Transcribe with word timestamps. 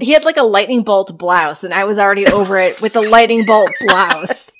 He 0.00 0.10
had 0.12 0.24
like 0.24 0.36
a 0.36 0.42
lightning 0.42 0.82
bolt 0.82 1.16
blouse, 1.16 1.62
and 1.62 1.72
I 1.72 1.84
was 1.84 1.98
already 2.00 2.26
over 2.26 2.58
it 2.58 2.78
with 2.82 2.94
the 2.94 3.00
lightning 3.02 3.44
bolt 3.46 3.70
blouse. 3.80 4.50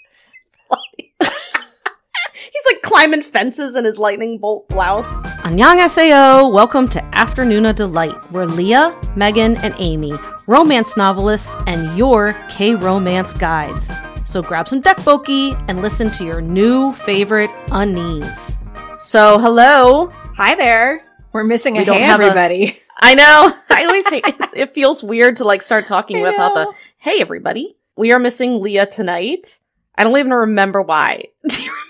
He's 1.21 2.67
like 2.72 2.83
climbing 2.83 3.22
fences 3.22 3.74
in 3.74 3.84
his 3.84 3.98
lightning 3.98 4.38
bolt 4.38 4.68
blouse. 4.68 5.22
Annyeonghaseyo! 5.42 6.52
Welcome 6.52 6.86
to 6.88 7.00
Afternoona 7.12 7.74
Delight, 7.74 8.14
where 8.30 8.46
Leah, 8.46 8.96
Megan, 9.16 9.56
and 9.56 9.74
Amy, 9.78 10.12
romance 10.46 10.96
novelists, 10.96 11.56
and 11.66 11.96
your 11.98 12.35
K-romance 12.48 13.32
guides. 13.35 13.90
So 14.26 14.40
grab 14.40 14.69
some 14.69 14.82
tteokbokki 14.82 15.64
and 15.69 15.82
listen 15.82 16.12
to 16.12 16.24
your 16.24 16.41
new 16.41 16.92
favorite 16.92 17.51
unnies. 17.70 18.56
So, 19.01 19.38
hello. 19.41 20.12
Hi 20.37 20.55
there. 20.55 21.02
We're 21.32 21.42
missing 21.45 21.77
a 21.77 21.80
We 21.80 21.84
don't 21.87 21.96
hey 21.96 22.02
have 22.05 22.20
a- 22.20 22.24
everybody. 22.24 22.78
I 23.01 23.15
know. 23.15 23.52
I 23.70 23.84
always 23.84 24.09
hate 24.09 24.24
it. 24.27 24.37
It 24.55 24.74
feels 24.74 25.02
weird 25.02 25.37
to 25.37 25.45
like 25.45 25.62
start 25.62 25.87
talking 25.87 26.19
I 26.19 26.30
without 26.30 26.55
the 26.55 26.73
hey 26.98 27.20
everybody. 27.20 27.77
We 27.96 28.12
are 28.12 28.18
missing 28.18 28.60
Leah 28.60 28.87
tonight. 28.87 29.60
I 29.96 30.05
don't 30.05 30.16
even 30.18 30.32
remember 30.32 30.82
why. 30.82 31.24
Do 31.48 31.62
you 31.62 31.70
remember? 31.70 31.84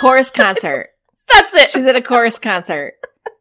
Chorus 0.00 0.30
concert. 0.34 0.90
That's 1.32 1.54
it. 1.54 1.70
She's 1.70 1.86
at 1.86 1.96
a 1.96 2.02
chorus 2.02 2.38
concert. 2.38 2.94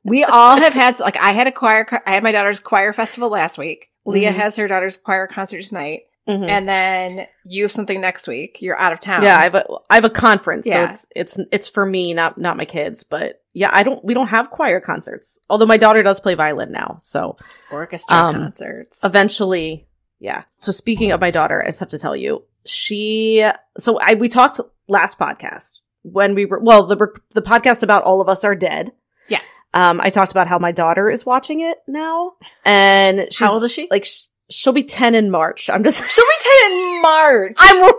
We 0.04 0.24
all 0.24 0.58
have 0.60 0.74
had 0.74 1.00
like 1.00 1.18
I 1.18 1.32
had 1.32 1.48
a 1.48 1.52
choir. 1.52 1.86
I 2.06 2.12
had 2.14 2.24
my 2.24 2.32
daughter's 2.32 2.60
choir 2.60 2.94
festival 2.94 3.30
last 3.30 3.58
week. 3.58 3.90
Leah 4.06 4.32
Mhm. 4.32 4.36
has 4.36 4.56
her 4.58 4.68
daughter's 4.68 4.98
choir 4.98 5.28
concert 5.28 5.64
tonight, 5.64 6.02
Mhm. 6.28 6.50
and 6.50 6.68
then 6.68 7.28
you 7.46 7.64
have 7.64 7.72
something 7.72 8.02
next 8.02 8.28
week. 8.28 8.58
You're 8.62 8.78
out 8.78 8.92
of 8.94 9.00
town. 9.00 9.24
yeah, 9.24 9.38
I 9.38 9.44
have 9.44 9.56
a 9.56 9.66
I 9.90 9.96
have 9.96 10.06
a 10.06 10.10
conference, 10.10 10.68
so 10.68 10.74
Yeah. 10.78 10.86
it's 10.86 11.08
it's 11.16 11.40
it's 11.52 11.70
for 11.70 11.86
me, 11.86 12.14
not 12.14 12.38
not 12.38 12.58
my 12.58 12.66
kids. 12.66 13.04
But 13.04 13.42
yeah, 13.54 13.70
I 13.72 13.84
don't 13.84 14.04
we 14.04 14.14
don't 14.14 14.28
have 14.28 14.50
choir 14.50 14.80
concerts. 14.82 15.40
Although 15.50 15.66
my 15.68 15.78
daughter 15.78 16.02
does 16.04 16.20
play 16.20 16.34
violin 16.36 16.72
now, 16.72 16.96
so 17.00 17.38
orchestra 17.72 18.16
Um, 18.16 18.36
concerts. 18.36 19.00
eventually, 19.04 19.88
yeah. 20.20 20.44
So 20.56 20.72
speaking 20.72 21.12
of 21.12 21.22
my 21.22 21.32
daughter, 21.32 21.62
I 21.62 21.68
just 21.68 21.80
have 21.80 21.90
to 21.90 22.00
tell 22.00 22.16
you, 22.16 22.44
she. 22.66 23.48
So 23.78 24.00
I 24.00 24.16
we 24.16 24.30
talked 24.30 24.60
last 24.88 25.18
podcast 25.20 25.80
when 26.02 26.36
we 26.36 26.46
were 26.46 26.60
well 26.60 26.84
the 26.86 26.98
the 27.34 27.42
podcast 27.42 27.84
about 27.84 28.04
all 28.04 28.22
of 28.22 28.28
us 28.30 28.44
are 28.44 28.56
dead. 28.56 28.92
Yeah. 29.28 29.42
Um, 29.74 30.02
I 30.02 30.10
talked 30.10 30.32
about 30.32 30.48
how 30.48 30.60
my 30.60 30.72
daughter 30.72 31.10
is 31.10 31.26
watching 31.26 31.62
it 31.62 31.78
now, 31.88 32.34
and 32.66 33.22
she's 33.32 33.40
How 33.40 33.54
old 33.54 33.64
is 33.64 33.72
she? 33.72 33.88
like 33.92 34.06
sh- 34.06 34.26
she'll 34.50 34.74
be 34.74 34.84
ten 34.84 35.16
in 35.16 35.30
March. 35.32 35.70
I'm 35.70 35.84
just 35.84 36.10
She'll 36.12 36.26
be 36.26 36.44
ten 36.44 36.72
in 36.72 37.02
March. 37.04 37.56
I'm 37.60 37.94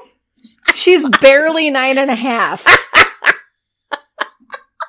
She's 0.74 1.08
barely 1.20 1.70
nine 1.70 1.98
and 1.98 2.10
a 2.10 2.14
half. 2.14 2.64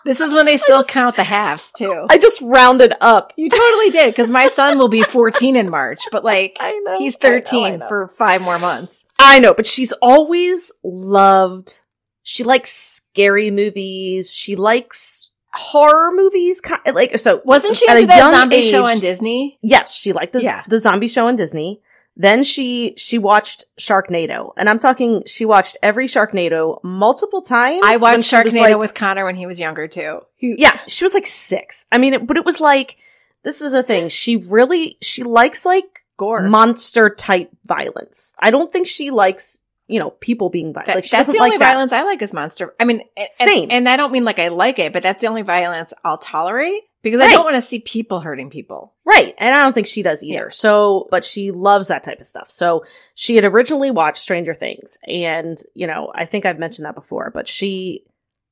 this 0.05 0.21
is 0.21 0.33
when 0.33 0.45
they 0.45 0.55
still 0.57 0.83
count 0.83 1.15
the 1.17 1.23
halves 1.23 1.73
too. 1.73 2.05
I 2.09 2.17
just 2.17 2.41
rounded 2.41 2.93
up. 3.01 3.33
You 3.35 3.49
totally 3.49 3.89
did 3.89 4.11
because 4.13 4.29
my 4.29 4.47
son 4.47 4.77
will 4.77 4.87
be 4.87 5.01
14 5.01 5.55
in 5.57 5.69
March, 5.69 5.99
but 6.11 6.23
like 6.23 6.57
I 6.61 6.71
know 6.85 6.97
he's 6.97 7.17
I 7.21 7.27
know, 7.27 7.35
I 7.35 7.39
13 7.39 7.79
know. 7.79 7.87
for 7.87 8.07
five 8.17 8.41
more 8.41 8.59
months. 8.59 9.05
I 9.19 9.39
know, 9.39 9.53
but 9.53 9.67
she's 9.67 9.91
always 10.01 10.71
loved. 10.83 11.81
She 12.23 12.43
likes 12.43 12.71
scary 12.71 13.51
movies. 13.51 14.31
She 14.33 14.55
likes 14.55 15.31
horror 15.53 16.11
movies. 16.13 16.61
Like 16.93 17.17
so, 17.17 17.41
Wasn't 17.45 17.77
she 17.77 17.89
into 17.89 18.07
that 18.07 18.31
zombie 18.31 18.61
show 18.61 18.85
on 18.85 18.99
Disney? 18.99 19.57
Yes, 19.61 19.95
she 19.95 20.13
liked 20.13 20.33
the 20.33 20.41
Yeah. 20.43 20.63
the 20.67 20.79
zombie 20.79 21.07
show 21.07 21.27
on 21.27 21.35
Disney. 21.35 21.81
Then 22.17 22.44
she 22.44 22.94
she 22.97 23.17
watched 23.17 23.66
Sharknado, 23.77 24.53
and 24.55 24.69
I'm 24.69 24.80
talking. 24.80 25.23
She 25.25 25.44
watched 25.44 25.75
every 25.83 26.08
Sharknado 26.08 26.81
multiple 26.83 27.41
times. 27.41 27.81
I 27.83 27.97
watched 27.97 28.31
Sharknado 28.31 28.61
like- 28.61 28.77
with 28.77 28.94
Connor 28.94 29.25
when 29.25 29.35
he 29.35 29.45
was 29.45 29.59
younger 29.59 29.88
too. 29.88 30.22
Yeah, 30.39 30.77
she 30.88 31.03
was 31.03 31.13
like 31.13 31.27
six. 31.27 31.85
I 31.91 31.97
mean, 31.97 32.13
it, 32.13 32.25
but 32.25 32.38
it 32.38 32.45
was 32.45 32.61
like 32.61 32.97
this 33.44 33.59
is 33.61 33.73
the 33.73 33.83
thing. 33.83 34.07
She 34.09 34.38
really 34.38 34.97
she 35.02 35.23
likes 35.23 35.66
like 35.66 36.03
Gore. 36.17 36.44
monster 36.44 37.09
type 37.09 37.52
violence. 37.66 38.33
I 38.39 38.50
don't 38.50 38.72
think 38.72 38.88
she 38.88 39.11
likes 39.11 39.63
you 39.88 40.00
know 40.00 40.11
people 40.11 40.50
being 40.50 40.73
violent. 40.73 40.88
That- 40.88 40.95
like 40.95 41.03
she 41.03 41.09
that's 41.17 41.27
doesn't 41.27 41.33
the 41.33 41.39
like 41.39 41.52
only 41.53 41.57
that. 41.57 41.73
violence 41.73 41.91
I 41.91 42.03
like 42.03 42.22
is 42.22 42.33
monster. 42.33 42.73
I 42.79 42.85
mean, 42.85 43.03
and, 43.17 43.29
Same. 43.29 43.67
And, 43.72 43.89
I 43.89 43.97
don't 43.97 44.13
mean 44.13 44.23
like 44.23 44.39
I 44.39 44.47
like 44.47 44.79
it, 44.79 44.94
but 44.94 45.03
that's 45.03 45.22
the 45.22 45.28
only 45.28 45.41
violence 45.41 45.94
I'll 46.03 46.18
tolerate 46.18 46.84
because 47.05 47.21
I 47.21 47.29
don't 47.29 47.43
want 47.43 47.55
to 47.55 47.61
see 47.61 47.81
people 47.81 48.19
hurting 48.19 48.49
people. 48.49 48.95
Right. 49.05 49.35
And 49.38 49.53
I 49.53 49.61
don't 49.61 49.73
think 49.73 49.85
she 49.85 50.01
does 50.01 50.23
either. 50.23 50.45
Yeah. 50.45 50.49
So, 50.49 51.07
but 51.11 51.23
she 51.23 51.51
loves 51.51 51.88
that 51.88 52.03
type 52.03 52.19
of 52.19 52.25
stuff. 52.25 52.49
So 52.49 52.83
she 53.13 53.35
had 53.35 53.45
originally 53.45 53.91
watched 53.91 54.23
Stranger 54.23 54.55
Things. 54.55 54.97
And, 55.07 55.55
you 55.75 55.85
know, 55.85 56.11
I 56.15 56.25
think 56.25 56.47
I've 56.47 56.57
mentioned 56.57 56.88
that 56.88 56.95
before, 56.95 57.29
but 57.31 57.47
she 57.47 58.05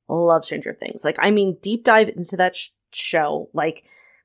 loves 0.08 0.46
Stranger 0.46 0.72
Things. 0.72 1.04
Like, 1.04 1.16
I 1.18 1.32
mean, 1.32 1.58
deep 1.62 1.82
dive 1.82 2.10
into 2.10 2.36
that 2.36 2.54
sh- 2.54 2.68
show, 2.92 3.50
like, 3.54 3.82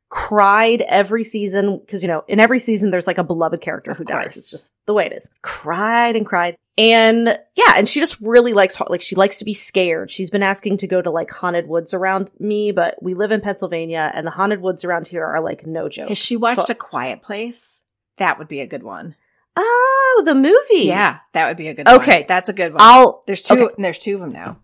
cried 0.09 0.81
every 0.81 1.24
season. 1.24 1.81
Cause, 1.88 2.02
you 2.03 2.08
know, 2.08 2.24
in 2.28 2.40
every 2.40 2.59
season, 2.59 2.92
there's 2.92 3.08
like 3.08 3.18
a 3.18 3.24
beloved 3.24 3.62
character 3.62 3.94
who 3.94 4.03
dies. 4.03 4.38
It's 4.38 4.52
just 4.52 4.74
the 4.86 4.94
way 4.94 5.06
it 5.06 5.14
is. 5.14 5.31
Cried 5.42 6.16
and 6.16 6.25
cried. 6.25 6.56
And 6.78 7.38
yeah, 7.56 7.74
and 7.75 7.88
she 7.88 8.00
just 8.00 8.19
really 8.22 8.53
likes, 8.53 8.80
like, 8.88 9.02
she 9.02 9.16
likes 9.16 9.38
to 9.40 9.46
be 9.46 9.53
scared. 9.53 10.09
She's 10.09 10.30
been 10.30 10.44
asking 10.44 10.78
to 10.78 10.88
go 10.88 11.02
to 11.02 11.12
like 11.12 11.30
haunted 11.30 11.68
woods 11.68 11.94
around 11.94 12.31
me, 12.40 12.72
but 12.72 13.02
we 13.02 13.14
live 13.14 13.31
in 13.31 13.42
Pennsylvania 13.42 14.12
and 14.14 14.25
the 14.25 14.31
haunted 14.31 14.62
woods 14.62 14.86
around 14.86 15.08
here 15.08 15.25
are 15.25 15.42
like 15.42 15.68
no 15.68 15.90
joke. 15.90 16.09
Has 16.09 16.18
she 16.18 16.38
watched 16.38 16.68
So- 16.68 16.72
A 16.72 16.75
Quiet 16.75 17.22
Place? 17.22 17.84
That 18.18 18.38
would 18.40 18.48
be 18.48 18.59
a 18.62 18.68
good 18.68 18.84
one. 18.84 19.16
Oh, 19.56 20.24
the 20.25 20.36
movie. 20.36 20.86
Yeah, 20.86 21.19
that 21.34 21.48
would 21.48 21.58
be 21.58 21.68
a 21.68 21.74
good 21.74 21.86
one. 21.86 21.96
Okay. 21.96 22.25
That's 22.28 22.50
a 22.50 22.53
good 22.53 22.72
one. 22.72 22.78
I'll 22.81 23.24
there's 23.28 23.42
two 23.42 23.56
okay. 23.56 23.75
there's 23.78 24.00
two 24.00 24.16
of 24.16 24.22
them 24.22 24.30
now. 24.30 24.58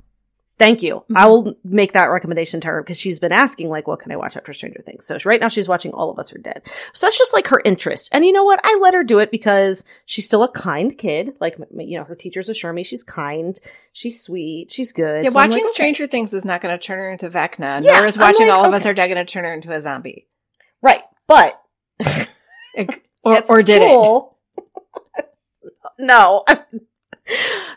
Thank 0.57 0.83
you. 0.83 1.03
Mhm. 1.09 1.17
I 1.17 1.25
will 1.27 1.55
make 1.63 1.93
that 1.93 2.05
recommendation 2.05 2.61
to 2.61 2.67
her 2.67 2.81
because 2.81 2.99
she's 2.99 3.19
been 3.19 3.31
asking, 3.31 3.69
like, 3.69 3.87
what 3.87 3.99
can 3.99 4.11
I 4.11 4.15
watch 4.15 4.37
after 4.37 4.53
Stranger 4.53 4.81
Things? 4.85 5.05
So 5.05 5.17
right 5.25 5.41
now 5.41 5.49
she's 5.49 5.67
watching 5.67 5.93
All 5.93 6.09
of 6.09 6.19
Us 6.19 6.33
Are 6.33 6.37
Dead. 6.37 6.61
So 6.93 7.05
that's 7.07 7.17
just 7.17 7.33
like 7.33 7.47
her 7.47 7.61
interest. 7.65 8.09
And 8.11 8.25
you 8.25 8.31
know 8.31 8.43
what? 8.43 8.59
I 8.63 8.77
let 8.81 8.93
her 8.93 9.03
do 9.03 9.19
it 9.19 9.31
because 9.31 9.83
she's 10.05 10.25
still 10.25 10.43
a 10.43 10.51
kind 10.51 10.97
kid. 10.97 11.33
Like, 11.39 11.57
you 11.77 11.97
know, 11.97 12.03
her 12.05 12.15
teachers 12.15 12.49
assure 12.49 12.73
me 12.73 12.83
she's 12.83 13.03
kind, 13.03 13.59
she's 13.93 14.21
sweet, 14.21 14.71
she's 14.71 14.91
good. 14.93 15.23
Yeah, 15.23 15.29
So 15.29 15.35
watching 15.35 15.53
like, 15.57 15.63
okay. 15.65 15.73
Stranger 15.73 16.07
Things 16.07 16.33
is 16.33 16.45
not 16.45 16.61
going 16.61 16.77
to 16.77 16.83
turn 16.83 16.99
her 16.99 17.11
into 17.11 17.29
Vecna, 17.29 17.83
Yeah, 17.83 17.97
nor 17.97 18.05
is 18.05 18.17
watching 18.17 18.47
like, 18.47 18.55
All 18.55 18.65
of 18.65 18.73
Us. 18.73 18.85
Are 18.85 18.93
Dead 18.93 19.07
going 19.07 19.25
to 19.25 19.31
turn 19.31 19.43
her 19.43 19.53
into 19.53 19.71
a 19.71 19.81
zombie. 19.81 20.27
Right. 20.81 21.03
But 21.27 21.59
Or, 23.23 23.41
or 23.49 23.63
did 23.63 23.81
it? 23.81 23.89
no. 25.99 26.43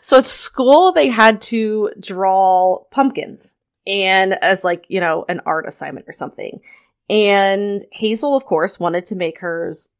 So 0.01 0.17
at 0.17 0.25
school, 0.25 0.91
they 0.91 1.09
had 1.09 1.41
to 1.43 1.91
draw 1.99 2.83
pumpkins 2.91 3.55
and 3.87 4.33
as 4.43 4.63
like, 4.63 4.85
you 4.87 4.99
know, 4.99 5.25
an 5.27 5.41
art 5.45 5.67
assignment 5.67 6.07
or 6.07 6.13
something. 6.13 6.61
And 7.09 7.85
Hazel, 7.91 8.35
of 8.35 8.45
course, 8.45 8.79
wanted 8.79 9.07
to 9.07 9.15
make 9.15 9.39
hers 9.39 9.91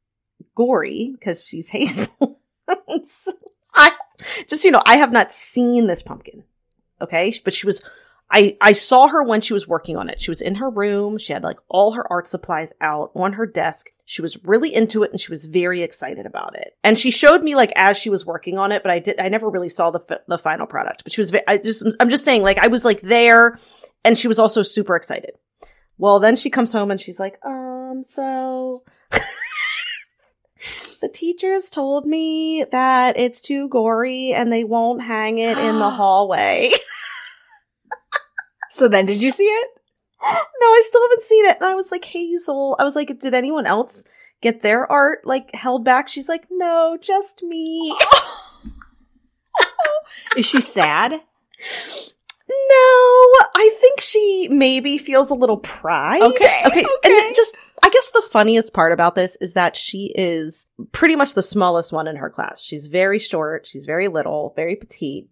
gory 0.55 1.11
because 1.13 1.45
she's 1.45 1.69
Hazel. 1.71 2.39
I 3.73 3.91
just, 4.47 4.63
you 4.63 4.71
know, 4.71 4.83
I 4.85 4.97
have 4.97 5.11
not 5.11 5.31
seen 5.31 5.87
this 5.87 6.03
pumpkin. 6.03 6.43
Okay. 7.01 7.33
But 7.43 7.53
she 7.53 7.65
was, 7.65 7.83
I, 8.31 8.57
I 8.61 8.73
saw 8.73 9.07
her 9.07 9.23
when 9.23 9.41
she 9.41 9.53
was 9.53 9.67
working 9.67 9.97
on 9.97 10.07
it. 10.09 10.21
She 10.21 10.29
was 10.29 10.41
in 10.41 10.55
her 10.55 10.69
room. 10.69 11.17
She 11.17 11.33
had 11.33 11.43
like 11.43 11.57
all 11.67 11.93
her 11.93 12.11
art 12.11 12.27
supplies 12.27 12.73
out 12.79 13.11
on 13.15 13.33
her 13.33 13.47
desk. 13.47 13.89
She 14.05 14.21
was 14.21 14.37
really 14.43 14.73
into 14.73 15.01
it 15.03 15.11
and 15.11 15.19
she 15.19 15.31
was 15.31 15.47
very 15.47 15.81
excited 15.81 16.27
about 16.27 16.55
it. 16.55 16.75
And 16.83 16.97
she 16.97 17.09
showed 17.09 17.41
me 17.41 17.55
like 17.55 17.73
as 17.75 17.97
she 17.97 18.09
was 18.11 18.25
working 18.25 18.57
on 18.57 18.71
it, 18.71 18.83
but 18.83 18.91
I 18.91 18.99
did, 18.99 19.19
I 19.19 19.29
never 19.29 19.49
really 19.49 19.69
saw 19.69 19.89
the, 19.89 20.21
the 20.27 20.37
final 20.37 20.67
product, 20.67 21.03
but 21.03 21.11
she 21.11 21.21
was, 21.21 21.33
I 21.47 21.57
just, 21.57 21.83
I'm 21.99 22.09
just 22.09 22.23
saying 22.23 22.43
like 22.43 22.59
I 22.59 22.67
was 22.67 22.85
like 22.85 23.01
there 23.01 23.57
and 24.05 24.17
she 24.17 24.27
was 24.27 24.37
also 24.37 24.61
super 24.61 24.95
excited. 24.95 25.31
Well, 25.97 26.19
then 26.19 26.35
she 26.35 26.51
comes 26.51 26.71
home 26.71 26.91
and 26.91 26.99
she's 26.99 27.19
like, 27.19 27.39
um, 27.43 28.03
so 28.03 28.83
the 31.01 31.09
teachers 31.09 31.71
told 31.71 32.05
me 32.05 32.63
that 32.71 33.17
it's 33.17 33.41
too 33.41 33.67
gory 33.69 34.33
and 34.33 34.53
they 34.53 34.63
won't 34.63 35.01
hang 35.01 35.39
it 35.39 35.57
in 35.57 35.79
the 35.79 35.89
hallway. 35.89 36.69
So 38.79 38.87
then, 38.87 39.05
did 39.05 39.21
you 39.21 39.29
see 39.29 39.43
it? 39.43 39.67
no, 40.23 40.67
I 40.67 40.81
still 40.85 41.01
haven't 41.01 41.21
seen 41.21 41.45
it. 41.45 41.57
And 41.57 41.65
I 41.65 41.75
was 41.75 41.91
like, 41.91 42.05
Hazel, 42.05 42.77
I 42.79 42.85
was 42.85 42.95
like, 42.95 43.11
did 43.19 43.33
anyone 43.33 43.65
else 43.65 44.05
get 44.41 44.61
their 44.61 44.89
art 44.89 45.19
like 45.25 45.53
held 45.53 45.83
back? 45.83 46.07
She's 46.07 46.29
like, 46.29 46.45
no, 46.49 46.97
just 47.01 47.43
me. 47.43 47.93
Is 50.37 50.45
she 50.45 50.61
sad? 50.61 51.11
no, 51.11 51.19
I 52.49 53.77
think 53.81 53.99
she 53.99 54.47
maybe 54.49 54.97
feels 54.97 55.29
a 55.29 55.35
little 55.35 55.57
pride. 55.57 56.21
Okay, 56.21 56.61
Okay. 56.65 56.79
And 56.79 56.87
okay. 56.87 57.09
it 57.09 57.35
just, 57.35 57.55
I 57.83 57.89
guess 57.89 58.11
the 58.11 58.25
funniest 58.31 58.73
part 58.73 58.93
about 58.93 59.15
this 59.15 59.35
is 59.41 59.53
that 59.53 59.75
she 59.75 60.13
is 60.15 60.67
pretty 60.93 61.17
much 61.17 61.33
the 61.33 61.43
smallest 61.43 61.91
one 61.91 62.07
in 62.07 62.15
her 62.15 62.29
class. 62.29 62.61
She's 62.61 62.87
very 62.87 63.19
short. 63.19 63.67
She's 63.67 63.85
very 63.85 64.07
little, 64.07 64.53
very 64.55 64.75
petite, 64.75 65.29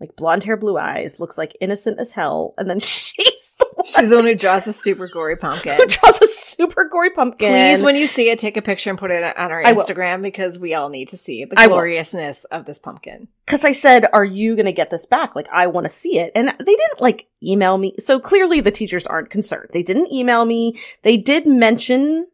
like 0.00 0.16
blonde 0.16 0.44
hair, 0.44 0.56
blue 0.56 0.78
eyes, 0.78 1.18
looks 1.20 1.36
like 1.38 1.56
innocent 1.60 1.98
as 1.98 2.12
hell. 2.12 2.54
And 2.58 2.68
then 2.70 2.78
she's 2.80 3.56
the 3.58 3.66
one 3.74 3.86
She's 3.86 4.10
the 4.10 4.16
one 4.16 4.24
who 4.26 4.34
draws 4.36 4.66
a 4.66 4.72
super 4.72 5.08
gory 5.08 5.36
pumpkin. 5.36 5.76
who 5.76 5.86
draws 5.86 6.20
a 6.20 6.26
super 6.28 6.84
gory 6.84 7.10
pumpkin. 7.10 7.50
Please, 7.50 7.82
when 7.82 7.96
you 7.96 8.06
see 8.06 8.28
it, 8.30 8.38
take 8.38 8.56
a 8.56 8.62
picture 8.62 8.90
and 8.90 8.98
put 8.98 9.10
it 9.10 9.22
on 9.36 9.50
our 9.50 9.64
I 9.66 9.72
will. 9.72 9.84
Instagram 9.84 10.22
because 10.22 10.58
we 10.58 10.74
all 10.74 10.88
need 10.88 11.08
to 11.08 11.16
see 11.16 11.44
the 11.44 11.58
I 11.58 11.66
will. 11.66 11.74
gloriousness 11.76 12.44
of 12.46 12.64
this 12.66 12.78
pumpkin. 12.78 13.28
because 13.46 13.64
I 13.64 13.72
said, 13.72 14.06
"Are 14.12 14.24
you 14.24 14.56
going 14.56 14.66
to 14.66 14.72
get 14.72 14.90
this 14.90 15.06
back? 15.06 15.34
Like, 15.34 15.46
I 15.52 15.68
want 15.68 15.84
to 15.86 15.90
see 15.90 16.18
it." 16.18 16.32
And 16.34 16.48
they 16.48 16.54
didn't 16.64 17.00
like 17.00 17.28
email 17.42 17.78
me. 17.78 17.94
So 17.98 18.20
clearly, 18.20 18.60
the 18.60 18.70
teachers 18.70 19.06
aren't 19.06 19.30
concerned. 19.30 19.70
They 19.72 19.82
didn't 19.82 20.12
email 20.12 20.44
me. 20.44 20.78
They 21.02 21.16
did 21.16 21.46
mention 21.46 22.26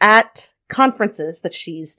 at 0.00 0.52
conferences 0.68 1.40
that 1.42 1.52
she's 1.54 1.96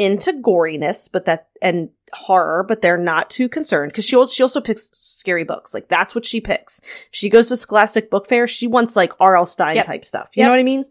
into 0.00 0.32
goriness, 0.32 1.08
but 1.12 1.26
that 1.26 1.48
and 1.60 1.90
horror, 2.12 2.64
but 2.66 2.80
they're 2.82 2.96
not 2.96 3.28
too 3.30 3.48
concerned 3.48 3.92
because 3.92 4.04
she 4.06 4.16
also 4.16 4.32
she 4.32 4.42
also 4.42 4.60
picks 4.60 4.88
scary 4.92 5.44
books. 5.44 5.74
Like 5.74 5.88
that's 5.88 6.14
what 6.14 6.24
she 6.24 6.40
picks. 6.40 6.80
If 6.80 7.08
she 7.12 7.28
goes 7.28 7.48
to 7.48 7.56
Scholastic 7.56 8.10
Book 8.10 8.28
Fair, 8.28 8.46
she 8.48 8.66
wants 8.66 8.96
like 8.96 9.12
R.L. 9.20 9.46
Stine 9.46 9.76
Yep. 9.76 9.86
type 9.86 10.04
stuff. 10.04 10.30
You 10.34 10.40
Yep. 10.40 10.46
know 10.46 10.52
what 10.52 10.60
I 10.60 10.64
mean? 10.64 10.84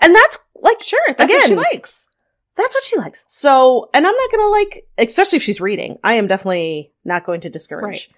And 0.00 0.14
that's 0.14 0.38
like 0.56 0.82
Sure, 0.82 1.00
that's 1.16 1.32
what 1.32 1.48
she 1.48 1.54
likes. 1.56 2.08
that's 2.56 2.74
what 2.74 2.84
she 2.84 2.96
likes. 2.98 3.24
So, 3.28 3.88
and 3.94 4.06
I'm 4.06 4.14
not 4.14 4.30
gonna 4.30 4.48
like, 4.50 4.86
especially 4.98 5.36
if 5.38 5.42
she's 5.42 5.60
reading. 5.60 5.98
I 6.04 6.14
am 6.14 6.26
definitely 6.26 6.92
not 7.04 7.24
going 7.24 7.40
to 7.42 7.50
discourage 7.50 8.10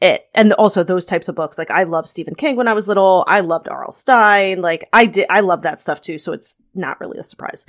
it. 0.00 0.28
And 0.34 0.52
also 0.54 0.82
those 0.82 1.06
types 1.06 1.28
of 1.28 1.34
books. 1.36 1.56
Like 1.58 1.70
I 1.70 1.84
loved 1.84 2.08
Stephen 2.08 2.34
King 2.34 2.56
when 2.56 2.68
I 2.68 2.72
was 2.72 2.88
little. 2.88 3.24
I 3.28 3.40
loved 3.40 3.68
R.L. 3.68 3.92
Stine. 3.92 4.60
Like 4.62 4.88
I 4.92 5.06
did, 5.06 5.26
I 5.30 5.40
love 5.40 5.62
that 5.62 5.80
stuff 5.80 6.00
too. 6.00 6.18
So 6.18 6.32
it's 6.32 6.56
not 6.74 6.98
really 7.00 7.18
a 7.18 7.22
surprise. 7.22 7.64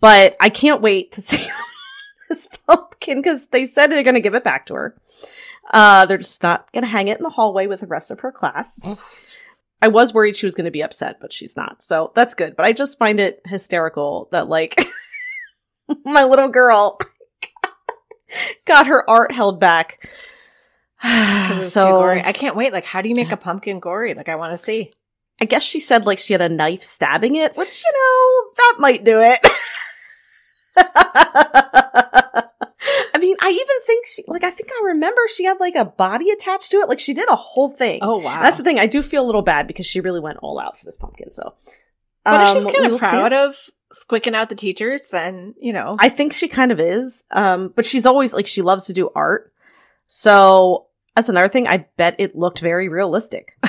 But 0.00 0.36
I 0.40 0.48
can't 0.48 0.80
wait 0.80 1.12
to 1.12 1.20
see 1.22 1.48
this 2.28 2.48
pumpkin 2.66 3.18
because 3.18 3.48
they 3.48 3.66
said 3.66 3.88
they're 3.88 4.02
gonna 4.02 4.20
give 4.20 4.34
it 4.34 4.44
back 4.44 4.66
to 4.66 4.74
her. 4.74 4.96
Uh, 5.70 6.06
they're 6.06 6.18
just 6.18 6.42
not 6.42 6.70
gonna 6.72 6.86
hang 6.86 7.08
it 7.08 7.18
in 7.18 7.22
the 7.22 7.30
hallway 7.30 7.66
with 7.66 7.80
the 7.80 7.86
rest 7.86 8.10
of 8.10 8.20
her 8.20 8.32
class. 8.32 8.84
I 9.80 9.88
was 9.88 10.12
worried 10.12 10.36
she 10.36 10.46
was 10.46 10.54
going 10.54 10.64
to 10.64 10.70
be 10.70 10.82
upset, 10.82 11.18
but 11.20 11.32
she's 11.32 11.56
not. 11.56 11.82
So 11.82 12.12
that's 12.14 12.34
good. 12.34 12.56
But 12.56 12.66
I 12.66 12.72
just 12.72 12.98
find 12.98 13.20
it 13.20 13.40
hysterical 13.44 14.28
that 14.32 14.48
like 14.48 14.80
my 16.04 16.24
little 16.24 16.48
girl 16.48 16.98
got 18.64 18.88
her 18.88 19.08
art 19.08 19.32
held 19.32 19.60
back. 19.60 20.08
so 21.60 21.92
gory. 21.92 22.22
I 22.24 22.32
can't 22.32 22.56
wait. 22.56 22.72
Like, 22.72 22.84
how 22.84 23.02
do 23.02 23.08
you 23.08 23.14
make 23.14 23.30
a 23.30 23.36
pumpkin 23.36 23.78
gory? 23.78 24.14
Like, 24.14 24.28
I 24.28 24.36
want 24.36 24.52
to 24.52 24.56
see. 24.56 24.90
I 25.40 25.44
guess 25.44 25.62
she 25.62 25.80
said 25.80 26.06
like 26.06 26.18
she 26.18 26.32
had 26.32 26.42
a 26.42 26.48
knife 26.48 26.82
stabbing 26.82 27.36
it, 27.36 27.56
which 27.56 27.84
you 27.84 27.92
know 27.92 28.50
that 28.56 28.76
might 28.78 29.04
do 29.04 29.20
it. 29.20 29.40
I 33.14 33.20
mean, 33.20 33.36
I 33.40 33.50
even 33.50 33.86
think 33.86 34.06
she 34.06 34.24
like 34.26 34.44
I 34.44 34.50
think 34.50 34.70
I 34.70 34.86
remember 34.86 35.20
she 35.34 35.44
had 35.44 35.60
like 35.60 35.76
a 35.76 35.84
body 35.84 36.30
attached 36.30 36.70
to 36.72 36.78
it. 36.78 36.88
Like 36.88 37.00
she 37.00 37.14
did 37.14 37.28
a 37.28 37.36
whole 37.36 37.70
thing. 37.70 38.00
Oh 38.02 38.16
wow, 38.16 38.42
That's 38.42 38.56
the 38.56 38.64
thing. 38.64 38.78
I 38.78 38.86
do 38.86 39.02
feel 39.02 39.24
a 39.24 39.26
little 39.26 39.42
bad 39.42 39.66
because 39.66 39.86
she 39.86 40.00
really 40.00 40.20
went 40.20 40.38
all 40.42 40.58
out 40.58 40.78
for 40.78 40.84
this 40.84 40.96
pumpkin. 40.96 41.30
So, 41.30 41.54
But 42.24 42.48
if 42.48 42.54
she's 42.54 42.64
um, 42.64 42.72
kind 42.72 42.92
of 42.92 42.98
proud 42.98 43.32
of 43.32 43.56
squicking 43.92 44.34
out 44.34 44.48
the 44.48 44.54
teachers, 44.54 45.08
then 45.10 45.54
you 45.60 45.72
know. 45.72 45.96
I 45.98 46.08
think 46.08 46.32
she 46.32 46.48
kind 46.48 46.72
of 46.72 46.80
is. 46.80 47.24
Um, 47.30 47.72
but 47.74 47.86
she's 47.86 48.06
always 48.06 48.34
like 48.34 48.46
she 48.46 48.62
loves 48.62 48.86
to 48.86 48.92
do 48.92 49.10
art. 49.14 49.52
So 50.06 50.86
that's 51.14 51.28
another 51.28 51.48
thing. 51.48 51.66
I 51.66 51.86
bet 51.96 52.16
it 52.18 52.36
looked 52.36 52.60
very 52.60 52.88
realistic. 52.88 53.56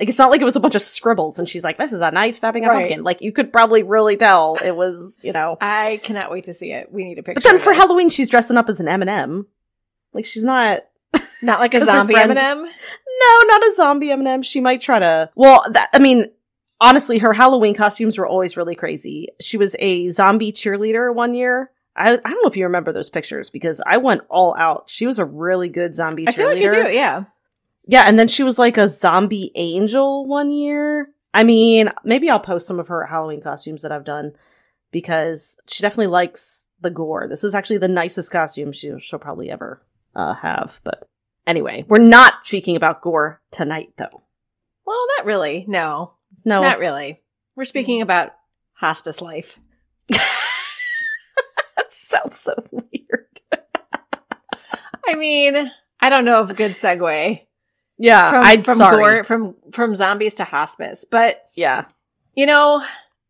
like 0.00 0.08
it's 0.08 0.18
not 0.18 0.30
like 0.30 0.40
it 0.40 0.44
was 0.44 0.56
a 0.56 0.60
bunch 0.60 0.74
of 0.74 0.82
scribbles 0.82 1.38
and 1.38 1.48
she's 1.48 1.62
like, 1.62 1.76
"This 1.78 1.92
is 1.92 2.00
a 2.00 2.10
knife 2.10 2.36
stabbing 2.38 2.64
a 2.64 2.68
Right. 2.68 2.78
pumpkin." 2.88 3.04
Like 3.04 3.20
you 3.20 3.30
could 3.32 3.52
probably 3.52 3.82
really 3.84 4.16
tell 4.16 4.56
it 4.64 4.74
was, 4.74 5.20
you 5.22 5.32
know. 5.32 5.56
I 5.60 6.00
cannot 6.02 6.30
wait 6.30 6.44
to 6.44 6.54
see 6.54 6.72
it. 6.72 6.90
We 6.92 7.04
need 7.04 7.18
a 7.18 7.22
picture. 7.22 7.34
But 7.40 7.44
then 7.44 7.60
for. 7.60 7.72
Halloween, 7.72 8.08
she's 8.08 8.28
dressing 8.30 8.56
up 8.56 8.68
as 8.68 8.80
an 8.80 8.88
M 8.88 9.02
and 9.02 9.10
m 9.10 9.46
Like 10.12 10.24
she's 10.24 10.44
not. 10.44 10.80
not 11.42 11.60
like 11.60 11.74
a 11.74 11.84
zombie 11.84 12.14
friend- 12.14 12.30
M&M. 12.32 12.62
No, 12.64 13.42
not 13.46 13.62
a 13.62 13.74
zombie 13.74 14.10
M&M. 14.12 14.42
She 14.42 14.60
might 14.60 14.80
try 14.80 14.98
to. 15.00 15.30
Well, 15.34 15.64
that, 15.70 15.88
I 15.92 15.98
mean, 15.98 16.26
honestly, 16.80 17.18
her 17.18 17.32
Halloween 17.32 17.74
costumes 17.74 18.16
were 18.16 18.26
always 18.26 18.56
really 18.56 18.74
crazy. 18.76 19.28
She 19.40 19.56
was 19.56 19.74
a 19.80 20.08
zombie 20.10 20.52
cheerleader 20.52 21.12
one 21.14 21.34
year. 21.34 21.70
I, 21.96 22.12
I 22.12 22.16
don't 22.16 22.42
know 22.42 22.48
if 22.48 22.56
you 22.56 22.64
remember 22.64 22.92
those 22.92 23.10
pictures 23.10 23.50
because 23.50 23.82
I 23.84 23.96
went 23.96 24.22
all 24.30 24.54
out. 24.56 24.84
She 24.88 25.06
was 25.06 25.18
a 25.18 25.24
really 25.24 25.68
good 25.68 25.94
zombie 25.94 26.28
I 26.28 26.32
feel 26.32 26.46
like 26.46 26.58
cheerleader. 26.58 26.62
you 26.76 26.84
do. 26.84 26.92
Yeah. 26.92 27.24
Yeah, 27.90 28.04
and 28.06 28.16
then 28.16 28.28
she 28.28 28.44
was 28.44 28.56
like 28.56 28.76
a 28.76 28.88
zombie 28.88 29.50
angel 29.56 30.24
one 30.24 30.52
year. 30.52 31.08
I 31.34 31.42
mean, 31.42 31.90
maybe 32.04 32.30
I'll 32.30 32.38
post 32.38 32.68
some 32.68 32.78
of 32.78 32.86
her 32.86 33.04
Halloween 33.04 33.42
costumes 33.42 33.82
that 33.82 33.90
I've 33.90 34.04
done 34.04 34.34
because 34.92 35.58
she 35.66 35.82
definitely 35.82 36.06
likes 36.06 36.68
the 36.80 36.90
gore. 36.90 37.26
This 37.28 37.42
was 37.42 37.52
actually 37.52 37.78
the 37.78 37.88
nicest 37.88 38.30
costume 38.30 38.70
she, 38.70 38.92
she'll 39.00 39.18
probably 39.18 39.50
ever 39.50 39.84
uh, 40.14 40.34
have. 40.34 40.80
But 40.84 41.08
anyway, 41.48 41.84
we're 41.88 41.98
not 41.98 42.34
speaking 42.44 42.76
about 42.76 43.02
gore 43.02 43.42
tonight, 43.50 43.92
though. 43.96 44.22
Well, 44.86 45.06
not 45.18 45.26
really. 45.26 45.64
No, 45.66 46.14
No, 46.44 46.62
not 46.62 46.78
really. 46.78 47.20
We're 47.56 47.64
speaking 47.64 48.02
about 48.02 48.30
hospice 48.74 49.20
life. 49.20 49.58
that 50.08 50.22
sounds 51.88 52.38
so 52.38 52.54
weird. 52.70 53.40
I 55.04 55.16
mean, 55.16 55.72
I 56.00 56.08
don't 56.08 56.24
know 56.24 56.38
of 56.38 56.50
a 56.50 56.54
good 56.54 56.76
segue 56.76 57.46
Yeah, 58.02 58.30
from, 58.30 58.42
I'm 58.44 58.62
from 58.62 58.78
sorry. 58.78 59.04
gore 59.04 59.24
from 59.24 59.54
from 59.72 59.94
zombies 59.94 60.34
to 60.34 60.44
hospice, 60.44 61.04
but 61.04 61.44
Yeah, 61.54 61.84
you 62.34 62.46
know, 62.46 62.82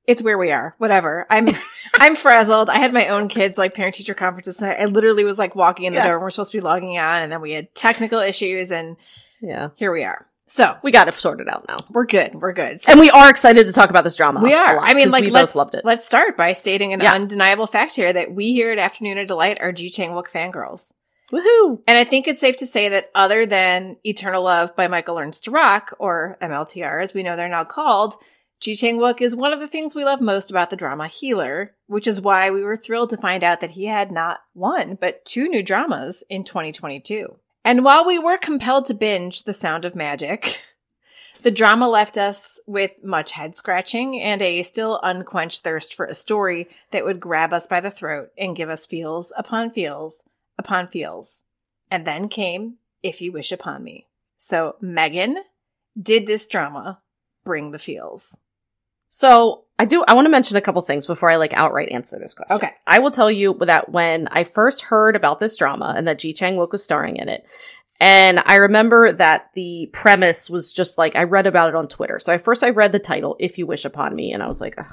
it's 0.07 0.23
where 0.23 0.39
we 0.39 0.53
are. 0.53 0.75
Whatever. 0.79 1.27
I'm 1.29 1.47
I'm 1.99 2.15
frazzled. 2.17 2.71
I 2.71 2.79
had 2.79 2.93
my 2.93 3.09
own 3.09 3.27
kids 3.29 3.59
like 3.59 3.75
parent 3.75 3.97
teacher 3.97 4.15
conferences 4.15 4.59
tonight. 4.59 4.79
I 4.81 4.85
literally 4.85 5.25
was 5.25 5.39
like 5.39 5.57
walking 5.57 5.87
in 5.87 5.93
the 5.93 5.99
Yeah. 5.99 6.07
door 6.07 6.15
and 6.17 6.23
we're 6.23 6.31
supposed 6.31 6.53
to 6.53 6.59
be 6.59 6.63
logging 6.63 6.99
on, 6.99 7.23
and 7.23 7.33
then 7.33 7.41
we 7.41 7.53
had 7.53 7.75
technical 7.75 8.21
issues, 8.21 8.71
and 8.71 8.97
yeah, 9.43 9.71
here 9.77 9.93
we 9.93 10.05
are. 10.05 10.27
So 10.47 10.77
we 10.83 10.91
got 10.91 11.07
it 11.07 11.15
sorted 11.15 11.49
out 11.49 11.67
now, 11.69 11.77
we're 11.91 12.07
good. 12.07 12.35
We're 12.35 12.53
good. 12.53 12.81
So 12.81 12.91
and 12.93 13.01
we 13.01 13.09
are 13.11 13.31
excited 13.31 13.67
to 13.69 13.73
talk 13.73 13.89
about 13.91 14.03
this 14.05 14.17
drama. 14.17 14.41
we 14.41 14.53
are. 14.53 14.77
lot, 14.77 14.89
I 14.89 14.95
mean, 14.95 15.11
like 15.11 15.25
we 15.25 15.31
let's 15.31 15.53
both 15.53 15.57
loved 15.57 15.75
it. 15.77 15.85
let's 15.85 16.05
start 16.07 16.37
by 16.37 16.53
stating 16.55 16.93
an 16.93 17.01
Yeah. 17.01 17.13
undeniable 17.13 17.69
fact 17.69 17.95
here 17.95 18.13
that 18.13 18.33
we 18.33 18.53
here 18.53 18.73
at 18.73 18.79
Afternoona 18.79 19.27
Delight 19.29 19.61
are 19.61 19.71
Ji 19.71 19.91
Chang 19.91 20.11
Wook 20.11 20.29
fangirls. 20.29 20.93
Woohoo! 21.33 21.81
And 21.87 21.97
I 21.97 22.05
think 22.05 22.27
it's 22.27 22.41
safe 22.41 22.57
to 22.59 22.67
say 22.67 22.89
that 22.89 23.11
other 23.15 23.47
than 23.47 23.97
Eternal 24.05 24.43
Love 24.43 24.75
by 24.75 24.89
Michael 24.89 25.15
Learns 25.15 25.41
to 25.43 25.51
Rock, 25.51 25.95
or 25.99 26.37
MLTR 26.43 27.03
as 27.03 27.15
we 27.15 27.23
know 27.23 27.37
they're 27.37 27.49
now 27.49 27.65
called, 27.65 28.15
Ji 28.61 28.75
Chang 28.75 28.99
Wook 28.99 29.21
is 29.21 29.35
one 29.35 29.55
of 29.55 29.61
the 29.61 29.69
things 29.69 29.95
we 29.95 30.05
love 30.05 30.21
most 30.21 30.51
about 30.51 30.69
the 30.69 30.77
drama 30.77 31.07
Healer, 31.07 31.75
which 31.87 32.07
is 32.07 32.21
why 32.21 32.51
we 32.51 32.63
were 32.63 32.77
thrilled 32.77 33.11
to 33.11 33.17
find 33.17 33.43
out 33.43 33.61
that 33.61 33.71
he 33.71 33.87
had 33.87 34.11
not 34.11 34.41
one, 34.53 34.99
but 35.01 35.25
two 35.25 35.49
new 35.49 35.63
dramas 35.63 36.25
in 36.29 36.45
2022. 36.45 37.37
And 37.65 37.85
while 37.85 38.05
we 38.05 38.19
were 38.19 38.37
compelled 38.37 38.87
to 38.87 38.95
binge 38.95 39.45
The 39.45 39.55
Sound 39.55 39.85
of 39.87 39.95
Magic, 39.95 40.61
the 41.43 41.51
drama 41.51 41.89
left 41.89 42.19
us 42.19 42.61
with 42.67 42.91
much 43.03 43.33
head 43.33 43.57
scratching 43.57 44.21
and 44.21 44.43
a 44.43 44.63
still 44.63 45.01
unquenched 45.03 45.63
thirst 45.63 45.95
for 45.95 46.05
a 46.05 46.13
story 46.13 46.69
that 46.91 47.05
would 47.05 47.21
grab 47.21 47.55
us 47.55 47.67
by 47.67 47.81
the 47.81 47.91
throat 47.91 48.31
and 48.37 48.57
give 48.57 48.69
us 48.69 48.85
feels 48.85 49.33
upon 49.39 49.71
feels 49.71 50.25
upon 50.61 50.87
feels. 50.87 51.45
And 51.91 52.07
then 52.07 52.29
came 52.29 52.77
If 53.03 53.21
You 53.21 53.33
Wish 53.33 53.51
Upon 53.51 53.83
Me. 53.83 54.07
So, 54.39 54.77
Megan, 54.81 55.39
did 56.01 56.27
this 56.27 56.47
drama 56.47 57.01
bring 57.45 57.73
the 57.73 57.79
feels? 57.79 58.39
So 59.09 59.65
I 59.77 59.87
do. 59.87 60.05
I 60.07 60.15
want 60.15 60.27
to 60.27 60.31
mention 60.31 60.57
a 60.57 60.61
couple 60.61 60.81
things 60.83 61.07
before 61.07 61.31
I 61.31 61.37
like 61.37 61.53
outright 61.53 61.89
answer 61.91 62.19
this 62.19 62.33
question. 62.33 62.57
Okay. 62.57 62.71
I 62.87 63.01
will 63.01 63.11
tell 63.11 63.31
you 63.31 63.59
that 63.63 63.91
when 63.91 64.29
I 64.29 64.45
first 64.45 64.83
heard 64.83 65.17
about 65.17 65.41
this 65.41 65.57
drama 65.57 65.95
and 65.97 66.07
that 66.07 66.21
Ji 66.21 66.33
Chang 66.33 66.57
Wook 66.57 66.71
was 66.71 66.85
starring 66.85 67.17
in 67.17 67.29
it, 67.29 67.45
and 67.99 68.41
I 68.47 68.57
remember 68.57 69.13
that 69.13 69.51
the 69.55 69.91
premise 69.93 70.49
was 70.49 70.73
just 70.73 70.97
like 70.97 71.17
I 71.17 71.25
read 71.25 71.49
about 71.49 71.71
it 71.71 71.75
on 71.75 71.89
Twitter. 71.89 72.21
So 72.21 72.33
I 72.33 72.39
first 72.39 72.63
I 72.63 72.71
read 72.71 72.93
the 72.93 73.01
title 73.01 73.37
"If 73.41 73.59
You 73.59 73.67
Wish 73.67 73.85
Upon 73.85 74.15
Me," 74.15 74.33
and 74.33 74.45
I 74.45 74.47
was 74.47 74.61
like, 74.61 74.77
Ugh. 74.79 74.87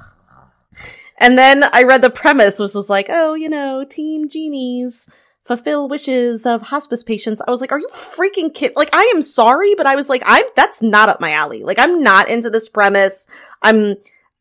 and 1.20 1.38
then 1.38 1.64
I 1.64 1.84
read 1.84 2.02
the 2.02 2.10
premise, 2.10 2.60
which 2.60 2.74
was 2.74 2.90
like, 2.90 3.08
oh, 3.10 3.36
you 3.36 3.50
know, 3.50 3.86
Team 3.88 4.30
Genies 4.30 5.08
fulfill 5.48 5.88
wishes 5.88 6.46
of 6.46 6.62
hospice 6.62 7.04
patients. 7.04 7.42
I 7.48 7.50
was 7.50 7.62
like, 7.62 7.72
are 7.72 7.80
you 7.80 7.88
freaking 7.92 8.54
kid? 8.54 8.74
Like, 8.76 8.90
I 8.94 9.12
am 9.16 9.22
sorry, 9.22 9.74
but 9.76 9.88
I 9.88 9.96
was 9.96 10.10
like, 10.10 10.22
I'm 10.26 10.46
that's 10.56 10.82
not 10.84 11.10
up 11.10 11.22
my 11.22 11.32
alley. 11.32 11.64
Like, 11.64 11.80
I'm 11.80 12.04
not 12.04 12.30
into 12.30 12.50
this 12.50 12.70
premise. 12.70 13.28
I'm 13.62 13.96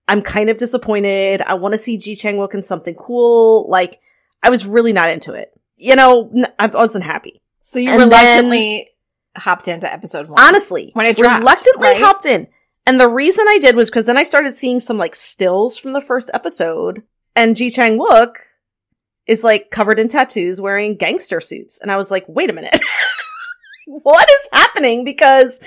I'm 0.08 0.22
kind 0.22 0.50
of 0.50 0.56
disappointed. 0.56 1.42
I 1.42 1.54
want 1.54 1.72
to 1.72 1.78
see 1.78 1.96
Ji 1.96 2.14
Chang 2.16 2.36
Wook 2.36 2.54
in 2.54 2.62
something 2.62 2.94
cool. 2.94 3.68
Like, 3.68 4.00
I 4.42 4.50
was 4.50 4.66
really 4.66 4.92
not 4.92 5.10
into 5.10 5.32
it. 5.32 5.52
You 5.76 5.96
know, 5.96 6.30
n- 6.34 6.46
I 6.58 6.66
wasn't 6.66 7.04
happy. 7.04 7.40
So, 7.60 7.78
you 7.78 7.90
And 7.90 7.98
reluctantly 8.00 8.90
hopped 9.36 9.68
into 9.68 9.92
episode 9.92 10.28
one. 10.28 10.40
Honestly, 10.40 10.90
When 10.94 11.06
it 11.06 11.16
dropped, 11.16 11.38
reluctantly 11.40 11.88
right? 11.88 12.00
hopped 12.00 12.24
in. 12.26 12.46
And 12.86 13.00
the 13.00 13.08
reason 13.08 13.44
I 13.48 13.58
did 13.58 13.74
was 13.74 13.90
because 13.90 14.06
then 14.06 14.16
I 14.16 14.22
started 14.22 14.54
seeing 14.54 14.78
some 14.80 14.96
like 14.96 15.14
stills 15.16 15.76
from 15.76 15.92
the 15.92 16.00
first 16.00 16.30
episode, 16.32 17.02
and 17.34 17.56
Ji 17.56 17.68
Chang 17.70 17.98
Wook 17.98 18.34
is 19.26 19.42
like 19.44 19.70
covered 19.70 19.98
in 19.98 20.08
tattoos, 20.08 20.60
wearing 20.60 20.96
gangster 20.96 21.40
suits, 21.40 21.78
and 21.80 21.90
I 21.90 21.96
was 21.96 22.10
like, 22.10 22.24
wait 22.28 22.50
a 22.50 22.52
minute, 22.52 22.78
what 23.86 24.28
is 24.28 24.48
happening? 24.52 25.04
Because 25.04 25.60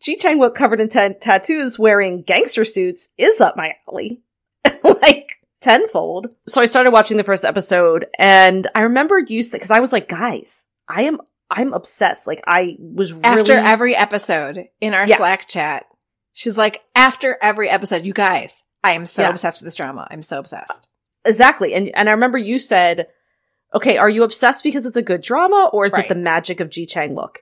Ji 0.00 0.16
Chang 0.16 0.38
Wook 0.38 0.54
covered 0.54 0.80
in 0.80 0.88
ta- 0.88 1.10
tattoos, 1.20 1.78
wearing 1.78 2.22
gangster 2.22 2.64
suits, 2.64 3.08
is 3.18 3.40
up 3.40 3.56
my 3.56 3.74
alley, 3.88 4.22
like 4.82 5.30
tenfold. 5.60 6.28
So 6.46 6.60
I 6.60 6.66
started 6.66 6.90
watching 6.92 7.16
the 7.16 7.24
first 7.24 7.44
episode, 7.44 8.06
and 8.18 8.66
I 8.74 8.82
remember 8.82 9.18
you 9.18 9.42
said, 9.42 9.58
because 9.58 9.70
I 9.70 9.80
was 9.80 9.92
like, 9.92 10.08
guys, 10.08 10.66
I 10.88 11.02
am. 11.02 11.18
I'm 11.50 11.74
obsessed. 11.74 12.26
Like 12.26 12.42
I 12.46 12.76
was 12.80 13.12
really- 13.12 13.24
After 13.24 13.52
every 13.52 13.94
episode 13.94 14.64
in 14.80 14.94
our 14.94 15.06
Yeah. 15.06 15.16
Slack 15.16 15.46
chat, 15.46 15.84
she's 16.32 16.56
like, 16.58 16.82
after 16.96 17.36
every 17.40 17.68
episode, 17.68 18.06
you 18.06 18.14
guys, 18.14 18.64
I 18.82 18.92
am 18.92 19.04
so 19.06 19.22
Yeah. 19.22 19.30
obsessed 19.30 19.60
with 19.60 19.66
this 19.66 19.76
drama. 19.76 20.08
I'm 20.10 20.22
so 20.22 20.38
obsessed. 20.38 20.88
Exactly. 21.24 21.74
And 21.74 21.90
and 21.94 22.08
I 22.08 22.12
remember 22.12 22.38
you 22.38 22.58
said, 22.58 23.06
okay, 23.74 23.96
are 23.96 24.10
you 24.10 24.22
obsessed 24.22 24.62
because 24.62 24.86
it's 24.86 24.96
a 24.96 25.02
good 25.02 25.22
drama 25.22 25.70
or 25.72 25.84
is 25.86 25.92
Right. 25.92 26.04
it 26.04 26.08
the 26.08 26.14
magic 26.14 26.60
of 26.60 26.70
Ji 26.70 26.86
Chang 26.86 27.14
Wook? 27.14 27.36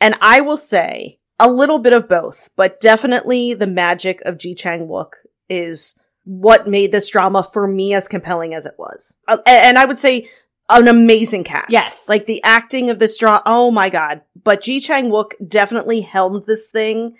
And 0.00 0.16
I 0.20 0.40
will 0.40 0.56
say 0.56 1.18
a 1.38 1.50
little 1.50 1.78
bit 1.78 1.92
of 1.92 2.08
both, 2.08 2.50
but 2.56 2.80
definitely 2.80 3.54
the 3.54 3.66
magic 3.66 4.20
of 4.22 4.38
Ji 4.38 4.54
Chang 4.54 4.88
Wook 4.88 5.12
is 5.48 5.98
what 6.24 6.68
made 6.68 6.92
this 6.92 7.08
drama 7.08 7.42
for 7.42 7.66
me 7.66 7.94
as 7.94 8.06
compelling 8.08 8.54
as 8.54 8.66
it 8.66 8.74
was. 8.78 9.18
Uh, 9.26 9.38
and, 9.46 9.66
and 9.66 9.78
I 9.78 9.84
would 9.86 9.98
say 9.98 10.28
an 10.68 10.86
amazing 10.86 11.44
cast. 11.44 11.70
Yes. 11.72 12.08
Like 12.08 12.26
the 12.26 12.42
acting 12.44 12.90
of 12.90 12.98
this 12.98 13.18
drama. 13.18 13.42
Oh 13.46 13.70
my 13.70 13.90
God. 13.90 14.20
But 14.42 14.62
Ji 14.62 14.80
Chang 14.80 15.10
Wook 15.10 15.32
definitely 15.46 16.02
helmed 16.02 16.44
this 16.46 16.70
thing. 16.70 17.16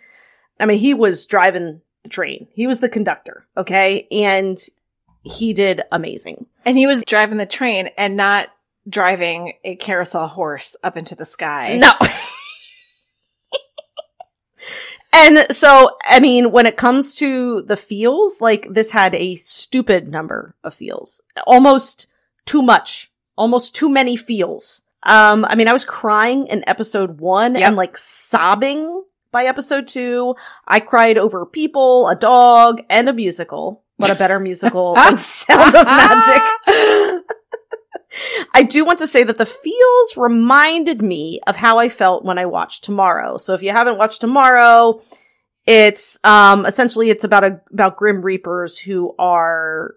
I 0.59 0.67
mean, 0.67 0.79
he 0.79 0.95
was 0.95 1.27
driving 1.27 1.81
the 2.03 2.09
train. 2.11 2.47
He 2.53 2.67
was 2.67 2.81
the 2.81 2.89
conductor. 2.89 3.47
Okay. 3.57 4.07
And 4.13 4.59
he 5.23 5.53
did 5.53 5.83
amazing. 5.93 6.47
And 6.65 6.77
he 6.77 6.87
was 6.87 7.03
driving 7.07 7.39
the 7.39 7.47
train 7.47 7.91
and 7.99 8.17
not 8.17 8.49
driving 8.89 9.55
a 9.65 9.77
carousel 9.77 10.27
horse 10.29 10.77
up 10.83 10.97
into 10.97 11.15
the 11.15 11.25
sky. 11.25 11.77
No. 11.77 11.91
and 15.13 15.47
so, 15.51 15.97
I 16.05 16.21
mean, 16.21 16.53
when 16.53 16.67
it 16.67 16.77
comes 16.77 17.15
to 17.17 17.63
the 17.63 17.77
feels, 17.77 18.41
like 18.41 18.67
this 18.71 18.91
had 18.91 19.15
a 19.15 19.35
stupid 19.37 20.09
number 20.09 20.55
of 20.65 20.75
feels. 20.75 21.23
Almost 21.47 22.07
too 22.47 22.63
much. 22.63 23.11
Almost 23.37 23.75
too 23.75 23.89
many 23.89 24.17
feels. 24.17 24.83
Um, 25.03 25.45
I 25.47 25.55
mean, 25.55 25.69
I 25.69 25.73
was 25.73 25.85
crying 25.85 26.47
in 26.49 26.63
episode 26.69 27.21
one 27.21 27.55
Yep. 27.55 27.67
and 27.67 27.77
like 27.77 27.97
sobbing 27.97 29.03
by 29.33 29.45
episode 29.45 29.89
two. 29.89 30.35
I 30.67 30.81
cried 30.81 31.17
over 31.17 31.47
people, 31.47 32.09
a 32.09 32.15
dog, 32.15 32.83
and 32.91 33.09
a 33.09 33.13
musical. 33.13 33.83
What 34.01 34.11
a 34.11 34.15
better 34.15 34.41
musical 34.41 34.95
than 34.97 35.19
Sound 35.19 35.75
of 35.75 35.87
Magic. 35.87 36.43
I 38.55 38.63
do 38.63 38.85
want 38.85 38.99
to 39.01 39.07
say 39.07 39.23
that 39.23 39.39
the 39.39 39.47
feels 39.47 40.17
reminded 40.17 41.01
me 41.03 41.41
of 41.47 41.55
how 41.55 41.79
I 41.79 41.89
felt 41.89 42.25
when 42.25 42.39
I 42.39 42.47
watched 42.47 42.85
Tomorrow. 42.85 43.37
So 43.37 43.55
if 43.55 43.63
you 43.63 43.71
haven't 43.71 43.99
watched 43.99 44.21
Tomorrow, 44.21 45.03
it's 45.67 46.19
um 46.25 46.67
essentially 46.67 47.11
it's 47.11 47.25
about 47.25 47.45
a 47.45 47.61
about 47.73 47.97
Grim 47.97 48.23
Reapers 48.23 48.79
who 48.79 49.15
are 49.19 49.95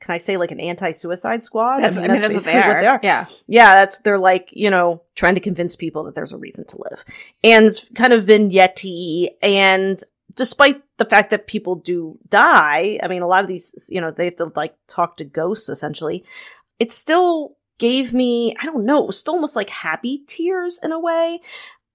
can 0.00 0.14
I 0.14 0.18
say 0.18 0.38
like 0.38 0.50
an 0.50 0.60
anti-suicide 0.60 1.42
squad? 1.42 1.80
That's, 1.80 1.96
I 1.98 2.00
mean, 2.00 2.08
that's, 2.08 2.22
what, 2.22 2.30
they 2.30 2.34
basically 2.36 2.86
are. 2.86 3.00
Yeah. 3.02 3.26
yeah, 3.46 3.74
that's 3.74 3.98
they're 3.98 4.18
like, 4.18 4.48
you 4.52 4.70
know, 4.70 5.02
trying 5.14 5.34
to 5.34 5.42
convince 5.42 5.76
people 5.76 6.04
that 6.04 6.14
there's 6.14 6.32
a 6.32 6.38
reason 6.38 6.64
to 6.68 6.78
live. 6.88 7.04
And 7.44 7.70
kind 7.94 8.14
of 8.14 8.24
vignette 8.24 8.82
and 9.42 10.02
despite 10.34 10.82
the 10.98 11.04
fact 11.04 11.30
that 11.30 11.46
people 11.46 11.76
do 11.76 12.18
die, 12.28 12.98
I 13.02 13.08
mean 13.08 13.22
a 13.22 13.26
lot 13.26 13.42
of 13.42 13.48
these, 13.48 13.88
you 13.90 14.00
know, 14.00 14.10
they 14.10 14.26
have 14.26 14.36
to 14.36 14.52
like 14.54 14.74
talk 14.86 15.16
to 15.18 15.24
ghosts 15.24 15.68
essentially. 15.68 16.24
It 16.78 16.92
still 16.92 17.56
gave 17.78 18.12
me, 18.12 18.54
I 18.60 18.66
don't 18.66 18.84
know, 18.84 19.02
it 19.02 19.06
was 19.06 19.18
still 19.18 19.34
almost 19.34 19.56
like 19.56 19.70
happy 19.70 20.24
tears 20.26 20.80
in 20.82 20.92
a 20.92 21.00
way. 21.00 21.40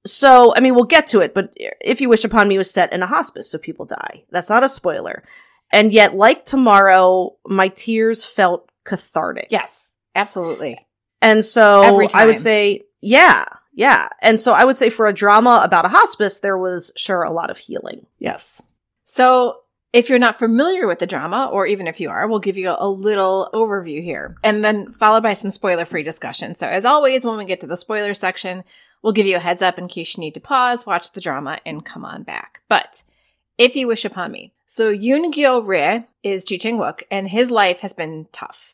So, 0.05 0.53
I 0.55 0.59
mean, 0.59 0.75
we'll 0.75 0.83
get 0.83 1.07
to 1.07 1.21
it, 1.21 1.33
but 1.33 1.53
If 1.55 1.99
You 1.99 2.09
Wish 2.09 2.23
Upon 2.23 2.47
Me 2.47 2.57
was 2.57 2.69
set 2.69 2.93
in 2.93 3.01
a 3.01 3.07
hospice, 3.07 3.49
so 3.49 3.57
people 3.57 3.85
die. 3.85 4.25
That's 4.29 4.51
not 4.51 4.63
a 4.63 4.69
spoiler. 4.69 5.23
And 5.71 5.91
yet, 5.91 6.15
like 6.15 6.45
tomorrow, 6.45 7.37
my 7.47 7.69
tears 7.69 8.23
felt 8.23 8.69
cathartic. 8.83 9.47
Yes. 9.49 9.95
Absolutely. 10.15 10.79
And 11.21 11.43
so 11.43 12.07
I 12.13 12.25
would 12.25 12.39
say, 12.39 12.83
yeah, 13.01 13.45
yeah. 13.75 14.07
And 14.21 14.39
so 14.39 14.53
I 14.53 14.65
would 14.65 14.77
say 14.77 14.89
for 14.89 15.07
a 15.07 15.13
drama 15.13 15.61
about 15.63 15.85
a 15.85 15.89
hospice, 15.89 16.39
there 16.39 16.57
was 16.57 16.91
sure 16.95 17.23
a 17.23 17.31
lot 17.31 17.49
of 17.49 17.57
healing. 17.57 18.07
Yes. 18.17 18.63
So 19.03 19.57
if 19.91 20.09
you're 20.09 20.17
not 20.17 20.39
familiar 20.39 20.87
with 20.87 20.99
the 20.99 21.05
drama, 21.05 21.49
or 21.51 21.67
even 21.67 21.87
if 21.87 21.99
you 21.99 22.09
are, 22.09 22.27
we'll 22.27 22.39
give 22.39 22.57
you 22.57 22.75
a 22.77 22.87
little 22.87 23.49
overview 23.53 24.03
here 24.03 24.35
and 24.43 24.63
then 24.63 24.93
followed 24.93 25.23
by 25.23 25.33
some 25.33 25.51
spoiler 25.51 25.85
free 25.85 26.03
discussion. 26.03 26.55
So 26.55 26.67
as 26.67 26.85
always, 26.85 27.25
when 27.25 27.37
we 27.37 27.45
get 27.45 27.59
to 27.61 27.67
the 27.67 27.77
spoiler 27.77 28.13
section, 28.13 28.63
we'll 29.01 29.13
give 29.13 29.25
you 29.25 29.35
a 29.35 29.39
heads 29.39 29.61
up 29.61 29.77
in 29.77 29.87
case 29.87 30.17
you 30.17 30.21
need 30.21 30.33
to 30.33 30.41
pause, 30.41 30.85
watch 30.85 31.11
the 31.11 31.21
drama, 31.21 31.59
and 31.65 31.85
come 31.85 32.03
on 32.03 32.23
back. 32.23 32.61
But 32.67 33.03
if 33.57 33.75
you 33.75 33.87
wish 33.87 34.05
upon 34.05 34.31
me. 34.31 34.53
So 34.65 34.91
Yoon 34.91 35.33
Gyo 35.33 35.65
Ri 35.65 36.05
is 36.23 36.43
Ji 36.43 36.57
Chang 36.57 36.77
Wook, 36.77 37.03
and 37.11 37.27
his 37.27 37.51
life 37.51 37.81
has 37.81 37.93
been 37.93 38.27
tough. 38.31 38.73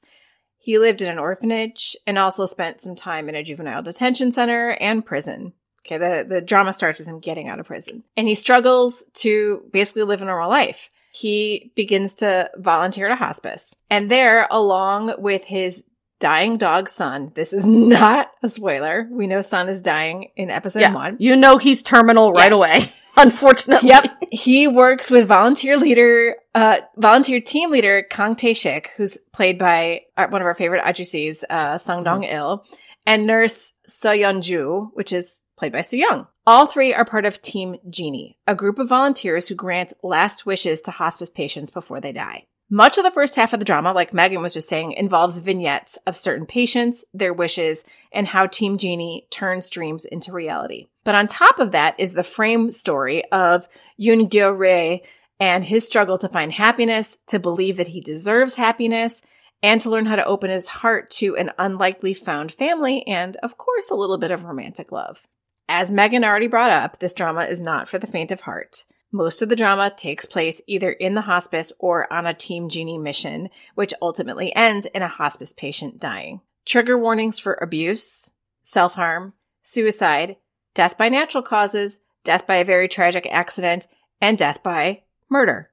He 0.61 0.77
lived 0.77 1.01
in 1.01 1.09
an 1.09 1.17
orphanage 1.19 1.95
and 2.05 2.17
also 2.17 2.45
spent 2.45 2.81
some 2.81 2.95
time 2.95 3.27
in 3.29 3.35
a 3.35 3.43
juvenile 3.43 3.81
detention 3.81 4.31
center 4.31 4.69
and 4.71 5.05
prison. 5.05 5.53
Okay, 5.85 5.97
the, 5.97 6.23
the 6.27 6.41
drama 6.41 6.71
starts 6.73 6.99
with 6.99 7.07
him 7.07 7.19
getting 7.19 7.47
out 7.49 7.59
of 7.59 7.65
prison. 7.65 8.03
And 8.15 8.27
he 8.27 8.35
struggles 8.35 9.03
to 9.15 9.63
basically 9.73 10.03
live 10.03 10.21
a 10.21 10.25
normal 10.25 10.49
life. 10.49 10.91
He 11.11 11.71
begins 11.75 12.13
to 12.15 12.51
volunteer 12.57 13.07
at 13.07 13.11
a 13.11 13.15
hospice. 13.15 13.75
And 13.89 14.09
there, 14.09 14.47
along 14.51 15.15
with 15.17 15.43
his 15.43 15.83
dying 16.19 16.57
dog 16.57 16.87
son, 16.87 17.31
this 17.33 17.51
is 17.53 17.65
not 17.67 18.29
a 18.43 18.47
spoiler. 18.47 19.07
We 19.09 19.25
know 19.25 19.41
son 19.41 19.67
is 19.67 19.81
dying 19.81 20.29
in 20.35 20.51
episode 20.51 20.81
Yeah. 20.81 20.93
one. 20.93 21.17
You 21.19 21.35
know 21.35 21.57
he's 21.57 21.81
terminal 21.81 22.31
right 22.31 22.51
Yes. 22.51 22.55
away, 22.55 22.93
unfortunately. 23.17 23.89
Yep. 23.89 24.23
He 24.31 24.67
works 24.67 25.11
with 25.11 25.27
volunteer 25.27 25.77
leader, 25.77 26.35
uh, 26.55 26.81
volunteer 26.97 27.41
team 27.41 27.71
leader 27.71 28.03
Kang 28.09 28.35
Tae-shik, 28.35 28.87
who's 28.97 29.17
played 29.33 29.57
by 29.57 30.01
our, 30.17 30.29
one 30.29 30.41
of 30.41 30.45
our 30.45 30.53
favorite 30.53 30.83
ahjussis, 30.83 31.43
uh, 31.49 31.77
Sung 31.77 32.03
Dong 32.03 32.23
Il, 32.23 32.63
and 33.05 33.27
nurse 33.27 33.73
So 33.87 34.11
Yeon 34.11 34.41
Ju, 34.41 34.91
which 34.93 35.11
is 35.11 35.43
played 35.57 35.71
by 35.71 35.81
Soo 35.81 35.97
Young. 35.97 36.27
All 36.47 36.65
three 36.65 36.93
are 36.93 37.05
part 37.05 37.25
of 37.25 37.41
Team 37.41 37.75
Genie, 37.89 38.37
a 38.47 38.55
group 38.55 38.79
of 38.79 38.89
volunteers 38.89 39.47
who 39.47 39.55
grant 39.55 39.93
last 40.01 40.45
wishes 40.45 40.81
to 40.83 40.91
hospice 40.91 41.29
patients 41.29 41.71
before 41.71 42.01
they 42.01 42.11
die. 42.11 42.45
Much 42.73 42.97
of 42.97 43.03
the 43.03 43.11
first 43.11 43.35
half 43.35 43.51
of 43.51 43.59
the 43.59 43.65
drama, 43.65 43.91
like 43.91 44.13
Megan 44.13 44.41
was 44.41 44.53
just 44.53 44.69
saying, 44.69 44.93
involves 44.93 45.39
vignettes 45.39 45.97
of 46.07 46.15
certain 46.15 46.45
patients, 46.45 47.03
their 47.13 47.33
wishes, 47.33 47.83
and 48.13 48.25
how 48.25 48.47
Team 48.47 48.77
Genie 48.77 49.27
turns 49.29 49.69
dreams 49.69 50.05
into 50.05 50.31
reality. 50.31 50.87
But 51.03 51.15
on 51.15 51.27
top 51.27 51.59
of 51.59 51.73
that 51.73 51.99
is 51.99 52.13
the 52.13 52.23
frame 52.23 52.71
story 52.71 53.29
of 53.29 53.67
Yoon 53.99 54.29
Gyo 54.29 54.57
Ri 54.57 55.03
and 55.37 55.65
his 55.65 55.85
struggle 55.85 56.17
to 56.19 56.29
find 56.29 56.53
happiness, 56.53 57.17
to 57.27 57.39
believe 57.39 57.75
that 57.75 57.89
he 57.89 57.99
deserves 57.99 58.55
happiness, 58.55 59.21
and 59.61 59.81
to 59.81 59.89
learn 59.89 60.05
how 60.05 60.15
to 60.15 60.23
open 60.23 60.49
his 60.49 60.69
heart 60.69 61.09
to 61.09 61.35
an 61.35 61.51
unlikely 61.59 62.13
found 62.13 62.53
family, 62.53 63.05
and 63.05 63.35
of 63.43 63.57
course, 63.57 63.91
a 63.91 63.95
little 63.95 64.17
bit 64.17 64.31
of 64.31 64.45
romantic 64.45 64.93
love. 64.93 65.27
As 65.67 65.91
Megan 65.91 66.23
already 66.23 66.47
brought 66.47 66.71
up, 66.71 66.99
this 66.99 67.13
drama 67.13 67.43
is 67.43 67.61
not 67.61 67.89
for 67.89 67.99
the 67.99 68.07
faint 68.07 68.31
of 68.31 68.39
heart. 68.39 68.85
Most 69.11 69.41
of 69.41 69.49
the 69.49 69.57
drama 69.57 69.91
takes 69.95 70.25
place 70.25 70.61
either 70.67 70.89
in 70.89 71.15
the 71.15 71.21
hospice 71.21 71.73
or 71.79 72.11
on 72.11 72.25
a 72.25 72.33
Team 72.33 72.69
Genie 72.69 72.97
mission, 72.97 73.49
which 73.75 73.93
ultimately 74.01 74.55
ends 74.55 74.85
in 74.85 75.01
a 75.01 75.09
hospice 75.09 75.51
patient 75.51 75.99
dying. 75.99 76.39
Trigger 76.65 76.97
warnings 76.97 77.37
for 77.37 77.55
abuse, 77.55 78.31
self 78.63 78.93
harm, 78.93 79.33
suicide, 79.63 80.37
death 80.73 80.97
by 80.97 81.09
natural 81.09 81.43
causes, 81.43 81.99
death 82.23 82.47
by 82.47 82.55
a 82.57 82.65
very 82.65 82.87
tragic 82.87 83.27
accident, 83.29 83.87
and 84.21 84.37
death 84.37 84.63
by 84.63 85.01
murder. 85.29 85.69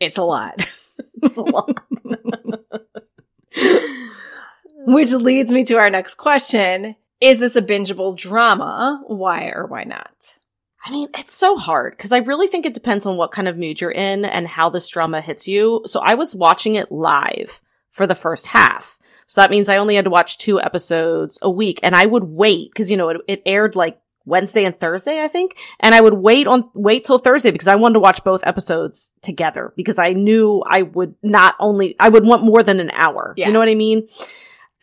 it's 0.00 0.16
a 0.16 0.22
lot. 0.22 0.70
It's 1.22 1.36
a 1.36 1.42
lot. 1.42 1.82
Which 4.86 5.12
leads 5.12 5.52
me 5.52 5.64
to 5.64 5.76
our 5.76 5.90
next 5.90 6.14
question 6.14 6.96
Is 7.20 7.38
this 7.38 7.56
a 7.56 7.62
bingeable 7.62 8.16
drama? 8.16 9.02
Why 9.06 9.50
or 9.50 9.66
why 9.66 9.84
not? 9.84 10.38
I 10.84 10.90
mean, 10.90 11.08
it's 11.16 11.32
so 11.32 11.56
hard 11.56 11.96
because 11.96 12.12
I 12.12 12.18
really 12.18 12.48
think 12.48 12.66
it 12.66 12.74
depends 12.74 13.06
on 13.06 13.16
what 13.16 13.30
kind 13.30 13.46
of 13.46 13.56
mood 13.56 13.80
you're 13.80 13.92
in 13.92 14.24
and 14.24 14.48
how 14.48 14.68
this 14.68 14.88
drama 14.88 15.20
hits 15.20 15.46
you. 15.46 15.82
So 15.86 16.00
I 16.00 16.14
was 16.14 16.34
watching 16.34 16.74
it 16.74 16.90
live 16.90 17.60
for 17.90 18.06
the 18.06 18.16
first 18.16 18.48
half. 18.48 18.98
So 19.26 19.40
that 19.40 19.50
means 19.50 19.68
I 19.68 19.76
only 19.76 19.94
had 19.94 20.04
to 20.04 20.10
watch 20.10 20.38
two 20.38 20.60
episodes 20.60 21.38
a 21.40 21.50
week 21.50 21.78
and 21.82 21.94
I 21.94 22.04
would 22.04 22.24
wait 22.24 22.70
because, 22.72 22.90
you 22.90 22.96
know, 22.96 23.10
it, 23.10 23.18
it 23.28 23.42
aired 23.46 23.76
like 23.76 24.00
Wednesday 24.24 24.64
and 24.64 24.78
Thursday, 24.78 25.22
I 25.22 25.28
think. 25.28 25.56
And 25.78 25.94
I 25.94 26.00
would 26.00 26.14
wait 26.14 26.46
on, 26.48 26.68
wait 26.74 27.04
till 27.04 27.18
Thursday 27.18 27.52
because 27.52 27.68
I 27.68 27.76
wanted 27.76 27.94
to 27.94 28.00
watch 28.00 28.24
both 28.24 28.46
episodes 28.46 29.14
together 29.22 29.72
because 29.76 29.98
I 29.98 30.12
knew 30.14 30.62
I 30.66 30.82
would 30.82 31.14
not 31.22 31.54
only, 31.60 31.94
I 32.00 32.08
would 32.08 32.24
want 32.24 32.44
more 32.44 32.62
than 32.62 32.80
an 32.80 32.90
hour. 32.90 33.34
Yeah. 33.36 33.46
You 33.46 33.52
know 33.52 33.60
what 33.60 33.68
I 33.68 33.74
mean? 33.76 34.08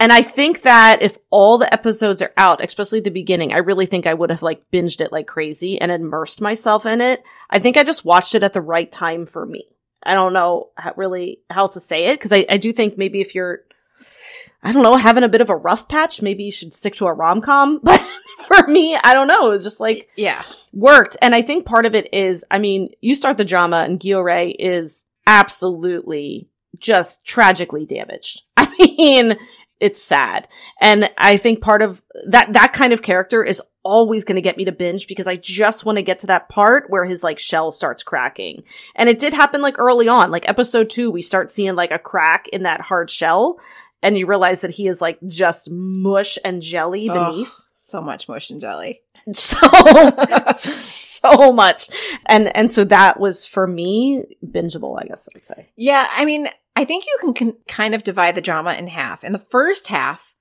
And 0.02 0.14
I 0.14 0.22
think 0.22 0.62
that 0.62 1.02
if 1.02 1.18
all 1.30 1.58
the 1.58 1.72
episodes 1.74 2.22
are 2.22 2.32
out, 2.38 2.64
especially 2.64 3.02
the 3.02 3.10
beginning, 3.12 3.54
I 3.54 3.58
really 3.58 3.86
think 3.86 4.08
I 4.08 4.14
would 4.14 4.30
have 4.30 4.42
like 4.42 4.64
binged 4.72 5.02
it 5.02 5.12
like 5.12 5.28
crazy 5.28 5.80
and 5.80 5.92
immersed 5.92 6.40
myself 6.42 6.86
in 6.86 7.02
it. 7.02 7.22
I 7.50 7.60
think 7.60 7.76
I 7.76 7.84
just 7.84 8.06
watched 8.06 8.34
it 8.34 8.44
at 8.44 8.54
the 8.54 8.62
right 8.62 8.90
time 8.90 9.26
for 9.26 9.46
me. 9.46 9.66
I 10.02 10.14
don't 10.14 10.32
know 10.32 10.70
how, 10.76 10.94
really 10.96 11.42
how 11.50 11.64
else 11.64 11.74
to 11.74 11.82
say 11.82 12.06
it 12.06 12.18
because 12.18 12.32
I, 12.32 12.46
I 12.50 12.56
do 12.58 12.72
think 12.72 12.98
maybe 12.98 13.20
if 13.20 13.36
you're, 13.36 13.60
I 14.64 14.72
don't 14.72 14.84
know, 14.84 14.96
having 14.96 15.24
a 15.26 15.30
bit 15.30 15.42
of 15.42 15.50
a 15.50 15.56
rough 15.58 15.90
patch, 15.90 16.22
maybe 16.22 16.44
you 16.46 16.52
should 16.54 16.74
stick 16.74 16.96
to 16.96 17.08
a 17.08 17.14
rom 17.14 17.42
com. 17.42 17.82
But 17.84 18.02
for 18.48 18.68
me, 18.68 18.96
I 18.96 19.14
don't 19.14 19.28
know. 19.28 19.48
It 19.48 19.52
was 19.52 19.64
just 19.64 19.82
like 19.82 20.10
Yeah. 20.16 20.44
worked. 20.72 21.18
And 21.22 21.36
I 21.36 21.42
think 21.42 21.66
part 21.66 21.86
of 21.86 21.94
it 21.94 22.14
is, 22.14 22.46
I 22.50 22.58
mean, 22.60 22.92
you 23.02 23.14
start 23.16 23.36
the 23.36 23.44
drama 23.44 23.80
and 23.84 24.00
Gyo 24.00 24.24
Ray 24.24 24.52
is 24.52 25.06
absolutely 25.28 26.48
just 26.80 27.26
tragically 27.26 27.86
damaged. 27.86 28.44
I 28.58 28.74
mean, 28.80 29.38
it's 29.80 30.02
sad. 30.04 30.48
And 30.82 31.10
I 31.18 31.38
think 31.38 31.62
part 31.62 31.82
of 31.82 32.02
that, 32.28 32.54
that 32.54 32.74
kind 32.74 32.94
of 32.94 33.02
character 33.02 33.44
is 33.44 33.62
always 33.84 34.26
going 34.26 34.36
to 34.36 34.42
get 34.42 34.58
me 34.58 34.66
to 34.66 34.72
binge 34.72 35.08
because 35.08 35.26
I 35.28 35.38
just 35.38 35.86
want 35.86 35.98
to 35.98 36.02
get 36.02 36.20
to 36.20 36.28
that 36.28 36.50
part 36.50 36.90
where 36.90 37.06
his 37.06 37.24
like 37.24 37.40
shell 37.40 37.72
starts 37.72 38.04
cracking. 38.04 38.64
And 38.96 39.10
it 39.10 39.20
did 39.20 39.34
happen 39.34 39.62
like 39.62 39.80
early 39.80 40.08
on, 40.08 40.32
like 40.32 40.48
episode 40.50 40.90
two, 40.90 41.12
we 41.12 41.22
start 41.22 41.50
seeing 41.50 41.76
like 41.76 41.92
a 41.92 42.00
crack 42.00 42.48
in 42.50 42.64
that 42.64 42.82
hard 42.82 43.10
shell 43.10 43.60
and 44.02 44.18
you 44.18 44.28
realize 44.28 44.62
that 44.62 44.72
he 44.72 44.88
is 44.88 45.02
like 45.02 45.20
just 45.28 45.70
mush 45.72 46.38
and 46.44 46.62
jelly 46.62 47.08
beneath 47.08 47.48
Ugh, 47.48 47.64
so 47.76 48.02
much 48.02 48.28
mush 48.28 48.50
and 48.50 48.62
jelly. 48.62 49.02
so 49.34 49.60
so 50.54 51.52
much 51.52 51.90
and 52.26 52.56
and 52.56 52.72
so 52.72 52.84
that 52.86 53.20
was 53.20 53.46
for 53.46 53.68
me 53.68 54.24
bingeable 54.46 54.98
i 55.00 55.06
guess 55.06 55.28
i 55.28 55.36
would 55.36 55.46
say 55.46 55.70
Yeah, 55.76 56.08
I 56.10 56.24
mean, 56.26 56.48
I 56.80 56.86
think 56.86 57.04
you 57.06 57.34
can, 57.34 57.58
kind 57.68 57.94
of 57.94 58.04
divide 58.04 58.36
the 58.36 58.42
drama 58.42 58.74
in 58.74 58.88
half. 58.88 59.26
And 59.26 59.36
the 59.36 59.40
first 59.40 59.88
half 59.88 60.34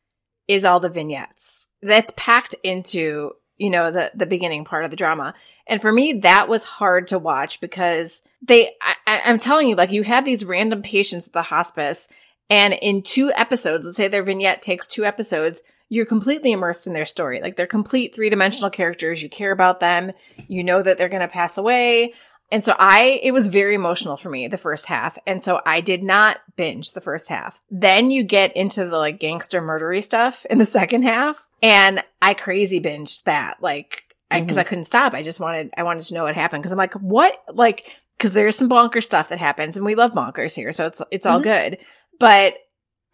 is 0.46 0.64
all 0.64 0.78
the 0.78 0.88
vignettes 0.88 1.68
that's 1.82 2.12
packed 2.16 2.54
into, 2.62 3.32
you 3.56 3.70
know, 3.70 3.90
the, 3.90 4.12
the 4.14 4.24
beginning 4.24 4.64
part 4.64 4.84
of 4.84 4.92
the 4.92 4.96
drama. 4.96 5.34
And 5.66 5.82
for 5.82 5.90
me, 5.90 6.20
that 6.22 6.48
was 6.48 6.62
hard 6.62 7.08
to 7.08 7.18
watch 7.18 7.60
because 7.60 8.22
they, 8.40 8.70
I, 9.06 9.22
I'm 9.24 9.38
telling 9.38 9.68
you, 9.68 9.74
like 9.74 9.90
you 9.90 10.04
have 10.04 10.24
these 10.24 10.44
random 10.44 10.80
patients 10.82 11.26
at 11.26 11.32
the 11.32 11.42
hospice 11.42 12.08
and 12.48 12.72
in 12.72 13.02
two 13.02 13.32
episodes, 13.32 13.84
let's 13.84 13.96
say 13.96 14.06
their 14.06 14.22
vignette 14.22 14.62
takes 14.62 14.86
two 14.86 15.04
episodes, 15.04 15.62
you're 15.88 16.06
completely 16.06 16.52
immersed 16.52 16.86
in 16.86 16.92
their 16.92 17.04
story. 17.04 17.40
Like 17.40 17.56
they're 17.56 17.66
complete 17.66 18.14
three 18.14 18.30
dimensional 18.30 18.70
characters. 18.70 19.22
You 19.22 19.28
care 19.28 19.52
about 19.52 19.80
them. 19.80 20.12
You 20.46 20.62
know 20.62 20.80
that 20.80 20.98
they're 20.98 21.08
going 21.08 21.22
to 21.22 21.28
pass 21.28 21.58
away. 21.58 22.14
And 22.50 22.64
so 22.64 22.74
I, 22.78 23.20
it 23.22 23.32
was 23.32 23.46
very 23.48 23.74
emotional 23.74 24.16
for 24.16 24.30
me, 24.30 24.48
the 24.48 24.56
first 24.56 24.86
half. 24.86 25.18
And 25.26 25.42
so 25.42 25.60
I 25.66 25.80
did 25.82 26.02
not 26.02 26.38
binge 26.56 26.92
the 26.92 27.00
first 27.00 27.28
half. 27.28 27.60
Then 27.70 28.10
you 28.10 28.22
get 28.24 28.56
into 28.56 28.86
the 28.86 28.96
like 28.96 29.20
gangster 29.20 29.60
murdery 29.60 30.02
stuff 30.02 30.46
in 30.48 30.56
the 30.58 30.64
second 30.64 31.02
half. 31.02 31.46
And 31.62 32.02
I 32.22 32.32
crazy 32.34 32.80
binged 32.80 33.24
that, 33.24 33.58
like, 33.60 34.04
I, 34.30 34.40
cause 34.42 34.58
I 34.58 34.62
couldn't 34.62 34.84
stop. 34.84 35.12
I 35.14 35.22
just 35.22 35.40
wanted, 35.40 35.70
I 35.76 35.82
wanted 35.82 36.02
to 36.04 36.14
know 36.14 36.24
what 36.24 36.34
happened. 36.34 36.62
Cause 36.62 36.72
I'm 36.72 36.78
like, 36.78 36.94
what? 36.94 37.34
Like, 37.52 37.96
cause 38.18 38.32
there's 38.32 38.56
some 38.56 38.68
bonker 38.68 39.00
stuff 39.00 39.28
that 39.30 39.38
happens 39.38 39.76
and 39.76 39.84
we 39.84 39.94
love 39.94 40.12
bonkers 40.12 40.54
here. 40.54 40.72
So 40.72 40.86
it's, 40.86 41.02
it's 41.10 41.26
all 41.26 41.40
Mhm. 41.40 41.44
good. 41.44 41.78
But 42.18 42.54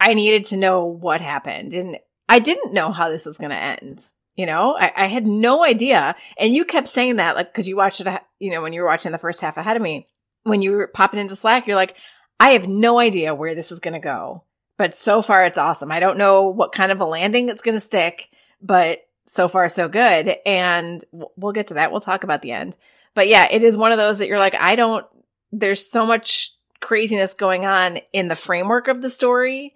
I 0.00 0.14
needed 0.14 0.44
to 0.46 0.56
know 0.56 0.84
what 0.84 1.20
happened. 1.20 1.74
And 1.74 1.98
I 2.28 2.38
didn't 2.38 2.72
know 2.74 2.90
how 2.92 3.10
this 3.10 3.26
was 3.26 3.38
going 3.38 3.50
to 3.50 3.56
end. 3.56 4.04
You 4.36 4.46
know, 4.46 4.74
I, 4.76 4.92
I 4.96 5.06
had 5.06 5.26
no 5.26 5.64
idea. 5.64 6.16
And 6.38 6.54
you 6.54 6.64
kept 6.64 6.88
saying 6.88 7.16
that, 7.16 7.36
like, 7.36 7.54
cause 7.54 7.68
you 7.68 7.76
watched 7.76 8.00
it, 8.00 8.22
you 8.40 8.50
know, 8.50 8.62
when 8.62 8.72
you 8.72 8.82
were 8.82 8.88
watching 8.88 9.12
the 9.12 9.18
first 9.18 9.40
half 9.40 9.56
ahead 9.56 9.76
of 9.76 9.82
me, 9.82 10.06
when 10.42 10.60
you 10.60 10.72
were 10.72 10.88
popping 10.88 11.20
into 11.20 11.36
Slack, 11.36 11.66
you're 11.66 11.76
like, 11.76 11.96
I 12.40 12.50
have 12.50 12.68
no 12.68 12.98
idea 12.98 13.34
where 13.34 13.54
this 13.54 13.70
is 13.70 13.80
going 13.80 13.94
to 13.94 14.00
go. 14.00 14.42
But 14.76 14.94
so 14.94 15.22
far, 15.22 15.44
it's 15.44 15.58
awesome. 15.58 15.92
I 15.92 16.00
don't 16.00 16.18
know 16.18 16.48
what 16.48 16.72
kind 16.72 16.90
of 16.90 17.00
a 17.00 17.04
landing 17.04 17.48
it's 17.48 17.62
going 17.62 17.76
to 17.76 17.80
stick, 17.80 18.28
but 18.60 19.06
so 19.26 19.46
far, 19.46 19.68
so 19.68 19.88
good. 19.88 20.34
And 20.44 21.02
we'll 21.12 21.52
get 21.52 21.68
to 21.68 21.74
that. 21.74 21.92
We'll 21.92 22.00
talk 22.00 22.24
about 22.24 22.42
the 22.42 22.52
end. 22.52 22.76
But 23.14 23.28
yeah, 23.28 23.46
it 23.48 23.62
is 23.62 23.76
one 23.76 23.92
of 23.92 23.98
those 23.98 24.18
that 24.18 24.26
you're 24.26 24.40
like, 24.40 24.56
I 24.56 24.74
don't, 24.74 25.06
there's 25.52 25.88
so 25.88 26.04
much 26.04 26.52
craziness 26.80 27.34
going 27.34 27.64
on 27.64 27.98
in 28.12 28.26
the 28.28 28.34
framework 28.34 28.88
of 28.88 29.00
the 29.00 29.08
story 29.08 29.74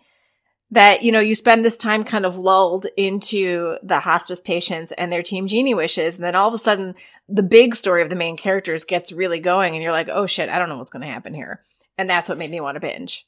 that 0.70 1.02
you 1.02 1.12
know 1.12 1.20
you 1.20 1.34
spend 1.34 1.64
this 1.64 1.76
time 1.76 2.04
kind 2.04 2.26
of 2.26 2.36
lulled 2.36 2.86
into 2.96 3.76
the 3.82 4.00
hospice 4.00 4.40
patients 4.40 4.92
and 4.92 5.10
their 5.10 5.22
team 5.22 5.46
genie 5.46 5.74
wishes 5.74 6.16
and 6.16 6.24
then 6.24 6.34
all 6.34 6.48
of 6.48 6.54
a 6.54 6.58
sudden 6.58 6.94
the 7.28 7.42
big 7.42 7.74
story 7.74 8.02
of 8.02 8.10
the 8.10 8.16
main 8.16 8.36
characters 8.36 8.84
gets 8.84 9.12
really 9.12 9.40
going 9.40 9.74
and 9.74 9.82
you're 9.82 9.92
like 9.92 10.08
oh 10.12 10.26
shit 10.26 10.48
i 10.48 10.58
don't 10.58 10.68
know 10.68 10.76
what's 10.76 10.90
going 10.90 11.02
to 11.02 11.12
happen 11.12 11.32
here 11.34 11.62
and 11.96 12.08
that's 12.08 12.28
what 12.28 12.38
made 12.38 12.50
me 12.50 12.60
want 12.60 12.76
to 12.76 12.80
binge 12.80 13.26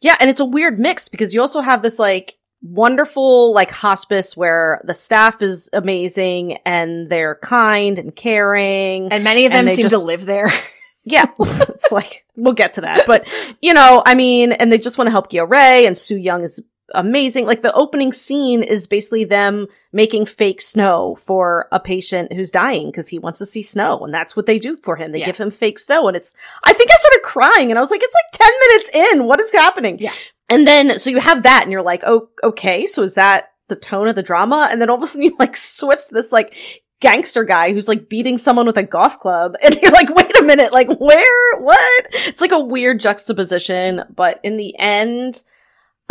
Yeah, 0.00 0.16
and 0.20 0.28
it's 0.28 0.40
a 0.40 0.44
weird 0.44 0.78
mix 0.78 1.08
because 1.08 1.34
you 1.34 1.40
also 1.40 1.60
have 1.60 1.82
this 1.82 1.98
like 1.98 2.36
wonderful 2.60 3.52
like 3.52 3.70
hospice 3.72 4.36
where 4.36 4.80
the 4.84 4.94
staff 4.94 5.42
is 5.42 5.68
amazing 5.72 6.58
and 6.64 7.10
they're 7.10 7.36
kind 7.36 7.98
and 7.98 8.14
caring. 8.14 9.12
and 9.12 9.24
many 9.24 9.46
of 9.46 9.52
them 9.52 9.66
seem 9.68 9.88
to 9.88 9.98
live 9.98 10.24
there 10.26 10.48
yeah, 11.04 11.26
it's 11.38 11.90
like 11.90 12.24
we'll 12.36 12.52
get 12.52 12.74
to 12.74 12.82
that, 12.82 13.06
but 13.06 13.26
you 13.60 13.74
know, 13.74 14.02
I 14.06 14.14
mean, 14.14 14.52
and 14.52 14.70
they 14.70 14.78
just 14.78 14.98
want 14.98 15.06
to 15.08 15.10
help 15.10 15.30
Gyo 15.30 15.48
Ray 15.48 15.86
and 15.86 15.98
Soo 15.98 16.16
Young 16.16 16.44
is 16.44 16.62
amazing. 16.94 17.46
Like 17.46 17.62
the 17.62 17.72
opening 17.74 18.12
scene 18.12 18.62
is 18.62 18.86
basically 18.86 19.24
them 19.24 19.66
making 19.92 20.26
fake 20.26 20.60
snow 20.60 21.14
for 21.16 21.68
a 21.72 21.80
patient 21.80 22.32
who's 22.32 22.50
dying 22.50 22.86
because 22.86 23.08
he 23.08 23.18
wants 23.18 23.38
to 23.40 23.46
see 23.46 23.62
snow, 23.62 24.00
and 24.04 24.12
that's 24.14 24.34
what 24.36 24.46
they 24.46 24.58
do 24.58 24.76
for 24.76 24.96
him. 24.96 25.12
They 25.12 25.20
Yeah. 25.20 25.26
give 25.26 25.36
him 25.38 25.50
fake 25.50 25.78
snow, 25.78 26.08
and 26.08 26.16
it's. 26.16 26.34
I 26.64 26.72
think 26.72 26.90
I 26.90 26.94
started 26.96 27.22
crying, 27.24 27.70
and 27.70 27.78
I 27.78 27.80
was 27.80 27.90
like, 27.90 28.02
"It's 28.02 28.14
like 28.14 28.40
ten 28.40 28.52
minutes 28.68 29.12
in. 29.14 29.24
What 29.26 29.40
is 29.40 29.52
happening?" 29.52 29.98
Yeah. 29.98 30.12
And 30.48 30.66
then 30.66 30.98
so 30.98 31.10
you 31.10 31.18
have 31.20 31.42
that, 31.44 31.62
and 31.62 31.72
you're 31.72 31.82
like, 31.82 32.02
"Oh, 32.06 32.28
okay. 32.44 32.86
So 32.86 33.02
is 33.02 33.14
that 33.14 33.52
the 33.68 33.76
tone 33.76 34.08
of 34.08 34.14
the 34.16 34.22
drama?" 34.22 34.68
And 34.70 34.80
then 34.80 34.90
all 34.90 34.96
of 34.96 35.02
a 35.02 35.06
sudden 35.06 35.22
you 35.24 35.36
like 35.38 35.56
switch 35.56 36.08
this 36.10 36.30
like 36.32 36.54
gangster 37.00 37.42
guy 37.42 37.72
who's 37.72 37.88
like 37.88 38.08
beating 38.08 38.38
someone 38.38 38.64
with 38.64 38.76
a 38.76 38.82
golf 38.84 39.18
club 39.18 39.56
and 39.64 39.74
you're 39.82 39.90
like 39.90 40.08
wait 40.14 40.38
a 40.38 40.42
minute 40.44 40.72
like 40.72 40.86
where 41.00 41.58
what 41.60 42.06
it's 42.12 42.40
like 42.40 42.52
a 42.52 42.60
weird 42.60 43.00
juxtaposition 43.00 44.04
but 44.14 44.38
in 44.44 44.56
the 44.56 44.78
end 44.78 45.42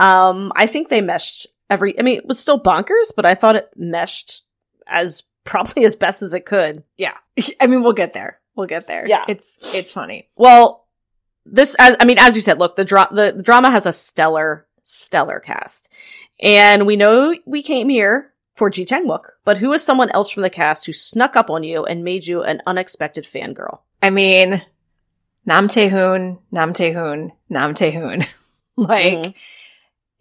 um 0.02 0.52
i 0.56 0.66
think 0.68 0.90
they 0.90 1.02
meshed 1.02 1.48
every 1.70 1.98
i 2.00 2.02
mean 2.02 2.18
it 2.18 2.26
was 2.26 2.40
still 2.40 2.60
bonkers 2.60 3.12
but 3.16 3.26
i 3.26 3.34
thought 3.36 3.56
it 3.56 3.70
meshed 3.76 4.44
as 4.88 5.24
probably 5.44 5.86
as 5.86 5.96
best 5.96 6.22
as 6.22 6.34
it 6.36 6.46
could. 6.46 6.84
Yeah. 6.98 7.18
I 7.60 7.66
mean 7.68 7.82
we'll 7.82 7.94
get 7.94 8.14
there. 8.14 8.40
We'll 8.56 8.68
get 8.68 8.88
there. 8.88 9.08
Yeah. 9.08 9.26
it's 9.28 9.58
it's 9.74 9.92
funny. 9.94 10.30
Well 10.36 10.86
this 11.46 11.76
as, 11.80 11.96
i 12.00 12.06
mean 12.06 12.20
as 12.20 12.36
you 12.36 12.42
said 12.42 12.60
look 12.60 12.76
the, 12.76 12.86
dra- 12.86 13.10
the 13.12 13.34
the 13.36 13.42
drama 13.44 13.72
has 13.72 13.86
a 13.88 13.94
stellar 13.94 14.68
stellar 14.84 15.40
cast. 15.40 15.90
And 16.42 16.86
we 16.86 16.96
know 16.96 17.36
we 17.46 17.64
came 17.64 17.90
here 17.90 18.34
for 18.56 18.70
Ji 18.70 18.86
Chang 18.86 19.08
Wook, 19.08 19.26
but 19.46 19.58
who 19.58 19.74
is 19.74 19.82
someone 19.84 20.10
else 20.12 20.30
from 20.30 20.44
the 20.44 20.50
cast 20.50 20.86
who 20.86 20.94
snuck 20.94 21.36
up 21.36 21.50
on 21.50 21.64
you 21.64 21.86
and 21.86 22.04
made 22.04 22.28
you 22.28 22.44
an 22.44 22.62
unexpected 22.68 23.24
fangirl? 23.26 23.80
i 24.04 24.10
mean 24.12 24.62
nam 25.46 25.68
tae-hoon 25.68 26.38
nam 26.52 26.74
tae-hoon 26.74 27.32
nam 27.50 27.74
tae-hoon. 27.74 28.22
Like 28.78 29.18
Mhm. 29.20 29.34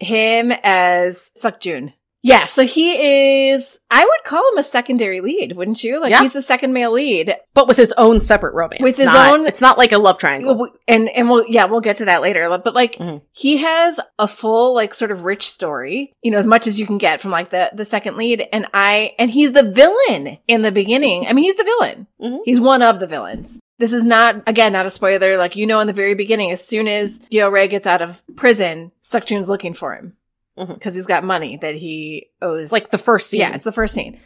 Him 0.01 0.53
as 0.63 1.31
Sukjun. 1.39 1.93
Yeah, 2.23 2.45
so 2.45 2.67
he 2.67 3.49
is, 3.49 3.81
I 3.91 4.05
would 4.05 4.25
call 4.27 4.43
him 4.53 4.59
a 4.59 4.63
secondary 4.63 5.23
lead, 5.23 5.57
wouldn't 5.57 5.83
you? 5.83 5.99
Like 5.99 6.11
Yeah. 6.11 6.21
he's 6.21 6.35
the 6.35 6.43
second 6.43 6.75
male 6.75 6.93
lead. 6.93 7.35
but 7.55 7.67
with 7.67 7.79
his 7.79 7.93
own 7.97 8.21
separate 8.21 8.53
romance. 8.53 8.83
With 8.83 8.99
his 8.99 9.07
Not- 9.07 9.33
own- 9.33 9.47
it's 9.47 9.63
not 9.63 9.79
like 9.79 9.93
a 9.93 9.97
love 9.99 10.19
triangle. 10.19 10.69
And, 10.87 11.09
and 11.09 11.31
we'll, 11.31 11.47
yeah, 11.49 11.65
we'll 11.65 11.81
get 11.81 11.97
to 11.97 12.05
that 12.07 12.21
later. 12.21 12.47
But 12.63 12.75
like, 12.75 12.97
Mhm. 12.97 13.23
he 13.33 13.57
has 13.59 13.99
a 14.19 14.29
full, 14.29 14.75
like, 14.75 14.93
sort 14.93 15.11
of 15.13 15.25
rich 15.25 15.49
story, 15.51 16.13
you 16.23 16.31
know, 16.31 16.37
as 16.37 16.47
much 16.47 16.67
as 16.67 16.79
you 16.79 16.87
can 16.87 16.99
get 16.99 17.23
from 17.23 17.31
like 17.31 17.49
the, 17.51 17.71
the 17.75 17.87
second 17.87 18.19
lead. 18.19 18.47
And 18.53 18.67
I, 18.75 19.13
and 19.19 19.31
he's 19.31 19.53
the 19.53 19.63
villain 19.71 20.37
in 20.47 20.61
the 20.61 20.73
beginning. 20.73 21.27
I 21.27 21.33
mean, 21.33 21.45
he's 21.45 21.57
the 21.57 21.65
villain. 21.65 22.07
Mhm. 22.23 22.41
He's 22.45 22.61
one 22.61 22.83
of 22.83 23.01
the 23.01 23.07
villains. 23.07 23.59
This 23.81 23.95
is 23.95 24.05
not, 24.05 24.43
again, 24.47 24.75
not 24.75 24.85
a 24.85 24.91
spoiler. 24.91 25.39
Like, 25.39 25.57
you 25.57 25.67
know, 25.67 25.81
in 25.81 25.87
the 25.87 25.95
very 25.95 26.15
beginning, 26.15 26.51
as 26.51 26.63
soon 26.63 26.87
as 26.87 27.19
Gyo 27.33 27.51
Ray 27.51 27.67
gets 27.67 27.87
out 27.87 28.03
of 28.03 28.23
prison, 28.37 28.93
Sukjun's 29.03 29.49
looking 29.49 29.73
for 29.73 29.95
him. 29.95 30.17
Mm-hmm. 30.59 30.75
Because 30.75 30.95
he's 30.95 31.07
got 31.07 31.25
money 31.25 31.57
that 31.57 31.77
he 31.77 32.29
owes. 32.43 32.73
Like 32.73 32.91
the 32.91 32.99
first 32.99 33.31
scene. 33.31 33.41
Yeah, 33.41 33.55
it's 33.55 33.65
the 33.65 33.73
first 33.73 33.95
scene. 33.95 34.21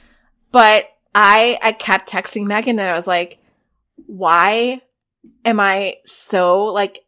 But 0.51 0.87
I 1.15 1.57
I 1.63 1.71
kept 1.71 2.11
texting 2.11 2.47
Megan 2.47 2.81
and 2.81 2.89
I 2.89 2.95
was 2.95 3.07
like, 3.07 3.39
why 4.07 4.83
am 5.45 5.61
I 5.61 5.99
so 6.05 6.65
like 6.65 7.05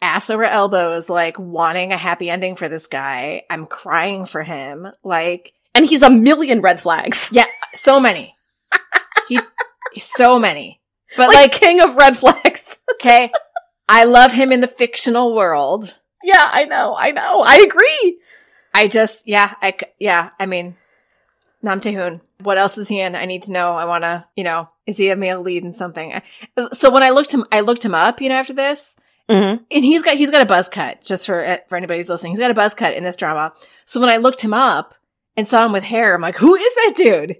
ass 0.00 0.30
over 0.30 0.44
elbows, 0.44 1.10
like 1.10 1.40
wanting 1.40 1.92
a 1.92 1.98
happy 1.98 2.30
ending 2.30 2.54
for 2.54 2.68
this 2.68 2.86
guy? 2.86 3.42
I'm 3.50 3.66
crying 3.66 4.26
for 4.26 4.44
him. 4.44 4.86
Like 5.02 5.52
and 5.74 5.84
he's 5.84 6.02
a 6.02 6.10
million 6.10 6.60
red 6.60 6.80
flags. 6.80 7.30
Yeah, 7.32 7.46
so 7.72 7.98
many. 7.98 8.36
he 9.28 9.40
so 9.98 10.38
many. 10.38 10.80
But 11.16 11.28
like, 11.28 11.36
like, 11.36 11.52
king 11.52 11.80
of 11.80 11.96
red 11.96 12.16
flags. 12.16 12.78
okay, 12.94 13.30
I 13.88 14.04
love 14.04 14.32
him 14.32 14.52
in 14.52 14.60
the 14.60 14.66
fictional 14.68 15.34
world. 15.34 15.98
yeah, 16.22 16.48
I 16.52 16.64
know, 16.64 16.94
I 16.96 17.10
know, 17.10 17.42
I 17.42 17.56
agree. 17.56 18.18
I 18.74 18.88
just, 18.88 19.28
yeah, 19.28 19.54
I, 19.62 19.76
yeah, 20.00 20.30
I 20.40 20.46
mean, 20.46 20.76
Nam 21.62 21.80
Tae-hoon. 21.80 22.20
What 22.42 22.58
else 22.58 22.76
is 22.76 22.88
he 22.88 23.00
in? 23.00 23.14
I 23.14 23.24
need 23.24 23.44
to 23.44 23.52
know. 23.52 23.72
I 23.74 23.84
want 23.84 24.02
to, 24.02 24.24
you 24.36 24.42
know, 24.44 24.68
is 24.86 24.98
he 24.98 25.08
a 25.10 25.16
male 25.16 25.40
lead 25.40 25.62
in 25.62 25.72
something? 25.72 26.20
So 26.72 26.90
when 26.90 27.02
I 27.04 27.10
looked 27.10 27.32
him, 27.32 27.44
I 27.52 27.60
looked 27.60 27.84
him 27.84 27.94
up, 27.94 28.20
you 28.20 28.28
know, 28.28 28.34
after 28.36 28.52
this, 28.52 28.96
Mm-hmm. 29.30 29.62
and 29.70 29.84
he's 29.84 30.02
got, 30.02 30.18
he's 30.18 30.30
got 30.30 30.42
a 30.42 30.46
buzz 30.46 30.68
cut, 30.68 31.02
just 31.02 31.24
for, 31.24 31.42
eh, 31.42 31.60
for 31.70 31.76
anybody 31.76 31.98
who's 31.98 32.10
listening. 32.10 32.32
He's 32.32 32.40
got 32.40 32.50
a 32.50 32.54
buzz 32.54 32.74
cut 32.74 32.92
in 32.92 33.04
this 33.04 33.16
drama. 33.16 33.54
So 33.86 33.98
when 33.98 34.10
I 34.10 34.18
looked 34.18 34.42
him 34.42 34.52
up 34.52 34.94
and 35.34 35.48
saw 35.48 35.64
him 35.64 35.72
with 35.72 35.82
hair, 35.82 36.14
I'm 36.14 36.20
like, 36.20 36.36
who 36.36 36.54
is 36.54 36.74
that 36.74 36.92
dude? 36.94 37.36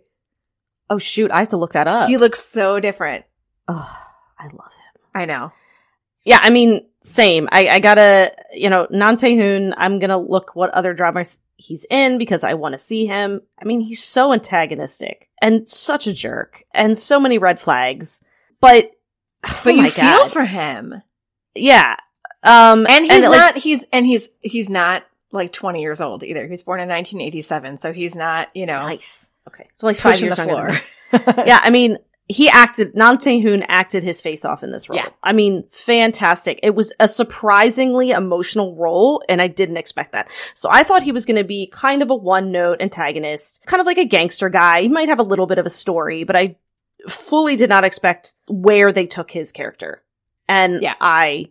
Oh 0.89 0.97
shoot, 0.97 1.31
I 1.31 1.41
have 1.41 1.49
to 1.49 1.59
look 1.59 1.73
that 1.73 1.87
up. 1.87 2.09
He 2.09 2.17
looks 2.17 2.41
so 2.41 2.81
different. 2.81 3.27
Oh, 3.69 4.07
I 4.39 4.45
love 4.45 4.53
him. 4.53 5.03
I 5.15 5.25
know. 5.25 5.53
Yeah, 6.25 6.39
I 6.41 6.51
mean, 6.51 6.87
same. 7.03 7.49
I, 7.53 7.69
I 7.69 7.79
gotta, 7.81 8.33
you 8.53 8.71
know, 8.71 8.87
Nam 8.91 9.17
Tae-hoon, 9.17 9.75
I'm 9.77 9.99
gonna 9.99 10.19
look 10.19 10.57
what 10.57 10.71
other 10.71 10.95
dramas 10.95 11.39
he's 11.57 11.85
in 11.91 12.19
because 12.19 12.43
I 12.45 12.55
want 12.55 12.73
to 12.73 12.79
see 12.79 13.07
him. 13.07 13.43
I 13.61 13.65
mean, 13.65 13.81
he's 13.81 14.03
so 14.03 14.33
antagonistic 14.33 15.29
and 15.43 15.69
such 15.69 16.07
a 16.07 16.15
jerk 16.15 16.65
and 16.73 16.97
so 16.97 17.21
many 17.21 17.39
red 17.39 17.61
flags. 17.61 18.23
But, 18.61 18.91
But 19.43 19.67
oh 19.67 19.71
you 19.71 19.91
feel 19.91 20.05
God. 20.05 20.33
for 20.33 20.45
him. 20.45 21.03
yeah. 21.55 21.97
Um, 22.43 22.87
And 22.89 23.05
he's 23.05 23.27
like, 23.27 23.39
not, 23.39 23.57
he's, 23.59 23.85
and 23.93 24.07
he's, 24.07 24.31
he's 24.41 24.69
not 24.69 25.05
like 25.33 25.53
20 25.53 25.81
years 25.81 26.01
old 26.01 26.25
either. 26.25 26.47
He's 26.47 26.63
born 26.63 26.81
in 26.81 26.89
1987. 26.89 27.79
So 27.79 27.93
he's 27.93 28.17
not, 28.17 28.49
you 28.55 28.67
know, 28.67 28.81
nice. 28.81 29.31
Okay, 29.47 29.69
so 29.75 29.87
like 29.87 29.97
five 29.97 30.21
years 30.21 30.39
younger 30.39 30.73
yeah, 31.13 31.61
I 31.63 31.69
mean, 31.71 31.99
he 32.29 32.49
acted, 32.49 32.95
Nam 32.95 33.19
Tae-hoon 33.19 33.65
acted 33.69 34.03
his 34.03 34.21
face 34.21 34.45
off 34.45 34.63
in 34.63 34.71
this 34.71 34.89
role. 34.89 34.99
Yeah. 34.99 35.09
I 35.23 35.33
mean, 35.33 35.65
fantastic. 35.69 36.59
It 36.63 36.75
was 36.75 36.93
a 36.99 37.07
surprisingly 37.07 38.11
emotional 38.13 38.75
role, 38.77 39.23
and 39.29 39.43
I 39.43 39.49
didn't 39.49 39.77
expect 39.77 40.13
that. 40.13 40.29
So 40.55 40.69
I 40.71 40.85
thought 40.85 41.03
he 41.03 41.13
was 41.13 41.27
going 41.27 41.37
to 41.37 41.45
be 41.45 41.67
kind 41.67 42.03
of 42.03 42.11
a 42.11 42.15
one-note 42.15 42.81
antagonist, 42.81 43.63
kind 43.67 43.81
of 43.81 43.87
like 43.87 43.99
a 43.99 44.07
gangster 44.07 44.49
guy. 44.49 44.83
He 44.83 44.89
might 44.89 45.09
have 45.09 45.19
a 45.19 45.25
little 45.25 45.47
bit 45.47 45.59
of 45.59 45.67
a 45.67 45.71
story, 45.71 46.25
but 46.25 46.37
I 46.37 46.57
fully 47.09 47.57
did 47.57 47.69
not 47.69 47.85
expect 47.85 48.33
where 48.49 48.91
they 48.91 49.07
took 49.07 49.31
his 49.31 49.53
character. 49.53 50.03
And 50.49 50.81
Yeah. 50.81 50.95
I 51.01 51.51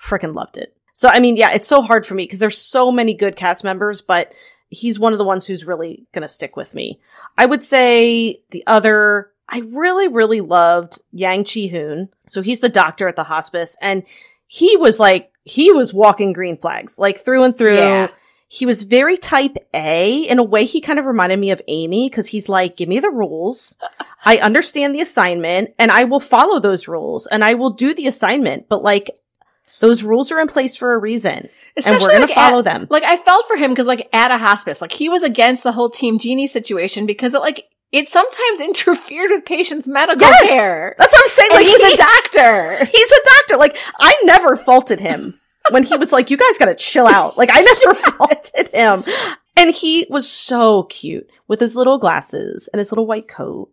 freaking 0.00 0.34
loved 0.34 0.56
it. 0.56 0.74
So, 0.94 1.08
I 1.08 1.20
mean, 1.20 1.36
yeah, 1.36 1.52
it's 1.52 1.68
so 1.68 1.82
hard 1.82 2.06
for 2.06 2.14
me 2.14 2.24
because 2.24 2.38
there's 2.38 2.56
so 2.56 2.90
many 2.90 3.14
good 3.14 3.36
cast 3.36 3.64
members, 3.64 4.00
but 4.00 4.32
he's 4.68 4.98
one 4.98 5.12
of 5.12 5.18
the 5.18 5.24
ones 5.24 5.46
who's 5.46 5.66
really 5.66 6.06
going 6.12 6.22
to 6.22 6.28
stick 6.28 6.56
with 6.56 6.74
me. 6.74 7.00
I 7.36 7.46
would 7.46 7.62
say 7.62 8.38
the 8.50 8.62
other, 8.66 9.30
I 9.48 9.62
really, 9.66 10.08
really 10.08 10.40
loved 10.40 11.02
Yang 11.12 11.44
Chi 11.44 11.66
Hoon. 11.66 12.08
So 12.26 12.42
he's 12.42 12.60
the 12.60 12.68
doctor 12.68 13.08
at 13.08 13.16
the 13.16 13.24
hospice 13.24 13.76
and 13.80 14.04
he 14.46 14.76
was 14.76 14.98
like, 14.98 15.30
he 15.44 15.70
was 15.72 15.92
walking 15.92 16.32
green 16.32 16.56
flags, 16.56 16.98
like 16.98 17.18
through 17.18 17.44
and 17.44 17.56
through. 17.56 17.76
Yeah. 17.76 18.08
He 18.48 18.66
was 18.66 18.84
very 18.84 19.16
type 19.16 19.56
A. 19.74 20.22
In 20.28 20.38
a 20.38 20.42
way, 20.42 20.64
he 20.64 20.80
kind 20.80 20.98
of 20.98 21.06
reminded 21.06 21.38
me 21.38 21.50
of 21.50 21.60
Amy 21.66 22.08
because 22.08 22.28
he's 22.28 22.48
like, 22.48 22.76
give 22.76 22.88
me 22.88 23.00
the 23.00 23.10
rules. 23.10 23.76
I 24.24 24.38
understand 24.38 24.94
the 24.94 25.00
assignment 25.00 25.74
and 25.78 25.90
I 25.90 26.04
will 26.04 26.20
follow 26.20 26.60
those 26.60 26.88
rules 26.88 27.26
and 27.26 27.44
I 27.44 27.54
will 27.54 27.70
do 27.70 27.94
the 27.94 28.06
assignment. 28.06 28.68
But 28.68 28.82
like, 28.82 29.10
those 29.80 30.02
rules 30.02 30.30
are 30.30 30.40
in 30.40 30.46
place 30.46 30.76
for 30.76 30.94
a 30.94 30.98
reason 30.98 31.32
and 31.32 31.50
Especially 31.76 32.04
we're 32.04 32.08
going 32.08 32.28
to 32.28 32.34
like 32.34 32.34
follow 32.34 32.60
at, 32.60 32.64
them. 32.64 32.86
Like 32.88 33.02
I 33.02 33.16
felt 33.16 33.46
for 33.46 33.56
him 33.56 33.70
because 33.70 33.86
like 33.86 34.08
at 34.12 34.30
a 34.30 34.38
hospice, 34.38 34.80
like 34.80 34.92
he 34.92 35.08
was 35.08 35.22
against 35.22 35.62
the 35.62 35.72
whole 35.72 35.90
Team 35.90 36.18
Genie 36.18 36.46
situation 36.46 37.06
because 37.06 37.34
it 37.34 37.40
like 37.40 37.68
it 37.92 38.08
sometimes 38.08 38.60
interfered 38.60 39.30
with 39.30 39.44
patients' 39.44 39.86
medical 39.88 40.26
Yes! 40.26 40.42
care. 40.48 40.94
That's 40.98 41.12
what 41.12 41.20
I'm 41.22 41.28
saying. 41.28 41.50
And 41.52 41.56
Like, 41.60 41.66
he's 41.66 41.86
he- 41.86 41.94
a 41.94 41.96
doctor. 41.96 42.84
he's 42.92 43.12
a 43.12 43.24
doctor. 43.36 43.56
Like, 43.56 43.76
I 43.98 44.14
never 44.24 44.56
faulted 44.56 45.00
him 45.00 45.38
when 45.70 45.82
he 45.84 45.96
was 45.96 46.12
like, 46.12 46.30
you 46.30 46.36
guys 46.36 46.58
gotta 46.58 46.74
chill 46.74 47.06
out. 47.06 47.36
Like, 47.38 47.50
I 47.52 47.60
never 47.60 47.94
faulted 48.16 48.68
him. 48.72 49.04
And 49.56 49.72
he 49.74 50.06
was 50.10 50.28
so 50.30 50.82
cute 50.84 51.30
with 51.46 51.60
his 51.60 51.76
little 51.76 51.98
glasses 51.98 52.68
and 52.72 52.78
his 52.80 52.90
little 52.90 53.06
white 53.06 53.28
coat. 53.28 53.70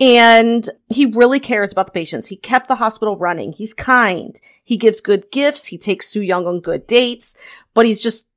And 0.00 0.68
he 0.88 1.06
really 1.06 1.38
cares 1.40 1.70
about 1.72 1.86
the 1.86 1.92
patients. 1.92 2.26
He 2.28 2.36
kept 2.36 2.66
the 2.68 2.74
hospital 2.76 3.16
running. 3.16 3.52
He's 3.52 3.74
kind. 3.74 4.40
He 4.64 4.76
gives 4.76 5.00
good 5.00 5.30
gifts. 5.30 5.66
He 5.66 5.78
takes 5.78 6.08
Soo 6.08 6.20
Young 6.20 6.46
on 6.46 6.60
good 6.60 6.86
dates, 6.86 7.36
but 7.74 7.86
he's 7.86 8.02
just, 8.02 8.28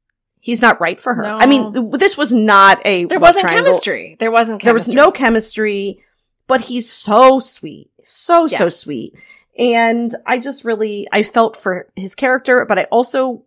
he's 0.47 0.61
not 0.61 0.79
right 0.79 0.99
for 0.99 1.13
her. 1.13 1.23
No. 1.23 1.37
I 1.37 1.45
mean, 1.45 1.89
this 1.91 2.17
was 2.17 2.33
not 2.33 2.79
a 2.85 3.03
There 3.03 3.17
love 3.19 3.35
wasn't 3.35 3.47
triangle. 3.47 3.65
chemistry. 3.65 4.15
There 4.17 4.31
wasn't 4.31 4.63
There 4.63 4.73
was 4.73 4.87
no 4.87 5.11
chemistry, 5.11 6.01
but 6.47 6.61
he's 6.61 6.89
so 6.89 7.39
sweet. 7.39 7.91
So, 8.01 8.47
so 8.47 8.69
sweet. 8.69 9.13
And 9.59 10.15
I 10.25 10.39
just 10.39 10.63
really, 10.63 11.05
I 11.11 11.23
felt 11.23 11.57
for 11.57 11.89
his 11.97 12.15
character, 12.15 12.63
but 12.63 12.79
I 12.79 12.83
also, 12.85 13.43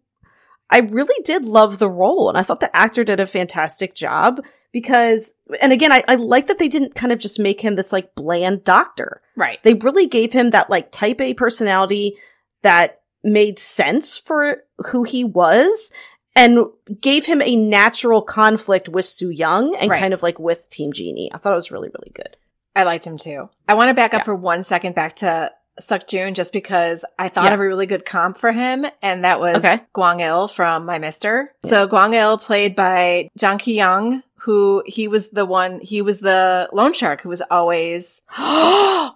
I 0.69 0.81
really 0.81 1.23
did 1.25 1.47
love 1.47 1.79
the 1.79 1.89
role. 1.89 2.29
And 2.29 2.37
I 2.37 2.43
thought 2.43 2.61
the 2.61 2.77
actor 2.77 3.03
did 3.03 3.19
a 3.19 3.27
fantastic 3.27 3.95
job 3.95 4.43
because, 4.71 5.35
and 5.63 5.73
again, 5.73 5.93
I, 5.93 6.03
I 6.07 6.17
like 6.17 6.49
that 6.49 6.59
they 6.59 6.69
didn't 6.69 6.95
kind 6.95 7.13
of 7.13 7.19
just 7.19 7.39
make 7.39 7.63
him 7.63 7.77
this 7.77 7.95
like 7.95 8.15
bland 8.15 8.63
doctor. 8.63 9.23
right. 9.37 9.59
They 9.63 9.73
really 9.73 10.07
gave 10.07 10.35
him 10.35 10.51
that 10.51 10.69
like 10.69 10.93
type 10.93 11.23
A 11.23 11.33
personality 11.33 12.19
that 12.61 13.01
made 13.25 13.59
sense 13.59 14.19
for 14.19 14.65
who 14.89 15.05
he 15.05 15.25
was 15.25 15.93
and 16.37 16.59
gave 17.01 17.27
him 17.27 17.43
a 17.43 17.57
natural 17.57 18.23
conflict 18.23 18.88
with 18.88 19.05
Soo 19.05 19.31
Young 19.31 19.75
and 19.77 19.90
Right. 19.90 20.01
kind 20.01 20.14
of 20.14 20.23
like 20.23 20.38
with 20.38 20.69
Team 20.71 20.93
Genie. 20.93 21.31
I 21.35 21.38
thought 21.38 21.53
it 21.53 21.57
was 21.57 21.71
really, 21.71 21.88
really 21.88 22.12
good. 22.14 22.37
I 22.77 22.85
liked 22.85 23.07
him 23.07 23.19
too. 23.19 23.49
I 23.69 23.75
want 23.75 23.88
to 23.90 23.95
back 23.95 24.14
up 24.14 24.21
Yeah. 24.21 24.25
for 24.25 24.35
one 24.37 24.64
second 24.64 24.95
back 24.95 25.16
to 25.16 25.51
Sukjun 25.81 26.35
just 26.35 26.53
because 26.53 27.05
I 27.19 27.29
thought 27.29 27.45
Yeah. 27.47 27.55
of 27.55 27.61
a 27.61 27.66
really 27.66 27.87
good 27.87 28.05
comp 28.05 28.37
for 28.38 28.53
him, 28.53 28.87
and 29.03 29.25
that 29.25 29.40
was 29.40 29.57
Okay. 29.64 29.81
Kwang 29.93 30.21
Il 30.21 30.47
from 30.47 30.85
My 30.85 30.99
Mister. 30.99 31.53
So 31.64 31.88
Kwang 31.88 32.14
Il 32.14 32.38
played 32.38 32.77
by 32.77 33.29
Jang 33.37 33.59
Ki 33.59 33.75
Yong, 33.79 34.23
who 34.43 34.83
he 34.87 35.09
was 35.09 35.31
the 35.31 35.45
one, 35.47 35.81
he 35.81 36.01
was 36.03 36.21
the 36.21 36.69
loan 36.73 36.93
shark 36.93 37.23
who 37.23 37.29
was 37.31 37.43
always, 37.51 38.23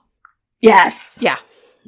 yes. 0.61 1.19
yeah, 1.23 1.37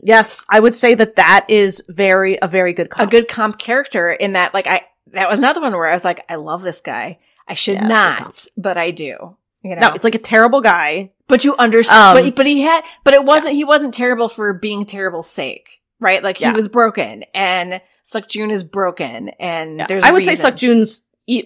Yes. 0.03 0.45
I 0.51 0.61
would 0.61 0.75
say 0.75 0.95
that 0.95 1.17
that 1.17 1.47
is 1.49 1.83
very, 1.89 2.39
a 2.41 2.47
very 2.49 2.73
good 2.75 2.91
comp. 2.91 3.09
a 3.09 3.11
good 3.11 3.29
comp 3.29 3.59
character 3.59 4.11
in 4.13 4.35
that, 4.35 4.53
like, 4.53 4.67
I, 4.67 4.83
that 5.13 5.29
was 5.31 5.39
another 5.39 5.61
one 5.61 5.73
where 5.73 5.87
I 5.87 5.93
was 5.93 6.05
like, 6.05 6.25
I 6.29 6.35
love 6.37 6.63
this 6.63 6.81
guy. 6.81 7.19
I 7.49 7.55
should 7.55 7.75
Yeah, 7.75 7.83
it's 7.83 7.91
a 7.91 7.95
good 7.95 8.17
comp. 8.17 8.25
not, 8.35 8.47
but 8.57 8.77
I 8.77 8.91
do. 8.91 9.37
You 9.63 9.75
know, 9.77 9.81
No, 9.89 9.89
it's 9.95 10.05
like 10.05 10.15
a 10.15 10.19
terrible 10.19 10.61
guy. 10.61 11.13
But 11.29 11.45
you 11.45 11.57
understand, 11.57 12.19
Um, 12.19 12.25
but, 12.25 12.37
but 12.37 12.47
he 12.47 12.63
had, 12.63 12.83
but 13.05 13.15
it 13.15 13.25
wasn't, 13.25 13.55
he 13.55 13.65
wasn't 13.65 13.95
terrible 13.95 14.29
for 14.29 14.53
being 14.53 14.85
terrible's 14.85 15.29
sake, 15.29 15.81
right? 16.01 16.23
Like 16.23 16.37
he 16.37 16.51
was 16.51 16.69
broken 16.69 17.25
and 17.35 17.81
Sukjun 18.05 18.53
is 18.53 18.63
broken 18.63 19.31
and 19.41 19.79
Yeah. 19.79 19.87
there's, 19.89 20.05
I 20.05 20.13
would 20.13 20.25
say 20.25 20.35
Suck 20.37 20.53
reasons. 20.55 20.61
June's 20.61 21.05
e- 21.27 21.45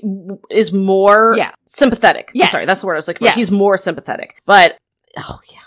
is 0.50 0.72
more 0.72 1.34
Yeah. 1.36 1.52
sympathetic. 1.64 2.30
I'm 2.38 2.48
sorry, 2.48 2.66
that's 2.66 2.82
the 2.82 2.86
word 2.86 2.94
I 2.94 2.96
was 2.96 3.08
looking 3.08 3.20
for. 3.24 3.28
Yes. 3.30 3.36
He's 3.36 3.50
more 3.50 3.76
sympathetic. 3.78 4.36
But 4.44 4.76
oh 5.16 5.40
yeah. 5.50 5.60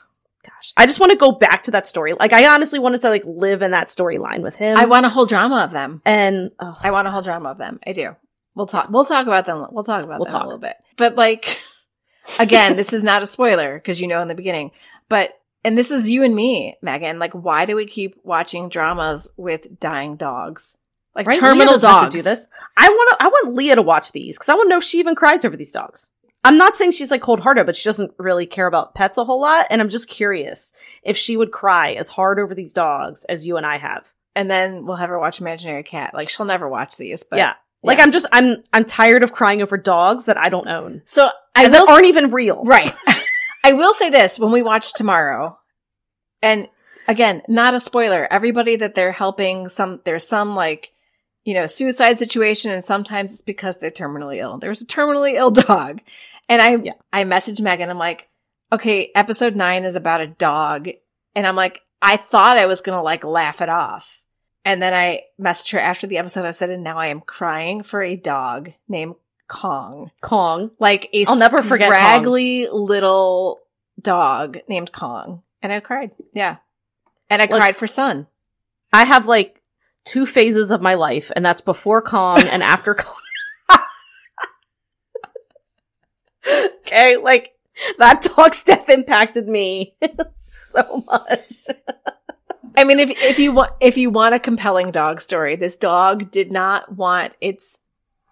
Gosh. 0.63 0.73
I 0.77 0.85
just 0.85 0.99
want 0.99 1.11
to 1.11 1.17
go 1.17 1.31
back 1.31 1.63
to 1.63 1.71
that 1.71 1.87
story. 1.87 2.13
Like 2.13 2.31
I 2.31 2.53
honestly 2.53 2.79
wanted 2.79 3.01
to 3.01 3.09
like 3.09 3.23
live 3.25 3.61
in 3.61 3.71
that 3.71 3.87
storyline 3.89 4.41
with 4.41 4.55
him. 4.55 4.77
I 4.77 4.85
want 4.85 5.05
a 5.05 5.09
whole 5.09 5.25
drama 5.25 5.57
of 5.63 5.71
them. 5.71 6.01
and 6.05 6.51
oh, 6.59 6.75
I 6.81 6.91
want 6.91 7.07
a 7.07 7.11
whole 7.11 7.21
drama 7.21 7.49
of 7.49 7.57
them. 7.57 7.79
I 7.85 7.91
do. 7.91 8.15
We'll 8.55 8.67
talk, 8.67 8.87
we'll 8.89 9.03
talk 9.03 9.27
about 9.27 9.45
them. 9.45 9.65
We'll 9.71 9.83
talk 9.83 10.03
about 10.03 10.19
We'll 10.19 10.25
them 10.25 10.31
talk. 10.31 10.43
a 10.43 10.45
little 10.45 10.59
bit. 10.61 10.77
But 10.95 11.15
like, 11.15 11.59
again, 12.39 12.75
this 12.77 12.93
is 12.93 13.03
not 13.03 13.23
a 13.23 13.27
spoiler 13.27 13.75
because 13.75 13.99
you 13.99 14.07
know 14.07 14.21
in 14.21 14.27
the 14.27 14.35
beginning, 14.35 14.71
but, 15.09 15.31
and 15.65 15.77
this 15.77 15.91
is 15.91 16.09
you 16.11 16.23
and 16.23 16.35
me, 16.35 16.77
Megan. 16.81 17.19
Like, 17.19 17.33
why 17.33 17.65
do 17.65 17.75
we 17.75 17.85
keep 17.85 18.15
watching 18.23 18.69
dramas 18.69 19.29
with 19.37 19.79
dying 19.79 20.17
dogs? 20.17 20.77
Like 21.15 21.27
right? 21.27 21.37
terminal 21.39 21.65
Leah 21.65 21.67
doesn't 21.75 21.89
have 21.89 22.01
dogs. 22.01 22.15
to 22.15 22.17
do 22.19 22.23
this. 22.23 22.47
I 22.77 22.89
want 22.89 23.09
to. 23.19 23.23
I 23.25 23.27
want 23.27 23.55
Leah 23.55 23.75
to 23.75 23.81
watch 23.81 24.11
these 24.13 24.37
because 24.37 24.49
I 24.49 24.55
want 24.55 24.67
to 24.67 24.69
know 24.69 24.77
if 24.77 24.83
she 24.83 24.99
even 24.99 25.15
cries 25.15 25.43
over 25.45 25.55
these 25.57 25.71
dogs. 25.71 26.09
I'm 26.43 26.57
not 26.57 26.75
saying 26.75 26.91
she's 26.91 27.11
like 27.11 27.21
cold 27.21 27.39
hearted, 27.39 27.65
but 27.65 27.75
she 27.75 27.87
doesn't 27.87 28.11
really 28.17 28.45
care 28.45 28.67
about 28.67 28.95
pets 28.95 29.17
a 29.17 29.23
whole 29.23 29.39
lot. 29.39 29.67
And 29.69 29.81
I'm 29.81 29.89
just 29.89 30.09
curious 30.09 30.73
if 31.01 31.15
she 31.17 31.37
would 31.37 31.51
cry 31.51 31.93
as 31.93 32.09
hard 32.09 32.39
over 32.39 32.53
these 32.53 32.73
dogs 32.73 33.23
as 33.25 33.47
you 33.47 33.57
and 33.57 33.65
I 33.65 33.77
have. 33.77 34.11
and 34.35 34.49
then 34.49 34.85
we'll 34.85 34.97
have 34.97 35.09
her 35.09 35.19
watch 35.19 35.39
Imaginary 35.41 35.83
Cat. 35.83 36.13
Like 36.13 36.29
she'll 36.29 36.45
never 36.45 36.67
watch 36.67 36.97
these, 36.97 37.23
but 37.23 37.37
yeah. 37.37 37.53
Like 37.83 37.97
yeah. 37.97 38.05
I'm 38.05 38.11
just 38.11 38.25
I'm 38.31 38.63
I'm 38.71 38.85
tired 38.85 39.23
of 39.23 39.33
crying 39.33 39.61
over 39.61 39.77
dogs 39.77 40.25
that 40.25 40.37
I 40.37 40.49
don't 40.49 40.67
own. 40.67 41.01
So 41.05 41.29
I 41.55 41.65
and 41.65 41.73
that 41.73 41.87
aren't 41.87 42.05
even 42.05 42.31
real. 42.31 42.63
right. 42.63 42.91
I 43.65 43.73
will 43.73 43.93
say 43.93 44.09
this 44.09 44.39
when 44.39 44.51
we 44.51 44.61
watch 44.61 44.93
tomorrow, 44.93 45.57
and 46.41 46.67
again, 47.07 47.41
not 47.47 47.73
a 47.73 47.79
spoiler. 47.79 48.27
Everybody 48.29 48.77
that 48.77 48.95
they're 48.95 49.11
helping, 49.11 49.69
some 49.69 50.01
there's 50.03 50.27
some 50.27 50.55
like 50.55 50.91
you 51.43 51.53
know 51.53 51.65
suicide 51.65 52.17
situation, 52.17 52.71
and 52.71 52.83
sometimes 52.83 53.33
it's 53.33 53.41
because 53.41 53.77
they're 53.77 53.91
terminally 53.91 54.37
ill. 54.37 54.57
There's 54.57 54.81
a 54.81 54.87
terminally 54.87 55.35
ill 55.35 55.51
dog, 55.67 56.01
and 56.49 56.61
I 56.61 56.75
Yeah. 56.75 56.93
I 57.11 57.23
messaged 57.23 57.61
Megan. 57.61 57.89
I'm 57.89 57.97
like, 57.97 58.29
okay, 58.71 59.11
episode 59.15 59.55
nine 59.55 59.83
is 59.83 59.95
about 59.95 60.21
a 60.21 60.27
dog, 60.27 60.89
and 61.35 61.45
I'm 61.47 61.55
like, 61.55 61.81
I 62.01 62.17
thought 62.17 62.57
I 62.57 62.65
was 62.65 62.81
gonna 62.81 63.03
like 63.03 63.23
laugh 63.23 63.61
it 63.61 63.69
off. 63.69 64.21
And 64.65 64.81
then 64.81 64.93
I 64.93 65.23
messaged 65.39 65.73
her 65.73 65.79
after 65.79 66.07
the 66.07 66.17
episode. 66.19 66.45
I 66.45 66.51
said, 66.51 66.69
and 66.69 66.83
now 66.83 66.97
I 66.97 67.07
am 67.07 67.19
crying 67.21 67.83
for 67.83 68.01
a 68.01 68.15
dog 68.15 68.71
named 68.87 69.15
Kong. 69.49 70.09
Kong. 70.21 70.71
Like 70.79 71.09
a 71.13 71.25
I'll 71.27 71.37
never 71.37 71.61
forget 71.61 71.91
Kong. 71.93 72.23
little 72.23 73.59
dog 74.01 74.59
named 74.69 74.91
Kong. 74.93 75.43
And 75.61 75.71
I 75.73 75.79
cried. 75.81 76.11
Yeah. 76.33 76.57
And 77.29 77.41
I 77.41 77.45
Like- 77.45 77.59
cried 77.61 77.75
for 77.75 77.87
Sun. 77.87 78.27
I 78.93 79.05
have 79.05 79.25
like 79.27 79.61
two 80.05 80.25
phases 80.25 80.71
of 80.71 80.81
my 80.81 80.93
life, 80.95 81.31
and 81.35 81.45
that's 81.45 81.61
before 81.61 82.01
Kong 82.01 82.41
and 82.41 82.61
after 82.63 82.93
Kong. 82.95 83.15
Okay, 86.85 87.17
like 87.17 87.53
that 87.97 88.27
dog's 88.35 88.63
death 88.65 88.89
impacted 88.89 89.47
me 89.47 89.95
so 90.33 91.03
much. 91.07 91.67
I 92.75 92.83
mean, 92.83 92.99
if 92.99 93.09
if 93.09 93.39
you 93.39 93.51
want 93.51 93.71
if 93.79 93.97
you 93.97 94.09
want 94.09 94.35
a 94.35 94.39
compelling 94.39 94.91
dog 94.91 95.21
story, 95.21 95.55
this 95.55 95.77
dog 95.77 96.31
did 96.31 96.51
not 96.51 96.95
want 96.95 97.35
its 97.41 97.79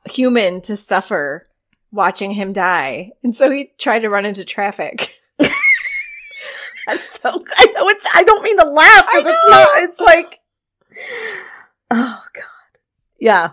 human 0.05 0.61
to 0.61 0.75
suffer 0.75 1.47
watching 1.91 2.31
him 2.31 2.53
die. 2.53 3.11
And 3.23 3.35
so 3.35 3.51
he 3.51 3.71
tried 3.77 3.99
to 3.99 4.09
run 4.09 4.25
into 4.25 4.45
traffic. 4.45 5.19
That's 6.87 7.21
so. 7.21 7.29
I 7.29 7.65
know 7.67 7.87
it's. 7.89 8.07
I 8.13 8.23
don't 8.23 8.43
mean 8.43 8.57
to 8.57 8.65
laugh 8.65 9.05
because 9.11 9.27
it's 9.27 9.49
not. 9.49 9.69
It's 9.83 9.99
like, 9.99 10.39
oh 11.91 12.23
god, 12.33 12.79
yeah. 13.19 13.51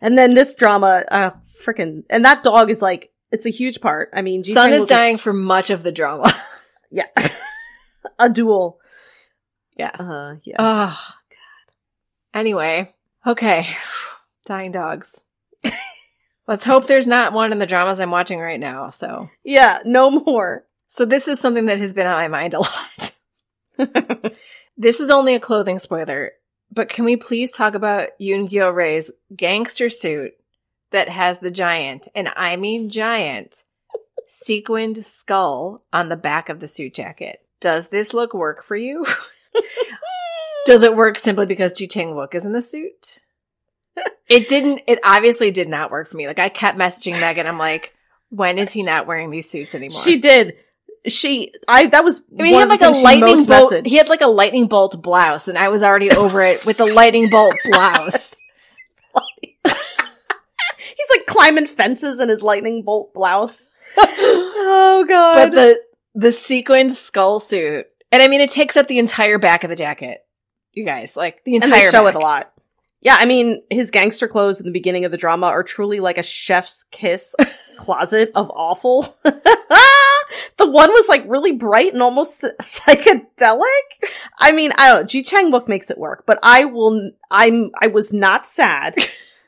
And 0.00 0.18
then 0.18 0.34
this 0.34 0.54
drama, 0.54 1.04
uh, 1.10 1.30
freaking, 1.64 2.04
and 2.10 2.24
that 2.24 2.42
dog 2.42 2.70
is 2.70 2.82
like, 2.82 3.11
it's 3.32 3.46
a 3.46 3.50
huge 3.50 3.80
part. 3.80 4.10
I 4.12 4.22
mean, 4.22 4.42
Ji 4.42 4.52
Sun 4.52 4.74
is 4.74 4.84
dying 4.84 5.16
for 5.16 5.32
much 5.32 5.70
of 5.70 5.82
the 5.82 5.90
drama. 5.90 6.30
yeah, 6.90 7.06
a 8.18 8.28
duel. 8.28 8.78
yeah. 9.76 9.90
Uh, 9.98 10.36
yeah. 10.44 10.56
Oh 10.58 10.98
God. 11.30 12.38
Anyway, 12.38 12.94
okay. 13.26 13.66
Dying 14.44 14.70
dogs. 14.70 15.24
Let's 16.46 16.64
hope 16.64 16.86
there's 16.86 17.06
not 17.06 17.32
one 17.32 17.52
in 17.52 17.58
the 17.58 17.66
dramas 17.66 18.00
I'm 18.00 18.10
watching 18.10 18.38
right 18.38 18.60
now. 18.60 18.90
So, 18.90 19.30
yeah, 19.42 19.78
no 19.84 20.10
more. 20.10 20.66
so 20.88 21.04
this 21.04 21.26
is 21.26 21.40
something 21.40 21.66
that 21.66 21.78
has 21.78 21.94
been 21.94 22.06
on 22.06 22.16
my 22.16 22.28
mind 22.28 22.54
a 22.54 22.60
lot. 22.60 23.12
this 24.76 25.00
is 25.00 25.10
only 25.10 25.34
a 25.34 25.40
clothing 25.40 25.78
spoiler, 25.78 26.32
but 26.70 26.88
can 26.88 27.04
we 27.06 27.16
please 27.16 27.50
talk 27.50 27.74
about 27.74 28.08
Yoon 28.20 28.48
Gyo 28.50 28.74
Ray's 28.74 29.10
gangster 29.34 29.88
suit 29.88 30.34
that 30.92 31.08
has 31.08 31.38
the 31.38 31.50
giant, 31.50 32.08
and 32.14 32.28
I 32.36 32.56
mean 32.56 32.90
giant, 32.90 33.64
sequined 34.26 34.98
skull 34.98 35.84
on 35.92 36.08
the 36.08 36.16
back 36.16 36.48
of 36.48 36.60
the 36.60 36.68
suit 36.68 36.94
jacket? 36.94 37.40
Does 37.60 37.88
this 37.88 38.14
look 38.14 38.34
work 38.34 38.64
for 38.64 38.76
you? 38.76 39.06
Does 40.66 40.82
it 40.82 40.96
work 40.96 41.18
simply 41.18 41.46
because 41.46 41.72
Ji 41.72 41.86
Chang 41.86 42.14
Wook 42.14 42.34
is 42.34 42.44
in 42.44 42.52
the 42.52 42.62
suit? 42.62 43.20
it 44.28 44.48
didn't. 44.48 44.82
It 44.86 45.00
obviously 45.04 45.50
did 45.50 45.68
not 45.68 45.90
work 45.90 46.08
for 46.08 46.16
me. 46.16 46.26
Like 46.26 46.38
I 46.38 46.48
kept 46.48 46.78
messaging 46.78 47.20
Megan. 47.20 47.46
I'm 47.46 47.58
like, 47.58 47.94
when 48.30 48.58
is 48.58 48.72
he 48.72 48.82
not 48.82 49.06
wearing 49.06 49.30
these 49.30 49.50
suits 49.50 49.74
anymore? 49.74 50.02
She 50.02 50.18
did. 50.18 50.54
She, 51.06 51.52
I, 51.68 51.88
that 51.88 52.04
was 52.04 52.22
I 52.38 52.42
mean, 52.42 52.52
he 52.52 52.58
had 52.58 52.68
like 52.68 52.80
a 52.80 52.90
lightning 52.90 53.44
bolt. 53.44 53.72
messaged. 53.72 53.86
He 53.86 53.96
had 53.96 54.08
like 54.08 54.20
a 54.20 54.28
lightning 54.28 54.68
bolt 54.68 55.02
blouse, 55.02 55.48
and 55.48 55.58
I 55.58 55.68
was 55.68 55.82
already 55.82 56.10
over 56.10 56.42
it 56.42 56.62
with 56.64 56.78
the 56.78 56.86
lightning 56.86 57.28
bolt 57.28 57.54
blouse. 57.64 58.40
Like 61.12 61.26
climbing 61.26 61.66
fences 61.66 62.20
in 62.20 62.28
his 62.28 62.42
lightning 62.42 62.82
bolt 62.82 63.12
blouse. 63.14 63.70
oh 63.98 65.04
god. 65.06 65.34
but 65.34 65.54
the 65.54 65.80
the 66.14 66.32
sequined 66.32 66.92
skull 66.92 67.40
suit, 67.40 67.86
and 68.10 68.22
I 68.22 68.28
mean, 68.28 68.40
it 68.40 68.50
takes 68.50 68.76
up 68.76 68.86
the 68.86 68.98
entire 68.98 69.38
back 69.38 69.64
of 69.64 69.70
the 69.70 69.76
jacket. 69.76 70.24
You 70.72 70.84
guys, 70.84 71.16
like 71.16 71.44
the 71.44 71.56
entire 71.56 71.74
and 71.74 71.82
they 71.82 71.90
show 71.90 72.04
back. 72.04 72.14
it 72.14 72.18
a 72.18 72.20
lot. 72.20 72.52
Yeah, 73.02 73.16
I 73.18 73.26
mean, 73.26 73.62
his 73.68 73.90
gangster 73.90 74.28
clothes 74.28 74.60
in 74.60 74.66
the 74.66 74.72
beginning 74.72 75.04
of 75.04 75.10
the 75.10 75.18
drama 75.18 75.46
are 75.46 75.64
truly 75.64 75.98
like 75.98 76.18
a 76.18 76.22
chef's 76.22 76.84
kiss 76.84 77.34
closet 77.78 78.30
of 78.36 78.48
awful. 78.50 79.02
the 79.24 80.70
one 80.70 80.90
was 80.90 81.08
like 81.08 81.24
really 81.26 81.50
bright 81.50 81.92
and 81.92 82.02
almost 82.02 82.44
psychedelic. 82.60 83.62
I 84.38 84.52
mean, 84.52 84.70
I 84.78 84.88
don't 84.88 85.00
know. 85.00 85.06
Ji 85.06 85.22
Chang 85.22 85.50
Wook 85.50 85.66
makes 85.66 85.90
it 85.90 85.98
work, 85.98 86.24
but 86.26 86.38
I 86.44 86.64
will, 86.64 87.10
I'm, 87.28 87.72
I 87.80 87.88
was 87.88 88.12
not 88.12 88.46
sad 88.46 88.94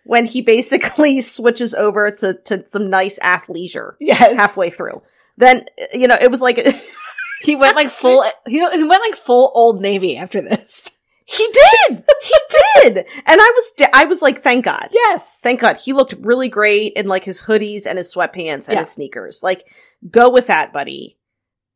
when 0.06 0.24
he 0.24 0.42
basically 0.42 1.20
switches 1.22 1.74
over 1.74 2.10
to, 2.10 2.34
to 2.34 2.66
some 2.66 2.90
nice 2.90 3.18
athleisure 3.20 3.94
Yes, 4.00 4.36
halfway 4.36 4.70
through. 4.70 5.02
Then, 5.36 5.64
you 5.92 6.06
know, 6.08 6.16
it 6.20 6.30
was 6.30 6.40
like, 6.40 6.58
He 7.42 7.56
went 7.56 7.76
like 7.76 7.88
full. 7.90 8.24
He, 8.46 8.58
he 8.58 8.82
went 8.84 9.02
like 9.02 9.14
full 9.14 9.52
Old 9.54 9.80
Navy 9.80 10.16
after 10.16 10.40
this. 10.40 10.90
he 11.26 11.46
did! 11.88 12.04
He 12.22 12.34
did! 12.82 12.96
And 12.98 13.40
I 13.40 13.52
was, 13.54 13.72
I 13.92 14.04
was 14.06 14.22
like, 14.22 14.42
thank 14.42 14.64
God. 14.64 14.88
Yes, 14.92 15.40
Thank 15.42 15.60
God. 15.60 15.76
He 15.78 15.92
looked 15.92 16.14
really 16.20 16.48
great 16.48 16.94
in 16.94 17.06
like 17.06 17.24
his 17.24 17.42
hoodies 17.42 17.86
and 17.86 17.98
his 17.98 18.12
sweatpants 18.14 18.68
and 18.68 18.74
Yeah. 18.74 18.78
his 18.80 18.90
sneakers. 18.90 19.42
Like, 19.42 19.66
go 20.10 20.30
with 20.30 20.46
that, 20.46 20.72
buddy. 20.72 21.18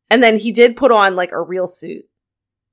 And 0.09 0.23
then 0.23 0.37
he 0.39 0.51
did 0.51 0.75
put 0.75 0.91
on 0.91 1.15
like 1.15 1.31
a 1.31 1.41
real 1.41 1.67
suit, 1.67 2.05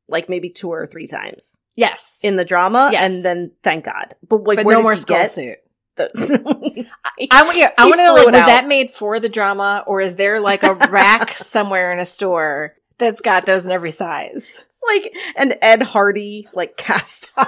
like 0.09 0.29
maybe 0.31 0.49
two 0.51 0.69
or 0.71 0.87
three 0.87 1.07
times 1.07 1.59
yes, 1.77 2.21
in 2.23 2.37
the 2.37 2.45
drama. 2.45 2.91
Yes. 2.93 3.13
And 3.13 3.25
then 3.25 3.53
thank 3.63 3.85
God. 3.85 4.15
But 4.29 4.45
like, 4.45 4.59
but 4.59 4.67
where 4.67 4.77
no 4.77 4.83
more 4.83 4.97
skull 4.97 5.19
get 5.19 5.33
suit. 5.33 5.59
those? 5.97 6.31
I 7.31 7.43
want. 7.45 7.57
Yeah, 7.57 7.71
I 7.79 7.85
want 7.85 8.01
to 8.01 8.05
know. 8.05 8.15
Like, 8.15 8.27
was 8.27 8.35
out. 8.35 8.47
that 8.47 8.67
made 8.67 8.91
for 8.91 9.21
the 9.21 9.29
drama, 9.29 9.85
or 9.87 10.01
is 10.01 10.17
there 10.17 10.41
like 10.41 10.63
a 10.63 10.75
rack 10.75 11.31
somewhere 11.37 11.93
in 11.93 11.99
a 11.99 12.05
store 12.05 12.75
that's 12.99 13.21
got 13.21 13.47
those 13.47 13.67
in 13.67 13.73
every 13.73 13.91
size? 13.91 14.65
it's 14.67 14.83
like 14.89 15.15
an 15.37 15.55
Ed 15.63 15.83
Hardy 15.83 16.49
like 16.53 16.77
cast. 16.77 17.33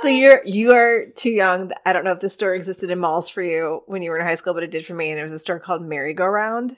So 0.00 0.08
you're 0.08 0.40
you 0.46 0.72
are 0.72 1.06
too 1.14 1.30
young. 1.30 1.72
I 1.84 1.92
don't 1.92 2.04
know 2.04 2.12
if 2.12 2.20
this 2.20 2.32
store 2.32 2.54
existed 2.54 2.90
in 2.90 2.98
malls 2.98 3.28
for 3.28 3.42
you 3.42 3.82
when 3.86 4.00
you 4.00 4.10
were 4.10 4.18
in 4.18 4.24
high 4.24 4.34
school, 4.34 4.54
but 4.54 4.62
it 4.62 4.70
did 4.70 4.86
for 4.86 4.94
me. 4.94 5.10
And 5.10 5.20
it 5.20 5.22
was 5.22 5.32
a 5.32 5.38
store 5.38 5.60
called 5.60 5.82
Merry 5.82 6.14
Go 6.14 6.24
Round. 6.24 6.74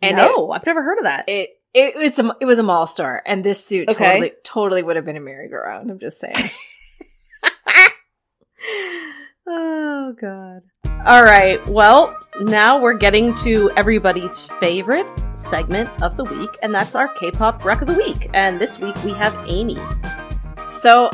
And 0.00 0.16
no, 0.16 0.50
I've 0.50 0.64
never 0.64 0.82
heard 0.82 0.98
of 0.98 1.04
that. 1.04 1.28
it, 1.28 1.50
it 1.74 1.96
was 1.96 2.18
a 2.18 2.36
it 2.40 2.44
was 2.46 2.58
a 2.58 2.62
mall 2.62 2.86
store, 2.86 3.20
and 3.26 3.44
this 3.44 3.64
suit 3.64 3.90
Okay. 3.90 4.04
totally 4.04 4.32
totally 4.44 4.82
would 4.82 4.96
have 4.96 5.04
been 5.04 5.16
a 5.16 5.20
merry 5.20 5.48
go 5.48 5.56
round. 5.56 5.90
I'm 5.90 5.98
just 5.98 6.18
saying. 6.18 6.34
oh 9.46 10.14
god. 10.20 10.62
All 11.06 11.22
right. 11.22 11.64
Well, 11.66 12.16
now 12.40 12.80
we're 12.80 12.94
getting 12.96 13.34
to 13.36 13.70
everybody's 13.76 14.48
favorite 14.58 15.06
segment 15.34 15.90
of 16.02 16.16
the 16.16 16.24
week, 16.24 16.50
and 16.62 16.74
that's 16.74 16.94
our 16.94 17.08
K-pop 17.08 17.62
rec 17.64 17.82
of 17.82 17.88
the 17.88 17.94
week. 17.94 18.30
And 18.32 18.58
this 18.58 18.78
week 18.78 18.94
we 19.04 19.12
have 19.12 19.34
Amy. 19.46 19.76
so 20.70 21.10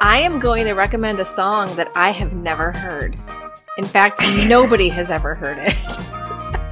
I 0.00 0.18
am 0.18 0.38
going 0.38 0.64
to 0.66 0.74
recommend 0.74 1.18
a 1.18 1.24
song 1.24 1.74
that 1.76 1.90
I 1.96 2.10
have 2.10 2.32
never 2.34 2.70
heard. 2.72 3.16
In 3.78 3.84
fact, 3.84 4.20
nobody 4.48 4.88
has 4.90 5.10
ever 5.10 5.34
heard 5.34 5.58
it. 5.60 6.21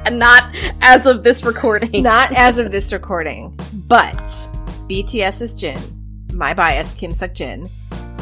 And 0.07 0.19
not 0.19 0.55
as 0.81 1.07
of 1.07 1.23
this 1.23 1.45
recording. 1.45 2.03
Not 2.03 2.33
as 2.37 2.59
of 2.59 2.71
this 2.71 2.93
recording, 2.93 3.55
but 3.73 4.17
BTS's 4.89 5.55
Jin, 5.55 5.79
my 6.33 6.55
bias, 6.55 6.93
Kim 6.93 7.13
Seok 7.13 7.35
Jin, 7.35 7.69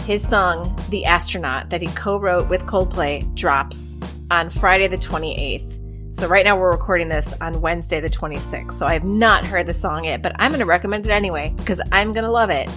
his 0.04 0.26
song 0.26 0.76
"The 0.88 1.04
Astronaut" 1.04 1.70
that 1.70 1.80
he 1.80 1.88
co-wrote 1.88 2.48
with 2.48 2.62
Coldplay 2.64 3.32
drops 3.34 3.98
on 4.30 4.50
Friday 4.50 4.88
the 4.88 4.98
28th. 4.98 6.16
So 6.16 6.26
right 6.26 6.44
now 6.44 6.58
we're 6.58 6.72
recording 6.72 7.08
this 7.08 7.32
on 7.40 7.60
Wednesday 7.60 8.00
the 8.00 8.10
26th. 8.10 8.72
So 8.72 8.86
I 8.86 8.94
have 8.94 9.04
not 9.04 9.44
heard 9.44 9.66
the 9.66 9.74
song 9.74 10.04
yet, 10.04 10.20
but 10.20 10.32
I'm 10.38 10.50
going 10.50 10.60
to 10.60 10.66
recommend 10.66 11.06
it 11.06 11.12
anyway 11.12 11.54
because 11.56 11.80
I'm 11.92 12.12
going 12.12 12.24
to 12.24 12.30
love 12.30 12.50
it 12.50 12.68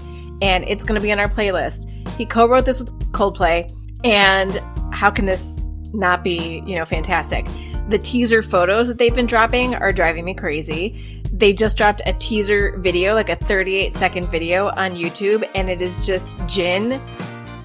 and 0.41 0.63
it's 0.67 0.83
going 0.83 0.99
to 0.99 1.01
be 1.01 1.11
on 1.11 1.19
our 1.19 1.29
playlist. 1.29 1.89
He 2.17 2.25
co-wrote 2.25 2.65
this 2.65 2.79
with 2.79 2.91
Coldplay 3.13 3.73
and 4.03 4.51
how 4.93 5.09
can 5.09 5.25
this 5.25 5.63
not 5.93 6.23
be, 6.23 6.61
you 6.67 6.75
know, 6.77 6.85
fantastic? 6.85 7.47
The 7.89 7.97
teaser 7.99 8.41
photos 8.41 8.87
that 8.87 8.97
they've 8.97 9.13
been 9.13 9.25
dropping 9.25 9.75
are 9.75 9.91
driving 9.91 10.25
me 10.25 10.33
crazy. 10.33 11.23
They 11.33 11.53
just 11.53 11.77
dropped 11.77 12.01
a 12.05 12.13
teaser 12.13 12.77
video, 12.77 13.13
like 13.13 13.29
a 13.29 13.35
38 13.35 13.97
second 13.97 14.27
video 14.27 14.67
on 14.69 14.95
YouTube, 14.95 15.49
and 15.55 15.69
it 15.69 15.81
is 15.81 16.05
just 16.05 16.37
Jin 16.47 17.01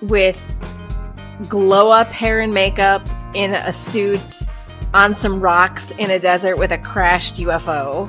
with 0.02 0.40
glow 1.48 1.90
up 1.90 2.08
hair 2.08 2.40
and 2.40 2.52
makeup 2.54 3.06
in 3.34 3.54
a 3.54 3.72
suit 3.72 4.42
on 4.94 5.14
some 5.14 5.40
rocks 5.40 5.90
in 5.92 6.10
a 6.10 6.18
desert 6.18 6.56
with 6.56 6.72
a 6.72 6.78
crashed 6.78 7.36
UFO. 7.36 8.08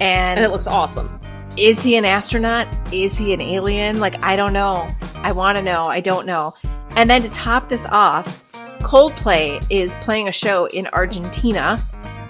And, 0.00 0.38
And 0.38 0.40
it 0.40 0.50
looks 0.50 0.66
awesome. 0.68 1.18
is 1.56 1.82
he 1.82 1.96
an 1.96 2.04
astronaut? 2.04 2.68
Is 2.92 3.18
he 3.18 3.32
an 3.32 3.40
alien? 3.40 3.98
Like, 3.98 4.22
I 4.22 4.36
don't 4.36 4.52
know. 4.52 4.88
I 5.16 5.32
want 5.32 5.58
to 5.58 5.62
know. 5.62 5.82
I 5.82 6.00
don't 6.00 6.24
know. 6.26 6.54
And 6.96 7.10
then 7.10 7.22
to 7.22 7.30
top 7.30 7.68
this 7.68 7.84
off, 7.86 8.44
Coldplay 8.80 9.64
is 9.70 9.94
playing 10.00 10.28
a 10.28 10.32
show 10.32 10.66
in 10.66 10.86
Argentina, 10.88 11.78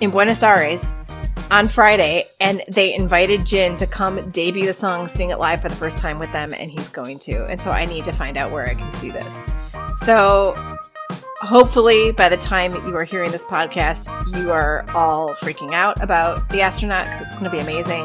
in 0.01 0.11
Buenos 0.11 0.43
Aires, 0.43 0.93
on 1.51 1.69
Friday, 1.69 2.25
and 2.41 2.63
they 2.69 2.95
invited 2.95 3.47
Jin 3.47 3.77
to 3.79 3.87
come 3.87 4.31
debut 4.31 4.67
the 4.67 4.75
song, 4.75 5.09
sing 5.09 5.31
it 5.31 5.39
live 5.39 5.63
for 5.63 5.69
the 5.69 5.77
first 5.77 5.97
time 5.97 6.19
with 6.19 6.31
them, 6.33 6.53
and 6.59 6.71
he's 6.71 6.89
going 6.89 7.19
to. 7.21 7.47
And 7.47 7.61
so 7.61 7.71
I 7.71 7.85
need 7.85 8.05
to 8.05 8.13
find 8.13 8.37
out 8.37 8.51
where 8.51 8.67
I 8.67 8.75
can 8.75 8.93
see 8.95 9.11
this. 9.11 9.49
So 9.99 10.55
hopefully 11.41 12.13
by 12.13 12.29
the 12.29 12.37
time 12.37 12.75
you 12.87 12.97
are 12.97 13.05
hearing 13.05 13.31
this 13.31 13.45
podcast, 13.45 14.09
you 14.37 14.51
are 14.51 14.85
all 14.95 15.35
freaking 15.35 15.73
out 15.73 16.03
about 16.03 16.49
the 16.51 16.61
astronaut 16.61 17.07
because 17.07 17.23
it's 17.23 17.39
going 17.39 17.51
to 17.51 17.57
be 17.57 17.63
amazing. 17.63 18.05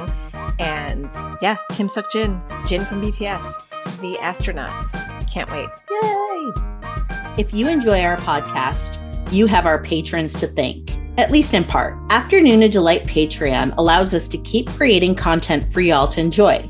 And 0.59 1.11
yeah, 1.41 1.57
Kim 1.71 1.87
Seok 1.87 2.09
Jin, 2.11 2.41
Jin 2.65 2.85
from 2.85 3.01
BTS, 3.01 3.99
the 3.99 4.17
astronaut. 4.19 4.87
Can't 5.31 5.51
wait. 5.51 5.69
Yay! 5.89 7.02
If 7.35 7.51
you 7.51 7.67
enjoy 7.67 8.03
our 8.03 8.17
podcast, 8.17 8.99
you 9.31 9.47
have 9.47 9.65
our 9.65 9.81
patrons 9.81 10.33
to 10.33 10.45
thank, 10.45 10.95
at 11.17 11.31
least 11.31 11.55
in 11.55 11.63
part. 11.63 11.97
Afternoona 12.09 12.69
Delight 12.69 13.07
Patreon 13.07 13.75
allows 13.77 14.13
us 14.13 14.27
to 14.27 14.37
keep 14.37 14.69
creating 14.69 15.15
content 15.15 15.73
for 15.73 15.81
y'all 15.81 16.07
to 16.09 16.21
enjoy. 16.21 16.63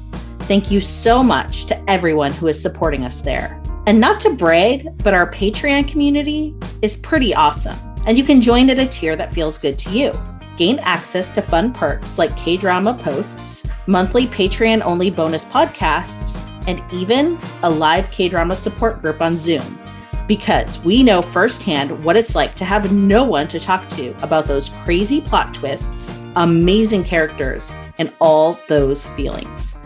Thank 0.43 0.71
you 0.71 0.79
so 0.79 1.21
much 1.21 1.65
to 1.65 1.91
everyone 1.91 2.31
who 2.31 2.47
is 2.47 2.61
supporting 2.61 3.03
us 3.03 3.21
there. 3.21 3.61
And 3.87 3.99
not 3.99 4.21
to 4.21 4.29
brag, 4.29 4.87
but 5.03 5.13
our 5.13 5.29
Patreon 5.29 5.89
community 5.89 6.55
is 6.81 6.95
pretty 6.95 7.35
awesome, 7.35 7.77
and 8.07 8.17
you 8.17 8.23
can 8.23 8.41
join 8.41 8.69
at 8.69 8.79
a 8.79 8.87
tier 8.87 9.17
that 9.17 9.33
feels 9.33 9.57
good 9.57 9.77
to 9.79 9.89
you. 9.89 10.13
Gain 10.55 10.79
access 10.83 11.29
to 11.31 11.41
fun 11.41 11.73
perks 11.73 12.17
like 12.17 12.37
K 12.37 12.55
drama 12.55 12.93
posts, 13.03 13.67
monthly 13.87 14.27
Patreon 14.27 14.81
only 14.85 15.09
bonus 15.09 15.43
podcasts, 15.43 16.47
and 16.69 16.81
even 16.93 17.37
a 17.63 17.69
live 17.69 18.09
K 18.11 18.29
drama 18.29 18.55
support 18.55 19.01
group 19.01 19.19
on 19.19 19.35
Zoom 19.35 19.82
because 20.27 20.79
we 20.79 21.03
know 21.03 21.21
firsthand 21.21 22.03
what 22.03 22.17
it's 22.17 22.35
like 22.35 22.55
to 22.55 22.65
have 22.65 22.91
no 22.93 23.23
one 23.23 23.47
to 23.49 23.59
talk 23.59 23.87
to 23.89 24.15
about 24.23 24.47
those 24.47 24.69
crazy 24.83 25.21
plot 25.21 25.53
twists, 25.53 26.19
amazing 26.35 27.03
characters, 27.03 27.71
and 27.97 28.11
all 28.19 28.57
those 28.67 29.05
feelings. 29.05 29.77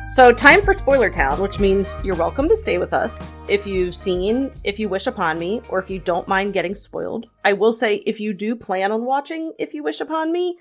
So, 0.07 0.31
time 0.31 0.61
for 0.61 0.71
Spoiler 0.75 1.09
Town, 1.09 1.41
which 1.41 1.59
means 1.59 1.97
you're 2.03 2.15
welcome 2.15 2.47
to 2.47 2.55
stay 2.55 2.77
with 2.77 2.93
us 2.93 3.25
if 3.47 3.65
you've 3.65 3.95
seen, 3.95 4.51
if 4.63 4.79
you 4.79 4.87
wish 4.87 5.07
upon 5.07 5.39
me, 5.39 5.61
or 5.69 5.79
if 5.79 5.89
you 5.89 5.97
don't 5.97 6.27
mind 6.27 6.53
getting 6.53 6.75
spoiled. 6.75 7.25
I 7.43 7.53
will 7.53 7.73
say, 7.73 7.95
if 8.05 8.19
you 8.19 8.31
do 8.31 8.55
plan 8.55 8.91
on 8.91 9.03
watching 9.03 9.53
If 9.57 9.73
You 9.73 9.81
Wish 9.81 10.01
Upon 10.01 10.31
Me, 10.31 10.57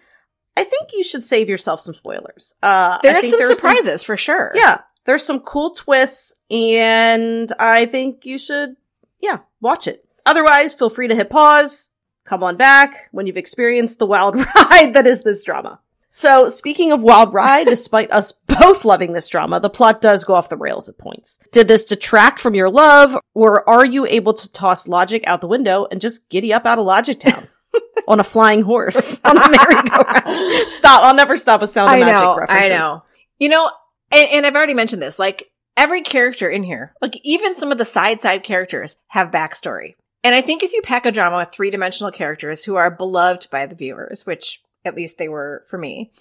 I 0.57 0.65
think 0.65 0.91
you 0.93 1.03
should 1.03 1.23
save 1.23 1.49
yourself 1.49 1.81
some 1.81 1.95
spoilers. 1.95 2.55
Uh, 2.63 2.99
There 3.03 3.13
I 3.13 3.19
are 3.19 3.21
think 3.21 3.35
some 3.41 3.55
surprises 3.55 4.05
for 4.05 4.17
sure. 4.17 4.53
yeah, 4.55 4.83
there's 5.05 5.25
some 5.25 5.41
cool 5.41 5.71
twists, 5.71 6.35
and 6.51 7.53
I 7.59 7.87
think 7.87 8.25
you 8.25 8.39
should, 8.39 8.77
yeah, 9.21 9.39
watch 9.61 9.87
it. 9.89 10.05
Otherwise, 10.27 10.73
feel 10.75 10.91
free 10.91 11.09
to 11.09 11.15
hit 11.15 11.29
pause, 11.29 11.91
come 12.25 12.43
on 12.43 12.57
back 12.57 13.09
when 13.13 13.27
you've 13.27 13.37
experienced 13.37 13.99
the 13.99 14.07
wild 14.07 14.37
ride 14.55 14.95
that 14.95 15.07
is 15.07 15.23
this 15.23 15.43
drama. 15.43 15.81
So, 16.09 16.47
speaking 16.47 16.93
of 16.93 17.03
wild 17.03 17.35
ride, 17.35 17.67
despite 17.67 18.13
us 18.13 18.31
both 18.47 18.85
loving 18.85 19.15
this 19.15 19.29
drama, 19.29 19.59
the 19.59 19.69
plot 19.69 20.01
does 20.01 20.23
go 20.23 20.35
off 20.35 20.49
the 20.49 20.57
rails 20.57 20.89
at 20.89 20.97
points. 20.97 21.41
Did 21.51 21.67
this 21.67 21.85
detract 21.85 22.39
from 22.39 22.55
your 22.55 22.71
love, 22.71 23.17
or 23.35 23.69
are 23.69 23.85
you 23.85 24.07
able 24.07 24.33
to 24.35 24.53
toss 24.53 24.87
logic 24.87 25.25
out 25.27 25.41
the 25.41 25.49
window 25.49 25.89
and 25.91 26.01
just 26.01 26.29
giddy 26.29 26.53
up 26.53 26.67
out 26.67 26.79
of 26.79 26.85
Logic 26.87 27.19
Town? 27.19 27.49
on 28.09 28.21
a 28.21 28.25
flying 28.25 28.63
horse 28.63 29.21
on 29.25 29.37
a 29.37 29.51
merry-go-round. 29.51 30.71
Stop! 30.71 31.05
I'll 31.05 31.15
never 31.15 31.37
stop 31.37 31.63
a 31.63 31.67
sound 31.67 31.91
of 31.91 31.97
I 31.97 32.01
magic 32.01 32.23
know. 32.23 32.37
references. 32.37 32.73
I 32.73 32.79
know. 32.79 33.03
You 33.39 33.49
know, 33.49 33.71
and, 34.13 34.29
and 34.33 34.47
I've 34.47 34.55
already 34.55 34.75
mentioned 34.75 35.03
this. 35.03 35.19
Like 35.19 35.51
every 35.77 36.03
character 36.03 36.49
in 36.49 36.63
here, 36.63 36.95
like 37.01 37.19
even 37.23 37.57
some 37.57 37.73
of 37.73 37.79
the 37.79 37.85
side 37.85 38.21
side 38.21 38.43
characters 38.43 38.97
have 39.09 39.31
backstory. 39.31 39.95
And 40.23 40.35
I 40.35 40.41
think 40.41 40.63
if 40.63 40.73
you 40.73 40.81
pack 40.83 41.05
a 41.05 41.13
drama 41.13 41.37
with 41.39 41.53
three 41.53 41.71
dimensional 41.71 42.11
characters 42.11 42.65
who 42.65 42.77
are 42.77 42.91
beloved 42.91 43.49
by 43.51 43.67
the 43.67 43.75
viewers, 43.75 44.25
which 44.25 44.63
at 44.85 44.95
least 44.95 45.19
they 45.19 45.29
were 45.29 45.65
for 45.69 45.79
me, 45.79 46.13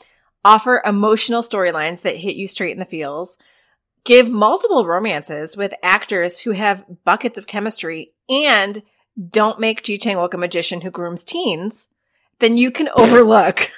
offer 0.44 0.82
emotional 0.86 1.42
storylines 1.42 2.02
that 2.02 2.18
hit 2.18 2.36
you 2.36 2.48
straight 2.48 2.74
in 2.74 2.80
the 2.80 2.86
feels, 2.86 3.38
give 4.04 4.30
multiple 4.30 4.86
romances 4.86 5.56
with 5.56 5.74
actors 5.82 6.42
who 6.42 6.52
have 6.52 6.84
buckets 7.06 7.38
of 7.38 7.48
chemistry, 7.48 8.14
and 8.30 8.84
don't 9.30 9.60
make 9.60 9.84
Ji 9.84 9.98
Chang 9.98 10.18
Wook 10.18 10.34
a 10.34 10.38
magician 10.38 10.82
who 10.82 10.90
grooms 10.92 11.24
teens, 11.24 11.90
then 12.40 12.58
you 12.58 12.72
can 12.72 12.90
overlook, 12.96 13.72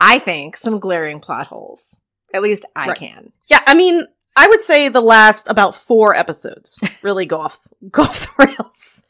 I 0.00 0.18
think, 0.18 0.56
some 0.56 0.78
glaring 0.78 1.20
plot 1.20 1.46
holes. 1.46 2.00
At 2.34 2.42
least 2.42 2.66
I 2.74 2.88
Right. 2.88 2.98
can. 2.98 3.32
Yeah, 3.48 3.60
I 3.66 3.74
mean, 3.74 4.06
I 4.34 4.48
would 4.48 4.62
say 4.62 4.88
the 4.88 5.00
last 5.02 5.48
about 5.48 5.76
four 5.76 6.14
episodes 6.14 6.80
really 7.02 7.26
go 7.26 7.40
off 7.40 7.60
go 7.90 8.02
off 8.02 8.34
the 8.36 8.46
rails. 8.46 9.04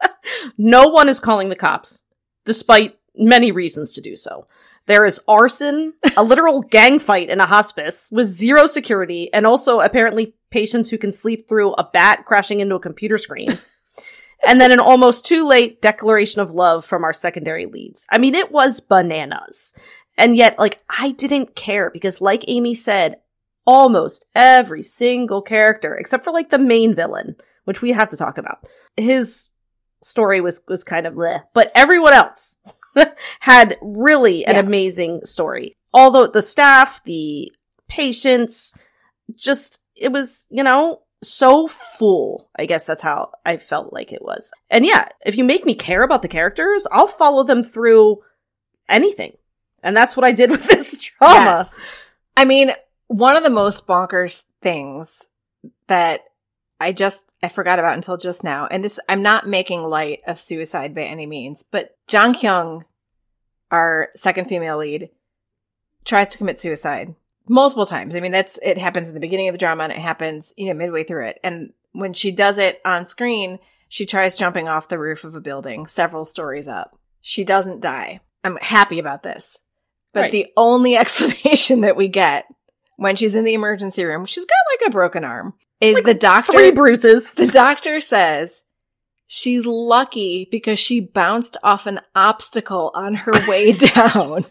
no 0.58 0.88
one 0.88 1.08
is 1.08 1.20
calling 1.20 1.48
the 1.48 1.56
cops, 1.56 2.04
despite 2.44 2.98
many 3.16 3.50
reasons 3.52 3.92
to 3.94 4.00
do 4.00 4.14
so. 4.16 4.46
There 4.86 5.04
is 5.04 5.20
arson, 5.28 5.92
a 6.16 6.22
literal 6.24 6.62
gang 6.62 6.98
fight 6.98 7.28
in 7.28 7.40
a 7.40 7.46
hospice 7.46 8.08
with 8.10 8.26
zero 8.26 8.66
security, 8.66 9.30
and 9.34 9.46
also 9.46 9.80
apparently 9.80 10.34
patients 10.50 10.88
who 10.88 10.96
can 10.96 11.12
sleep 11.12 11.46
through 11.48 11.72
a 11.74 11.84
bat 11.92 12.24
crashing 12.24 12.60
into 12.60 12.76
a 12.76 12.80
computer 12.80 13.18
screen. 13.18 13.58
And 14.46 14.60
then 14.60 14.72
an 14.72 14.80
almost 14.80 15.26
too 15.26 15.46
late 15.46 15.80
declaration 15.82 16.40
of 16.40 16.50
love 16.50 16.84
from 16.84 17.04
our 17.04 17.12
secondary 17.12 17.66
leads. 17.66 18.06
I 18.10 18.18
mean, 18.18 18.34
it 18.34 18.52
was 18.52 18.80
bananas. 18.80 19.74
And 20.16 20.36
yet, 20.36 20.58
like, 20.58 20.80
I 20.90 21.12
didn't 21.12 21.54
care 21.54 21.90
because, 21.90 22.20
like 22.20 22.44
Amy 22.48 22.74
said, 22.74 23.16
almost 23.66 24.26
every 24.34 24.82
single 24.82 25.42
character, 25.42 25.94
except 25.94 26.24
for 26.24 26.32
like 26.32 26.50
the 26.50 26.58
main 26.58 26.94
villain, 26.94 27.36
which 27.64 27.82
we 27.82 27.92
have 27.92 28.08
to 28.10 28.16
talk 28.16 28.38
about. 28.38 28.66
His 28.96 29.50
story 30.02 30.40
was 30.40 30.62
was 30.68 30.82
kind 30.84 31.06
of 31.06 31.14
bleh, 31.14 31.42
but 31.54 31.70
everyone 31.74 32.14
else 32.14 32.58
had 33.40 33.76
really 33.82 34.44
an 34.46 34.54
Yeah. 34.54 34.60
amazing 34.62 35.20
story. 35.24 35.76
Although 35.92 36.26
the 36.26 36.42
staff, 36.42 37.02
the 37.04 37.50
patients, 37.88 38.74
just 39.36 39.80
it 39.94 40.12
was, 40.12 40.46
you 40.50 40.62
know, 40.64 41.02
so 41.22 41.66
full. 41.66 42.48
I 42.56 42.66
guess 42.66 42.84
that's 42.84 43.02
how 43.02 43.32
I 43.44 43.56
felt 43.56 43.92
like 43.92 44.12
it 44.12 44.22
was. 44.22 44.52
And 44.70 44.86
yeah, 44.86 45.08
if 45.24 45.36
you 45.36 45.44
make 45.44 45.64
me 45.64 45.74
care 45.74 46.02
about 46.02 46.22
the 46.22 46.28
characters, 46.28 46.86
I'll 46.92 47.06
follow 47.08 47.44
them 47.44 47.62
through 47.62 48.22
anything. 48.88 49.36
And 49.82 49.96
that's 49.96 50.16
what 50.16 50.26
I 50.26 50.32
did 50.32 50.50
with 50.52 50.66
this 50.66 51.10
drama. 51.18 51.44
Yes. 51.44 51.78
I 52.36 52.44
mean, 52.44 52.72
one 53.08 53.36
of 53.36 53.42
the 53.42 53.50
most 53.50 53.86
bonkers 53.86 54.44
things 54.62 55.26
that 55.88 56.20
I 56.80 56.92
just 56.92 57.32
I 57.42 57.48
forgot 57.48 57.78
about 57.78 57.94
until 57.94 58.16
just 58.16 58.44
now, 58.44 58.66
and 58.66 58.84
this 58.84 59.00
I'm 59.08 59.22
not 59.22 59.48
making 59.48 59.82
light 59.82 60.20
of 60.26 60.38
suicide 60.38 60.94
by 60.94 61.02
any 61.02 61.26
means, 61.26 61.64
but 61.68 61.96
Jang 62.06 62.34
Kyung, 62.34 62.84
our 63.70 64.10
second 64.14 64.48
female 64.48 64.78
lead, 64.78 65.10
tries 66.04 66.28
to 66.28 66.38
commit 66.38 66.60
suicide 66.60 67.14
multiple 67.48 67.86
times. 67.86 68.16
I 68.16 68.20
mean, 68.20 68.32
that's 68.32 68.58
it 68.62 68.78
happens 68.78 69.08
in 69.08 69.14
the 69.14 69.20
beginning 69.20 69.48
of 69.48 69.54
the 69.54 69.58
drama 69.58 69.84
and 69.84 69.92
it 69.92 69.98
happens, 69.98 70.54
you 70.56 70.66
know, 70.68 70.74
midway 70.74 71.04
through 71.04 71.26
it. 71.26 71.38
And 71.42 71.72
when 71.92 72.12
she 72.12 72.30
does 72.32 72.58
it 72.58 72.80
on 72.84 73.06
screen, 73.06 73.58
she 73.88 74.06
tries 74.06 74.34
jumping 74.36 74.68
off 74.68 74.88
the 74.88 74.98
roof 74.98 75.24
of 75.24 75.34
a 75.34 75.40
building 75.40 75.86
several 75.86 76.24
stories 76.24 76.68
up. 76.68 76.98
She 77.22 77.44
doesn't 77.44 77.80
die. 77.80 78.20
I'm 78.44 78.56
happy 78.56 78.98
about 78.98 79.22
this. 79.22 79.58
But 80.12 80.20
Right. 80.20 80.32
the 80.32 80.46
only 80.56 80.96
explanation 80.98 81.82
that 81.82 81.96
we 81.96 82.08
get 82.08 82.46
when 82.96 83.16
she's 83.16 83.34
in 83.34 83.44
the 83.44 83.54
emergency 83.54 84.04
room, 84.04 84.26
she's 84.26 84.44
got 84.44 84.82
like 84.82 84.88
a 84.88 84.92
broken 84.92 85.24
arm, 85.24 85.54
is 85.80 85.94
Like 85.96 86.04
the 86.04 86.14
doctor 86.14 86.52
Three 86.52 86.72
bruises. 86.72 87.34
the 87.36 87.46
doctor 87.46 88.00
says 88.00 88.64
she's 89.26 89.66
lucky 89.66 90.48
because 90.50 90.78
she 90.78 91.00
bounced 91.00 91.56
off 91.62 91.86
an 91.86 92.00
obstacle 92.14 92.90
on 92.94 93.14
her 93.14 93.32
way 93.48 93.72
down. 93.94 94.44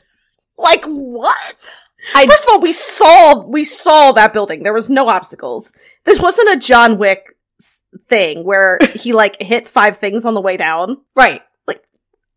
Like 0.57 0.83
what? 0.85 1.75
I 2.15 2.25
First 2.27 2.43
of 2.45 2.49
all, 2.51 2.59
we 2.59 2.71
saw 2.71 3.45
we 3.45 3.63
saw 3.63 4.11
that 4.13 4.33
building. 4.33 4.63
There 4.63 4.73
was 4.73 4.89
no 4.89 5.07
obstacles. 5.09 5.73
This 6.05 6.19
wasn't 6.21 6.51
a 6.51 6.57
John 6.57 6.97
Wick 6.97 7.35
thing 8.07 8.43
where 8.43 8.79
he 8.95 9.13
like 9.13 9.41
hit 9.41 9.67
five 9.67 9.97
things 9.97 10.25
on 10.25 10.33
the 10.33 10.41
way 10.41 10.57
down. 10.57 10.97
right. 11.15 11.41
Like, 11.67 11.83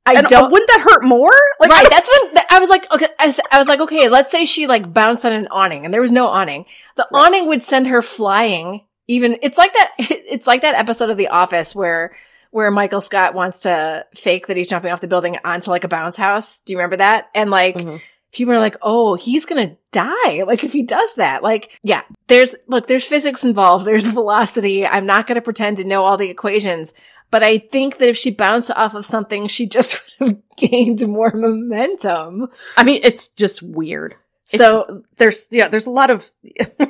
I 0.06 0.14
and 0.14 0.26
uh, 0.26 0.28
don't 0.28 0.50
wouldn't 0.52 0.68
that 0.70 0.80
hurt 0.80 1.04
more? 1.04 1.30
Like, 1.60 1.70
right. 1.70 1.86
That's 1.90 2.08
what 2.08 2.36
I'm- 2.38 2.46
I 2.52 2.58
was 2.58 2.68
like. 2.70 2.90
Okay, 2.92 3.08
I, 3.18 3.26
s- 3.26 3.40
I 3.52 3.58
was 3.58 3.68
like, 3.68 3.80
okay. 3.80 4.08
Let's 4.08 4.30
say 4.32 4.44
she 4.44 4.66
like 4.66 4.92
bounced 4.92 5.24
on 5.24 5.32
an 5.32 5.46
awning, 5.50 5.84
and 5.84 5.94
there 5.94 6.00
was 6.00 6.10
no 6.12 6.26
awning. 6.26 6.64
The 6.96 7.06
Right. 7.12 7.24
awning 7.26 7.46
would 7.48 7.62
send 7.62 7.86
her 7.88 8.02
flying. 8.02 8.84
Even 9.08 9.36
it's 9.42 9.58
like 9.58 9.72
that. 9.74 9.92
It's 9.98 10.46
like 10.46 10.62
that 10.62 10.74
episode 10.76 11.10
of 11.10 11.16
The 11.16 11.28
Office 11.28 11.74
where 11.74 12.16
where 12.50 12.70
Michael 12.72 13.00
Scott 13.00 13.34
wants 13.34 13.60
to 13.60 14.04
fake 14.16 14.48
that 14.48 14.56
he's 14.56 14.68
jumping 14.68 14.90
off 14.90 15.00
the 15.00 15.06
building 15.06 15.36
onto 15.44 15.70
like 15.70 15.84
a 15.84 15.88
bounce 15.88 16.16
house. 16.16 16.60
Do 16.60 16.72
you 16.72 16.78
remember 16.78 16.96
that? 16.96 17.26
And 17.34 17.50
like 17.50 17.76
Mhm. 17.76 18.00
People 18.32 18.52
are 18.54 18.58
like, 18.60 18.76
oh, 18.82 19.14
he's 19.14 19.46
gonna 19.46 19.76
die. 19.92 20.42
Like 20.46 20.64
if 20.64 20.72
he 20.72 20.82
does 20.82 21.14
that, 21.16 21.42
like 21.42 21.78
yeah. 21.82 22.02
There's 22.28 22.54
look, 22.68 22.86
there's 22.86 23.04
physics 23.04 23.44
involved. 23.44 23.84
There's 23.86 24.06
velocity. 24.06 24.86
I'm 24.86 25.06
not 25.06 25.26
gonna 25.26 25.40
pretend 25.42 25.78
to 25.78 25.86
know 25.86 26.04
all 26.04 26.16
the 26.16 26.30
equations. 26.30 26.92
But 27.32 27.44
I 27.44 27.58
think 27.58 27.98
that 27.98 28.08
if 28.08 28.16
she 28.16 28.32
bounced 28.32 28.72
off 28.72 28.94
of 28.94 29.06
something, 29.06 29.46
she 29.46 29.66
just 29.76 30.00
would 30.18 30.28
have 30.30 30.38
gained 30.56 31.06
more 31.08 31.30
momentum. 31.32 32.48
I 32.76 32.82
mean, 32.84 33.00
it's 33.04 33.28
just 33.28 33.62
weird. 33.62 34.14
It's- 34.52 34.58
So 34.66 35.02
There's 35.16 35.48
yeah, 35.52 35.68
there's 35.68 35.86
a 35.86 35.90
lot 35.92 36.10
of 36.10 36.28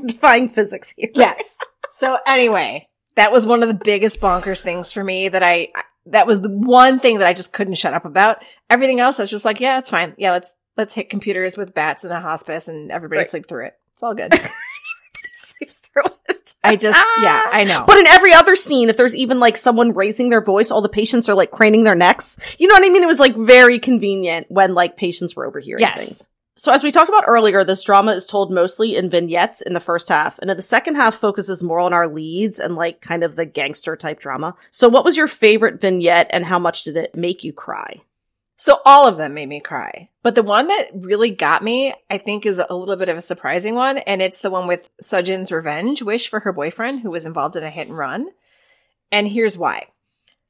defying 0.07 0.48
physics 0.48 0.94
here. 0.96 1.11
yes. 1.14 1.59
So 1.90 2.16
anyway, 2.26 2.88
that 3.16 3.33
was 3.33 3.46
one 3.46 3.62
of 3.62 3.68
the 3.68 3.74
biggest 3.85 4.20
bonkers 4.20 4.61
things 4.62 4.92
for 4.92 5.03
me 5.05 5.29
that 5.29 5.42
I 5.42 5.68
that 6.07 6.26
was 6.26 6.40
the 6.40 6.48
one 6.50 7.00
thing 7.00 7.18
that 7.18 7.26
I 7.26 7.33
just 7.35 7.53
couldn't 7.53 7.74
shut 7.74 7.92
up 7.94 8.05
about. 8.05 8.38
Everything 8.70 9.00
else 9.00 9.18
I 9.20 9.24
was 9.24 9.31
just 9.31 9.44
like, 9.44 9.61
yeah, 9.61 9.79
it's 9.79 9.90
fine. 9.90 10.14
Yeah, 10.16 10.33
let's 10.33 10.57
let's 10.80 10.94
hit 10.94 11.10
computers 11.10 11.58
with 11.58 11.74
bats 11.74 12.04
in 12.04 12.10
a 12.10 12.20
hospice 12.20 12.66
and 12.66 12.90
everybody 12.90 13.18
Right. 13.18 13.28
sleep 13.28 13.46
through 13.46 13.66
it. 13.66 13.78
It's 13.92 14.02
all 14.02 14.14
good. 14.14 14.32
Sleeps 15.32 15.78
through 15.78 16.04
it. 16.28 16.54
I 16.64 16.74
just 16.76 16.98
yeah, 17.18 17.42
ah. 17.44 17.50
I 17.52 17.64
know. 17.64 17.84
But 17.86 17.98
in 17.98 18.06
every 18.06 18.32
other 18.32 18.56
scene, 18.56 18.88
if 18.88 18.96
there's 18.96 19.14
even 19.14 19.38
like 19.38 19.58
someone 19.58 19.92
raising 19.92 20.30
their 20.30 20.42
voice, 20.42 20.70
all 20.70 20.80
the 20.80 20.88
patients 20.88 21.28
are 21.28 21.34
like 21.34 21.50
craning 21.50 21.84
their 21.84 21.94
necks. 21.94 22.56
You 22.58 22.66
know 22.66 22.74
what 22.74 22.84
I 22.84 22.88
mean? 22.88 23.02
It 23.02 23.06
was 23.06 23.18
like 23.18 23.36
very 23.36 23.78
convenient 23.78 24.46
when 24.48 24.74
like 24.74 24.96
patients 24.96 25.36
were 25.36 25.46
overhearing 25.46 25.82
yes. 25.82 25.98
things. 25.98 26.28
So 26.56 26.72
as 26.72 26.82
we 26.82 26.92
talked 26.92 27.08
about 27.10 27.24
earlier, 27.26 27.62
this 27.62 27.84
drama 27.84 28.12
is 28.12 28.26
told 28.26 28.50
mostly 28.50 28.96
in 28.96 29.10
vignettes 29.10 29.60
in 29.60 29.72
the 29.74 29.80
first 29.80 30.08
half, 30.08 30.38
and 30.38 30.50
in 30.50 30.56
the 30.56 30.62
second 30.62 30.96
half 30.96 31.14
focuses 31.14 31.62
more 31.62 31.78
on 31.78 31.92
our 31.92 32.08
leads 32.08 32.58
and 32.58 32.74
like 32.74 33.00
kind 33.00 33.22
of 33.22 33.36
the 33.36 33.46
gangster 33.46 33.96
type 33.96 34.18
drama. 34.18 34.54
So 34.70 34.88
what 34.88 35.04
was 35.04 35.16
your 35.16 35.28
favorite 35.28 35.80
vignette 35.80 36.28
and 36.30 36.44
how 36.44 36.58
much 36.58 36.82
did 36.82 36.96
it 36.96 37.14
make 37.14 37.44
you 37.44 37.52
cry? 37.52 38.02
So 38.61 38.79
all 38.85 39.08
of 39.08 39.17
them 39.17 39.33
made 39.33 39.48
me 39.48 39.58
cry. 39.58 40.11
But 40.23 40.35
the 40.35 40.42
one 40.42 40.69
that 40.69 40.90
really 40.92 41.31
got 41.31 41.65
me, 41.65 41.94
I 42.11 42.19
think, 42.19 42.44
is 42.44 42.58
a 42.58 42.75
little 42.75 42.96
bit 42.96 43.08
of 43.08 43.17
a 43.17 43.23
surprising 43.23 43.75
one. 43.75 43.96
And 43.96 44.21
it's 44.21 44.42
the 44.42 44.50
one 44.50 44.67
with 44.67 44.90
Sujin's 45.02 45.50
revenge 45.50 46.02
wish 46.02 46.29
for 46.29 46.40
her 46.40 46.52
boyfriend 46.52 47.00
who 47.00 47.11
was 47.11 47.25
involved 47.25 47.56
in 47.56 47.63
a 47.63 47.71
hit 47.71 47.88
and 47.88 47.96
run. 47.96 48.29
And 49.11 49.27
here's 49.27 49.56
why. 49.56 49.87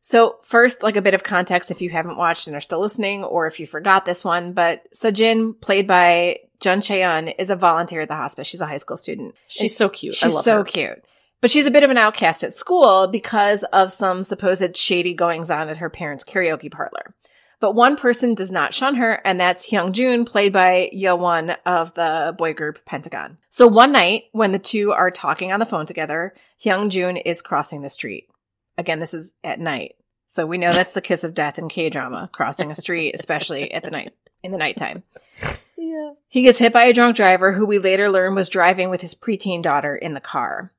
So 0.00 0.38
first, 0.42 0.82
like 0.82 0.96
a 0.96 1.02
bit 1.02 1.14
of 1.14 1.22
context 1.22 1.70
if 1.70 1.80
you 1.80 1.88
haven't 1.88 2.16
watched 2.16 2.48
and 2.48 2.56
are 2.56 2.60
still 2.60 2.80
listening, 2.80 3.22
or 3.22 3.46
if 3.46 3.60
you 3.60 3.66
forgot 3.68 4.04
this 4.04 4.24
one, 4.24 4.54
but 4.54 4.82
Sujin, 4.92 5.60
played 5.60 5.86
by 5.86 6.38
Jun 6.58 6.80
Cheon, 6.80 7.32
is 7.38 7.50
a 7.50 7.54
volunteer 7.54 8.00
at 8.00 8.08
the 8.08 8.16
hospice. 8.16 8.48
She's 8.48 8.60
a 8.60 8.66
high 8.66 8.78
school 8.78 8.96
student. 8.96 9.36
She's 9.46 9.76
so 9.76 9.88
cute. 9.88 10.16
I 10.16 10.26
She's 10.26 10.42
so 10.42 10.56
her. 10.56 10.64
cute. 10.64 11.04
But 11.40 11.52
she's 11.52 11.66
a 11.66 11.70
bit 11.70 11.84
of 11.84 11.90
an 11.90 11.96
outcast 11.96 12.42
at 12.42 12.54
school 12.54 13.06
because 13.06 13.62
of 13.62 13.92
some 13.92 14.24
supposed 14.24 14.76
shady 14.76 15.14
goings 15.14 15.48
on 15.48 15.68
at 15.68 15.76
her 15.76 15.90
parents' 15.90 16.24
karaoke 16.24 16.72
parlor. 16.72 17.14
But 17.60 17.74
one 17.74 17.96
person 17.96 18.34
does 18.34 18.50
not 18.50 18.72
shun 18.72 18.96
her, 18.96 19.20
and 19.24 19.38
that's 19.38 19.70
Hyung 19.70 19.92
Jun, 19.92 20.24
played 20.24 20.52
by 20.52 20.88
Yeo 20.92 21.14
One 21.14 21.50
of 21.66 21.92
the 21.92 22.34
boy 22.36 22.54
group 22.54 22.84
Pentagon. 22.86 23.36
So 23.50 23.66
one 23.66 23.92
night, 23.92 24.24
when 24.32 24.52
the 24.52 24.58
two 24.58 24.92
are 24.92 25.10
talking 25.10 25.52
on 25.52 25.60
the 25.60 25.66
phone 25.66 25.84
together, 25.84 26.34
Hyung 26.64 26.88
Jun 26.88 27.18
is 27.18 27.42
crossing 27.42 27.82
the 27.82 27.90
street. 27.90 28.28
Again, 28.78 28.98
this 28.98 29.12
is 29.12 29.34
at 29.44 29.60
night. 29.60 29.96
So 30.26 30.46
we 30.46 30.58
know 30.58 30.72
that's 30.72 30.94
the 30.94 31.02
kiss 31.02 31.22
of 31.22 31.34
death 31.34 31.58
in 31.58 31.68
K 31.68 31.90
drama, 31.90 32.30
crossing 32.32 32.70
a 32.70 32.74
street, 32.74 33.14
especially 33.14 33.70
at 33.72 33.84
the 33.84 33.90
night 33.90 34.12
in 34.42 34.52
the 34.52 34.58
nighttime. 34.58 35.02
Yeah. 35.76 36.12
He 36.28 36.42
gets 36.42 36.58
hit 36.58 36.72
by 36.72 36.84
a 36.84 36.92
drunk 36.92 37.16
driver 37.16 37.52
who 37.52 37.66
we 37.66 37.78
later 37.78 38.08
learn 38.08 38.34
was 38.34 38.48
driving 38.48 38.90
with 38.90 39.00
his 39.00 39.14
preteen 39.14 39.60
daughter 39.60 39.96
in 39.96 40.14
the 40.14 40.20
car. 40.20 40.72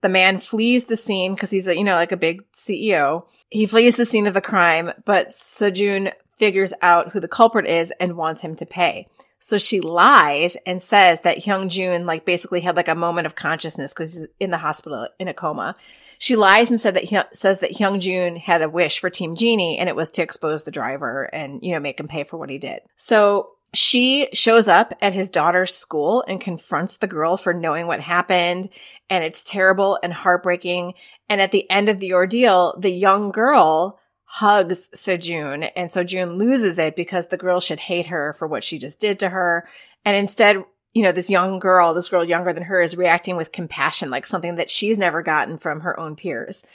The 0.00 0.08
man 0.08 0.38
flees 0.38 0.84
the 0.84 0.96
scene 0.96 1.34
because 1.34 1.50
he's 1.50 1.68
a, 1.68 1.76
you 1.76 1.84
know, 1.84 1.94
like 1.94 2.12
a 2.12 2.16
big 2.16 2.44
CEO. 2.52 3.26
He 3.50 3.66
flees 3.66 3.96
the 3.96 4.04
scene 4.04 4.26
of 4.26 4.34
the 4.34 4.40
crime, 4.40 4.90
but 5.04 5.28
Sejun 5.28 6.12
figures 6.38 6.72
out 6.82 7.12
who 7.12 7.20
the 7.20 7.28
culprit 7.28 7.66
is 7.66 7.92
and 8.00 8.16
wants 8.16 8.42
him 8.42 8.56
to 8.56 8.66
pay. 8.66 9.06
So 9.38 9.58
she 9.58 9.80
lies 9.80 10.56
and 10.66 10.82
says 10.82 11.20
that 11.20 11.38
Hyung 11.38 11.68
Jun 11.68 12.06
like 12.06 12.24
basically 12.24 12.62
had 12.62 12.76
like 12.76 12.88
a 12.88 12.94
moment 12.94 13.26
of 13.26 13.34
consciousness 13.34 13.92
because 13.92 14.18
he's 14.18 14.26
in 14.40 14.50
the 14.50 14.56
hospital 14.58 15.06
in 15.18 15.28
a 15.28 15.34
coma. 15.34 15.76
She 16.18 16.36
lies 16.36 16.70
and 16.70 16.80
said 16.80 16.94
that 16.94 17.04
he 17.04 17.18
says 17.34 17.58
that 17.60 17.72
Hyung 17.72 18.00
Jun 18.00 18.36
had 18.36 18.62
a 18.62 18.70
wish 18.70 18.98
for 18.98 19.10
Team 19.10 19.36
Genie 19.36 19.76
and 19.78 19.88
it 19.88 19.96
was 19.96 20.08
to 20.12 20.22
expose 20.22 20.64
the 20.64 20.70
driver 20.70 21.24
and 21.24 21.62
you 21.62 21.72
know 21.72 21.80
make 21.80 22.00
him 22.00 22.08
pay 22.08 22.24
for 22.24 22.38
what 22.38 22.48
he 22.48 22.56
did. 22.56 22.80
So 22.96 23.50
she 23.74 24.28
shows 24.32 24.66
up 24.66 24.94
at 25.02 25.12
his 25.12 25.28
daughter's 25.28 25.74
school 25.74 26.24
and 26.26 26.40
confronts 26.40 26.96
the 26.96 27.06
girl 27.06 27.36
for 27.36 27.52
knowing 27.52 27.86
what 27.86 28.00
happened 28.00 28.70
and 29.10 29.24
it's 29.24 29.44
terrible 29.44 29.98
and 30.02 30.12
heartbreaking. 30.12 30.94
And 31.28 31.40
at 31.40 31.50
the 31.50 31.68
end 31.70 31.88
of 31.88 32.00
the 32.00 32.14
ordeal, 32.14 32.76
the 32.78 32.90
young 32.90 33.30
girl 33.30 34.00
hugs 34.34 34.90
Sejun 34.96 35.70
and 35.76 35.88
Sejun 35.88 36.38
loses 36.38 36.80
it 36.80 36.96
because 36.96 37.28
the 37.28 37.36
girl 37.36 37.60
should 37.60 37.78
hate 37.78 38.06
her 38.06 38.32
for 38.32 38.48
what 38.48 38.64
she 38.64 38.80
just 38.80 38.98
did 38.98 39.20
to 39.20 39.28
her. 39.28 39.68
And 40.04 40.16
instead, 40.16 40.56
you 40.92 41.04
know, 41.04 41.12
this 41.12 41.30
young 41.30 41.60
girl, 41.60 41.94
this 41.94 42.08
girl 42.08 42.24
younger 42.24 42.52
than 42.52 42.64
her 42.64 42.82
is 42.82 42.96
reacting 42.96 43.36
with 43.36 43.52
compassion, 43.52 44.10
like 44.10 44.26
something 44.26 44.56
that 44.56 44.72
she's 44.72 44.98
never 44.98 45.22
gotten 45.22 45.56
from 45.56 45.82
her 45.82 46.00
own 46.00 46.16
peers. 46.16 46.66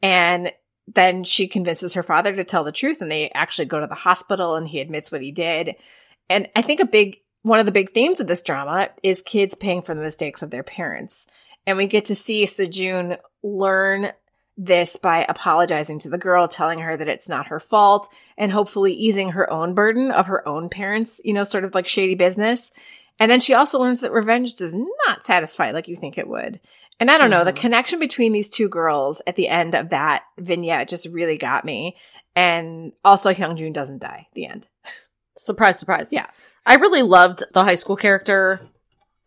And 0.00 0.52
then 0.86 1.24
she 1.24 1.48
convinces 1.48 1.94
her 1.94 2.04
father 2.04 2.36
to 2.36 2.44
tell 2.44 2.62
the 2.62 2.70
truth 2.70 2.98
and 3.00 3.10
they 3.10 3.30
actually 3.30 3.66
go 3.66 3.80
to 3.80 3.88
the 3.88 3.96
hospital 3.96 4.54
and 4.54 4.68
he 4.68 4.78
admits 4.78 5.10
what 5.10 5.20
he 5.20 5.32
did. 5.32 5.74
And 6.30 6.48
I 6.54 6.62
think 6.62 6.78
a 6.78 6.86
big, 6.86 7.16
one 7.42 7.58
of 7.58 7.66
the 7.66 7.72
big 7.72 7.90
themes 7.90 8.20
of 8.20 8.28
this 8.28 8.42
drama 8.42 8.90
is 9.02 9.22
kids 9.22 9.56
paying 9.56 9.82
for 9.82 9.92
the 9.92 10.02
mistakes 10.02 10.44
of 10.44 10.50
their 10.50 10.62
parents. 10.62 11.26
And 11.66 11.76
we 11.76 11.88
get 11.88 12.04
to 12.04 12.14
see 12.14 12.44
Sejun 12.44 13.18
learn 13.42 14.12
this 14.58 14.96
by 14.96 15.24
apologizing 15.28 16.00
to 16.00 16.10
the 16.10 16.18
girl, 16.18 16.48
telling 16.48 16.80
her 16.80 16.96
that 16.96 17.08
it's 17.08 17.28
not 17.28 17.46
her 17.46 17.60
fault, 17.60 18.12
and 18.36 18.50
hopefully 18.50 18.92
easing 18.92 19.30
her 19.30 19.50
own 19.50 19.72
burden 19.72 20.10
of 20.10 20.26
her 20.26 20.46
own 20.46 20.68
parents, 20.68 21.20
you 21.24 21.32
know, 21.32 21.44
sort 21.44 21.64
of 21.64 21.74
like 21.74 21.86
shady 21.86 22.16
business. 22.16 22.72
And 23.20 23.30
then 23.30 23.40
she 23.40 23.54
also 23.54 23.78
learns 23.78 24.00
that 24.00 24.12
revenge 24.12 24.56
does 24.56 24.74
not 24.74 25.24
satisfy 25.24 25.70
like 25.70 25.88
you 25.88 25.96
think 25.96 26.18
it 26.18 26.28
would. 26.28 26.60
And 27.00 27.08
I 27.10 27.18
don't 27.18 27.30
know, 27.30 27.44
the 27.44 27.52
Mhm. 27.52 27.60
connection 27.60 27.98
between 28.00 28.32
these 28.32 28.48
two 28.48 28.68
girls 28.68 29.22
at 29.26 29.36
the 29.36 29.48
end 29.48 29.76
of 29.76 29.90
that 29.90 30.24
vignette 30.36 30.88
just 30.88 31.06
really 31.06 31.38
got 31.38 31.64
me. 31.64 31.96
And 32.34 32.92
also 33.04 33.32
Hyungjun 33.32 33.72
doesn't 33.72 34.02
die 34.02 34.26
the 34.34 34.46
end. 34.46 34.66
Surprise, 35.36 35.78
surprise. 35.78 36.12
Yeah. 36.12 36.26
I 36.66 36.74
really 36.74 37.02
loved 37.02 37.44
the 37.54 37.62
high 37.62 37.76
school 37.76 37.96
character, 37.96 38.60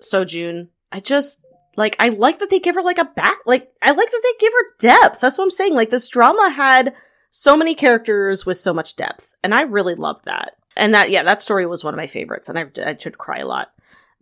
So 0.02 0.26
Sojun. 0.26 0.68
I 0.92 1.00
just 1.00 1.40
like 1.76 1.95
I 1.99 2.09
like 2.09 2.39
that 2.39 2.49
they 2.49 2.59
give 2.59 2.76
her 2.76 2.84
like 2.84 2.97
a 2.97 3.05
back 3.05 3.38
like 3.45 3.72
I 3.82 3.91
like 3.91 4.11
that 4.11 4.22
they 4.24 4.45
give 4.45 4.53
her 4.53 4.76
depth. 4.80 5.22
That's 5.22 5.38
what 5.38 5.45
I'm 5.45 5.51
saying. 5.51 5.76
Like 5.76 5.89
this 5.89 6.09
drama 6.09 6.49
had 6.49 6.93
so 7.30 7.55
many 7.55 7.76
characters 7.76 8.45
with 8.45 8.57
so 8.57 8.74
much 8.74 8.95
depth. 8.95 9.34
And 9.43 9.55
I 9.55 9.61
really 9.61 9.95
loved 9.95 10.26
that. 10.26 10.57
And 10.76 10.93
that 10.93 11.09
yeah, 11.09 11.24
that 11.24 11.41
story 11.41 11.65
was 11.65 11.84
one 11.84 11.93
of 11.93 11.97
my 11.97 12.07
favorites 12.07 12.49
and 12.49 12.59
I 12.59 12.65
I 12.86 12.97
should 12.97 13.17
cry 13.17 13.39
a 13.39 13.47
lot. 13.47 13.72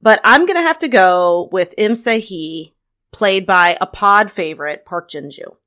But 0.01 0.21
I'm 0.23 0.45
going 0.45 0.57
to 0.57 0.67
have 0.67 0.79
to 0.79 0.87
go 0.87 1.49
with 1.51 1.73
Im 1.77 1.93
Se-hee, 1.93 2.73
played 3.11 3.45
by 3.45 3.77
a 3.81 3.85
pod 3.85 4.31
favorite 4.31 4.85
Park 4.85 5.09
Jin-ju. 5.09 5.57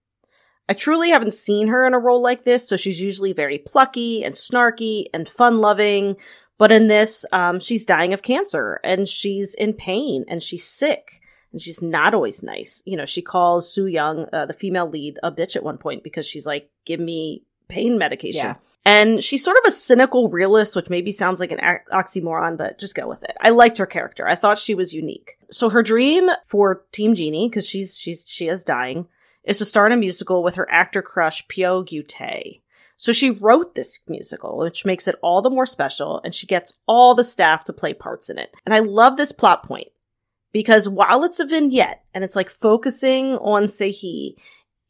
I 0.68 0.72
truly 0.72 1.10
haven't 1.10 1.34
seen 1.34 1.68
her 1.68 1.86
in 1.86 1.92
a 1.92 1.98
role 1.98 2.22
like 2.22 2.44
this, 2.44 2.66
so 2.66 2.78
she's 2.78 3.00
usually 3.00 3.34
very 3.34 3.58
plucky 3.58 4.24
and 4.24 4.34
snarky 4.34 5.04
and 5.12 5.28
fun 5.28 5.58
loving. 5.58 6.16
But 6.56 6.72
in 6.72 6.86
this, 6.86 7.26
um, 7.32 7.60
she's 7.60 7.84
dying 7.84 8.14
of 8.14 8.22
cancer 8.22 8.80
and 8.82 9.06
she's 9.06 9.54
in 9.54 9.74
pain 9.74 10.24
and 10.28 10.42
she's 10.42 10.66
sick 10.66 11.20
and 11.52 11.60
she's 11.60 11.82
not 11.82 12.14
always 12.14 12.42
nice. 12.42 12.82
You 12.86 12.96
know, 12.96 13.04
she 13.04 13.22
calls 13.22 13.72
Soo 13.72 13.86
Young, 13.86 14.26
uh, 14.32 14.46
the 14.46 14.52
female 14.52 14.88
lead, 14.88 15.18
a 15.22 15.30
bitch 15.30 15.56
at 15.56 15.62
one 15.62 15.78
point 15.78 16.02
because 16.02 16.26
she's 16.26 16.46
like, 16.46 16.70
give 16.84 17.00
me 17.00 17.44
pain 17.68 17.98
medication. 17.98 18.46
Yeah. 18.46 18.54
And 18.84 19.22
she's 19.22 19.44
sort 19.44 19.58
of 19.58 19.68
a 19.68 19.70
cynical 19.70 20.28
realist, 20.28 20.74
which 20.74 20.90
maybe 20.90 21.12
sounds 21.12 21.38
like 21.38 21.52
an 21.52 21.60
oxymoron, 21.92 22.58
but 22.58 22.80
just 22.80 22.96
go 22.96 23.06
with 23.06 23.22
it. 23.22 23.36
I 23.40 23.50
liked 23.50 23.78
her 23.78 23.86
character. 23.86 24.26
I 24.26 24.34
thought 24.34 24.58
she 24.58 24.74
was 24.74 24.92
unique. 24.92 25.36
So 25.52 25.70
her 25.70 25.84
dream 25.84 26.28
for 26.48 26.84
Team 26.90 27.14
Genie, 27.14 27.48
because 27.48 27.68
she's 27.68 27.96
she's 27.96 28.28
she 28.28 28.48
is 28.48 28.64
dying, 28.64 29.06
is 29.44 29.58
to 29.58 29.64
star 29.64 29.86
in 29.86 29.92
a 29.92 29.96
musical 29.96 30.42
with 30.42 30.56
her 30.56 30.68
actor 30.70 31.00
crush 31.00 31.46
Pyo 31.46 31.84
Gyu-tae. 31.84 32.60
So 32.96 33.12
she 33.12 33.30
wrote 33.30 33.74
this 33.74 34.00
musical, 34.08 34.58
which 34.58 34.84
makes 34.84 35.06
it 35.06 35.16
all 35.22 35.42
the 35.42 35.50
more 35.50 35.66
special, 35.66 36.20
and 36.24 36.34
she 36.34 36.46
gets 36.46 36.74
all 36.86 37.14
the 37.14 37.24
staff 37.24 37.64
to 37.64 37.72
play 37.72 37.94
parts 37.94 38.30
in 38.30 38.38
it. 38.38 38.52
And 38.64 38.74
I 38.74 38.80
love 38.80 39.16
this 39.16 39.32
plot 39.32 39.64
point 39.64 39.88
because 40.52 40.88
while 40.88 41.24
it's 41.24 41.40
a 41.40 41.46
vignette 41.46 42.02
and 42.14 42.22
it's 42.24 42.36
like 42.36 42.50
focusing 42.50 43.32
on 43.36 43.66
Se-hee, 43.66 44.36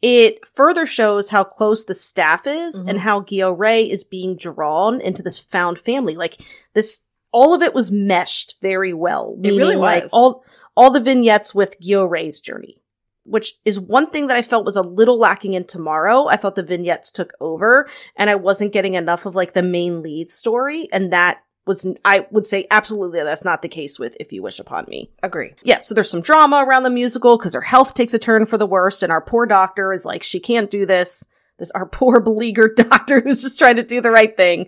it 0.01 0.45
further 0.47 0.85
shows 0.85 1.31
how 1.31 1.45
close 1.45 1.85
the 1.85 1.95
staff 1.95 2.47
is 2.47 2.83
Mhm. 2.83 2.89
and 2.91 3.01
how 3.01 3.21
Gyo 3.21 3.57
Ray 3.57 3.89
is 3.89 4.03
being 4.05 4.37
drawn 4.37 5.01
into 5.01 5.23
this 5.23 5.39
found 5.39 5.79
family. 5.79 6.17
Like 6.17 6.41
this, 6.75 7.03
all 7.31 7.55
of 7.55 7.63
it 7.63 7.73
was 7.73 7.93
meshed 7.93 8.57
very 8.61 8.93
well. 8.93 9.37
It 9.43 9.51
really 9.51 9.77
like 9.77 10.09
all 10.13 10.45
all 10.77 10.91
the 10.91 11.01
vignettes 11.01 11.55
with 11.55 11.79
Gyo 11.81 12.09
Ray's 12.11 12.41
journey, 12.41 12.83
which 13.25 13.55
is 13.65 13.79
one 13.79 14.11
thing 14.11 14.27
that 14.27 14.37
I 14.37 14.43
felt 14.43 14.65
was 14.65 14.77
a 14.77 14.83
little 14.83 15.19
lacking 15.19 15.53
in 15.55 15.65
Tomorrow. 15.65 16.27
I 16.27 16.37
thought 16.37 16.57
the 16.57 16.63
vignettes 16.63 17.11
took 17.11 17.33
over, 17.41 17.89
and 18.17 18.29
I 18.29 18.35
wasn't 18.35 18.73
getting 18.73 18.95
enough 18.95 19.25
of 19.27 19.37
like 19.37 19.53
the 19.53 19.63
main 19.63 20.03
lead 20.03 20.31
story, 20.31 20.89
and 20.93 21.13
that 21.13 21.43
was 21.67 21.87
I 22.05 22.27
would 22.31 22.47
say 22.47 22.67
absolutely 22.71 23.23
that's 23.23 23.45
not 23.45 23.63
the 23.63 23.69
case 23.69 23.99
with 23.99 24.17
If 24.19 24.33
You 24.33 24.43
Wish 24.43 24.59
Upon 24.59 24.85
Me 24.89 25.11
Agree. 25.23 25.55
yeah, 25.63 25.79
so 25.79 25.95
there's 25.95 26.11
some 26.11 26.21
drama 26.21 26.65
around 26.67 26.83
the 26.83 26.91
musical 26.91 27.37
because 27.37 27.55
her 27.55 27.61
health 27.61 27.95
takes 27.95 28.15
a 28.15 28.19
turn 28.19 28.47
for 28.47 28.59
the 28.59 28.67
worst, 28.67 29.03
and 29.03 29.13
our 29.13 29.21
poor 29.21 29.47
doctor 29.47 29.93
is 29.93 30.05
like, 30.05 30.23
she 30.23 30.41
can't 30.41 30.71
do 30.71 30.87
this. 30.87 31.27
This 31.59 31.71
our 31.71 31.87
poor 32.01 32.21
beleaguered 32.21 32.75
doctor 32.77 33.21
who's 33.21 33.43
just 33.43 33.59
trying 33.59 33.77
to 33.77 33.83
do 33.83 34.01
the 34.01 34.11
right 34.11 34.37
thing, 34.37 34.67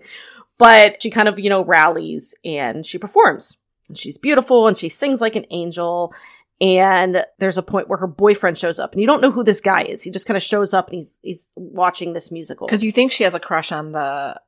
but 0.57 1.01
she 1.01 1.09
kind 1.09 1.27
of 1.27 1.39
you 1.39 1.49
know 1.49 1.65
rallies 1.65 2.35
and 2.45 2.85
she 2.85 2.97
performs. 2.97 3.57
And 3.87 3.97
she's 3.97 4.17
beautiful 4.17 4.67
and 4.67 4.77
she 4.77 4.89
sings 4.89 5.21
like 5.21 5.35
an 5.35 5.45
angel. 5.51 6.13
And 6.61 7.25
there's 7.37 7.57
a 7.57 7.63
point 7.63 7.89
where 7.89 7.97
her 7.97 8.07
boyfriend 8.07 8.57
shows 8.57 8.79
up, 8.79 8.93
and 8.93 9.01
you 9.01 9.07
don't 9.07 9.19
know 9.19 9.31
who 9.31 9.43
this 9.43 9.59
guy 9.59 9.81
is. 9.83 10.01
He 10.01 10.09
just 10.09 10.25
kind 10.25 10.37
of 10.37 10.43
shows 10.43 10.73
up 10.73 10.87
and 10.87 10.95
he's 10.95 11.19
he's 11.21 11.51
watching 11.57 12.13
this 12.13 12.31
musical. 12.31 12.65
Because 12.65 12.81
you 12.83 12.93
think 12.93 13.11
she 13.11 13.25
has 13.25 13.35
a 13.35 13.41
crush 13.41 13.73
on 13.73 13.91
the 13.91 14.39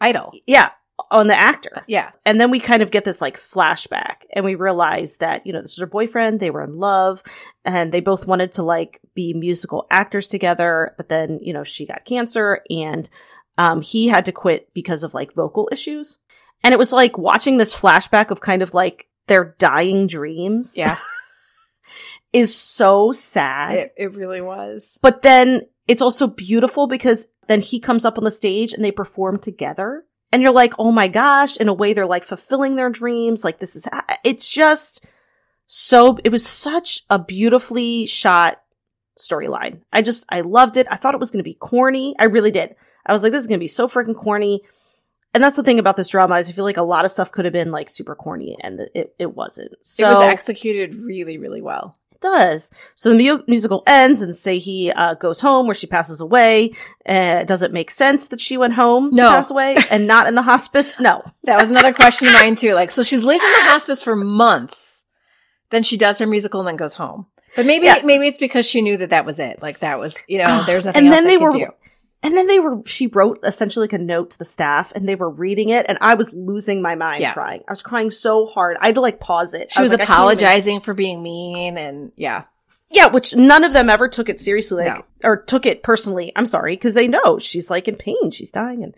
idol. 0.00 0.32
yeah, 0.46 0.70
on 1.10 1.26
the 1.26 1.34
actor. 1.34 1.84
Yeah. 1.88 2.10
And 2.24 2.40
then 2.40 2.50
we 2.50 2.60
kind 2.60 2.82
of 2.82 2.90
get 2.90 3.04
this 3.04 3.20
like 3.20 3.36
flashback 3.36 4.22
and 4.32 4.44
we 4.44 4.54
realize 4.54 5.16
that, 5.18 5.46
you 5.46 5.52
know, 5.52 5.60
this 5.60 5.72
is 5.72 5.78
her 5.78 5.86
boyfriend. 5.86 6.38
They 6.40 6.50
were 6.50 6.62
in 6.62 6.78
love 6.78 7.22
and 7.64 7.92
they 7.92 8.00
both 8.00 8.26
wanted 8.26 8.52
to 8.52 8.62
like 8.62 9.00
be 9.14 9.34
musical 9.34 9.86
actors 9.90 10.28
together. 10.28 10.94
But 10.96 11.08
then, 11.08 11.40
you 11.42 11.52
know, 11.52 11.64
she 11.64 11.86
got 11.86 12.04
cancer 12.04 12.62
and, 12.70 13.08
um, 13.58 13.82
he 13.82 14.08
had 14.08 14.24
to 14.26 14.32
quit 14.32 14.72
because 14.72 15.02
of 15.02 15.14
like 15.14 15.32
vocal 15.34 15.68
issues. 15.72 16.18
And 16.62 16.72
it 16.72 16.78
was 16.78 16.92
like 16.92 17.18
watching 17.18 17.56
this 17.56 17.74
flashback 17.78 18.30
of 18.30 18.40
kind 18.40 18.62
of 18.62 18.72
like 18.72 19.08
their 19.26 19.56
dying 19.58 20.06
dreams 20.06 20.74
Yeah. 20.76 20.98
is 22.32 22.54
so 22.54 23.12
sad. 23.12 23.74
it, 23.76 23.94
it 23.96 24.14
really 24.14 24.40
was. 24.40 24.98
But 25.02 25.22
then 25.22 25.62
it's 25.86 26.02
also 26.02 26.26
beautiful 26.26 26.86
because 26.86 27.26
then 27.48 27.60
he 27.60 27.78
comes 27.80 28.04
up 28.04 28.16
on 28.18 28.24
the 28.24 28.30
stage 28.30 28.72
and 28.72 28.84
they 28.84 28.90
perform 28.92 29.38
together. 29.38 30.04
And 30.34 30.42
you're 30.42 30.50
like, 30.50 30.74
oh 30.80 30.90
my 30.90 31.06
gosh, 31.06 31.56
in 31.58 31.68
a 31.68 31.72
way 31.72 31.92
they're 31.92 32.06
like 32.06 32.24
fulfilling 32.24 32.74
their 32.74 32.90
dreams. 32.90 33.44
Like 33.44 33.60
this 33.60 33.76
is, 33.76 33.86
it's 34.24 34.52
just 34.52 35.06
so, 35.68 36.18
it 36.24 36.32
was 36.32 36.44
such 36.44 37.04
a 37.08 37.20
beautifully 37.20 38.06
shot 38.06 38.60
storyline. 39.16 39.82
I 39.92 40.02
just, 40.02 40.26
I 40.30 40.40
loved 40.40 40.76
it. 40.76 40.88
I 40.90 40.96
thought 40.96 41.14
it 41.14 41.20
was 41.20 41.30
going 41.30 41.38
to 41.38 41.48
be 41.48 41.54
corny. 41.54 42.16
I 42.18 42.24
really 42.24 42.50
did. 42.50 42.74
I 43.06 43.12
was 43.12 43.22
like, 43.22 43.30
this 43.30 43.42
is 43.42 43.46
going 43.46 43.60
to 43.60 43.62
be 43.62 43.68
so 43.68 43.86
freaking 43.86 44.16
corny. 44.16 44.62
And 45.34 45.44
that's 45.44 45.54
the 45.54 45.62
thing 45.62 45.78
about 45.78 45.96
this 45.96 46.08
drama 46.08 46.36
is 46.38 46.48
I 46.48 46.52
feel 46.52 46.64
like 46.64 46.78
a 46.78 46.82
lot 46.82 47.04
of 47.04 47.12
stuff 47.12 47.30
could 47.30 47.44
have 47.44 47.54
been 47.54 47.70
like 47.70 47.88
super 47.88 48.16
corny 48.16 48.58
and 48.60 48.80
it, 48.92 49.14
it 49.20 49.36
wasn't. 49.36 49.72
So 49.82 50.04
it 50.04 50.14
was 50.14 50.20
executed 50.20 50.96
really, 50.96 51.38
really 51.38 51.62
well. 51.62 51.96
Does. 52.24 52.72
So 52.94 53.10
the 53.10 53.16
mu- 53.16 53.44
musical 53.46 53.82
ends 53.86 54.22
and 54.22 54.34
Se-hee 54.34 54.90
uh, 54.90 55.12
goes 55.14 55.40
home 55.40 55.66
where 55.66 55.74
she 55.74 55.86
passes 55.86 56.20
away. 56.22 56.72
Uh, 57.06 57.44
does 57.44 57.60
it 57.62 57.70
make 57.72 57.90
sense 57.90 58.28
that 58.28 58.40
she 58.40 58.56
went 58.56 58.72
home 58.72 59.10
No. 59.12 59.24
to 59.24 59.28
pass 59.28 59.50
away 59.50 59.76
and 59.90 60.06
not 60.06 60.26
in 60.26 60.34
the 60.34 60.42
hospice? 60.42 60.98
No. 60.98 61.22
That 61.44 61.60
was 61.60 61.70
another 61.70 61.92
question 61.92 62.26
of 62.28 62.34
mine 62.34 62.54
too. 62.54 62.72
Like, 62.74 62.90
so 62.90 63.02
she's 63.02 63.24
lived 63.24 63.44
in 63.44 63.50
the 63.52 63.70
hospice 63.70 64.02
for 64.02 64.16
months. 64.16 65.04
Then 65.70 65.82
she 65.82 65.96
does 65.98 66.18
her 66.18 66.26
musical 66.26 66.60
and 66.60 66.68
then 66.68 66.76
goes 66.76 66.94
home. 66.94 67.26
But 67.56 67.66
maybe 67.66 67.86
Yeah. 67.86 68.00
maybe 68.04 68.26
it's 68.26 68.38
because 68.38 68.64
she 68.66 68.80
knew 68.80 68.96
that 68.96 69.10
that 69.10 69.26
was 69.26 69.38
it. 69.38 69.60
Like 69.60 69.80
that 69.80 69.98
was 69.98 70.16
you 70.26 70.42
know 70.42 70.62
there's 70.66 70.84
nothing 70.86 71.04
And 71.04 71.12
then 71.12 71.26
they 71.26 71.36
were- 71.36 71.50
do. 71.50 71.66
And 72.24 72.36
then 72.36 72.46
they 72.46 72.58
were, 72.58 72.82
she 72.86 73.06
wrote 73.08 73.38
essentially 73.44 73.84
like 73.84 73.92
a 73.92 73.98
note 73.98 74.30
to 74.30 74.38
the 74.38 74.44
staff 74.44 74.92
and 74.92 75.06
they 75.08 75.14
were 75.14 75.28
reading 75.30 75.68
it 75.68 75.86
and 75.88 75.98
I 76.00 76.14
was 76.14 76.32
losing 76.34 76.80
my 76.82 76.94
mind 76.94 77.20
Yeah. 77.22 77.34
crying. 77.34 77.62
I 77.68 77.72
was 77.72 77.82
crying 77.82 78.10
so 78.10 78.46
hard. 78.46 78.76
I 78.80 78.86
had 78.86 78.94
to 78.96 79.00
like 79.02 79.20
pause 79.20 79.54
it. 79.54 79.70
She 79.70 79.78
I 79.78 79.82
was, 79.82 79.90
like, 79.92 80.00
can't 80.00 80.08
even- 80.10 80.14
apologizing 80.14 80.80
for 80.80 80.94
being 80.94 81.22
mean 81.22 81.76
and 81.78 82.10
yeah. 82.16 82.44
Yeah, 82.90 83.08
which 83.08 83.34
none 83.36 83.62
of 83.64 83.72
them 83.72 83.90
ever 83.90 84.08
took 84.08 84.28
it 84.28 84.40
seriously, 84.40 84.84
like, 84.84 84.96
No. 84.98 85.04
or 85.28 85.36
took 85.36 85.66
it 85.66 85.82
personally. 85.82 86.32
I'm 86.36 86.46
sorry, 86.46 86.76
because 86.76 86.94
they 86.94 87.08
know 87.08 87.38
she's 87.38 87.68
like 87.70 87.88
in 87.88 87.96
pain. 87.96 88.30
She's 88.30 88.50
dying 88.50 88.82
and, 88.84 88.94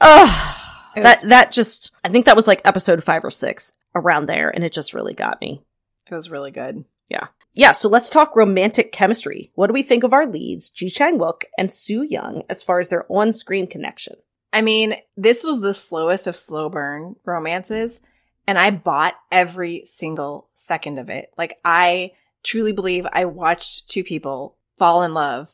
ugh. 0.00 0.56
It 0.96 1.02
That, 1.02 1.22
that 1.28 1.52
just, 1.52 1.92
I 2.04 2.08
think 2.08 2.24
that 2.26 2.36
was 2.36 2.46
like 2.48 2.62
episode 2.64 3.04
five 3.04 3.24
or 3.24 3.30
six 3.30 3.72
around 3.94 4.26
there 4.26 4.50
and 4.50 4.64
it 4.64 4.72
just 4.72 4.94
really 4.94 5.14
got 5.14 5.40
me. 5.40 5.62
It 6.10 6.14
was 6.14 6.30
really 6.30 6.50
good. 6.50 6.84
Yeah, 7.08 7.26
so 7.72 7.88
let's 7.88 8.08
talk 8.08 8.36
romantic 8.36 8.92
chemistry. 8.92 9.50
What 9.56 9.66
do 9.66 9.72
we 9.72 9.82
think 9.82 10.04
of 10.04 10.12
our 10.12 10.26
leads, 10.26 10.70
Ji 10.70 10.88
Chang 10.88 11.18
Wook 11.18 11.42
and 11.58 11.72
Soo 11.72 12.04
Young, 12.04 12.44
as 12.48 12.62
far 12.62 12.78
as 12.78 12.88
their 12.88 13.04
on 13.10 13.32
screen 13.32 13.66
connection? 13.66 14.14
I 14.52 14.62
mean, 14.62 14.94
this 15.16 15.42
was 15.42 15.60
the 15.60 15.74
slowest 15.74 16.28
of 16.28 16.36
slow 16.36 16.68
burn 16.68 17.16
romances, 17.24 18.00
and 18.46 18.56
I 18.58 18.70
bought 18.70 19.14
every 19.32 19.82
single 19.86 20.48
second 20.54 21.00
of 21.00 21.10
it. 21.10 21.32
Like, 21.36 21.58
I 21.64 22.12
truly 22.44 22.72
believe 22.72 23.08
I 23.12 23.24
watched 23.24 23.90
two 23.90 24.04
people 24.04 24.56
fall 24.78 25.02
in 25.02 25.12
love, 25.12 25.52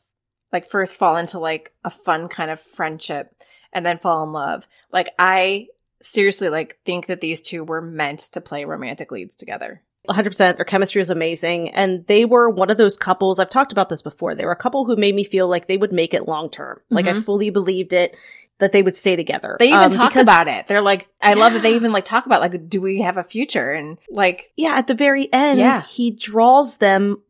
like, 0.53 0.69
first 0.69 0.99
fall 0.99 1.17
into 1.17 1.39
like 1.39 1.73
a 1.83 1.89
fun 1.89 2.27
kind 2.27 2.51
of 2.51 2.61
friendship 2.61 3.35
and 3.73 3.83
then 3.83 3.97
fall 3.97 4.23
in 4.23 4.31
love. 4.31 4.67
Like, 4.91 5.09
I 5.17 5.69
seriously 6.03 6.49
like 6.49 6.77
think 6.85 7.07
that 7.07 7.19
these 7.19 7.41
two 7.41 7.63
were 7.63 7.81
meant 7.81 8.19
to 8.19 8.41
play 8.41 8.63
romantic 8.63 9.11
leads 9.11 9.35
together. 9.35 9.81
100% 10.07 10.55
their 10.55 10.65
chemistry 10.65 11.01
is 11.01 11.09
amazing. 11.09 11.69
And 11.71 12.05
they 12.07 12.25
were 12.25 12.49
one 12.49 12.69
of 12.69 12.77
those 12.77 12.97
couples 12.97 13.39
i've 13.39 13.49
talked 13.49 13.71
about 13.71 13.89
this 13.89 14.01
before 14.01 14.35
they 14.35 14.45
were 14.45 14.51
a 14.51 14.55
couple 14.55 14.85
who 14.85 14.95
made 14.95 15.15
me 15.15 15.23
feel 15.23 15.47
like 15.47 15.67
they 15.67 15.77
would 15.77 15.91
make 15.91 16.13
it 16.13 16.27
long 16.27 16.49
term 16.49 16.79
like 16.89 17.07
i 17.07 17.13
Mhm. 17.13 17.23
fully 17.23 17.49
believed 17.49 17.93
it 17.93 18.15
that 18.59 18.71
they 18.71 18.81
would 18.81 18.95
stay 18.95 19.17
together. 19.17 19.57
They 19.59 19.67
even 19.67 19.79
Um, 19.79 19.89
talk 19.89 20.11
because- 20.11 20.23
about 20.23 20.47
it. 20.47 20.67
They're 20.69 20.81
like, 20.81 21.09
I 21.21 21.33
love 21.33 21.51
that 21.51 21.61
they 21.61 21.75
even 21.75 21.91
like 21.91 22.05
talk 22.05 22.25
about 22.25 22.39
like, 22.39 22.69
do 22.69 22.79
we 22.79 23.01
have 23.01 23.17
a 23.17 23.23
future? 23.23 23.73
And 23.73 23.97
like, 24.09 24.43
yeah 24.55 24.75
at 24.77 24.87
the 24.87 24.93
very 24.93 25.27
end 25.33 25.59
Yeah. 25.59 25.81
he 25.81 26.11
draws 26.11 26.77
them 26.77 27.21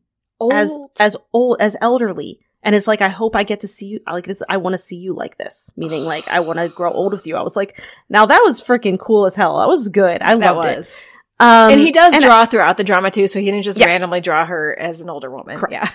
as 0.51 0.77
old- 0.77 0.91
as 0.99 1.17
old 1.33 1.57
as 1.61 1.75
elderly. 1.81 2.39
And 2.61 2.75
it's 2.75 2.87
like 2.87 3.01
i 3.01 3.09
hope 3.09 3.35
i 3.35 3.43
get 3.43 3.61
to 3.61 3.67
see 3.67 3.87
you 3.87 3.99
like 4.07 4.25
this 4.25 4.43
i 4.49 4.57
want 4.57 4.73
to 4.75 4.77
see 4.77 4.97
you 4.97 5.13
like 5.13 5.37
this. 5.39 5.71
Meaning 5.75 6.03
like 6.05 6.27
i 6.27 6.39
want 6.41 6.59
to 6.59 6.67
grow 6.69 6.91
old 6.91 7.11
with 7.11 7.25
you. 7.25 7.35
I 7.37 7.41
was 7.41 7.55
like 7.55 7.81
now 8.07 8.27
that 8.27 8.41
was 8.45 8.61
freaking 8.61 8.99
cool 8.99 9.25
as 9.25 9.35
hell. 9.35 9.57
That 9.57 9.67
was 9.67 9.89
good. 9.89 10.21
I 10.21 10.35
that 10.35 10.55
loved 10.55 10.77
was. 10.77 10.89
it 10.89 10.95
um 11.39 11.71
and 11.73 11.81
he 11.81 11.91
does 11.91 12.13
and 12.13 12.23
draw 12.23 12.45
throughout 12.45 12.77
the 12.77 12.83
drama 12.83 13.11
too, 13.11 13.27
so 13.27 13.39
he 13.39 13.45
didn't 13.45 13.63
just 13.63 13.77
Yeah. 13.79 13.87
randomly 13.87 14.21
draw 14.21 14.45
her 14.45 14.77
as 14.79 15.01
an 15.01 15.09
older 15.09 15.29
woman. 15.29 15.57
Correct. 15.57 15.73
Yeah. 15.73 15.89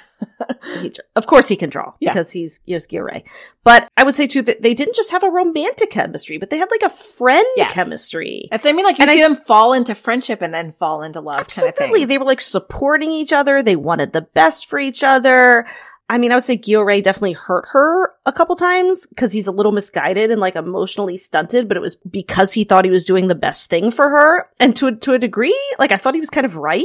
he, 0.83 0.93
of 1.17 1.27
course 1.27 1.49
he 1.49 1.57
can 1.57 1.71
draw 1.71 1.95
Yeah. 2.01 2.13
because 2.13 2.31
he's 2.31 2.61
Yosuke 2.69 3.03
Ray. 3.03 3.25
But 3.65 3.89
I 3.97 4.05
would 4.05 4.15
say 4.15 4.27
too 4.27 4.43
that 4.43 4.63
they 4.63 4.75
didn't 4.75 4.97
just 4.97 5.11
have 5.13 5.23
a 5.23 5.31
romantic 5.31 5.91
chemistry, 5.91 6.37
but 6.39 6.51
they 6.51 6.59
had 6.59 6.71
like 6.71 6.83
a 6.83 6.91
friend 6.95 7.47
Yes. 7.57 7.73
chemistry. 7.73 8.49
That's 8.51 8.65
what 8.67 8.73
I 8.73 8.75
mean. 8.75 8.85
Like 8.85 8.99
you 8.99 9.03
And 9.05 9.11
see 9.11 9.23
I- 9.23 9.29
them 9.29 9.37
fall 9.37 9.73
into 9.73 9.95
friendship 9.95 10.43
and 10.43 10.53
then 10.53 10.75
fall 10.79 11.03
into 11.03 11.21
love 11.21 11.49
kind 11.49 11.69
of 11.69 11.69
Absolutely. 11.69 12.01
thing. 12.01 12.09
They 12.09 12.19
were 12.19 12.25
like 12.27 12.41
supporting 12.41 13.11
each 13.11 13.33
other. 13.33 13.63
They 13.63 13.77
wanted 13.77 14.13
the 14.13 14.23
best 14.23 14.67
for 14.67 14.79
each 14.79 15.03
other. 15.03 15.67
I 16.11 16.19
mean, 16.19 16.33
I 16.33 16.35
would 16.35 16.43
say 16.43 16.59
Gyo 16.59 16.85
Ray 16.85 17.01
definitely 17.01 17.35
hurt 17.35 17.67
her 17.71 18.13
a 18.27 18.33
couple 18.33 18.57
times 18.57 19.07
because 19.07 19.33
he's 19.33 19.47
a 19.47 19.53
little 19.53 19.71
misguided 19.71 20.33
and 20.33 20.41
like 20.41 20.57
emotionally 20.57 21.17
stunted, 21.17 21.69
but 21.69 21.77
it 21.77 21.81
was 21.81 21.95
because 21.95 22.53
he 22.53 22.65
thought 22.65 22.85
he 22.85 22.91
was 22.91 23.05
doing 23.05 23.29
the 23.29 23.37
best 23.37 23.71
thing 23.71 23.93
for 23.93 24.09
her. 24.11 24.49
And 24.59 24.75
to, 24.75 24.89
a- 24.89 24.97
to 24.97 25.13
a 25.13 25.21
degree, 25.21 25.57
like 25.79 25.93
I 25.93 25.97
thought 25.99 26.15
he 26.15 26.21
was 26.21 26.29
kind 26.29 26.45
of 26.45 26.57
right. 26.57 26.85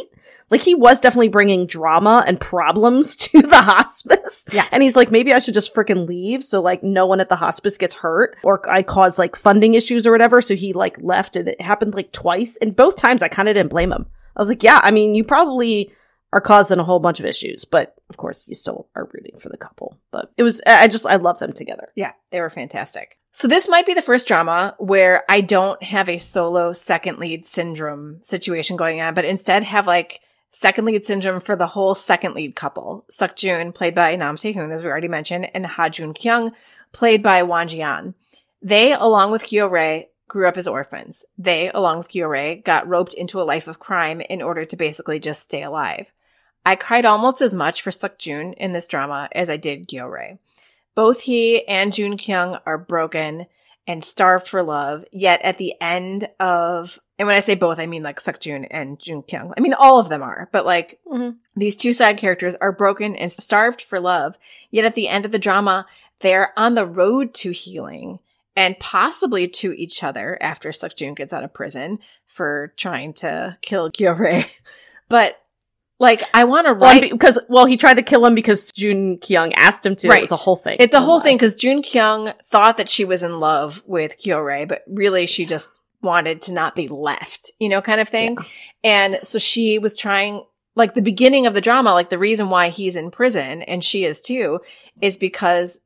Like 0.51 0.61
he 0.61 0.75
was 0.75 0.99
definitely 0.99 1.29
bringing 1.29 1.65
drama 1.65 2.23
and 2.27 2.39
problems 2.39 3.15
to 3.27 3.41
the 3.41 3.57
hospice. 3.57 4.45
Yeah. 4.53 4.67
And 4.71 4.83
he's 4.83 4.95
like, 4.95 5.09
maybe 5.09 5.33
I 5.33 5.39
should 5.39 5.55
just 5.55 5.73
freaking 5.73 6.07
leave. 6.07 6.43
So 6.43 6.61
like 6.61 6.83
no 6.83 7.07
one 7.07 7.19
at 7.19 7.29
the 7.29 7.35
hospice 7.35 7.79
gets 7.79 7.95
hurt 7.95 8.37
or 8.43 8.61
I 8.69 8.83
cause 8.83 9.17
like 9.17 9.35
funding 9.35 9.73
issues 9.73 10.05
or 10.05 10.11
whatever. 10.11 10.39
So 10.39 10.55
he 10.55 10.71
like 10.71 10.97
left 11.01 11.35
and 11.35 11.47
it 11.49 11.61
happened 11.61 11.95
like 11.95 12.11
twice. 12.11 12.57
And 12.57 12.75
both 12.75 12.95
times 12.95 13.23
I 13.23 13.27
kind 13.29 13.49
of 13.49 13.55
didn't 13.55 13.71
blame 13.71 13.91
him. 13.91 14.05
I 14.35 14.41
was 14.41 14.49
like, 14.49 14.61
yeah, 14.61 14.81
I 14.83 14.91
mean, 14.91 15.15
you 15.15 15.23
probably 15.23 15.91
are 16.35 16.41
causing 16.41 16.79
a 16.79 16.83
whole 16.83 16.99
bunch 16.99 17.21
of 17.21 17.25
issues, 17.25 17.63
but 17.63 17.95
of 18.09 18.17
course 18.17 18.45
you 18.49 18.53
still 18.55 18.89
are 18.93 19.09
rooting 19.13 19.39
for 19.39 19.47
the 19.47 19.55
couple. 19.57 19.97
But 20.11 20.33
it 20.35 20.43
was, 20.43 20.61
I 20.67 20.89
just, 20.89 21.05
I 21.05 21.15
love 21.15 21.39
them 21.39 21.53
together. 21.53 21.87
yeah, 21.95 22.11
they 22.29 22.41
were 22.41 22.49
fantastic. 22.49 23.17
So 23.31 23.47
this 23.47 23.69
might 23.69 23.85
be 23.85 23.93
the 23.93 24.01
first 24.01 24.27
drama 24.27 24.75
where 24.77 25.23
I 25.29 25.39
don't 25.39 25.81
have 25.81 26.09
a 26.09 26.17
solo 26.17 26.73
second 26.73 27.19
lead 27.19 27.47
syndrome 27.47 28.21
situation 28.21 28.75
going 28.75 28.99
on, 28.99 29.13
but 29.13 29.23
instead 29.23 29.63
have 29.63 29.87
like 29.87 30.19
second 30.51 30.83
lead 30.83 31.05
syndrome 31.05 31.39
for 31.39 31.55
the 31.55 31.67
whole 31.67 31.95
second 31.95 32.35
lead 32.35 32.53
couple. 32.53 33.05
Suk 33.09 33.37
Jun, 33.37 33.71
played 33.71 33.95
by 33.95 34.17
Nam 34.17 34.35
Se 34.35 34.51
Hoon, 34.51 34.73
as 34.73 34.83
we 34.83 34.89
already 34.89 35.07
mentioned, 35.07 35.49
and 35.53 35.65
Ha 35.65 35.87
Jun 35.87 36.13
Kyung, 36.13 36.51
played 36.91 37.23
by 37.23 37.43
Won 37.43 37.69
Ji 37.69 37.81
An. 37.81 38.13
They, 38.61 38.91
along 38.91 39.31
with 39.31 39.43
Gyo 39.43 39.71
Ray, 39.71 40.09
grew 40.27 40.49
up 40.49 40.57
as 40.57 40.67
orphans. 40.67 41.25
They, 41.37 41.69
along 41.69 41.99
with 41.99 42.09
Gyo 42.09 42.29
Ray, 42.29 42.55
got 42.55 42.89
roped 42.89 43.13
into 43.13 43.41
a 43.41 43.43
life 43.43 43.69
of 43.69 43.79
crime 43.79 44.19
in 44.19 44.41
order 44.41 44.65
to 44.65 44.75
basically 44.75 45.19
just 45.19 45.41
stay 45.41 45.63
alive. 45.63 46.11
I 46.65 46.75
cried 46.75 47.05
almost 47.05 47.41
as 47.41 47.53
much 47.53 47.81
for 47.81 47.91
Suk 47.91 48.17
Jun 48.17 48.53
in 48.53 48.73
this 48.73 48.87
drama 48.87 49.29
as 49.33 49.49
I 49.49 49.57
did 49.57 49.87
Gyo 49.87 50.09
Ray. 50.11 50.39
Both 50.95 51.21
he 51.21 51.67
and 51.67 51.93
Jun 51.93 52.17
Kyung 52.17 52.57
are 52.65 52.77
broken 52.77 53.45
and 53.87 54.03
starved 54.03 54.47
for 54.47 54.63
love, 54.63 55.05
yet 55.11 55.41
at 55.43 55.59
the 55.59 55.73
end 55.79 56.27
of, 56.39 56.97
and 57.19 57.27
when 57.27 57.35
I 57.35 57.39
say 57.39 57.53
both, 57.53 57.77
I 57.77 57.85
mean 57.85 58.01
like 58.01 58.19
Suk 58.19 58.39
Jun 58.39 58.65
and 58.65 58.99
Jun 58.99 59.21
Kyung. 59.21 59.53
I 59.55 59.59
mean, 59.59 59.75
all 59.75 59.99
of 59.99 60.09
them 60.09 60.23
are, 60.23 60.49
but 60.51 60.65
like 60.65 60.99
Mhm. 61.05 61.35
these 61.55 61.75
two 61.75 61.93
side 61.93 62.17
characters 62.17 62.55
are 62.59 62.71
broken 62.71 63.15
and 63.15 63.31
starved 63.31 63.81
for 63.81 63.99
love, 63.99 64.37
yet 64.71 64.85
at 64.85 64.95
the 64.95 65.07
end 65.07 65.25
of 65.25 65.31
the 65.31 65.37
drama, 65.37 65.85
they're 66.21 66.57
on 66.57 66.73
the 66.73 66.85
road 66.85 67.33
to 67.35 67.51
healing 67.51 68.19
and 68.55 68.79
possibly 68.79 69.45
to 69.47 69.73
each 69.73 70.03
other 70.03 70.37
after 70.41 70.71
Suk 70.71 70.95
Jun 70.95 71.13
gets 71.13 71.33
out 71.33 71.43
of 71.43 71.53
prison 71.53 71.99
for 72.25 72.73
trying 72.77 73.13
to 73.13 73.57
kill 73.61 73.91
Gyo 73.91 74.45
But 75.09 75.39
like, 75.99 76.21
I 76.33 76.43
want 76.43 76.67
to 76.67 76.73
write. 76.73 77.03
and 77.03 77.11
because, 77.11 77.39
well, 77.47 77.65
he 77.65 77.77
tried 77.77 77.95
to 77.95 78.03
kill 78.03 78.25
him 78.25 78.35
because 78.35 78.71
Jun 78.71 79.17
Kyung 79.17 79.53
asked 79.53 79.85
him 79.85 79.95
to. 79.97 80.09
Right. 80.09 80.17
It 80.17 80.21
was 80.21 80.31
a 80.31 80.35
whole 80.35 80.55
thing. 80.55 80.77
It's 80.79 80.93
a 80.93 81.01
whole 81.01 81.19
thing 81.19 81.37
because 81.37 81.55
Jun 81.55 81.81
Kyung 81.81 82.33
thought 82.45 82.77
that 82.77 82.89
she 82.89 83.05
was 83.05 83.23
in 83.23 83.39
love 83.39 83.81
with 83.85 84.21
Gyo 84.21 84.43
Ray, 84.43 84.65
but 84.65 84.81
really 84.87 85.25
she 85.25 85.45
just 85.45 85.71
wanted 86.01 86.41
to 86.43 86.53
not 86.53 86.75
be 86.75 86.87
left, 86.87 87.51
you 87.59 87.69
know, 87.69 87.81
kind 87.81 88.01
of 88.01 88.09
thing. 88.09 88.37
And 88.83 89.19
so 89.23 89.39
she 89.39 89.79
was 89.79 89.97
trying, 89.97 90.43
like 90.75 90.93
the 90.93 91.01
beginning 91.01 91.47
of 91.47 91.53
the 91.53 91.61
drama, 91.61 91.93
like 91.93 92.09
the 92.09 92.19
reason 92.19 92.49
why 92.49 92.69
he's 92.69 92.95
in 92.97 93.09
prison 93.09 93.63
and 93.63 93.83
she 93.83 94.03
is 94.03 94.21
too, 94.21 94.59
is 95.01 95.17
because 95.17 95.79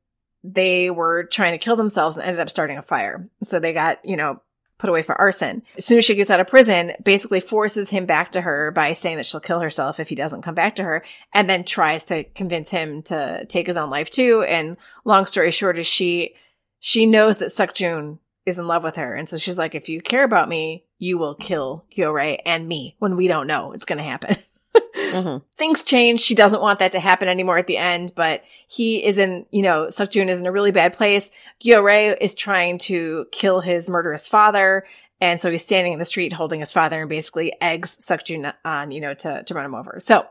they 0.43 0.89
were 0.89 1.25
trying 1.25 1.51
to 1.51 1.63
kill 1.63 1.75
themselves 1.75 2.17
and 2.17 2.25
ended 2.25 2.39
up 2.39 2.49
starting 2.49 2.77
a 2.77 2.81
fire. 2.81 3.29
So 3.43 3.59
they 3.59 3.73
got, 3.73 4.03
you 4.03 4.17
know, 4.17 4.41
put 4.79 4.89
away 4.89 5.03
for 5.03 5.13
arson. 5.19 5.61
As 5.77 5.85
soon 5.85 5.99
as 5.99 6.05
she 6.05 6.15
gets 6.15 6.31
out 6.31 6.39
of 6.39 6.47
prison, 6.47 6.93
basically 7.03 7.41
forces 7.41 7.91
him 7.91 8.07
back 8.07 8.31
to 8.31 8.41
her 8.41 8.71
by 8.71 8.93
saying 8.93 9.17
that 9.17 9.25
she'll 9.25 9.39
kill 9.39 9.59
herself 9.59 9.99
if 9.99 10.09
he 10.09 10.15
doesn't 10.15 10.41
come 10.41 10.55
back 10.55 10.77
to 10.77 10.83
her, 10.83 11.03
and 11.33 11.47
then 11.47 11.63
tries 11.63 12.05
to 12.05 12.23
convince 12.23 12.71
him 12.71 13.03
to 13.03 13.45
take 13.45 13.67
his 13.67 13.77
own 13.77 13.91
life 13.91 14.09
too. 14.09 14.43
And 14.47 14.77
long 15.05 15.25
story 15.25 15.51
short 15.51 15.77
is 15.77 15.85
she 15.85 16.33
she 16.79 17.05
knows 17.05 17.37
that 17.37 17.51
Suk 17.51 17.75
Jun 17.75 18.19
is 18.45 18.57
in 18.57 18.65
love 18.65 18.83
with 18.83 18.95
her, 18.95 19.13
and 19.13 19.29
so 19.29 19.37
she's 19.37 19.59
like, 19.59 19.75
if 19.75 19.89
you 19.89 20.01
care 20.01 20.23
about 20.23 20.49
me, 20.49 20.85
you 20.97 21.17
will 21.17 21.35
kill 21.35 21.85
Gyo 21.95 22.13
Ray 22.13 22.37
and 22.37 22.67
me 22.67 22.95
when 22.99 23.15
we 23.17 23.27
don't 23.27 23.47
know 23.47 23.73
it's 23.73 23.85
gonna 23.85 24.03
happen. 24.03 24.37
Mhm. 24.75 25.41
Things 25.57 25.83
change. 25.83 26.21
She 26.21 26.35
doesn't 26.35 26.61
want 26.61 26.79
that 26.79 26.91
to 26.93 26.99
happen 26.99 27.27
anymore 27.27 27.57
at 27.57 27.67
the 27.67 27.77
end, 27.77 28.13
but 28.15 28.43
he 28.67 29.03
is 29.03 29.17
in, 29.17 29.45
you 29.51 29.61
know, 29.61 29.89
Suk 29.89 30.11
Jun 30.11 30.29
is 30.29 30.41
in 30.41 30.47
a 30.47 30.51
really 30.51 30.71
bad 30.71 30.93
place. 30.93 31.31
Gyo 31.63 31.83
Ray 31.83 32.09
is 32.09 32.35
trying 32.35 32.77
to 32.79 33.25
kill 33.31 33.61
his 33.61 33.89
murderous 33.89 34.27
father. 34.27 34.85
And 35.21 35.41
so 35.41 35.51
he's 35.51 35.65
standing 35.65 35.93
in 35.93 35.99
the 35.99 36.05
street 36.05 36.31
holding 36.31 36.61
his 36.61 36.71
father 36.71 37.01
and 37.01 37.09
basically 37.09 37.53
eggs 37.61 38.03
Suk 38.03 38.23
Jun 38.23 38.53
on, 38.63 38.91
you 38.91 39.01
know, 39.01 39.13
to, 39.15 39.43
to 39.43 39.53
run 39.53 39.65
him 39.65 39.75
over. 39.75 39.97
So 39.99 40.25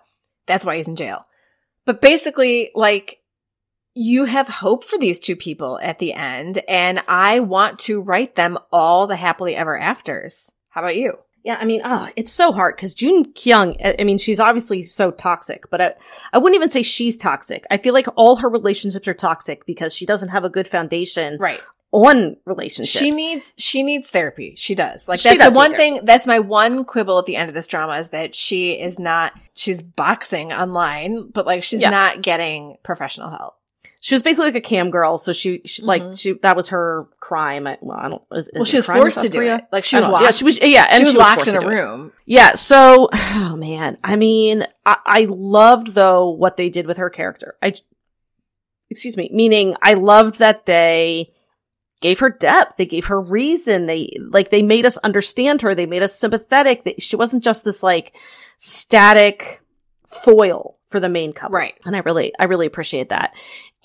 that's 0.47 0.65
why 0.65 0.77
he's 0.77 0.89
in 0.89 0.97
jail. 0.97 1.27
But 1.85 2.01
basically, 2.01 2.71
like, 2.75 3.21
you 3.95 4.27
have 4.27 4.47
hope 4.47 4.85
for 4.85 4.99
these 4.99 5.19
two 5.19 5.35
people 5.35 5.79
at 5.83 5.99
the 5.99 6.13
end, 6.13 6.59
and 6.69 7.03
I 7.09 7.41
want 7.41 7.81
to 7.81 8.01
write 8.01 8.37
them 8.37 8.59
all 8.71 9.07
the 9.07 9.17
happily 9.17 9.57
ever 9.57 9.77
afters. 9.77 10.53
How 10.69 10.83
about 10.83 10.97
you? 10.97 11.19
Yeah, 11.45 11.57
I 11.61 11.65
mean, 11.65 11.81
ah, 11.85 12.11
it's 12.17 12.33
so 12.33 12.53
hard 12.53 12.77
because 12.77 12.95
Jun 12.95 13.33
Kyung, 13.33 13.77
I 13.83 14.05
mean, 14.05 14.19
she's 14.19 14.41
obviously 14.41 14.83
so 14.83 15.11
toxic, 15.11 15.71
but 15.71 15.81
I, 15.81 15.95
I 16.33 16.39
wouldn't 16.39 16.57
even 16.57 16.71
say 16.71 16.83
she's 16.83 17.17
toxic. 17.17 17.65
I 17.71 17.79
feel 17.79 17.95
like 17.95 18.07
all 18.17 18.37
her 18.37 18.49
relationships 18.49 19.07
are 19.09 19.15
toxic 19.15 19.65
because 19.65 19.95
she 19.95 20.05
doesn't 20.05 20.29
have 20.31 20.45
a 20.45 20.51
good 20.51 20.69
foundation 20.69 21.39
Right. 21.41 21.61
on 21.93 22.37
relationships. 22.45 22.99
She 22.99 23.11
needs 23.13 23.55
she 23.57 23.83
needs 23.83 24.11
therapy. 24.11 24.55
She 24.59 24.75
does. 24.75 25.09
Like 25.09 25.23
that's 25.23 25.39
does 25.39 25.53
the 25.53 25.57
one 25.57 25.71
therapy. 25.71 25.95
thing 25.97 26.05
that's 26.05 26.27
my 26.27 26.41
one 26.41 26.85
quibble 26.85 27.19
at 27.19 27.25
the 27.27 27.37
end 27.37 27.49
of 27.49 27.55
this 27.55 27.67
drama 27.67 27.97
is 27.99 28.11
that 28.11 28.35
she 28.35 28.73
is 28.73 28.99
not 28.99 29.33
she's 29.55 29.81
boxing 29.81 30.53
online, 30.53 31.31
but 31.31 31.47
like 31.47 31.63
she's 31.63 31.81
Yeah. 31.83 31.91
not 31.91 32.21
getting 32.23 32.77
professional 32.83 33.31
help. 33.31 33.55
She 34.01 34.15
was 34.15 34.23
basically 34.23 34.47
like 34.47 34.55
a 34.55 34.61
cam 34.61 34.91
girl, 34.91 35.19
so 35.19 35.33
she, 35.33 35.61
she 35.65 35.83
like 35.83 36.03
Mhm. 36.03 36.19
she 36.21 36.33
that 36.43 36.55
was 36.55 36.69
her 36.69 37.07
crime. 37.19 37.67
I, 37.67 37.79
well, 37.81 37.99
I 37.99 38.09
don't. 38.09 38.23
Is, 38.33 38.45
is 38.49 38.51
Well, 38.55 38.65
she 38.65 38.77
was 38.77 38.87
forced 38.87 39.23
to 39.23 39.29
do 39.29 39.39
Korea? 39.39 39.57
it. 39.57 39.65
Like 39.73 39.85
she 39.85 39.97
was 39.97 40.07
locked. 40.07 40.25
Yeah, 40.25 40.31
she 40.31 40.45
was. 40.45 40.61
Yeah, 40.63 40.87
and 40.89 40.99
she 40.99 41.05
was 41.05 41.15
was 41.15 41.17
locked 41.17 41.35
forced 41.45 41.51
in 41.51 41.57
a 41.57 41.61
to 41.61 41.67
it. 41.67 41.75
room. 41.75 42.13
Yeah. 42.25 42.55
So, 42.55 43.09
oh 43.13 43.57
man, 43.57 43.99
I 44.05 44.15
mean, 44.17 44.65
I, 44.87 44.99
I 45.05 45.27
loved 45.29 45.95
though 45.95 46.31
what 46.31 46.57
they 46.57 46.69
did 46.69 46.87
with 46.87 46.99
her 46.99 47.11
character. 47.11 47.57
I, 47.61 47.75
excuse 48.91 49.17
me, 49.17 49.31
meaning 49.33 49.75
I 49.83 49.95
loved 49.95 50.39
that 50.39 50.65
they 50.67 51.33
gave 52.01 52.21
her 52.21 52.31
depth. 52.31 52.77
They 52.77 52.87
gave 52.87 53.07
her 53.07 53.21
reason. 53.21 53.87
They, 53.87 54.11
like, 54.31 54.51
they 54.51 54.63
made 54.63 54.87
us 54.87 54.97
understand 54.99 55.63
her. 55.63 55.75
They 55.75 55.85
made 55.87 56.05
us 56.05 56.15
sympathetic. 56.15 56.85
They, 56.85 56.95
she 57.01 57.17
wasn't 57.17 57.43
just 57.43 57.65
this, 57.65 57.83
like, 57.83 58.15
static 58.57 59.61
foil 60.07 60.79
for 60.87 61.01
the 61.01 61.09
main 61.09 61.33
couple. 61.33 61.57
Right. 61.57 61.75
And 61.85 61.97
I 61.97 61.99
really, 62.01 62.33
I 62.39 62.45
really 62.45 62.67
appreciate 62.67 63.09
that. 63.09 63.33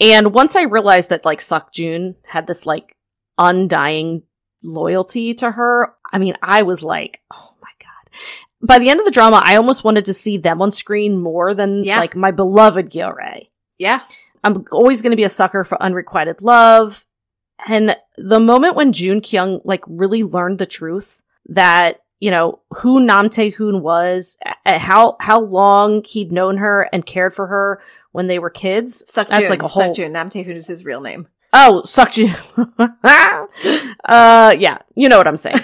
And 0.04 0.34
once 0.34 0.56
I 0.58 0.64
realized 0.64 1.10
that, 1.10 1.24
like, 1.24 1.39
Suk 1.39 1.72
Jun 1.72 2.16
had 2.26 2.45
this, 2.45 2.66
like, 2.66 2.95
undying 3.38 4.24
loyalty 4.62 5.34
to 5.36 5.49
her, 5.49 5.95
I 6.12 6.18
mean, 6.18 6.36
I 6.41 6.64
was 6.64 6.84
like, 6.84 7.22
oh 7.32 7.54
my 7.62 7.70
God. 7.80 8.14
By 8.62 8.80
the 8.80 8.89
end 8.89 8.99
of 8.99 9.06
the 9.06 9.12
drama, 9.12 9.41
I 9.43 9.56
almost 9.56 9.84
wanted 9.84 10.06
to 10.06 10.14
see 10.14 10.38
them 10.38 10.62
on 10.62 10.72
screen 10.72 11.18
more 11.20 11.54
than, 11.54 11.84
Yeah. 11.86 11.99
like, 11.99 12.16
my 12.16 12.32
beloved 12.32 12.89
Gyo 12.91 13.16
Ray. 13.16 13.49
Yeah. 13.78 14.01
I'm 14.43 14.66
always 14.74 15.01
going 15.01 15.12
to 15.12 15.18
be 15.18 15.24
a 15.24 15.30
sucker 15.30 15.64
for 15.64 15.82
unrequited 15.82 16.41
love. 16.41 17.06
And 17.68 17.95
the 18.18 18.41
moment 18.41 18.76
when 18.76 18.91
Jun 18.91 19.22
Kyung 19.22 19.62
like 19.64 19.84
really 19.88 20.24
learned 20.24 20.60
the 20.60 20.66
truth 20.66 21.22
that, 21.47 22.01
you 22.20 22.30
know, 22.30 22.60
who 22.72 22.99
Nam 22.99 23.30
Tae 23.30 23.49
Hoon 23.51 23.82
was, 23.82 24.38
how, 24.66 25.16
how 25.22 25.39
long 25.39 26.04
he'd 26.04 26.32
known 26.34 26.58
her 26.58 26.89
and 26.91 27.06
cared 27.06 27.34
for 27.34 27.47
her 27.47 27.82
when 28.14 28.28
they 28.28 28.39
were 28.39 28.49
kids. 28.49 29.03
Suck 29.11 29.28
That's 29.28 29.49
like 29.49 29.61
a 29.61 29.68
whole- 29.68 29.84
Suk 29.84 29.95
Jun. 29.95 30.14
Nam 30.14 30.30
Tae-hoon 30.30 30.55
is 30.55 30.68
his 30.68 30.86
real 30.86 31.01
name. 31.01 31.28
Oh, 31.51 31.82
Suk 31.84 32.14
Jun. 32.14 32.34
uh, 33.03 34.55
yeah, 34.57 34.78
you 34.95 35.09
know 35.09 35.18
what 35.18 35.28
I'm 35.28 35.38
saying. 35.38 35.59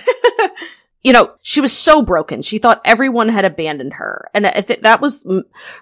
you 1.02 1.14
know, 1.14 1.34
she 1.42 1.62
was 1.62 1.72
so 1.72 2.02
broken. 2.02 2.42
She 2.42 2.58
thought 2.58 2.82
everyone 2.84 3.30
had 3.30 3.46
abandoned 3.46 3.94
her. 3.94 4.30
And 4.34 4.46
if 4.46 4.70
it, 4.70 4.84
that 4.84 5.00
was 5.00 5.26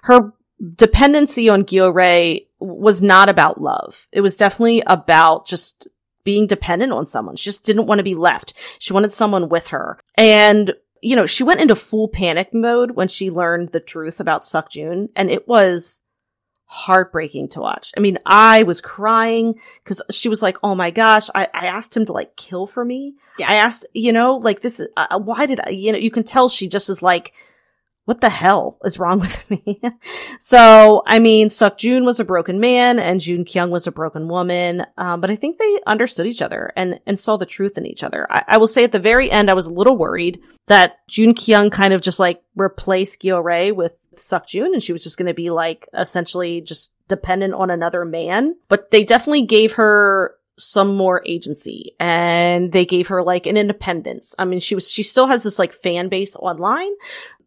her 0.02 0.32
dependency 0.74 1.48
on 1.48 1.64
Gyo 1.64 1.92
Ray 1.92 2.46
was 2.60 3.02
not 3.02 3.28
about 3.28 3.60
love. 3.60 4.08
It 4.12 4.20
was 4.20 4.36
definitely 4.36 4.82
about 4.86 5.46
just 5.46 5.88
being 6.24 6.46
dependent 6.46 6.92
on 6.92 7.06
someone. 7.06 7.36
She 7.36 7.44
just 7.44 7.64
didn't 7.64 7.86
want 7.86 7.98
to 7.98 8.04
be 8.04 8.14
left. 8.14 8.54
She 8.78 8.92
wanted 8.92 9.12
someone 9.12 9.48
with 9.48 9.68
her. 9.68 9.98
And, 10.16 10.74
you 11.00 11.16
know, 11.16 11.26
she 11.26 11.44
went 11.44 11.60
into 11.60 11.74
full 11.74 12.08
panic 12.08 12.52
mode 12.52 12.92
when 12.92 13.08
she 13.08 13.30
learned 13.30 13.70
the 13.70 13.80
truth 13.80 14.20
about 14.20 14.44
Suk 14.44 14.70
Jun. 14.70 15.08
And 15.16 15.30
it 15.30 15.48
was 15.48 16.02
heartbreaking 16.70 17.48
to 17.48 17.60
watch. 17.60 17.92
I 17.96 18.00
mean, 18.00 18.18
I 18.26 18.62
was 18.62 18.80
crying 18.80 19.58
because 19.82 20.02
she 20.10 20.28
was 20.28 20.42
like, 20.42 20.58
Oh 20.62 20.74
my 20.74 20.90
gosh, 20.90 21.28
I, 21.34 21.48
I 21.52 21.66
asked 21.66 21.96
him 21.96 22.06
to 22.06 22.12
like 22.12 22.36
kill 22.36 22.66
for 22.66 22.84
me. 22.84 23.14
Yeah. 23.38 23.50
I 23.50 23.54
asked, 23.54 23.86
you 23.94 24.12
know, 24.12 24.36
like 24.36 24.60
this 24.60 24.78
is, 24.78 24.88
uh, 24.96 25.18
why 25.18 25.46
did 25.46 25.60
I, 25.66 25.70
you 25.70 25.92
know, 25.92 25.98
you 25.98 26.10
can 26.10 26.24
tell 26.24 26.48
she 26.48 26.68
just 26.68 26.90
is 26.90 27.02
like, 27.02 27.32
what 28.08 28.22
the 28.22 28.30
hell 28.30 28.78
is 28.84 28.98
wrong 28.98 29.20
with 29.20 29.50
me? 29.50 29.82
so, 30.38 31.02
I 31.04 31.18
mean, 31.18 31.50
Suk 31.50 31.76
Jun 31.76 32.06
was 32.06 32.18
a 32.18 32.24
broken 32.24 32.58
man 32.58 32.98
and 32.98 33.20
Jun 33.20 33.44
Kyung 33.44 33.70
was 33.70 33.86
a 33.86 33.92
broken 33.92 34.28
woman. 34.28 34.86
Um, 34.96 35.20
but 35.20 35.30
I 35.30 35.36
think 35.36 35.58
they 35.58 35.78
understood 35.86 36.26
each 36.26 36.40
other 36.40 36.72
and, 36.74 37.00
and 37.04 37.20
saw 37.20 37.36
the 37.36 37.44
truth 37.44 37.76
in 37.76 37.84
each 37.84 38.02
other. 38.02 38.26
I, 38.30 38.44
I 38.48 38.56
will 38.56 38.66
say 38.66 38.82
at 38.82 38.92
the 38.92 38.98
very 38.98 39.30
end, 39.30 39.50
I 39.50 39.54
was 39.54 39.66
a 39.66 39.74
little 39.74 39.94
worried 39.94 40.40
that 40.68 41.06
Jun 41.06 41.34
Kyung 41.34 41.68
kind 41.68 41.92
of 41.92 42.00
just 42.00 42.18
like 42.18 42.42
replaced 42.56 43.20
Gyo 43.20 43.44
Ray 43.44 43.72
with 43.72 44.06
Suk 44.14 44.46
Jun 44.46 44.72
and 44.72 44.82
she 44.82 44.92
was 44.92 45.04
just 45.04 45.18
going 45.18 45.28
to 45.28 45.34
be 45.34 45.50
like 45.50 45.86
essentially 45.92 46.62
just 46.62 46.94
dependent 47.08 47.52
on 47.52 47.68
another 47.68 48.06
man. 48.06 48.56
But 48.68 48.90
they 48.90 49.04
definitely 49.04 49.44
gave 49.44 49.74
her 49.74 50.34
some 50.56 50.96
more 50.96 51.22
agency 51.24 51.94
and 52.00 52.72
they 52.72 52.84
gave 52.84 53.08
her 53.08 53.22
like 53.22 53.46
an 53.46 53.56
independence. 53.56 54.34
I 54.38 54.44
mean, 54.44 54.60
she 54.60 54.74
was, 54.74 54.90
she 54.90 55.02
still 55.02 55.26
has 55.26 55.42
this 55.42 55.58
like 55.58 55.74
fan 55.74 56.08
base 56.08 56.36
online. 56.36 56.92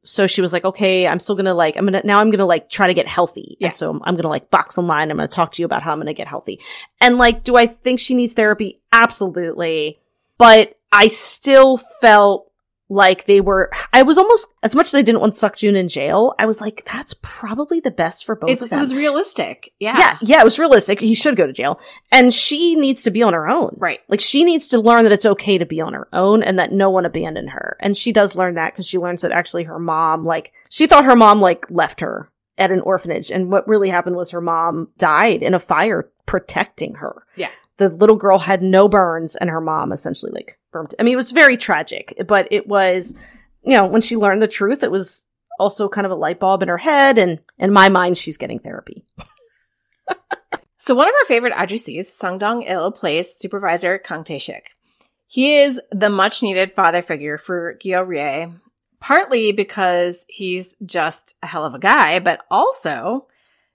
So 0.04 0.28
she 0.28 0.42
was 0.42 0.52
like, 0.52 0.66
okay, 0.66 1.08
I'm 1.08 1.20
still 1.20 1.36
gonna 1.36 1.54
like, 1.54 1.78
I'm 1.78 1.86
gonna, 1.86 2.02
now 2.04 2.20
I'm 2.20 2.32
gonna 2.32 2.46
like 2.46 2.70
try 2.70 2.88
to 2.88 2.94
get 2.94 3.08
healthy. 3.08 3.58
Yeah. 3.60 3.68
And 3.68 3.76
so 3.76 3.90
I'm, 3.90 4.02
I'm 4.04 4.16
gonna 4.16 4.30
like 4.30 4.50
box 4.50 4.78
online. 4.78 5.12
I'm 5.12 5.18
gonna 5.18 5.28
talk 5.28 5.52
to 5.54 5.62
you 5.62 5.66
about 5.66 5.84
how 5.84 5.92
I'm 5.94 6.00
gonna 6.00 6.14
get 6.14 6.28
healthy. 6.28 6.60
And 7.00 7.18
like, 7.18 7.44
do 7.44 7.56
I 7.56 7.68
think 7.68 8.00
she 8.00 8.16
needs 8.16 8.34
therapy? 8.34 8.82
Absolutely. 8.92 10.00
But 10.38 10.78
I 10.92 11.08
still 11.08 11.78
felt 11.78 12.51
like 12.92 13.24
they 13.24 13.40
were, 13.40 13.72
I 13.94 14.04
was 14.04 14.18
almost, 14.18 14.54
as 14.64 14.76
much 14.76 14.88
as 14.88 14.96
I 14.96 15.02
didn't 15.02 15.22
want 15.22 15.34
Suk 15.34 15.56
Jun 15.56 15.78
in 15.78 15.88
jail, 15.88 16.36
I 16.38 16.46
was 16.46 16.60
like, 16.60 16.84
that's 16.92 17.16
probably 17.22 17.80
the 17.80 17.90
best 17.90 18.26
for 18.26 18.36
both 18.36 18.50
It's, 18.50 18.66
of 18.66 18.74
it 18.74 18.78
was 18.78 18.94
realistic. 18.94 19.72
Yeah. 19.80 19.98
yeah, 19.98 20.18
yeah, 20.22 20.42
it 20.42 20.44
was 20.44 20.60
realistic. 20.60 21.00
He 21.00 21.16
should 21.16 21.38
go 21.38 21.48
to 21.48 21.54
jail. 21.54 21.80
And 22.12 22.34
she 22.34 22.76
needs 22.76 23.04
to 23.04 23.12
be 23.12 23.24
on 23.24 23.32
her 23.32 23.48
own. 23.48 23.78
Right. 23.78 24.02
Like 24.10 24.20
she 24.20 24.44
needs 24.44 24.68
to 24.68 24.80
learn 24.80 25.04
that 25.04 25.14
it's 25.14 25.26
okay 25.26 25.58
to 25.58 25.66
be 25.66 25.80
on 25.80 25.94
her 25.94 26.10
own 26.12 26.44
and 26.44 26.60
that 26.60 26.74
no 26.74 26.90
one 26.90 27.06
abandoned 27.06 27.52
her. 27.52 27.78
And 27.80 27.96
she 27.96 28.12
does 28.12 28.36
learn 28.36 28.56
that 28.56 28.74
because 28.74 28.88
she 28.88 28.98
learns 28.98 29.22
that 29.22 29.32
actually 29.32 29.64
her 29.64 29.80
mom, 29.80 30.26
like, 30.26 30.52
she 30.70 30.86
thought 30.86 31.06
her 31.06 31.16
mom, 31.16 31.40
like, 31.40 31.66
left 31.72 32.02
her 32.02 32.30
at 32.58 32.72
an 32.72 32.82
orphanage. 32.82 33.32
And 33.32 33.50
what 33.50 33.70
really 33.70 33.88
happened 33.88 34.18
was 34.18 34.32
her 34.32 34.42
mom 34.42 34.90
died 34.98 35.44
in 35.44 35.54
a 35.54 35.60
fire 35.60 36.12
protecting 36.26 36.96
her. 36.96 37.26
Yeah. 37.38 37.52
The 37.90 37.96
little 37.96 38.16
girl 38.16 38.38
had 38.38 38.62
no 38.62 38.88
burns 38.88 39.36
and 39.36 39.50
her 39.50 39.62
mom 39.62 39.92
essentially, 39.92 40.32
like, 40.32 40.60
burned. 40.72 40.94
I 41.00 41.04
mean, 41.04 41.14
it 41.14 41.18
was 41.18 41.32
very 41.32 41.58
tragic, 41.58 42.14
but 42.28 42.48
it 42.52 42.68
was, 42.68 43.16
you 43.64 43.72
know, 43.72 43.88
when 43.88 44.02
she 44.02 44.16
learned 44.16 44.42
the 44.42 44.48
truth, 44.48 44.84
it 44.84 44.92
was 44.92 45.28
also 45.60 45.90
kind 45.90 46.06
of 46.06 46.12
a 46.12 46.16
light 46.16 46.40
bulb 46.40 46.62
in 46.62 46.70
her 46.70 46.78
head. 46.78 47.18
And 47.18 47.40
in 47.58 47.74
my 47.74 47.90
mind, 47.90 48.18
she's 48.18 48.38
getting 48.38 48.60
therapy. 48.60 49.04
So 50.84 50.96
one 50.96 51.08
of 51.08 51.14
our 51.14 51.28
favorite 51.28 51.54
ahjussis, 51.54 52.06
Sung 52.06 52.40
Dong 52.40 52.64
Il, 52.64 52.92
plays 52.92 53.36
supervisor 53.36 54.00
Kang 54.00 54.24
Tae-shik. 54.24 54.64
He 55.28 55.60
is 55.60 55.80
the 55.92 56.10
much 56.10 56.42
needed 56.42 56.74
father 56.74 57.04
figure 57.04 57.38
for 57.38 57.78
Gyo 57.86 58.06
Ray, 58.06 58.52
partly 59.00 59.52
because 59.52 60.26
he's 60.28 60.76
just 60.84 61.36
a 61.44 61.46
hell 61.46 61.66
of 61.66 61.76
a 61.76 61.80
guy, 61.80 62.18
but 62.18 62.40
also, 62.50 63.28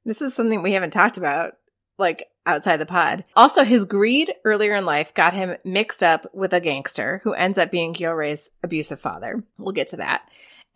this 0.04 0.20
is 0.20 0.34
something 0.34 0.62
we 0.62 0.72
haven't 0.72 0.90
talked 0.90 1.16
about, 1.16 1.52
like 1.96 2.24
outside 2.46 2.78
the 2.78 2.86
pod. 2.86 3.24
Also, 3.34 3.64
his 3.64 3.84
greed 3.84 4.32
earlier 4.44 4.74
in 4.74 4.84
life 4.84 5.12
got 5.14 5.34
him 5.34 5.56
mixed 5.64 6.02
up 6.02 6.32
with 6.34 6.52
a 6.52 6.60
gangster 6.60 7.20
who 7.24 7.34
ends 7.34 7.58
up 7.58 7.70
being 7.70 7.92
Gyo 7.92 8.16
Ray's 8.16 8.50
abusive 8.62 9.00
father. 9.00 9.38
We'll 9.58 9.72
get 9.72 9.88
to 9.88 9.96
that. 9.96 10.22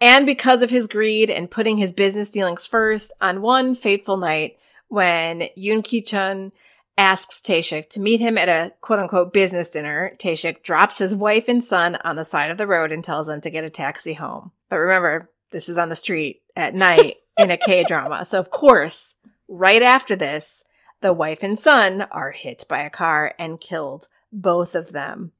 And 0.01 0.27
because 0.27 0.63
of 0.63 0.71
his 0.71 0.87
greed 0.87 1.31
and 1.31 1.51
putting 1.51 1.77
his 1.77 1.93
business 1.93 2.31
dealings 2.31 2.67
first, 2.67 3.13
on 3.21 3.43
one 3.43 3.75
fateful 3.75 4.17
night, 4.17 4.59
when 4.89 5.45
Yoon 5.57 5.85
Ki 5.85 6.03
Chun 6.03 6.53
asks 6.97 7.41
Taeshik 7.41 7.89
to 7.91 8.01
meet 8.01 8.21
him 8.21 8.37
at 8.37 8.49
a 8.49 8.73
quote 8.81 8.99
unquote 8.99 9.33
business 9.33 9.71
dinner, 9.71 10.13
Taeshik 10.19 10.63
drops 10.63 10.99
his 10.99 11.15
wife 11.15 11.49
and 11.49 11.63
son 11.63 11.97
on 12.03 12.17
the 12.17 12.25
side 12.25 12.51
of 12.51 12.59
the 12.59 12.67
road 12.67 12.93
and 12.93 13.05
tells 13.05 13.27
them 13.27 13.41
to 13.43 13.51
get 13.51 13.65
a 13.65 13.71
taxi 13.71 14.15
home. 14.15 14.53
But 14.69 14.77
remember, 14.77 15.31
this 15.51 15.69
is 15.69 15.79
on 15.79 15.89
the 15.89 15.95
street 15.95 16.43
at 16.57 16.75
night 16.75 17.17
in 17.39 17.51
a 17.51 17.57
K 17.57 17.85
drama. 17.85 18.25
So 18.25 18.39
of 18.39 18.51
course, 18.51 19.17
right 19.49 19.83
after 19.83 20.17
this, 20.17 20.65
the 21.01 21.13
wife 21.13 21.43
and 21.43 21.59
son 21.59 22.03
are 22.11 22.31
hit 22.31 22.65
by 22.69 22.83
a 22.83 22.91
car 22.91 23.35
and 23.39 23.61
killed, 23.61 24.09
both 24.33 24.75
of 24.75 24.93
them. 24.93 25.33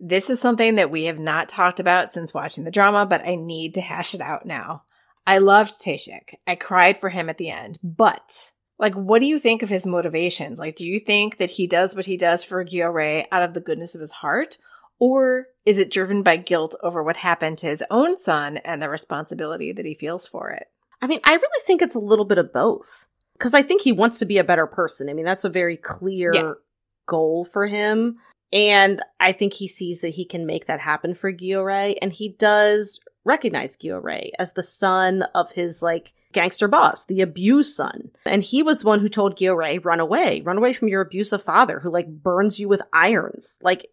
This 0.00 0.30
is 0.30 0.40
something 0.40 0.76
that 0.76 0.90
we 0.90 1.04
have 1.04 1.18
not 1.18 1.48
talked 1.48 1.80
about 1.80 2.12
since 2.12 2.32
watching 2.32 2.64
the 2.64 2.70
drama, 2.70 3.06
but 3.06 3.26
I 3.26 3.34
need 3.34 3.74
to 3.74 3.80
hash 3.80 4.14
it 4.14 4.20
out 4.20 4.46
now. 4.46 4.84
I 5.26 5.38
loved 5.38 5.72
Taeshik. 5.72 6.34
I 6.46 6.54
cried 6.54 6.98
for 6.98 7.10
him 7.10 7.28
at 7.28 7.36
the 7.36 7.50
end, 7.50 7.78
but 7.82 8.52
like, 8.78 8.94
what 8.94 9.20
do 9.20 9.26
you 9.26 9.38
think 9.38 9.62
of 9.62 9.68
his 9.68 9.86
motivations? 9.86 10.58
Like, 10.58 10.76
do 10.76 10.86
you 10.86 11.00
think 11.00 11.38
that 11.38 11.50
he 11.50 11.66
does 11.66 11.96
what 11.96 12.06
he 12.06 12.16
does 12.16 12.44
for 12.44 12.64
Gyo 12.64 13.24
out 13.32 13.42
of 13.42 13.54
the 13.54 13.60
goodness 13.60 13.94
of 13.94 14.00
his 14.00 14.12
heart? 14.12 14.58
Or 15.00 15.46
is 15.64 15.78
it 15.78 15.90
driven 15.90 16.22
by 16.22 16.36
guilt 16.36 16.74
over 16.82 17.02
what 17.02 17.16
happened 17.16 17.58
to 17.58 17.66
his 17.66 17.84
own 17.90 18.16
son 18.16 18.56
and 18.58 18.80
the 18.80 18.88
responsibility 18.88 19.72
that 19.72 19.84
he 19.84 19.94
feels 19.94 20.26
for 20.26 20.50
it? 20.50 20.68
I 21.00 21.06
mean, 21.06 21.20
I 21.24 21.32
really 21.32 21.62
think 21.66 21.82
it's 21.82 21.94
a 21.94 22.00
little 22.00 22.24
bit 22.24 22.38
of 22.38 22.52
both. 22.52 23.08
Because 23.38 23.54
I 23.54 23.62
think 23.62 23.82
he 23.82 23.92
wants 23.92 24.18
to 24.18 24.26
be 24.26 24.38
a 24.38 24.44
better 24.44 24.66
person. 24.66 25.08
I 25.08 25.12
mean, 25.12 25.24
that's 25.24 25.44
a 25.44 25.48
very 25.50 25.76
clear 25.76 26.34
Yeah. 26.34 26.52
goal 27.06 27.44
for 27.44 27.66
him. 27.66 28.18
And 28.52 29.02
I 29.20 29.32
think 29.32 29.52
he 29.52 29.68
sees 29.68 30.00
that 30.00 30.10
he 30.10 30.24
can 30.24 30.46
make 30.46 30.66
that 30.66 30.80
happen 30.80 31.14
for 31.14 31.32
Gyo 31.32 31.94
And 32.00 32.12
he 32.12 32.30
does 32.30 33.00
recognize 33.24 33.76
Gyo 33.76 34.30
as 34.38 34.52
the 34.54 34.62
son 34.62 35.22
of 35.34 35.52
his, 35.52 35.82
like, 35.82 36.12
gangster 36.32 36.68
boss, 36.68 37.04
the 37.04 37.20
abused 37.20 37.74
son. 37.74 38.10
And 38.24 38.42
he 38.42 38.62
was 38.62 38.80
the 38.80 38.88
one 38.88 39.00
who 39.00 39.08
told 39.08 39.38
Gyo 39.38 39.84
run 39.84 40.00
away, 40.00 40.40
run 40.40 40.58
away 40.58 40.72
from 40.72 40.88
your 40.88 41.02
abusive 41.02 41.42
father 41.42 41.80
who, 41.80 41.90
like, 41.90 42.08
burns 42.08 42.58
you 42.58 42.68
with 42.68 42.82
irons. 42.92 43.58
Like, 43.62 43.86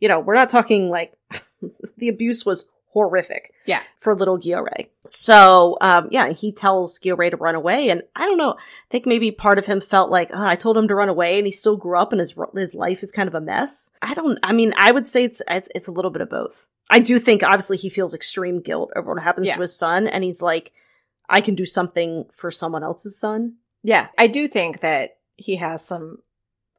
you 0.00 0.08
know, 0.08 0.20
we're 0.20 0.34
not 0.34 0.50
talking, 0.50 0.88
like, 0.88 1.12
the 1.96 2.08
abuse 2.08 2.46
was 2.46 2.66
horrific 2.92 3.52
Yeah. 3.66 3.82
for 3.96 4.14
little 4.14 4.38
Gyo 4.38 4.64
So, 5.06 5.76
um, 5.80 6.08
yeah, 6.10 6.30
he 6.30 6.52
tells 6.52 6.98
Gyo 6.98 7.30
to 7.30 7.36
run 7.36 7.54
away. 7.54 7.90
And 7.90 8.02
I 8.16 8.26
don't 8.26 8.38
know, 8.38 8.52
I 8.52 8.56
think 8.90 9.06
maybe 9.06 9.30
part 9.30 9.58
of 9.58 9.66
him 9.66 9.80
felt 9.80 10.10
like, 10.10 10.30
oh, 10.32 10.46
I 10.46 10.54
told 10.56 10.76
him 10.76 10.88
to 10.88 10.94
run 10.94 11.08
away 11.08 11.38
and 11.38 11.46
he 11.46 11.52
still 11.52 11.76
grew 11.76 11.98
up 11.98 12.12
and 12.12 12.18
his, 12.20 12.34
his 12.54 12.74
life 12.74 13.02
is 13.02 13.12
kind 13.12 13.28
of 13.28 13.34
a 13.34 13.40
mess. 13.40 13.90
I 14.02 14.14
don't, 14.14 14.38
I 14.42 14.52
mean, 14.52 14.72
I 14.76 14.90
would 14.92 15.06
say 15.06 15.24
it's, 15.24 15.42
it's, 15.48 15.68
it's 15.74 15.86
a 15.88 15.92
little 15.92 16.10
bit 16.10 16.22
of 16.22 16.30
both. 16.30 16.68
I 16.90 17.00
do 17.00 17.18
think 17.18 17.42
obviously 17.42 17.76
he 17.76 17.90
feels 17.90 18.14
extreme 18.14 18.60
guilt 18.62 18.90
over 18.96 19.12
what 19.14 19.22
happens 19.22 19.48
Yeah. 19.48 19.54
to 19.56 19.60
his 19.60 19.76
son. 19.76 20.06
And 20.06 20.24
he's 20.24 20.40
like, 20.40 20.72
I 21.28 21.42
can 21.42 21.54
do 21.54 21.66
something 21.66 22.24
for 22.32 22.50
someone 22.50 22.82
else's 22.82 23.18
son. 23.20 23.56
Yeah, 23.82 24.08
I 24.16 24.26
do 24.26 24.48
think 24.48 24.80
that 24.80 25.18
he 25.36 25.56
has 25.56 25.84
some 25.84 26.18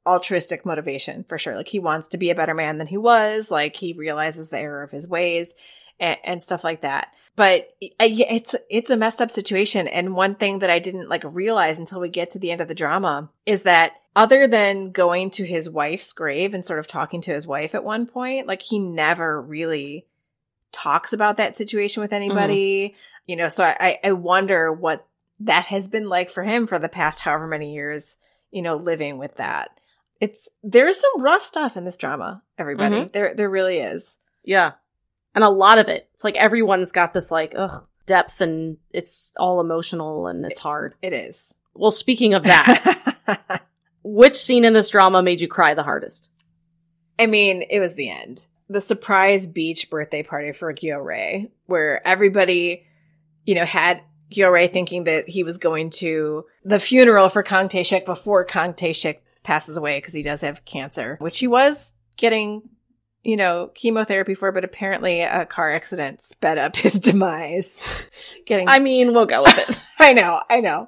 altruistic 0.07 0.65
motivation 0.65 1.23
for 1.29 1.37
sure. 1.37 1.55
Like 1.55 1.67
he 1.67 1.79
wants 1.79 2.07
to 2.09 2.17
be 2.17 2.31
a 2.31 2.35
better 2.35 2.53
man 2.55 2.77
than 2.79 2.87
he 2.87 2.97
was. 2.97 3.51
Like 3.51 3.75
he 3.75 3.93
realizes 3.93 4.49
the 4.49 4.57
error 4.57 4.81
of 4.81 4.91
his 4.91 5.07
ways 5.07 5.53
and, 5.99 6.17
and 6.23 6.43
stuff 6.43 6.63
like 6.63 6.81
that. 6.81 7.13
But 7.35 7.69
it's 7.79 8.55
it's 8.69 8.89
a 8.89 8.97
messed 8.97 9.21
up 9.21 9.31
situation. 9.31 9.87
And 9.87 10.13
one 10.13 10.35
thing 10.35 10.59
that 10.59 10.69
I 10.69 10.79
didn't 10.79 11.07
like 11.07 11.23
realize 11.23 11.79
until 11.79 12.01
we 12.01 12.09
get 12.09 12.31
to 12.31 12.39
the 12.39 12.51
end 12.51 12.59
of 12.59 12.67
the 12.67 12.75
drama 12.75 13.29
is 13.45 13.63
that 13.63 13.93
other 14.13 14.47
than 14.47 14.91
going 14.91 15.29
to 15.31 15.45
his 15.45 15.69
wife's 15.69 16.11
grave 16.11 16.53
and 16.53 16.65
sort 16.65 16.79
of 16.79 16.87
talking 16.87 17.21
to 17.21 17.31
his 17.31 17.47
wife 17.47 17.75
at 17.75 17.83
one 17.83 18.07
point, 18.07 18.47
like 18.47 18.61
he 18.61 18.77
never 18.79 19.41
really 19.41 20.05
talks 20.73 21.13
about 21.13 21.37
that 21.37 21.55
situation 21.55 22.01
with 22.01 22.11
anybody. 22.11 22.95
You 23.25 23.37
know, 23.37 23.47
so 23.47 23.63
I, 23.63 23.99
I 24.03 24.11
wonder 24.13 24.73
what 24.73 25.05
that 25.41 25.65
has 25.67 25.87
been 25.87 26.09
like 26.09 26.31
for 26.31 26.43
him 26.43 26.67
for 26.67 26.79
the 26.79 26.89
past 26.89 27.21
however 27.21 27.47
many 27.47 27.73
years, 27.73 28.17
you 28.51 28.61
know, 28.61 28.75
living 28.75 29.17
with 29.17 29.35
that. 29.35 29.69
It's 30.19 30.49
there's 30.63 30.99
some 30.99 31.21
rough 31.21 31.43
stuff 31.43 31.77
in 31.77 31.85
this 31.85 31.95
drama, 31.97 32.41
everybody. 32.57 32.95
Mhm. 32.95 33.13
There 33.13 33.33
there 33.35 33.49
really 33.49 33.77
is. 33.77 34.17
Yeah. 34.43 34.73
And 35.35 35.43
a 35.43 35.49
lot 35.49 35.77
of 35.77 35.87
it. 35.87 36.09
It's 36.13 36.23
like 36.23 36.35
everyone's 36.35 36.91
got 36.91 37.13
this 37.13 37.31
like, 37.31 37.53
ugh, 37.55 37.87
depth 38.05 38.41
and 38.41 38.77
it's 38.91 39.31
all 39.37 39.61
emotional 39.61 40.27
and 40.27 40.45
it's 40.45 40.59
hard. 40.59 40.95
It 41.01 41.13
is. 41.13 41.53
Well, 41.75 41.91
speaking 41.91 42.33
of 42.33 42.43
that, 42.43 43.61
which 44.03 44.35
scene 44.35 44.65
in 44.65 44.73
this 44.73 44.89
drama 44.89 45.21
made 45.21 45.39
you 45.39 45.47
cry 45.47 45.75
the 45.75 45.83
hardest? 45.83 46.29
I 47.19 47.27
mean, 47.27 47.63
it 47.69 47.79
was 47.79 47.95
the 47.95 48.09
end. 48.09 48.47
The 48.69 48.81
surprise 48.81 49.45
beach 49.45 49.89
birthday 49.89 50.23
party 50.23 50.51
for 50.51 50.73
Gyo 50.73 51.03
Ray, 51.03 51.51
where 51.67 52.05
everybody, 52.07 52.85
you 53.45 53.55
know, 53.55 53.65
had 53.65 54.01
Gyo 54.31 54.51
Ray 54.51 54.67
thinking 54.67 55.05
that 55.05 55.27
he 55.29 55.43
was 55.43 55.57
going 55.57 55.89
to 55.91 56.45
the 56.63 56.79
funeral 56.79 57.29
for 57.29 57.43
Kang 57.43 57.67
Tae-shik 57.67 58.05
before 58.05 58.43
Kang 58.43 58.73
Tae-shik 58.73 59.19
passes 59.43 59.77
away 59.77 59.97
because 59.97 60.13
he 60.13 60.21
does 60.21 60.41
have 60.41 60.65
cancer, 60.65 61.17
which 61.19 61.39
he 61.39 61.47
was 61.47 61.93
getting, 62.17 62.61
you 63.23 63.37
know, 63.37 63.69
chemotherapy 63.73 64.33
for, 64.33 64.51
but 64.51 64.63
apparently 64.63 65.21
a 65.21 65.45
car 65.45 65.73
accident 65.73 66.21
sped 66.21 66.57
up 66.57 66.75
his 66.75 66.93
demise. 66.99 67.79
getting 68.45 68.69
I 68.69 68.79
mean, 68.79 69.13
we'll 69.13 69.25
go 69.25 69.43
with 69.43 69.69
it. 69.69 69.79
I 69.99 70.13
know, 70.13 70.41
I 70.49 70.61
know. 70.61 70.87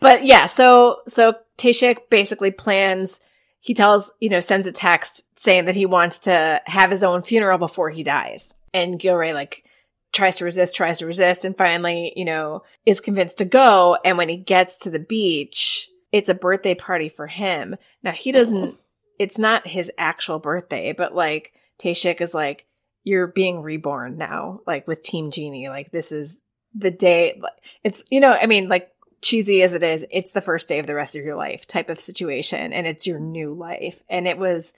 But 0.00 0.24
yeah, 0.24 0.46
so 0.46 0.98
so 1.06 1.34
Taeshik 1.58 2.08
basically 2.10 2.50
plans 2.50 3.20
he 3.60 3.74
tells, 3.74 4.12
you 4.20 4.28
know, 4.28 4.40
sends 4.40 4.66
a 4.66 4.72
text 4.72 5.26
saying 5.38 5.66
that 5.66 5.74
he 5.74 5.86
wants 5.86 6.20
to 6.20 6.60
have 6.64 6.90
his 6.90 7.04
own 7.04 7.22
funeral 7.22 7.58
before 7.58 7.90
he 7.90 8.02
dies. 8.02 8.54
And 8.72 8.98
Gyo 8.98 9.18
Ray 9.18 9.34
like 9.34 9.64
tries 10.12 10.38
to 10.38 10.44
resist, 10.44 10.76
tries 10.76 11.00
to 11.00 11.06
resist, 11.06 11.44
and 11.44 11.56
finally, 11.56 12.12
you 12.16 12.24
know, 12.24 12.62
is 12.86 13.00
convinced 13.00 13.38
to 13.38 13.44
go. 13.44 13.98
And 14.04 14.16
when 14.16 14.28
he 14.28 14.36
gets 14.36 14.78
to 14.80 14.90
the 14.90 14.98
beach, 14.98 15.90
it's 16.12 16.28
a 16.28 16.34
birthday 16.34 16.74
party 16.74 17.08
for 17.08 17.26
him. 17.26 17.76
Now 18.02 18.12
he 18.12 18.32
doesn't 18.32 18.76
it's 19.18 19.38
not 19.38 19.66
his 19.66 19.90
actual 19.98 20.38
birthday, 20.38 20.92
but 20.92 21.14
like 21.14 21.52
Taeshik 21.78 22.20
is 22.20 22.34
like, 22.34 22.66
You're 23.04 23.26
being 23.26 23.62
reborn 23.62 24.18
now, 24.18 24.60
like 24.66 24.86
with 24.86 25.02
Team 25.02 25.30
Genie. 25.30 25.68
Like 25.68 25.90
this 25.90 26.12
is 26.12 26.38
the 26.74 26.90
day 26.90 27.40
it's 27.84 28.04
you 28.10 28.20
know, 28.20 28.32
I 28.32 28.46
mean, 28.46 28.68
like 28.68 28.90
cheesy 29.20 29.62
as 29.62 29.74
it 29.74 29.82
is, 29.82 30.06
it's 30.10 30.32
the 30.32 30.40
first 30.40 30.68
day 30.68 30.78
of 30.78 30.86
the 30.86 30.94
rest 30.94 31.16
of 31.16 31.24
your 31.24 31.36
life 31.36 31.66
type 31.66 31.90
of 31.90 32.00
situation, 32.00 32.72
and 32.72 32.86
it's 32.86 33.06
your 33.06 33.18
new 33.18 33.54
life. 33.54 34.02
And 34.08 34.28
it 34.28 34.38
was 34.38 34.74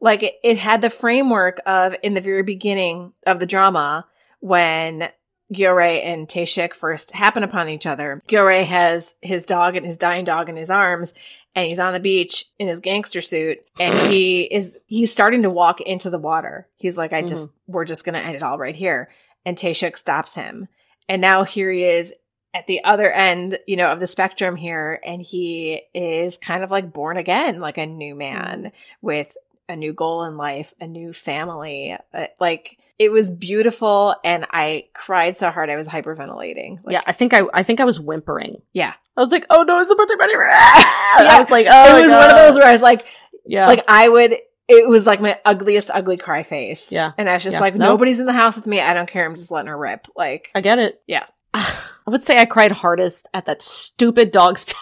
like 0.00 0.22
it, 0.22 0.34
it 0.42 0.56
had 0.56 0.80
the 0.80 0.90
framework 0.90 1.60
of 1.66 1.94
in 2.02 2.14
the 2.14 2.20
very 2.20 2.42
beginning 2.42 3.12
of 3.26 3.40
the 3.40 3.46
drama 3.46 4.06
when 4.40 5.08
Gyo 5.52 5.74
Ray 5.74 6.02
and 6.02 6.26
Taeshik 6.26 6.74
first 6.74 7.12
happen 7.12 7.42
upon 7.42 7.68
each 7.68 7.86
other. 7.86 8.22
Gyo 8.28 8.46
Ray 8.46 8.64
has 8.64 9.16
his 9.22 9.44
dog 9.44 9.76
and 9.76 9.84
his 9.84 9.98
dying 9.98 10.24
dog 10.24 10.48
in 10.48 10.56
his 10.56 10.70
arms, 10.70 11.14
and 11.54 11.66
he's 11.66 11.80
on 11.80 11.92
the 11.92 12.00
beach 12.00 12.46
in 12.58 12.68
his 12.68 12.80
gangster 12.80 13.20
suit, 13.20 13.58
and 13.78 14.10
he 14.10 14.42
is 14.50 14.80
he's 14.86 15.12
starting 15.12 15.42
to 15.42 15.50
walk 15.50 15.80
into 15.80 16.10
the 16.10 16.18
water. 16.18 16.68
He's 16.76 16.98
like, 16.98 17.12
I 17.12 17.22
just 17.22 17.50
we're 17.66 17.84
just 17.84 18.04
gonna 18.04 18.18
end 18.18 18.36
it 18.36 18.42
all 18.42 18.58
right 18.58 18.76
here. 18.76 19.10
And 19.46 19.56
Taeshik 19.56 19.96
stops 19.96 20.34
him. 20.34 20.68
And 21.08 21.20
now 21.20 21.44
here 21.44 21.70
he 21.70 21.84
is 21.84 22.14
at 22.54 22.66
the 22.66 22.84
other 22.84 23.12
end, 23.12 23.58
you 23.66 23.76
know, 23.76 23.90
of 23.90 24.00
the 24.00 24.06
spectrum 24.06 24.56
here, 24.56 25.00
and 25.04 25.20
he 25.20 25.82
is 25.92 26.38
kind 26.38 26.64
of 26.64 26.70
like 26.70 26.92
born 26.92 27.16
again, 27.16 27.60
like 27.60 27.78
a 27.78 27.86
new 27.86 28.14
man 28.14 28.72
with 29.02 29.36
a 29.68 29.76
new 29.76 29.92
goal 29.92 30.24
in 30.24 30.36
life, 30.36 30.72
a 30.80 30.86
new 30.86 31.12
family. 31.12 31.96
Uh, 32.12 32.26
Like 32.40 32.78
it 32.98 33.10
was 33.10 33.30
beautiful, 33.30 34.14
and 34.24 34.46
I 34.50 34.84
cried 34.94 35.36
so 35.36 35.50
hard 35.50 35.68
I 35.70 35.76
was 35.76 35.88
hyperventilating. 35.88 36.78
Like, 36.84 36.92
yeah, 36.92 37.00
I 37.06 37.12
think 37.12 37.34
I, 37.34 37.42
I 37.52 37.62
think 37.62 37.80
I 37.80 37.84
was 37.84 37.98
whimpering. 38.00 38.62
yeah. 38.72 38.94
I 39.16 39.20
was 39.20 39.30
like, 39.30 39.46
oh 39.48 39.62
no, 39.62 39.80
it's 39.80 39.92
a 39.92 39.94
birthday 39.94 40.16
party. 40.16 40.32
I 40.36 41.36
was 41.40 41.48
like, 41.50 41.66
oh, 41.70 41.98
it 41.98 42.02
was 42.02 42.10
one 42.10 42.30
of 42.30 42.36
those 42.36 42.56
where 42.56 42.66
I 42.66 42.72
was 42.72 42.82
like, 42.82 43.04
Yeah. 43.46 43.66
like 43.68 43.84
I 43.86 44.08
would. 44.08 44.36
It 44.66 44.88
was 44.88 45.06
like 45.06 45.20
my 45.20 45.38
ugliest 45.44 45.90
ugly 45.94 46.16
cry 46.16 46.42
face. 46.42 46.90
Yeah. 46.90 47.12
and 47.16 47.28
I 47.30 47.34
was 47.34 47.44
just 47.44 47.54
Yeah. 47.54 47.60
like, 47.60 47.74
Nope. 47.76 47.90
nobody's 47.90 48.18
in 48.18 48.26
the 48.26 48.32
house 48.32 48.56
with 48.56 48.66
me. 48.66 48.80
I 48.80 48.92
don't 48.92 49.08
care. 49.08 49.24
I'm 49.24 49.36
just 49.36 49.50
letting 49.52 49.68
her 49.68 49.78
rip. 49.78 50.08
Like, 50.16 50.50
I 50.54 50.62
get 50.62 50.80
it. 50.80 51.00
Yeah. 51.06 51.26
I 51.54 51.76
would 52.06 52.24
say 52.24 52.38
I 52.40 52.44
cried 52.44 52.72
hardest 52.72 53.28
at 53.32 53.46
that 53.46 53.62
stupid 53.62 54.32
dog's 54.32 54.64
death. 54.64 54.78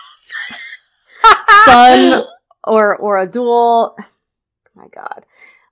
Son 1.66 2.24
or 2.64 2.96
or 2.96 3.18
a 3.18 3.26
duel. 3.28 3.96
Oh 3.98 4.04
my 4.74 4.86
god. 4.94 5.24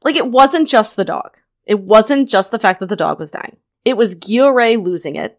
Like 0.02 0.16
it 0.16 0.26
wasn't 0.26 0.68
just 0.68 0.96
the 0.96 1.04
dog. 1.04 1.36
It 1.70 1.78
wasn't 1.80 2.28
just 2.28 2.50
the 2.50 2.58
fact 2.58 2.80
that 2.80 2.88
the 2.88 2.96
dog 2.96 3.18
was 3.20 3.30
dying. 3.30 3.56
It 3.84 3.96
was 3.96 4.14
Gyo 4.16 4.52
Ray 4.52 4.76
losing 4.76 5.14
it. 5.14 5.38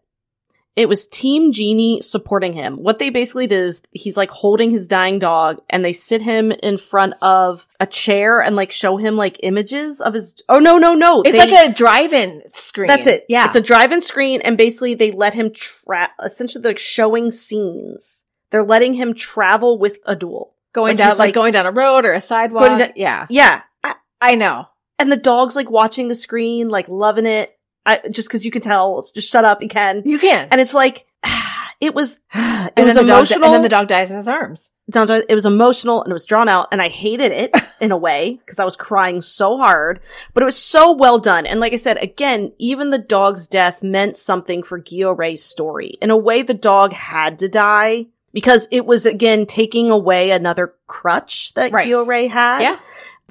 It 0.74 0.88
was 0.88 1.06
Team 1.06 1.52
Genie 1.52 2.00
supporting 2.00 2.54
him. 2.54 2.76
What 2.82 2.98
they 2.98 3.10
basically 3.10 3.46
did 3.46 3.60
is 3.60 3.82
he's 3.90 4.16
like 4.16 4.30
holding 4.30 4.70
his 4.70 4.88
dying 4.88 5.18
dog 5.18 5.60
and 5.68 5.84
they 5.84 5.92
sit 5.92 6.22
him 6.22 6.50
in 6.50 6.78
front 6.78 7.12
of 7.20 7.68
a 7.78 7.84
chair 7.86 8.40
and 8.40 8.56
like 8.56 8.72
show 8.72 8.96
him 8.96 9.14
like 9.14 9.36
images 9.42 10.00
of 10.00 10.14
his 10.14 10.42
Oh 10.48 10.58
no, 10.58 10.78
no, 10.78 10.94
no. 10.94 11.20
it's 11.20 11.32
They- 11.32 11.38
like 11.54 11.70
a 11.70 11.74
drive-in 11.74 12.44
screen. 12.54 12.86
that's 12.86 13.06
it. 13.06 13.26
Yeah, 13.28 13.44
It's 13.48 13.56
a 13.56 13.60
drive-in 13.60 14.00
screen 14.00 14.40
and 14.40 14.56
basically 14.56 14.94
they 14.94 15.10
let 15.12 15.34
him 15.34 15.52
tra- 15.52 16.10
essentially 16.24 16.64
like 16.64 16.78
showing 16.78 17.30
scenes. 17.30 18.24
They're 18.50 18.64
letting 18.64 18.94
him 18.94 19.12
travel 19.12 19.78
with 19.78 19.98
a 20.06 20.16
duel. 20.16 20.54
going 20.72 20.92
like 20.92 20.96
down 20.96 21.10
like, 21.10 21.18
like- 21.18 21.34
going 21.34 21.52
down 21.52 21.66
a 21.66 21.70
road 21.70 22.06
or 22.06 22.14
a 22.14 22.20
sidewalk. 22.20 22.78
Down- 22.78 22.92
yeah, 22.96 23.26
Yeah. 23.28 23.60
I- 23.84 23.96
I 24.22 24.34
know. 24.36 24.68
And 25.02 25.12
the 25.12 25.16
dog's 25.16 25.54
like 25.56 25.70
watching 25.70 26.08
the 26.08 26.14
screen, 26.14 26.68
like 26.68 26.88
loving 26.88 27.26
it. 27.26 27.58
I, 27.84 28.00
just 28.10 28.30
cause 28.30 28.44
you 28.44 28.50
can 28.52 28.62
tell, 28.62 29.04
just 29.14 29.30
shut 29.30 29.44
up, 29.44 29.60
you 29.60 29.68
can. 29.68 30.02
You 30.06 30.18
can. 30.18 30.48
And 30.50 30.60
it's 30.60 30.72
like, 30.72 31.04
it 31.80 31.94
was, 31.94 32.20
it 32.34 32.72
and 32.76 32.84
was 32.86 32.94
then 32.94 33.06
the 33.06 33.12
emotional. 33.12 33.44
and 33.44 33.54
then 33.54 33.62
the 33.62 33.68
dog 33.68 33.88
dies 33.88 34.10
in 34.12 34.16
his 34.16 34.28
arms. 34.28 34.70
it 34.94 35.34
was 35.34 35.44
emotional 35.46 36.02
and 36.02 36.10
it 36.10 36.14
was 36.14 36.24
drawn 36.24 36.48
out 36.48 36.68
and 36.70 36.80
I 36.80 36.88
hated 36.88 37.32
it 37.32 37.50
in 37.80 37.90
a 37.90 37.96
way 37.96 38.38
because 38.38 38.60
I 38.60 38.64
was 38.64 38.76
crying 38.76 39.20
so 39.20 39.56
hard, 39.56 40.00
but 40.32 40.42
it 40.42 40.46
was 40.46 40.56
so 40.56 40.92
well 40.92 41.18
done. 41.18 41.44
And 41.44 41.58
like 41.58 41.72
I 41.72 41.76
said, 41.76 41.96
again, 42.00 42.52
even 42.58 42.90
the 42.90 42.98
dog's 42.98 43.48
death 43.48 43.82
meant 43.82 44.16
something 44.16 44.62
for 44.62 44.80
Gyo 44.80 45.18
Ray's 45.18 45.42
story. 45.42 45.90
In 46.00 46.10
a 46.10 46.16
way, 46.16 46.42
the 46.42 46.54
dog 46.54 46.92
had 46.92 47.40
to 47.40 47.48
die 47.48 48.06
because 48.32 48.68
it 48.70 48.86
was 48.86 49.04
again 49.06 49.44
taking 49.46 49.90
away 49.90 50.30
another 50.30 50.74
crutch 50.86 51.52
that 51.54 51.72
Right. 51.72 51.88
Gyo 51.88 52.06
Ray 52.06 52.28
had. 52.28 52.60
Yeah. 52.62 52.78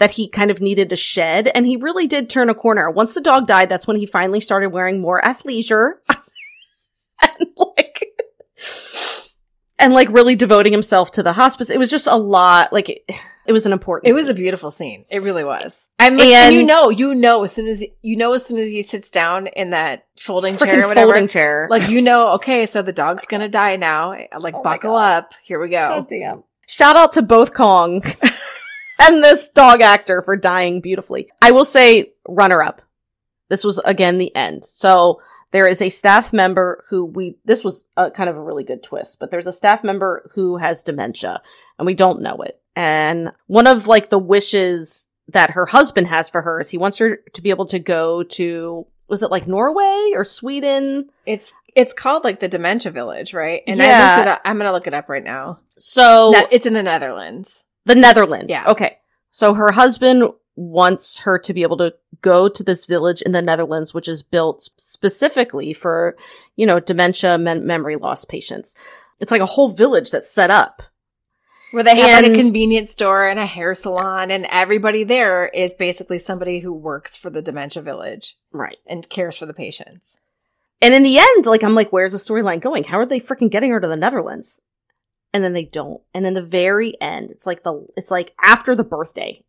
That 0.02 0.10
he 0.10 0.28
kind 0.28 0.50
of 0.50 0.60
needed 0.60 0.90
to 0.90 0.96
shed. 0.96 1.48
And 1.54 1.64
he 1.64 1.78
really 1.78 2.08
did 2.08 2.28
turn 2.28 2.50
a 2.50 2.56
corner. 2.56 2.90
Once 2.90 3.14
the 3.14 3.22
dog 3.22 3.46
died, 3.46 3.70
that's 3.70 3.86
when 3.86 3.98
he 3.98 4.08
finally 4.08 4.40
started 4.40 4.70
wearing 4.70 5.00
more 5.00 5.22
athleisure. 5.22 5.94
and 7.22 7.48
like, 7.56 8.04
and 9.78 9.94
like 9.94 10.10
really 10.10 10.36
devoting 10.36 10.72
himself 10.72 11.12
to 11.12 11.24
the 11.24 11.34
hospice. 11.34 11.70
It 11.70 11.78
was 11.78 11.92
just 11.92 12.08
a 12.08 12.16
lot. 12.16 12.74
Like 12.74 12.90
it, 12.90 13.04
it 13.46 13.52
was 13.52 13.66
an 13.66 13.74
important. 13.74 14.10
It 14.10 14.14
was 14.14 14.30
a 14.30 14.34
beautiful 14.34 14.72
scene. 14.72 15.06
It 15.10 15.24
really 15.24 15.44
was. 15.44 15.90
I'm 16.00 16.16
like, 16.16 16.28
and, 16.28 16.56
you 16.56 16.64
know, 16.64 16.90
you 16.90 17.14
know, 17.14 17.44
as 17.44 17.52
soon 17.52 17.68
as 17.68 17.84
you 18.02 18.16
know, 18.18 18.34
as 18.34 18.46
soon 18.46 18.60
as 18.60 18.72
he 18.72 18.82
sits 18.82 19.12
down 19.12 19.48
in 19.48 19.72
that 19.72 20.08
folding 20.20 20.58
chair 20.58 20.84
or 20.84 20.88
whatever, 20.88 21.12
folding 21.12 21.28
chair. 21.28 21.68
like 21.70 21.90
you 21.90 22.02
know, 22.02 22.34
okay, 22.34 22.66
so 22.66 22.82
the 22.82 22.94
dog's 22.94 23.26
gonna 23.26 23.50
die 23.50 23.76
now. 23.76 24.16
Like 24.38 24.56
Oh 24.56 24.62
buckle 24.62 24.96
up. 24.96 25.34
Here 25.44 25.60
we 25.60 25.70
go. 25.70 25.90
God 25.90 26.08
damn. 26.08 26.44
Shout 26.68 26.96
out 26.96 27.14
to 27.14 27.22
both 27.22 27.54
Kong 27.54 28.02
and 29.02 29.24
this 29.24 29.50
dog 29.50 29.82
actor 29.82 30.22
for 30.22 30.36
dying 30.36 30.82
beautifully. 30.82 31.30
I 31.42 31.52
will 31.52 31.66
say 31.66 32.14
runner 32.28 32.62
up. 32.62 32.82
This 33.50 33.64
was 33.64 33.80
again 33.80 34.18
the 34.18 34.36
end. 34.36 34.64
So 34.66 35.22
there 35.52 35.68
is 35.68 35.82
a 35.82 35.90
staff 35.90 36.32
member 36.32 36.84
who 36.90 37.04
we, 37.06 37.36
this 37.44 37.64
was 37.64 37.88
a, 37.98 38.10
kind 38.10 38.30
of 38.30 38.38
a 38.38 38.42
really 38.42 38.64
good 38.64 38.84
twist, 38.84 39.20
but 39.20 39.32
there's 39.32 39.48
a 39.48 39.52
staff 39.54 39.84
member 39.84 40.32
who 40.36 40.58
has 40.58 40.84
dementia 40.84 41.42
and 41.78 41.86
we 41.86 41.94
don't 41.94 42.22
know 42.22 42.38
it. 42.38 42.62
And 42.76 43.32
one 43.48 43.68
of 43.68 43.88
like 43.88 44.10
the 44.10 44.20
wishes 44.20 45.10
that 45.28 45.52
her 45.52 45.66
husband 45.66 46.08
has 46.08 46.30
for 46.30 46.42
her 46.42 46.62
is 46.62 46.70
he 46.70 46.78
wants 46.78 46.98
her 47.00 47.18
to 47.34 47.42
be 47.42 47.50
able 47.50 47.66
to 47.68 47.80
go 47.80 48.24
to, 48.24 48.88
was 49.10 49.24
it 49.24 49.32
like 49.32 49.48
Norway 49.48 50.12
or 50.14 50.24
Sweden? 50.24 51.10
It's 51.26 51.54
it's 51.76 51.94
called 51.94 52.24
like 52.24 52.40
the 52.40 52.48
Dementia 52.48 52.92
Village, 52.92 53.34
right? 53.34 53.62
And 53.68 53.82
I 53.82 53.86
Yeah. 53.86 54.06
looked 54.06 54.18
it 54.20 54.28
up. 54.28 54.42
I'm 54.46 54.58
gonna 54.58 54.72
look 54.72 54.88
it 54.88 54.94
up 54.94 55.10
right 55.10 55.24
now. 55.24 55.60
So 55.78 56.32
No, 56.32 56.48
it's 56.52 56.66
in 56.66 56.74
the 56.74 56.84
Netherlands. 56.84 57.66
The 57.86 57.96
Netherlands. 57.96 58.48
Yeah. 58.50 58.66
Okay. 58.68 58.98
So 59.32 59.54
her 59.54 59.72
husband 59.72 60.24
wants 60.56 61.20
her 61.20 61.40
to 61.40 61.54
be 61.54 61.64
able 61.64 61.78
to 61.78 61.94
go 62.22 62.48
to 62.50 62.64
this 62.64 62.86
village 62.86 63.22
in 63.22 63.32
the 63.32 63.42
Netherlands, 63.42 63.94
which 63.94 64.08
is 64.08 64.22
built 64.22 64.70
specifically 64.78 65.74
for, 65.74 66.16
you 66.56 66.66
know, 66.66 66.80
dementia, 66.80 67.38
mem- 67.38 67.66
memory 67.66 67.96
loss 67.96 68.26
patients. 68.26 68.76
It's 69.20 69.32
like 69.32 69.42
a 69.42 69.46
whole 69.46 69.70
village 69.70 70.12
that's 70.12 70.30
set 70.30 70.52
up. 70.52 70.84
Where 71.72 71.84
they 71.86 71.96
have 71.98 72.24
like 72.24 72.34
a 72.34 72.36
convenience 72.36 72.92
store 72.92 73.30
and 73.30 73.40
a 73.40 73.46
hair 73.46 73.74
salon, 73.74 74.30
and 74.30 74.46
everybody 74.50 75.06
there 75.06 75.48
is 75.48 75.74
basically 75.74 76.18
somebody 76.18 76.60
who 76.60 76.74
works 76.74 77.16
for 77.16 77.30
the 77.30 77.42
Dementia 77.42 77.82
Village 77.82 78.38
Right. 78.52 78.78
and 78.86 79.10
cares 79.10 79.38
for 79.38 79.46
the 79.46 79.54
patients. 79.54 80.18
And 80.82 80.94
in 80.94 81.04
the 81.04 81.18
end, 81.18 81.46
like, 81.46 81.64
I'm 81.64 81.76
like, 81.76 81.92
where's 81.94 82.12
the 82.12 82.18
storyline 82.18 82.60
going? 82.60 82.84
How 82.84 83.00
are 83.00 83.06
they 83.06 83.22
freaking 83.22 83.50
getting 83.50 83.72
her 83.72 83.80
to 83.80 83.88
the 83.88 83.96
Netherlands? 83.96 84.62
And 85.34 85.44
then 85.44 85.54
they 85.54 85.66
don't. 85.66 86.02
And 86.14 86.26
in 86.26 86.34
the 86.34 86.44
very 86.44 86.94
end, 87.00 87.32
it's 87.32 87.46
like 87.46 87.64
the 87.64 87.86
it's 87.96 88.12
like 88.12 88.34
after 88.42 88.76
the 88.76 88.84
birthday. 88.84 89.44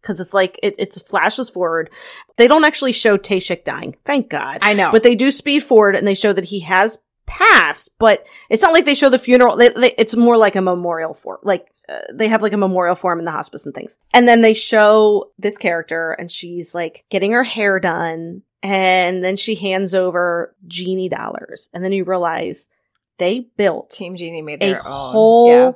Cause 0.00 0.20
it's 0.20 0.32
like 0.32 0.58
it 0.62 0.76
it's 0.78 1.02
flashes 1.02 1.50
forward. 1.50 1.90
They 2.36 2.46
don't 2.46 2.64
actually 2.64 2.92
show 2.92 3.18
Taeshik 3.18 3.64
dying, 3.64 3.96
thank 4.04 4.30
God. 4.30 4.58
I 4.62 4.72
know. 4.72 4.92
But 4.92 5.02
they 5.02 5.16
do 5.16 5.30
speed 5.30 5.64
forward 5.64 5.96
and 5.96 6.06
they 6.06 6.14
show 6.14 6.32
that 6.32 6.46
he 6.46 6.60
has 6.60 6.98
passed, 7.28 7.90
but 7.98 8.26
it's 8.50 8.62
not 8.62 8.72
like 8.72 8.84
they 8.84 8.94
show 8.94 9.10
the 9.10 9.18
funeral. 9.18 9.56
They, 9.56 9.68
they, 9.68 9.94
it's 9.98 10.16
more 10.16 10.36
like 10.36 10.56
a 10.56 10.62
memorial 10.62 11.14
for, 11.14 11.38
like, 11.42 11.66
uh, 11.88 12.00
they 12.12 12.28
have 12.28 12.42
like 12.42 12.52
a 12.52 12.58
memorial 12.58 12.94
for 12.94 13.12
him 13.12 13.20
in 13.20 13.24
the 13.24 13.30
hospice 13.30 13.66
and 13.66 13.74
things. 13.74 13.98
And 14.12 14.26
then 14.26 14.40
they 14.40 14.54
show 14.54 15.30
this 15.38 15.56
character 15.56 16.12
and 16.12 16.30
she's 16.30 16.74
like 16.74 17.04
getting 17.10 17.32
her 17.32 17.44
hair 17.44 17.78
done. 17.78 18.42
And 18.62 19.24
then 19.24 19.36
she 19.36 19.54
hands 19.54 19.94
over 19.94 20.54
genie 20.66 21.08
dollars. 21.08 21.70
And 21.72 21.84
then 21.84 21.92
you 21.92 22.04
realize 22.04 22.68
they 23.18 23.48
built 23.56 23.90
Team 23.90 24.16
Genie 24.16 24.42
made 24.42 24.62
a 24.62 24.78
own. 24.78 24.82
whole 24.84 25.48
Yeah. 25.52 25.72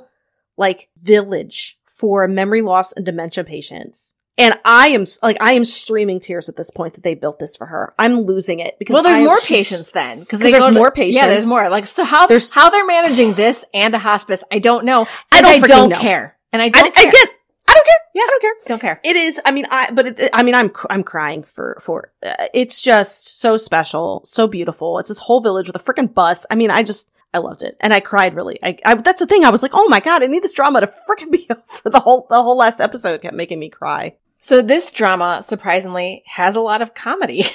like 0.57 0.89
village 1.01 1.77
for 1.85 2.27
memory 2.27 2.61
loss 2.61 2.91
and 2.93 3.05
dementia 3.05 3.43
patients. 3.43 4.15
And 4.35 4.55
I 4.65 4.87
am 4.89 5.05
like 5.21 5.37
I 5.39 5.53
am 5.53 5.63
streaming 5.63 6.19
tears 6.19 6.49
at 6.49 6.55
this 6.55 6.71
point 6.71 6.95
that 6.95 7.03
they 7.03 7.13
built 7.13 7.37
this 7.37 7.55
for 7.55 7.67
her. 7.67 7.93
I'm 7.99 8.21
losing 8.21 8.59
it 8.59 8.79
because 8.79 8.93
Well, 8.95 9.03
there's 9.03 9.19
I- 9.19 9.23
more 9.25 9.39
she's- 9.39 9.69
patients 9.69 9.91
then 9.91 10.21
because 10.21 10.39
there's 10.39 10.73
more 10.73 10.89
patients. 10.89 11.15
Yeah, 11.15 11.27
there's 11.27 11.45
more. 11.45 11.69
Like 11.69 11.85
so, 11.85 12.03
how 12.03 12.25
There's- 12.25 12.49
how 12.49 12.71
they're 12.71 12.85
managing 12.85 13.33
this 13.35 13.63
and 13.75 13.93
a 13.93 13.99
hospice, 13.99 14.43
I 14.51 14.57
don't 14.57 14.85
know. 14.85 15.05
I 15.31 15.41
don't 15.41 15.63
I 15.63 15.67
don't 15.67 15.89
know. 15.89 15.99
care, 15.99 16.35
and 16.51 16.61
I 16.63 16.65
I, 16.65 16.69
don't 16.69 16.97
I 16.97 17.03
care. 17.03 17.11
get. 17.11 17.29
I 17.67 17.73
don't 17.75 17.85
care. 17.85 17.95
Yeah, 18.15 18.21
I 18.23 18.27
don't 18.27 18.41
care. 18.41 18.53
don't 18.65 18.79
care. 18.81 18.99
It 19.03 19.15
is. 19.15 19.39
I 19.45 19.51
mean, 19.51 19.65
I. 19.69 19.91
But 19.91 20.07
it, 20.19 20.29
I 20.33 20.41
mean, 20.43 20.53
I'm. 20.55 20.71
I'm 20.89 21.03
crying 21.03 21.43
for 21.43 21.77
for. 21.81 22.11
Uh, 22.25 22.33
it's 22.55 22.81
just 22.81 23.39
so 23.39 23.55
special, 23.57 24.21
so 24.25 24.47
beautiful. 24.47 24.97
It's 24.99 25.09
this 25.09 25.19
whole 25.19 25.41
village 25.41 25.67
with 25.67 25.75
a 25.75 25.79
freaking 25.79 26.11
bus. 26.13 26.45
I 26.49 26.55
mean, 26.55 26.71
I 26.71 26.81
just. 26.83 27.09
I 27.33 27.39
loved 27.39 27.63
it, 27.63 27.75
and 27.79 27.93
I 27.93 27.99
cried 27.99 28.35
really. 28.35 28.59
I, 28.61 28.77
I. 28.85 28.95
That's 28.95 29.19
the 29.19 29.27
thing. 29.27 29.43
I 29.43 29.49
was 29.49 29.63
like, 29.63 29.71
oh 29.73 29.87
my 29.89 29.99
god, 29.99 30.23
I 30.23 30.27
need 30.27 30.43
this 30.43 30.53
drama 30.53 30.81
to 30.81 30.87
freaking 31.09 31.31
be 31.31 31.47
over. 31.49 31.89
The 31.89 31.99
whole 31.99 32.27
the 32.29 32.41
whole 32.41 32.57
last 32.57 32.79
episode 32.79 33.21
kept 33.21 33.35
making 33.35 33.59
me 33.59 33.69
cry. 33.69 34.15
So 34.39 34.61
this 34.61 34.91
drama, 34.91 35.41
surprisingly, 35.41 36.23
has 36.25 36.55
a 36.55 36.61
lot 36.61 36.81
of 36.81 36.93
comedy. 36.93 37.45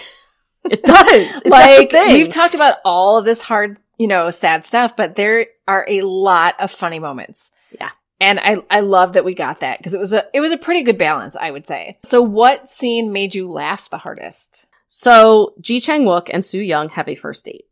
It 0.70 0.82
does. 0.82 1.44
Like 1.46 1.92
we've 1.92 2.28
talked 2.28 2.54
about 2.54 2.78
all 2.84 3.16
of 3.16 3.24
this 3.24 3.42
hard, 3.42 3.78
you 3.96 4.06
know, 4.06 4.30
sad 4.30 4.64
stuff, 4.64 4.96
but 4.96 5.16
there 5.16 5.46
are 5.66 5.86
a 5.88 6.02
lot 6.02 6.56
of 6.58 6.70
funny 6.70 6.98
moments. 6.98 7.52
Yeah. 7.78 7.90
And 8.20 8.40
I 8.40 8.58
I 8.70 8.80
love 8.80 9.12
that 9.12 9.24
we 9.24 9.34
got 9.34 9.60
that 9.60 9.78
because 9.78 9.94
it 9.94 10.00
was 10.00 10.12
a 10.12 10.26
it 10.34 10.40
was 10.40 10.52
a 10.52 10.58
pretty 10.58 10.82
good 10.82 10.98
balance, 10.98 11.36
I 11.36 11.50
would 11.50 11.66
say. 11.66 11.98
So 12.04 12.22
what 12.22 12.68
scene 12.68 13.12
made 13.12 13.34
you 13.34 13.50
laugh 13.50 13.88
the 13.88 13.98
hardest? 13.98 14.66
So 14.86 15.54
Ji 15.60 15.80
Chang 15.80 16.04
Wook 16.04 16.28
and 16.32 16.44
Soo 16.44 16.60
Young 16.60 16.88
have 16.90 17.08
a 17.08 17.14
first 17.14 17.44
date. 17.44 17.66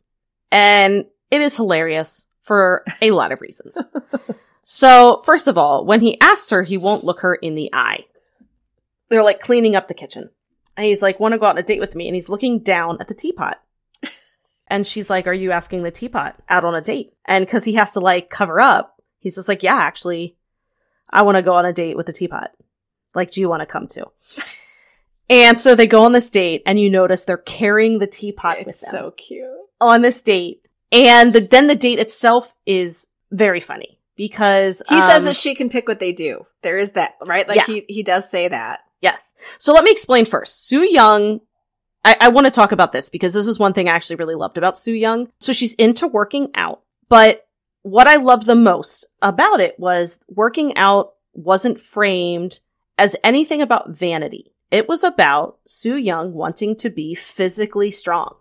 And 0.53 1.07
it 1.31 1.41
is 1.41 1.57
hilarious 1.57 2.29
for 2.43 2.85
a 3.03 3.11
lot 3.11 3.33
of 3.33 3.41
reasons. 3.41 3.77
so, 4.63 5.23
first 5.25 5.49
of 5.49 5.59
all, 5.59 5.85
when 5.85 6.01
he 6.01 6.21
asks 6.21 6.51
her, 6.51 6.63
he 6.63 6.77
won't 6.77 7.05
look 7.05 7.21
her 7.21 7.35
in 7.35 7.55
the 7.55 7.71
eye. 7.73 8.05
They're 9.09 9.25
like 9.25 9.41
cleaning 9.41 9.77
up 9.77 9.89
the 9.89 9.95
kitchen. 9.95 10.31
And 10.77 10.87
he's 10.87 11.03
like, 11.03 11.19
want 11.19 11.33
to 11.33 11.39
go 11.39 11.47
out 11.47 11.57
on 11.57 11.59
a 11.59 11.63
date 11.63 11.81
with 11.81 11.95
me? 11.95 12.07
And 12.09 12.15
he's 12.15 12.29
looking 12.29 12.61
down 12.61 12.99
at 13.01 13.09
the 13.09 13.15
teapot. 13.15 13.61
And 14.69 14.85
she's 14.85 15.09
like, 15.09 15.29
are 15.29 15.33
you 15.33 15.53
asking 15.53 15.85
the 15.85 15.93
teapot 15.93 16.43
out 16.49 16.65
on 16.65 16.75
a 16.75 16.81
date? 16.81 17.13
And 17.25 17.49
cause 17.49 17.65
he 17.65 17.75
has 17.75 17.93
to 17.93 18.01
like 18.01 18.31
cover 18.31 18.59
up, 18.59 19.01
he's 19.21 19.37
just 19.37 19.49
like, 19.49 19.63
yeah, 19.63 19.77
actually, 19.77 20.37
I 21.09 21.23
want 21.23 21.37
to 21.37 21.43
go 21.43 21.55
on 21.55 21.65
a 21.65 21.73
date 21.73 21.97
with 21.97 22.07
the 22.07 22.13
teapot. 22.13 22.51
Like, 23.15 23.31
do 23.31 23.41
you 23.41 23.49
want 23.49 23.61
to 23.61 23.67
come 23.67 23.87
too? 23.87 24.07
And 25.29 25.59
so 25.59 25.75
they 25.75 25.89
go 25.89 26.05
on 26.05 26.13
this 26.13 26.31
date, 26.31 26.63
and 26.67 26.79
you 26.79 26.89
notice 26.89 27.25
they're 27.25 27.37
carrying 27.37 27.99
the 27.99 28.07
teapot 28.07 28.59
with 28.59 28.69
It's 28.69 28.81
them 28.81 28.91
so 28.91 29.11
cute. 29.11 29.45
on 29.81 30.01
this 30.03 30.23
date. 30.23 30.66
And 30.93 31.33
the, 31.33 31.41
then 31.41 31.67
the 31.67 31.75
date 31.75 31.99
itself 31.99 32.55
is 32.65 33.09
very 33.31 33.61
funny 33.61 33.99
because 34.17 34.83
He 34.89 35.01
says 35.01 35.23
um, 35.23 35.27
that 35.27 35.37
she 35.37 35.55
can 35.55 35.69
pick 35.69 35.89
what 35.89 35.99
they 35.99 36.13
do. 36.13 36.47
There 36.63 36.79
is 36.79 36.93
that, 36.93 37.15
right? 37.27 37.47
Like 37.47 37.57
Yeah. 37.57 37.67
he 37.67 37.85
he 37.89 38.03
does 38.03 38.31
say 38.31 38.49
that. 38.49 38.81
Yes. 39.01 39.35
So 39.59 39.73
let 39.73 39.85
me 39.85 39.91
explain 39.91 40.25
first. 40.25 40.67
Soo 40.69 40.83
Young, 40.83 41.41
I, 42.05 42.17
I 42.23 42.29
want 42.29 42.47
to 42.47 42.51
talk 42.51 42.73
about 42.73 42.93
this 42.93 43.09
because 43.09 43.35
this 43.35 43.47
is 43.47 43.59
one 43.59 43.73
thing 43.73 43.89
I 43.89 43.93
actually 43.93 44.17
really 44.17 44.35
loved 44.35 44.59
about 44.59 44.79
Soo 44.79 44.93
Young. 44.93 45.29
So 45.39 45.53
she's 45.53 45.75
into 45.75 46.07
working 46.07 46.51
out, 46.55 46.83
but 47.09 47.47
what 47.83 48.09
I 48.09 48.17
loved 48.17 48.47
the 48.47 48.57
most 48.57 49.07
about 49.23 49.61
it 49.61 49.79
was 49.79 50.19
working 50.29 50.77
out 50.77 51.15
wasn't 51.35 51.81
framed 51.81 52.61
as 52.99 53.15
anything 53.23 53.61
about 53.61 53.91
vanity. 53.91 54.53
It 54.71 54.89
was 54.89 55.05
about 55.05 55.59
Soo 55.67 55.97
Young 55.97 56.33
wanting 56.33 56.75
to 56.77 56.91
be 56.91 57.15
physically 57.15 57.91
strong. 57.91 58.35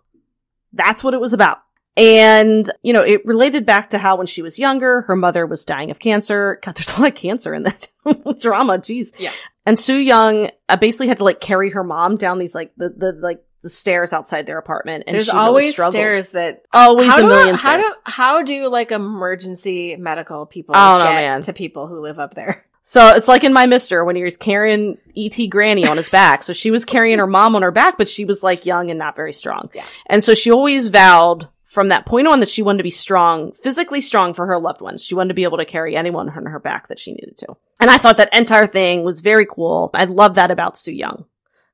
That's 0.74 1.04
what 1.04 1.14
it 1.14 1.20
was 1.20 1.34
about. 1.34 1.60
And, 1.98 2.70
you 2.84 2.92
know, 2.94 3.04
it 3.04 3.26
related 3.26 3.66
back 3.66 3.92
to 3.92 3.98
how 3.98 4.18
when 4.18 4.28
she 4.28 4.42
was 4.42 4.60
younger, 4.60 5.02
her 5.04 5.16
mother 5.16 5.46
was 5.46 5.64
dying 5.64 5.92
of 5.92 6.00
cancer. 6.00 6.60
God, 6.62 6.76
there's 6.76 6.98
a 6.98 7.02
lot 7.02 7.10
of 7.10 7.16
cancer 7.16 7.54
in 7.54 7.64
that 7.64 7.88
drama. 8.40 8.78
Jeez. 8.80 9.18
Yeah. 9.20 9.32
And 9.66 9.80
Soo 9.80 9.96
Young 9.96 10.50
uh, 10.70 10.76
basically 10.78 11.08
had 11.08 11.18
to 11.20 11.24
like 11.24 11.40
carry 11.40 11.70
her 11.72 11.84
mom 11.84 12.18
down 12.18 12.38
these 12.38 12.54
like 12.54 12.72
the, 12.78 12.90
the 12.90 13.14
like 13.14 13.44
the 13.64 13.70
stairs 13.70 14.14
outside 14.14 14.46
their 14.46 14.58
apartment. 14.60 15.06
And 15.08 15.16
There's 15.16 15.26
she 15.28 15.32
really 15.32 15.46
always 15.46 15.74
struggled. 15.74 15.94
stairs 15.94 16.30
that 16.32 16.64
Always 16.74 17.12
a 17.12 17.24
million 17.24 17.56
how 17.56 17.80
stairs. 17.80 17.86
do 17.86 17.92
how 18.04 18.42
do 18.44 18.68
like 18.68 18.92
emergency 18.92 19.96
medical 19.96 20.46
people 20.46 20.76
know, 20.76 20.98
get 21.00 21.06
man. 21.14 21.42
to 21.44 21.54
people 21.54 21.88
who 21.88 22.02
live 22.02 22.20
up 22.20 22.36
there? 22.36 22.66
So 22.88 23.08
it's 23.16 23.28
like 23.28 23.44
in 23.44 23.52
my 23.54 23.66
Mister 23.66 24.06
when 24.06 24.16
he 24.16 24.22
was 24.24 24.38
carrying 24.38 25.00
E.T. 25.16 25.48
Granny 25.48 25.88
on 25.88 25.98
his 25.98 26.08
back. 26.10 26.44
So 26.44 26.54
she 26.54 26.70
was 26.70 26.86
carrying 26.86 27.18
her 27.18 27.26
mom 27.26 27.56
on 27.56 27.64
her 27.64 27.72
back, 27.72 27.98
but 27.98 28.08
she 28.08 28.26
was 28.26 28.44
like 28.44 28.68
young 28.68 28.92
and 28.92 29.00
not 29.00 29.16
very 29.16 29.34
strong. 29.34 29.72
Yeah. 29.74 29.86
And 30.06 30.24
so 30.24 30.36
she 30.36 30.52
always 30.52 30.90
vowed 30.90 31.48
from 31.76 31.90
that 31.90 32.06
point 32.08 32.26
on 32.26 32.40
that 32.40 32.50
she 32.50 32.64
wanted 32.64 32.80
to 32.80 32.84
be 32.84 32.90
strong, 32.90 33.52
physically 33.52 34.02
strong 34.02 34.34
for 34.34 34.48
her 34.48 34.58
loved 34.58 34.82
ones. 34.82 35.04
She 35.04 35.14
wanted 35.14 35.28
to 35.28 35.34
be 35.36 35.44
able 35.44 35.58
to 35.58 35.66
carry 35.66 35.96
anyone 35.96 36.30
on 36.30 36.46
her 36.48 36.60
back 36.60 36.88
that 36.88 36.98
she 36.98 37.12
needed 37.12 37.38
to. 37.40 37.58
And 37.80 37.92
I 37.92 37.98
thought 37.98 38.18
that 38.18 38.36
entire 38.36 38.66
thing 38.66 39.04
was 39.04 39.20
very 39.20 39.46
cool. 39.46 39.92
I 39.94 40.06
love 40.06 40.36
that 40.36 40.50
about 40.50 40.78
Soo 40.78 40.94
Young. 40.94 41.26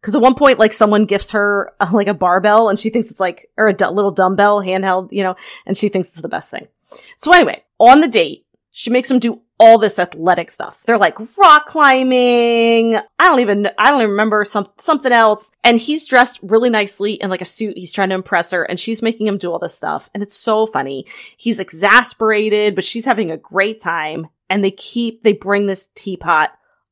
Cause 0.02 0.16
at 0.16 0.22
one 0.22 0.34
point, 0.34 0.58
like 0.58 0.74
someone 0.74 1.06
gifts 1.06 1.32
her 1.32 1.74
like 1.94 2.08
a 2.08 2.16
barbell 2.16 2.70
and 2.70 2.78
she 2.80 2.90
thinks 2.90 3.12
it's 3.12 3.20
like, 3.20 3.50
or 3.56 3.68
a 3.68 3.92
little 3.92 4.12
dumbbell 4.12 4.60
handheld, 4.62 5.10
you 5.12 5.24
know, 5.24 5.36
and 5.66 5.78
she 5.78 5.90
thinks 5.90 6.10
it's 6.10 6.22
the 6.22 6.28
best 6.28 6.50
thing. 6.50 6.68
So 7.18 7.32
anyway, 7.32 7.64
on 7.80 8.02
the 8.02 8.08
date, 8.08 8.46
she 8.72 8.90
makes 8.90 9.12
him 9.12 9.20
do 9.20 9.42
all 9.60 9.78
this 9.78 10.00
athletic 10.00 10.50
stuff. 10.50 10.82
They're 10.84 10.98
like 10.98 11.20
rock 11.38 11.68
climbing. 11.68 12.96
I 12.96 13.04
don't 13.20 13.40
even, 13.42 13.70
I 13.78 13.92
don't 13.92 14.00
even 14.00 14.12
remember 14.12 14.44
some, 14.44 14.66
something 14.80 15.12
else. 15.12 15.52
And 15.64 15.78
he's 15.78 16.08
dressed 16.08 16.40
really 16.42 16.70
nicely 16.70 17.14
in 17.14 17.30
like 17.30 17.42
a 17.42 17.46
suit. 17.46 17.78
He's 17.78 17.92
trying 17.92 18.10
to 18.10 18.16
impress 18.16 18.52
her 18.52 18.64
and 18.64 18.80
she's 18.80 19.04
making 19.04 19.28
him 19.28 19.38
do 19.38 19.52
all 19.52 19.60
this 19.60 19.76
stuff. 19.76 20.10
And 20.14 20.24
it's 20.24 20.36
so 20.36 20.66
funny. 20.66 21.06
He's 21.38 21.60
exasperated, 21.60 22.74
but 22.74 22.84
she's 22.84 23.06
having 23.06 23.30
a 23.30 23.38
great 23.38 23.80
time. 23.80 24.30
And 24.50 24.64
they 24.64 24.72
keep, 24.72 25.22
they 25.22 25.34
bring 25.34 25.68
this 25.68 25.90
teapot 25.94 26.52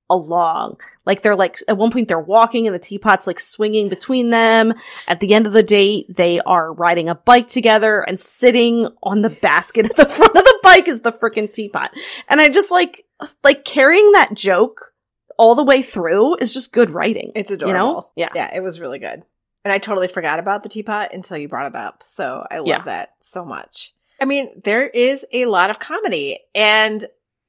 along. 0.09 0.79
Like 1.05 1.21
they're 1.21 1.35
like, 1.35 1.57
at 1.67 1.77
one 1.77 1.91
point 1.91 2.07
they're 2.07 2.19
walking 2.19 2.65
and 2.67 2.73
the 2.75 2.79
teapot's 2.79 3.27
like 3.27 3.39
swinging 3.39 3.89
between 3.89 4.29
them. 4.29 4.73
At 5.07 5.19
the 5.19 5.33
end 5.33 5.47
of 5.47 5.53
the 5.53 5.63
date, 5.63 6.05
they 6.15 6.39
are 6.41 6.73
riding 6.73 7.09
a 7.09 7.15
bike 7.15 7.47
together 7.47 8.01
and 8.01 8.19
sitting 8.19 8.87
on 9.03 9.21
the 9.21 9.29
basket 9.29 9.85
at 9.85 9.95
the 9.95 10.05
front 10.09 10.35
of 10.35 10.43
the 10.43 10.59
bike 10.63 10.87
is 10.87 11.01
the 11.01 11.11
freaking 11.11 11.51
teapot. 11.51 11.91
And 12.27 12.39
I 12.41 12.49
just 12.49 12.71
like, 12.71 13.05
like 13.43 13.65
carrying 13.65 14.11
that 14.13 14.33
joke 14.33 14.93
all 15.37 15.55
the 15.55 15.63
way 15.63 15.81
through 15.81 16.35
is 16.37 16.53
just 16.53 16.73
good 16.73 16.89
writing. 16.89 17.31
It's 17.35 17.49
You 17.49 17.55
adorable. 17.55 17.79
know? 17.79 18.09
Yeah. 18.15 18.29
Yeah, 18.35 18.51
it 18.53 18.61
was 18.61 18.79
really 18.81 18.99
good. 18.99 19.23
And 19.65 19.73
I 19.73 19.77
totally 19.77 20.07
forgot 20.07 20.39
about 20.39 20.63
the 20.63 20.69
teapot 20.69 21.13
until 21.13 21.37
you 21.37 21.47
brought 21.47 21.67
it 21.67 21.75
up. 21.75 22.03
So 22.07 22.45
I 22.49 22.59
love 22.59 22.67
Yeah. 22.67 22.81
that 22.83 23.15
so 23.19 23.43
much. 23.45 23.93
I 24.21 24.25
mean, 24.25 24.49
there 24.63 24.87
is 24.87 25.25
a 25.31 25.45
lot 25.45 25.69
of 25.69 25.79
comedy. 25.79 26.39
And 26.55 27.03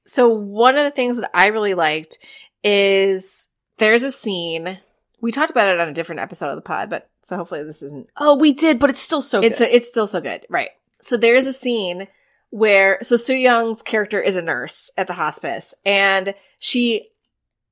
so 0.06 0.28
one 0.28 0.76
of 0.76 0.84
the 0.84 0.90
things 0.90 1.18
that 1.18 1.30
I 1.34 1.46
really 1.48 1.74
liked 1.74 2.18
is 2.64 3.48
there's 3.78 4.02
a 4.02 4.10
scene. 4.10 4.78
We 5.20 5.32
talked 5.32 5.50
about 5.50 5.68
it 5.68 5.80
on 5.80 5.88
a 5.88 5.92
different 5.94 6.20
episode 6.20 6.48
of 6.50 6.56
the 6.56 6.62
pod, 6.62 6.88
but 6.90 7.10
so 7.22 7.36
hopefully 7.36 7.62
this 7.64 7.82
isn't 7.82 8.08
Oh, 8.16 8.36
we 8.36 8.52
did, 8.52 8.78
but 8.78 8.90
it's 8.90 9.00
still 9.00 9.22
so 9.22 9.40
it's 9.42 9.58
good. 9.58 9.68
it's 9.70 9.88
still 9.88 10.06
so 10.06 10.20
good, 10.20 10.46
right? 10.48 10.70
So 11.00 11.16
there's 11.16 11.46
a 11.46 11.52
scene 11.52 12.08
where 12.50 12.98
so 13.02 13.16
Soo 13.16 13.34
Young's 13.34 13.82
character 13.82 14.20
is 14.20 14.36
a 14.36 14.42
nurse 14.42 14.90
at 14.96 15.06
the 15.06 15.12
hospice, 15.14 15.74
and 15.84 16.34
she 16.58 17.08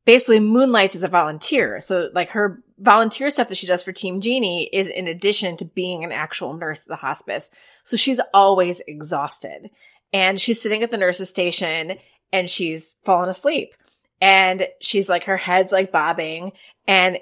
basically 0.05 0.41
moonlights 0.41 0.97
as 0.97 1.05
a 1.05 1.09
volunteer. 1.09 1.81
So 1.81 2.09
like 2.15 2.31
her 2.31 2.63
volunteer 2.79 3.29
stuff 3.29 3.49
that 3.49 3.57
she 3.57 3.67
does 3.67 3.83
for 3.83 3.93
Team 3.93 4.21
Genie 4.21 4.69
is 4.73 4.89
in 4.89 5.07
addition 5.07 5.57
to 5.59 5.65
being 5.67 6.05
an 6.05 6.13
actual 6.13 6.55
nurse 6.55 6.83
at 6.83 6.89
the 6.89 6.97
hospice. 6.97 7.51
So 7.85 7.97
she's 7.97 8.21
always 8.33 8.81
exhausted, 8.87 9.71
and 10.13 10.41
she's 10.41 10.61
sitting 10.63 10.83
at 10.83 10.91
the 10.91 10.97
nurse's 10.97 11.29
station 11.29 11.99
and 12.33 12.49
she's 12.49 12.97
fallen 13.05 13.29
asleep, 13.31 13.75
and 14.21 14.67
she's 14.81 15.09
like 15.09 15.25
her 15.25 15.37
head's 15.37 15.73
like 15.73 15.93
bobbing, 15.93 16.53
and 16.87 17.19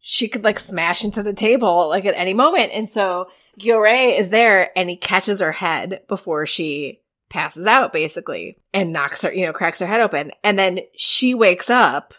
she 0.00 0.28
could 0.28 0.44
like 0.44 0.58
smash 0.58 1.04
into 1.04 1.22
the 1.22 1.32
table 1.32 1.88
like 1.88 2.04
at 2.04 2.14
any 2.14 2.32
moment. 2.32 2.70
And 2.72 2.88
so 2.88 3.28
Gyo 3.58 3.82
Ray 3.82 4.16
is 4.16 4.28
there 4.28 4.70
and 4.78 4.88
he 4.88 4.96
catches 4.96 5.40
her 5.40 5.50
head 5.50 6.02
before 6.08 6.46
she 6.46 7.00
passes 7.28 7.66
out 7.66 7.92
basically 7.92 8.56
and 8.72 8.92
knocks 8.92 9.22
her, 9.22 9.32
you 9.32 9.44
know, 9.44 9.52
cracks 9.52 9.80
her 9.80 9.86
head 9.86 10.00
open. 10.00 10.30
And 10.44 10.56
then 10.56 10.78
she 10.96 11.34
wakes 11.34 11.70
up 11.70 12.14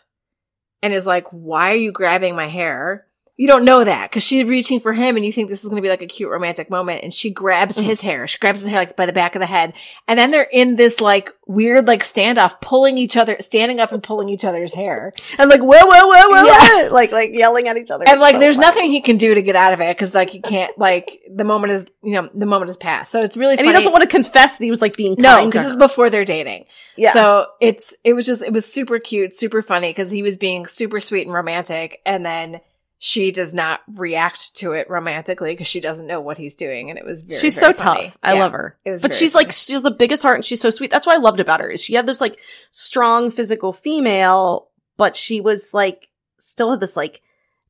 and 0.83 0.93
is 0.93 1.07
like, 1.07 1.27
why 1.29 1.71
are 1.71 1.75
you 1.75 1.93
grabbing 1.93 2.35
my 2.35 2.49
hair? 2.49 3.06
You 3.39 3.47
don't 3.47 3.63
know 3.65 3.83
that 3.83 4.09
because 4.09 4.23
she's 4.23 4.45
reaching 4.45 4.79
for 4.79 4.93
him 4.93 5.15
and 5.15 5.23
you 5.23 5.31
think 5.31 5.47
this 5.47 5.63
is 5.63 5.69
going 5.69 5.79
to 5.79 5.85
be 5.85 5.89
like 5.89 6.01
a 6.01 6.07
cute 6.07 6.29
romantic 6.29 6.69
moment 6.71 7.03
and 7.03 7.13
she 7.13 7.29
grabs 7.29 7.77
Mhm. 7.77 7.83
his 7.83 8.01
hair 8.01 8.25
she 8.27 8.37
grabs 8.39 8.61
his 8.61 8.69
hair 8.69 8.79
like 8.79 8.95
by 8.95 9.05
the 9.05 9.13
back 9.13 9.35
of 9.35 9.39
the 9.41 9.45
head 9.45 9.73
and 10.07 10.17
then 10.19 10.31
they're 10.31 10.41
in 10.41 10.75
this 10.75 10.99
like 10.99 11.31
weird 11.45 11.87
like 11.87 12.01
standoff 12.01 12.59
pulling 12.61 12.97
each 12.97 13.15
other 13.15 13.37
standing 13.39 13.79
up 13.79 13.91
and 13.91 14.01
pulling 14.01 14.27
each 14.29 14.43
other's 14.43 14.73
hair 14.73 15.13
And 15.37 15.49
like, 15.49 15.61
whoa, 15.61 15.67
whoa, 15.85 16.07
whoa, 16.07 16.29
whoa, 16.29 16.45
Yeah. 16.45 16.87
whoa, 16.87 16.93
like, 16.93 17.11
like 17.11 17.29
yelling 17.33 17.67
at 17.67 17.77
each 17.77 17.91
other. 17.91 18.03
and 18.05 18.13
It's 18.13 18.21
like 18.21 18.33
so 18.33 18.39
there's 18.39 18.55
funny. 18.55 18.65
nothing 18.67 18.91
he 18.91 19.01
can 19.01 19.17
do 19.17 19.35
to 19.35 19.41
get 19.41 19.55
out 19.55 19.71
of 19.71 19.81
it 19.81 19.95
because 19.95 20.13
like 20.15 20.29
he 20.31 20.41
can't 20.41 20.77
like 20.79 21.21
the 21.33 21.43
moment 21.43 21.73
is 21.73 21.85
you 22.03 22.13
know 22.13 22.29
the 22.33 22.45
moment 22.47 22.71
is 22.71 22.77
past 22.77 23.11
so 23.11 23.21
it's 23.21 23.37
really 23.37 23.51
And 23.53 23.59
funny 23.59 23.69
he 23.69 23.73
doesn't 23.73 23.91
want 23.91 24.01
to 24.01 24.07
confess 24.09 24.57
that 24.57 24.63
he 24.63 24.71
was 24.71 24.81
like 24.81 24.95
being 24.97 25.15
no 25.17 25.45
because 25.45 25.61
this 25.63 25.71
is 25.71 25.77
before 25.77 26.09
they're 26.09 26.25
dating 26.25 26.65
yeah. 26.95 27.13
So 27.13 27.45
it's 27.61 27.93
it 28.03 28.13
was 28.13 28.25
just 28.25 28.41
it 28.41 28.51
was 28.51 28.65
super 28.65 28.97
cute, 28.97 29.37
super 29.37 29.61
funny 29.61 29.89
because 29.91 30.09
he 30.09 30.23
was 30.23 30.35
being 30.37 30.65
super 30.65 30.99
sweet 30.99 31.27
and 31.27 31.33
romantic, 31.33 32.01
and 32.07 32.25
then 32.25 32.59
she 32.99 33.31
does 33.31 33.53
not 33.53 33.81
react 33.93 34.55
to 34.57 34.71
it 34.73 34.89
romantically 34.89 35.53
because 35.53 35.67
she 35.67 35.79
doesn't 35.79 36.07
know 36.07 36.19
what 36.19 36.37
he's 36.37 36.55
doing, 36.55 36.89
and 36.89 36.97
it 36.97 37.05
was 37.05 37.21
very, 37.21 37.39
she's 37.39 37.59
very 37.59 37.73
so 37.73 37.83
funny. 37.83 38.03
tough. 38.05 38.17
I 38.23 38.33
Yeah, 38.33 38.39
love 38.39 38.51
her. 38.53 38.77
It 38.85 38.91
was, 38.91 39.01
But 39.03 39.13
she's 39.13 39.33
funny. 39.33 39.45
like 39.45 39.51
she 39.51 39.73
has 39.73 39.83
the 39.83 39.91
biggest 39.91 40.23
heart 40.23 40.37
and 40.37 40.45
she's 40.45 40.61
so 40.61 40.69
sweet. 40.71 40.89
That's 40.91 41.05
what 41.05 41.13
I 41.15 41.21
loved 41.21 41.39
about 41.39 41.59
her. 41.59 41.69
Is 41.69 41.81
she 41.83 41.93
had 41.93 42.07
this 42.07 42.19
like 42.21 42.39
strong 42.71 43.29
physical 43.31 43.71
female, 43.73 44.69
but 44.97 45.15
she 45.15 45.41
was 45.41 45.73
like 45.73 46.07
still 46.39 46.71
had 46.71 46.79
this 46.79 46.97
like 46.97 47.21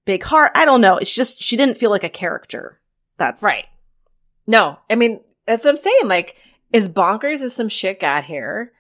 big 0.06 0.24
heart. 0.24 0.52
I 0.56 0.64
don't 0.66 0.82
know. 0.82 0.98
It's 0.98 1.14
just 1.14 1.42
she 1.42 1.58
didn't 1.58 1.78
feel 1.78 1.90
like 1.92 2.04
a 2.06 2.10
character. 2.10 2.80
That's 3.18 3.44
right. 3.44 3.66
No, 4.48 4.78
I 4.90 4.96
mean 4.96 5.20
that's 5.46 5.66
what 5.66 5.72
I'm 5.72 5.78
saying. 5.78 6.06
Like, 6.06 6.36
as 6.74 6.88
bonkers 6.90 7.42
as 7.42 7.54
some 7.56 7.70
shit 7.70 8.00
got 8.00 8.24
here. 8.24 8.72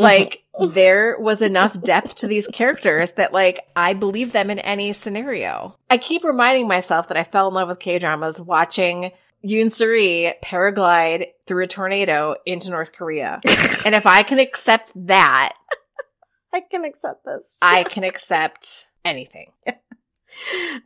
Like 0.00 0.42
there 0.72 1.16
was 1.18 1.42
enough 1.42 1.80
depth 1.80 2.16
to 2.16 2.26
these 2.26 2.48
characters 2.48 3.12
that 3.12 3.32
like 3.32 3.60
I 3.76 3.94
believe 3.94 4.32
them 4.32 4.50
in 4.50 4.58
any 4.58 4.92
scenario. 4.92 5.76
I 5.88 5.98
keep 5.98 6.24
reminding 6.24 6.68
myself 6.68 7.08
that 7.08 7.16
I 7.16 7.24
fell 7.24 7.48
in 7.48 7.54
love 7.54 7.68
with 7.68 7.78
K 7.78 7.98
dramas 7.98 8.40
watching 8.40 9.12
Yoon 9.44 9.70
Seri 9.70 10.34
paraglide 10.42 11.28
through 11.46 11.64
a 11.64 11.66
tornado 11.66 12.36
into 12.44 12.70
North 12.70 12.92
Korea. 12.92 13.40
and 13.84 13.94
if 13.94 14.06
I 14.06 14.22
can 14.22 14.38
accept 14.38 14.92
that, 15.06 15.54
I 16.52 16.60
can 16.60 16.84
accept 16.84 17.24
this. 17.24 17.58
I 17.62 17.82
can 17.88 18.04
accept 18.04 18.88
anything. 19.04 19.52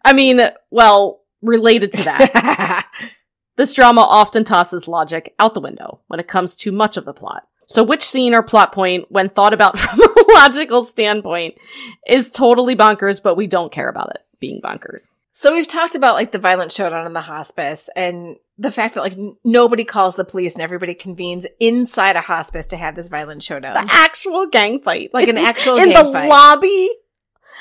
I 0.05 0.12
mean, 0.12 0.41
well, 0.71 1.23
related 1.43 1.93
to 1.93 2.05
that, 2.05 2.91
this 3.57 3.75
drama 3.75 4.01
often 4.01 4.45
tosses 4.45 4.89
logic 4.89 5.35
out 5.39 5.55
the 5.55 5.61
window 5.61 6.01
when 6.07 6.21
it 6.21 6.29
comes 6.29 6.57
to 6.57 6.73
much 6.73 6.97
of 6.97 7.05
the 7.05 7.12
plot. 7.12 7.47
So 7.67 7.83
which 7.83 8.03
scene 8.03 8.35
or 8.35 8.43
plot 8.43 8.73
point, 8.73 9.07
when 9.11 9.29
thought 9.29 9.55
about 9.55 9.79
from 9.79 10.01
a 10.01 10.25
logical 10.35 10.85
standpoint, 10.85 11.57
is 12.07 12.31
totally 12.31 12.77
bonkers, 12.77 13.23
but 13.23 13.37
we 13.37 13.47
don't 13.47 13.73
care 13.73 13.89
about 13.89 14.11
it 14.11 14.25
being 14.41 14.61
bonkers? 14.62 15.11
So 15.33 15.53
we've 15.53 15.67
talked 15.67 15.97
about 15.97 16.15
like 16.15 16.31
the 16.31 16.39
violent 16.39 16.71
showdown 16.71 17.07
in 17.07 17.12
the 17.12 17.21
hospice 17.21 17.91
and 17.97 18.37
the 18.57 18.71
fact 18.71 18.95
that 18.95 19.01
like 19.01 19.15
n- 19.15 19.37
nobody 19.43 19.85
calls 19.85 20.15
the 20.15 20.25
police 20.25 20.55
and 20.55 20.62
everybody 20.62 20.95
convenes 20.95 21.45
inside 21.59 22.15
a 22.15 22.21
hospice 22.21 22.67
to 22.69 22.77
have 22.77 22.95
this 22.95 23.09
violent 23.09 23.43
showdown. 23.43 23.75
The 23.75 23.93
actual 23.93 24.47
gang 24.47 24.79
fight. 24.79 25.11
Like 25.12 25.27
an 25.27 25.39
actual 25.39 25.77
in 25.77 25.89
the 25.89 26.05
fight. 26.05 26.29
lobby. 26.29 26.89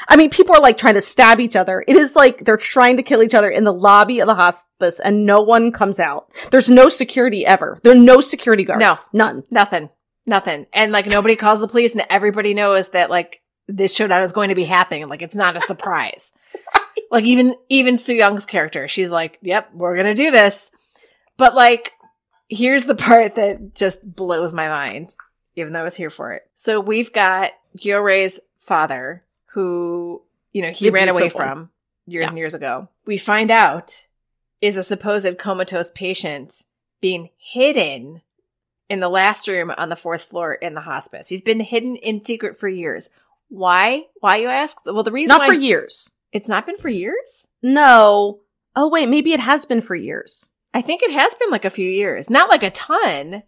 I 0.08 0.18
mean, 0.18 0.30
people 0.30 0.56
are 0.56 0.62
like 0.62 0.78
trying 0.78 0.96
to 0.96 1.02
stab 1.02 1.40
each 1.40 1.56
other. 1.56 1.84
It 1.88 1.96
is 1.96 2.16
like 2.16 2.46
they're 2.46 2.58
trying 2.58 2.98
to 2.98 3.04
kill 3.04 3.24
each 3.24 3.34
other 3.34 3.50
in 3.50 3.64
the 3.64 3.74
lobby 3.74 4.20
of 4.20 4.28
the 4.28 4.36
hospice 4.36 5.00
and 5.00 5.26
no 5.26 5.42
one 5.42 5.72
comes 5.72 6.00
out. 6.00 6.32
There's 6.52 6.70
no 6.70 6.90
security 6.90 7.46
ever. 7.46 7.80
There 7.84 7.94
are 7.94 8.00
no 8.00 8.22
security 8.22 8.64
guards. 8.64 9.10
No. 9.14 9.26
None. 9.26 9.44
Nothing. 9.50 9.90
Nothing. 10.26 10.68
And 10.74 10.92
like 10.92 11.08
nobody 11.08 11.36
calls 11.36 11.60
the 11.60 11.68
police 11.68 11.94
and 11.94 12.06
everybody 12.10 12.54
knows 12.54 12.90
that 12.90 13.10
like 13.10 13.42
this 13.68 13.96
showdown 13.96 14.24
is 14.24 14.34
going 14.34 14.50
to 14.50 14.56
be 14.56 14.66
happening. 14.66 15.08
Like 15.08 15.22
it's 15.22 15.36
not 15.36 15.58
a 15.58 15.62
surprise. 15.62 16.32
Like 17.10 17.26
even 17.26 17.56
even 17.70 17.98
Soo 17.98 18.14
Young's 18.14 18.46
character, 18.46 18.88
she's 18.88 19.12
like, 19.12 19.38
"Yep, 19.42 19.72
we're 19.74 19.96
going 19.96 20.08
to 20.08 20.14
do 20.16 20.32
this." 20.32 20.72
But 21.38 21.54
like 21.54 21.92
here's 22.50 22.86
the 22.86 22.96
part 22.96 23.36
that 23.36 23.76
just 23.76 24.16
blows 24.16 24.54
my 24.54 24.68
mind 24.68 25.16
even 25.56 25.74
though 25.74 25.82
I 25.82 25.84
was 25.84 25.96
here 25.96 26.10
for 26.10 26.34
it. 26.34 26.44
So 26.56 26.80
we've 26.80 27.14
got 27.14 27.52
Gyo 27.78 28.04
Ray's 28.04 28.40
father 28.60 29.24
who, 29.54 30.22
you 30.52 30.62
know, 30.62 30.72
he 30.72 30.90
ran 30.90 31.10
away 31.10 31.24
one. 31.24 31.30
from 31.30 31.70
years 32.06 32.24
Yeah. 32.24 32.30
and 32.30 32.38
years 32.38 32.54
ago. 32.54 32.88
We 33.06 33.18
find 33.18 33.52
out 33.52 34.08
is 34.62 34.78
a 34.78 34.84
supposed 34.84 35.38
comatose 35.38 35.92
patient 35.92 36.64
being 37.02 37.30
hidden 37.38 38.22
in 38.90 39.00
the 39.00 39.10
last 39.10 39.48
room 39.48 39.72
on 39.78 39.90
the 39.90 39.96
fourth 39.96 40.24
floor 40.24 40.54
in 40.54 40.74
the 40.74 40.82
hospice. 40.82 41.28
He's 41.28 41.42
been 41.42 41.60
hidden 41.60 41.96
in 41.98 42.24
secret 42.24 42.60
for 42.60 42.68
years. 42.68 43.10
Why? 43.50 44.06
Why 44.20 44.38
you 44.38 44.48
ask? 44.48 44.78
Well, 44.86 45.04
the 45.04 45.12
reason 45.12 45.38
Not 45.38 45.48
for 45.48 45.54
years. 45.54 46.14
it's 46.32 46.48
not 46.48 46.66
been 46.66 46.78
for 46.78 46.90
years. 46.90 47.48
No. 47.62 48.40
Oh 48.76 48.90
wait, 48.90 49.08
maybe 49.10 49.34
it 49.34 49.40
has 49.40 49.66
been 49.66 49.82
for 49.82 49.96
years. 49.96 50.50
I 50.74 50.82
think 50.82 51.04
it 51.04 51.12
has 51.12 51.34
been 51.36 51.52
like 51.52 51.66
a 51.66 51.70
few 51.70 51.88
years, 51.90 52.30
not 52.30 52.50
like 52.50 52.64
a 52.64 52.72
ton. 52.72 53.44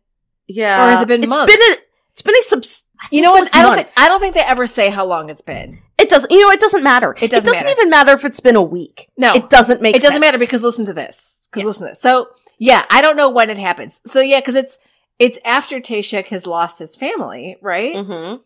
Yeah. 0.48 0.86
Or 0.86 0.92
has 0.92 1.02
it 1.02 1.08
been 1.08 1.24
It's 1.24 1.30
months? 1.30 1.52
been 1.52 1.62
a, 1.62 1.76
it's 2.14 2.22
been 2.22 2.36
a 2.38 2.42
subs- 2.44 2.88
You 3.12 3.22
know 3.24 3.32
what? 3.32 3.50
I 3.56 3.64
don't 3.64 3.76
think. 3.76 3.88
I 3.98 4.08
don't 4.08 4.20
think 4.20 4.36
they 4.36 4.42
ever 4.42 4.68
say 4.68 4.90
how 4.90 5.06
long 5.06 5.30
it's 5.30 5.42
been. 5.42 5.80
It 5.98 6.10
doesn't, 6.10 6.30
you 6.32 6.42
know, 6.42 6.52
it 6.52 6.60
doesn't 6.60 6.84
matter. 6.84 7.16
It 7.22 7.32
doesn't 7.32 7.52
matter. 7.52 7.70
even 7.70 7.90
matter 7.90 8.12
if 8.12 8.26
it's 8.26 8.40
been 8.42 8.56
a 8.56 8.62
week. 8.62 9.10
No, 9.18 9.32
It 9.34 9.50
doesn't 9.50 9.82
make 9.82 9.96
it 9.96 10.02
doesn't 10.02 10.20
matter 10.20 10.38
because 10.38 10.62
listen 10.62 10.86
to 10.86 10.94
this. 10.94 11.48
Because 11.50 11.62
Yeah. 11.62 11.68
listen 11.68 11.88
to 11.88 11.92
this. 11.92 12.02
So 12.02 12.28
yeah, 12.58 12.86
I 12.90 13.02
don't 13.02 13.16
know 13.18 13.30
when 13.30 13.50
it 13.50 13.58
happens. 13.58 14.02
So 14.06 14.20
yeah, 14.22 14.40
because 14.40 14.56
it's 14.56 14.78
it's 15.20 15.40
after 15.46 15.80
Taeshik 15.80 16.28
has 16.28 16.46
lost 16.46 16.80
his 16.80 16.96
family, 16.98 17.56
right? 17.62 17.96
Mhm. 17.96 18.42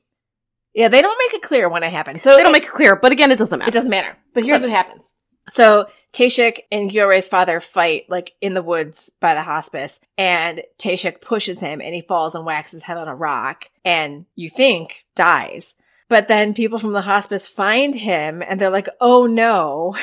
Yeah, 0.76 0.88
they 0.88 1.02
don't 1.02 1.18
make 1.18 1.34
it 1.34 1.42
clear 1.42 1.68
when 1.68 1.82
it 1.84 1.92
happens. 1.92 2.22
So 2.22 2.36
They 2.36 2.44
don't 2.44 2.50
it- 2.52 2.54
make 2.54 2.64
it 2.66 2.72
clear, 2.72 2.96
but 2.96 3.12
again, 3.12 3.32
it 3.32 3.40
doesn't 3.40 3.58
matter. 3.58 3.70
It 3.70 3.74
doesn't 3.74 3.90
matter. 3.90 4.16
But 4.36 4.44
here's 4.46 4.62
what 4.62 4.70
happens. 4.70 5.16
So 5.48 5.88
Taeshik 6.14 6.60
and 6.72 6.92
Gyo 6.92 7.08
Ray's 7.10 7.28
father 7.28 7.60
fight 7.60 8.06
like 8.10 8.34
in 8.42 8.54
the 8.54 8.62
woods 8.62 9.12
by 9.20 9.34
the 9.34 9.42
hospice, 9.42 10.00
and 10.18 10.62
Taeshik 10.78 11.22
pushes 11.22 11.60
him 11.60 11.82
and 11.82 11.96
he 11.96 12.02
falls 12.02 12.36
and 12.36 12.46
whacks 12.46 12.72
his 12.72 12.84
head 12.84 12.98
on 12.98 13.08
a 13.08 13.16
rock, 13.16 13.66
and 13.84 14.26
you 14.36 14.50
think 14.50 15.06
dies. 15.16 15.74
But 16.10 16.28
then 16.28 16.54
people 16.54 16.80
from 16.80 16.92
the 16.94 17.02
hospice 17.02 17.48
find 17.48 17.96
him 17.96 18.42
and 18.42 18.60
they're 18.60 18.70
like, 18.70 18.90
oh 19.00 19.26
no. 19.28 19.96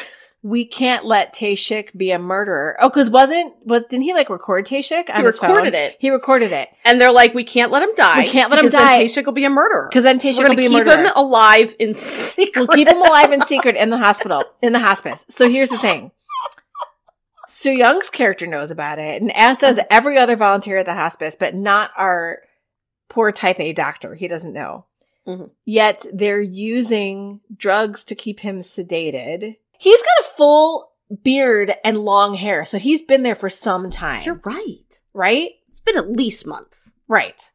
We 0.42 0.64
can't 0.64 1.04
let 1.04 1.34
Taeshik 1.34 1.96
be 1.96 2.12
a 2.12 2.20
murderer. 2.20 2.76
Oh, 2.80 2.88
cause 2.88 3.10
wasn't, 3.10 3.54
was, 3.64 3.82
didn't 3.90 4.04
he 4.04 4.14
like 4.14 4.30
record 4.30 4.64
Taeshik 4.64 5.10
on 5.10 5.22
He 5.22 5.26
recorded 5.26 5.72
phone? 5.72 5.74
it. 5.74 5.96
He 5.98 6.10
recorded 6.10 6.52
it. 6.52 6.68
And 6.84 7.00
they're 7.00 7.10
like, 7.10 7.34
we 7.34 7.42
can't 7.42 7.72
let 7.72 7.82
him 7.82 7.92
die. 7.96 8.18
We 8.18 8.28
can't 8.28 8.48
let 8.48 8.60
him 8.60 8.66
because 8.66 8.72
die. 8.72 9.08
Then 9.08 9.24
will 9.24 9.32
be 9.32 9.44
a 9.44 9.50
murderer. 9.50 9.90
Cause 9.92 10.04
then 10.04 10.20
So 10.20 10.28
Taeshik 10.28 10.38
we're 10.38 10.48
will 10.50 10.56
be 10.56 10.66
a 10.66 10.68
keep 10.68 10.86
him 10.86 11.06
alive 11.16 11.74
in 11.80 11.94
secret. 11.94 12.68
We'll 12.68 12.76
keep 12.76 12.86
him 12.86 12.98
alive 12.98 13.32
in 13.32 13.40
secret 13.40 13.74
in 13.74 13.90
the 13.90 13.98
hospital, 13.98 14.40
in 14.62 14.72
the 14.72 14.78
hospice. 14.78 15.24
So 15.28 15.48
here's 15.50 15.70
the 15.70 15.78
thing. 15.78 16.12
Soo 17.48 17.72
Young's 17.72 18.10
character 18.10 18.46
knows 18.46 18.70
about 18.70 19.00
it, 19.00 19.20
and 19.20 19.34
as 19.36 19.58
does 19.58 19.80
every 19.90 20.16
other 20.16 20.36
volunteer 20.36 20.78
at 20.78 20.86
the 20.86 20.94
hospice, 20.94 21.34
but 21.34 21.56
not 21.56 21.90
our 21.96 22.38
poor 23.08 23.32
type 23.32 23.58
A 23.58 23.72
doctor. 23.72 24.14
He 24.14 24.28
doesn't 24.28 24.52
know. 24.52 24.84
Mhm. 25.26 25.50
Yet 25.64 26.04
they're 26.12 26.40
using 26.40 27.40
drugs 27.56 28.04
to 28.04 28.14
keep 28.14 28.40
him 28.40 28.60
sedated. 28.60 29.56
He's 29.78 30.02
got 30.02 30.20
a 30.20 30.34
full 30.36 30.90
beard 31.22 31.74
and 31.84 31.98
long 31.98 32.34
hair, 32.34 32.64
so 32.64 32.78
he's 32.78 33.02
been 33.02 33.22
there 33.22 33.34
for 33.34 33.48
some 33.48 33.90
time. 33.90 34.22
You're 34.24 34.40
right. 34.44 35.00
right? 35.12 35.52
It's 35.68 35.80
been 35.80 35.96
at 35.96 36.10
least 36.10 36.46
months. 36.46 36.94
Right. 37.08 37.50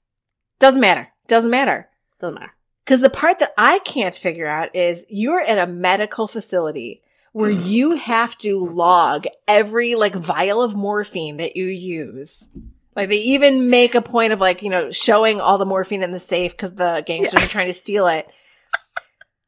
Doesn't 0.60 0.82
matter. 0.82 1.10
Doesn't 1.28 1.52
matter. 1.52 1.90
Doesn't 2.20 2.36
matter. 2.36 2.54
Because 2.86 3.02
the 3.02 3.10
part 3.10 3.40
that 3.40 3.54
I 3.58 3.80
can't 3.80 4.14
figure 4.16 4.48
out 4.48 4.76
is 4.76 5.06
you're 5.10 5.42
at 5.42 5.58
a 5.58 5.72
medical 5.72 6.28
facility 6.28 7.02
where 7.34 7.50
you 7.52 7.96
have 7.96 8.38
to 8.40 8.66
log 8.66 9.26
every 9.48 9.96
like 9.96 10.14
vial 10.14 10.62
of 10.62 10.76
morphine 10.76 11.38
that 11.38 11.56
you 11.56 11.66
use. 11.66 12.50
Like 12.96 13.10
they 13.10 13.18
even 13.18 13.70
make 13.70 13.96
a 13.96 14.02
point 14.02 14.34
of 14.34 14.40
like, 14.40 14.62
you 14.62 14.70
know, 14.70 14.92
showing 14.92 15.40
all 15.40 15.58
the 15.58 15.66
morphine 15.66 16.04
in 16.04 16.12
the 16.12 16.20
safe 16.20 16.52
because 16.52 16.74
the 16.74 17.04
gangsters 17.06 17.44
are 17.44 17.48
trying 17.48 17.68
to 17.68 17.74
steal 17.74 18.08
it. 18.08 18.28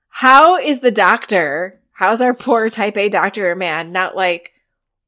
How 0.09 0.57
is 0.57 0.79
the 0.79 0.91
doctor, 0.91 1.81
how's 1.91 2.21
our 2.21 2.33
poor 2.33 2.69
type 2.69 2.95
A 2.97 3.09
doctor 3.09 3.53
man 3.55 3.91
not 3.91 4.15
like, 4.15 4.51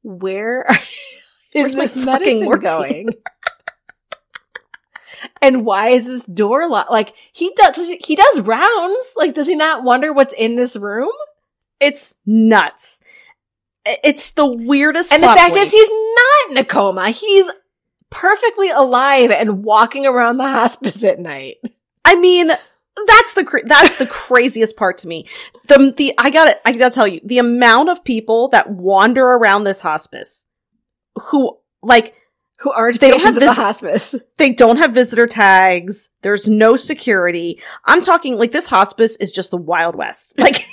where 0.02 0.66
Where's 1.52 1.68
is 1.68 1.76
my 1.76 1.86
this 1.86 2.04
medicine 2.04 2.44
morphine? 2.44 2.60
going? 2.62 3.08
and 5.40 5.64
why 5.64 5.90
is 5.90 6.06
this 6.06 6.24
door 6.26 6.68
locked? 6.68 6.90
Like 6.90 7.14
he 7.32 7.52
does, 7.56 7.76
he 8.00 8.14
does 8.14 8.40
rounds. 8.40 9.14
Like, 9.16 9.34
does 9.34 9.48
he 9.48 9.54
not 9.54 9.82
wonder 9.82 10.12
what's 10.12 10.34
in 10.34 10.56
this 10.56 10.76
room? 10.76 11.12
It's 11.80 12.14
nuts. 12.26 13.00
It's 13.84 14.32
the 14.32 14.46
weirdest. 14.46 15.12
And 15.12 15.22
the 15.22 15.28
fact 15.28 15.52
point. 15.52 15.66
is, 15.66 15.72
he's 15.72 15.88
not 15.88 16.50
in 16.50 16.56
a 16.56 16.64
coma. 16.64 17.10
He's 17.10 17.48
perfectly 18.10 18.70
alive 18.70 19.30
and 19.30 19.64
walking 19.64 20.06
around 20.06 20.38
the 20.38 20.44
hospice 20.44 21.04
at 21.04 21.18
night. 21.18 21.56
I 22.04 22.16
mean, 22.16 22.48
that's 23.06 23.34
the 23.34 23.44
cra- 23.44 23.66
that's 23.66 23.96
the 23.96 24.06
craziest 24.06 24.76
part 24.76 24.98
to 24.98 25.08
me. 25.08 25.28
The 25.68 25.92
the 25.96 26.14
I 26.18 26.30
got 26.30 26.46
to 26.46 26.68
I 26.68 26.72
got 26.72 26.90
to 26.90 26.94
tell 26.94 27.08
you 27.08 27.20
the 27.24 27.38
amount 27.38 27.90
of 27.90 28.04
people 28.04 28.48
that 28.48 28.70
wander 28.70 29.24
around 29.24 29.64
this 29.64 29.80
hospice 29.80 30.46
who 31.30 31.58
like 31.82 32.14
Who 32.60 32.70
are 32.72 32.90
They 32.92 33.10
don't 33.10 33.22
have 33.22 33.36
at 33.36 33.40
the 33.40 33.52
hospice? 33.52 34.14
they 34.38 34.52
don't 34.52 34.78
have 34.78 34.94
visitor 34.94 35.26
tags. 35.26 36.10
There's 36.22 36.48
no 36.48 36.76
security. 36.76 37.60
I'm 37.84 38.02
talking 38.02 38.38
like 38.38 38.52
this 38.52 38.68
hospice 38.68 39.16
is 39.16 39.32
just 39.32 39.50
the 39.50 39.56
Wild 39.58 39.94
West. 39.96 40.34
Like 40.46 40.64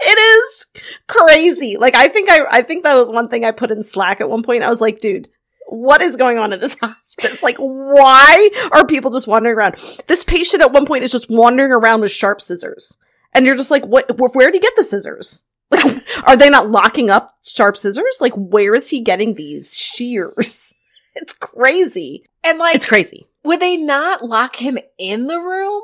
it 0.00 0.18
is 0.18 0.66
crazy. 1.08 1.76
Like 1.78 1.94
I 1.94 2.08
think 2.08 2.28
I 2.30 2.44
I 2.50 2.62
think 2.62 2.84
that 2.84 2.94
was 2.94 3.10
one 3.10 3.28
thing 3.28 3.44
I 3.44 3.52
put 3.52 3.70
in 3.70 3.82
Slack 3.82 4.20
at 4.20 4.28
one 4.28 4.42
point. 4.42 4.62
I 4.62 4.68
was 4.68 4.80
like, 4.80 4.98
dude, 5.00 5.28
what 5.74 6.02
is 6.02 6.16
going 6.16 6.38
on 6.38 6.52
in 6.52 6.60
this 6.60 6.78
hospice? 6.80 7.42
Like, 7.42 7.56
why 7.58 8.50
are 8.72 8.86
people 8.86 9.10
just 9.10 9.26
wandering 9.26 9.56
around? 9.56 9.74
This 10.06 10.24
patient 10.24 10.62
at 10.62 10.72
one 10.72 10.86
point 10.86 11.04
is 11.04 11.12
just 11.12 11.30
wandering 11.30 11.72
around 11.72 12.00
with 12.00 12.12
sharp 12.12 12.40
scissors. 12.40 12.98
And 13.32 13.44
you're 13.46 13.56
just 13.56 13.70
like, 13.70 13.84
what, 13.84 14.10
where 14.18 14.46
did 14.46 14.54
he 14.54 14.60
get 14.60 14.74
the 14.76 14.84
scissors? 14.84 15.44
Like, 15.70 15.96
are 16.26 16.36
they 16.36 16.50
not 16.50 16.70
locking 16.70 17.10
up 17.10 17.36
sharp 17.42 17.76
scissors? 17.76 18.18
Like, 18.20 18.32
where 18.34 18.74
is 18.76 18.88
he 18.90 19.00
getting 19.00 19.34
these 19.34 19.76
shears? 19.76 20.74
It's 21.16 21.32
crazy. 21.34 22.24
And 22.42 22.58
like, 22.58 22.74
It's 22.74 22.86
crazy. 22.86 23.26
would 23.44 23.60
they 23.60 23.76
not 23.76 24.24
lock 24.24 24.56
him 24.56 24.78
in 24.98 25.26
the 25.28 25.38
room? 25.38 25.82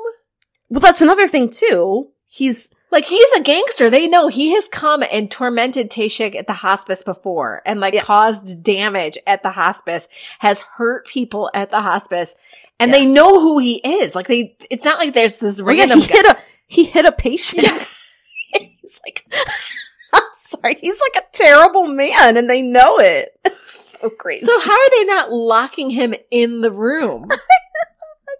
Well, 0.69 0.81
that's 0.81 1.01
another 1.01 1.25
thing 1.27 1.49
too. 1.49 2.09
He's, 2.27 2.69
Like 2.91 3.05
he's 3.05 3.31
a 3.37 3.41
gangster. 3.41 3.89
They 3.89 4.07
know 4.07 4.27
he 4.27 4.51
has 4.53 4.67
come 4.67 5.01
and 5.09 5.31
tormented 5.31 5.89
Taeshik 5.89 6.35
at 6.35 6.45
the 6.47 6.53
hospice 6.53 7.03
before 7.03 7.61
and 7.65 7.79
like 7.79 7.93
Yeah. 7.93 8.01
caused 8.03 8.63
damage 8.63 9.17
at 9.25 9.43
the 9.43 9.51
hospice, 9.51 10.09
has 10.39 10.61
hurt 10.61 11.07
people 11.07 11.49
at 11.53 11.69
the 11.69 11.81
hospice. 11.81 12.35
And 12.79 12.91
Yeah. 12.91 12.97
they 12.99 13.05
know 13.05 13.39
who 13.39 13.59
he 13.59 13.75
is. 13.75 14.13
Like 14.15 14.27
they, 14.27 14.55
it's 14.69 14.83
not 14.85 14.99
like 14.99 15.13
there's 15.13 15.39
this 15.39 15.61
oh 15.61 15.69
yeah, 15.69 15.81
random 15.83 15.99
he 16.01 16.07
guy. 16.07 16.13
hit 16.15 16.25
a, 16.25 16.37
he 16.67 16.83
hit 16.85 17.05
a 17.05 17.11
patient. 17.11 17.63
he's 18.53 18.99
like, 19.05 19.25
I'm 20.13 20.23
sorry, 20.33 20.75
he's 20.81 20.99
like 21.13 21.23
a 21.23 21.27
terrible 21.37 21.87
man 21.87 22.35
and 22.35 22.49
they 22.49 22.61
know 22.61 22.99
it. 22.99 23.29
so 23.65 24.09
crazy. 24.09 24.45
So 24.45 24.59
how 24.59 24.73
are 24.73 24.89
they 24.97 25.05
not 25.05 25.31
locking 25.31 25.89
him 25.91 26.13
in 26.29 26.59
the 26.61 26.71
room? 26.71 27.27
I 27.31 27.37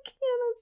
can't. 0.06 0.58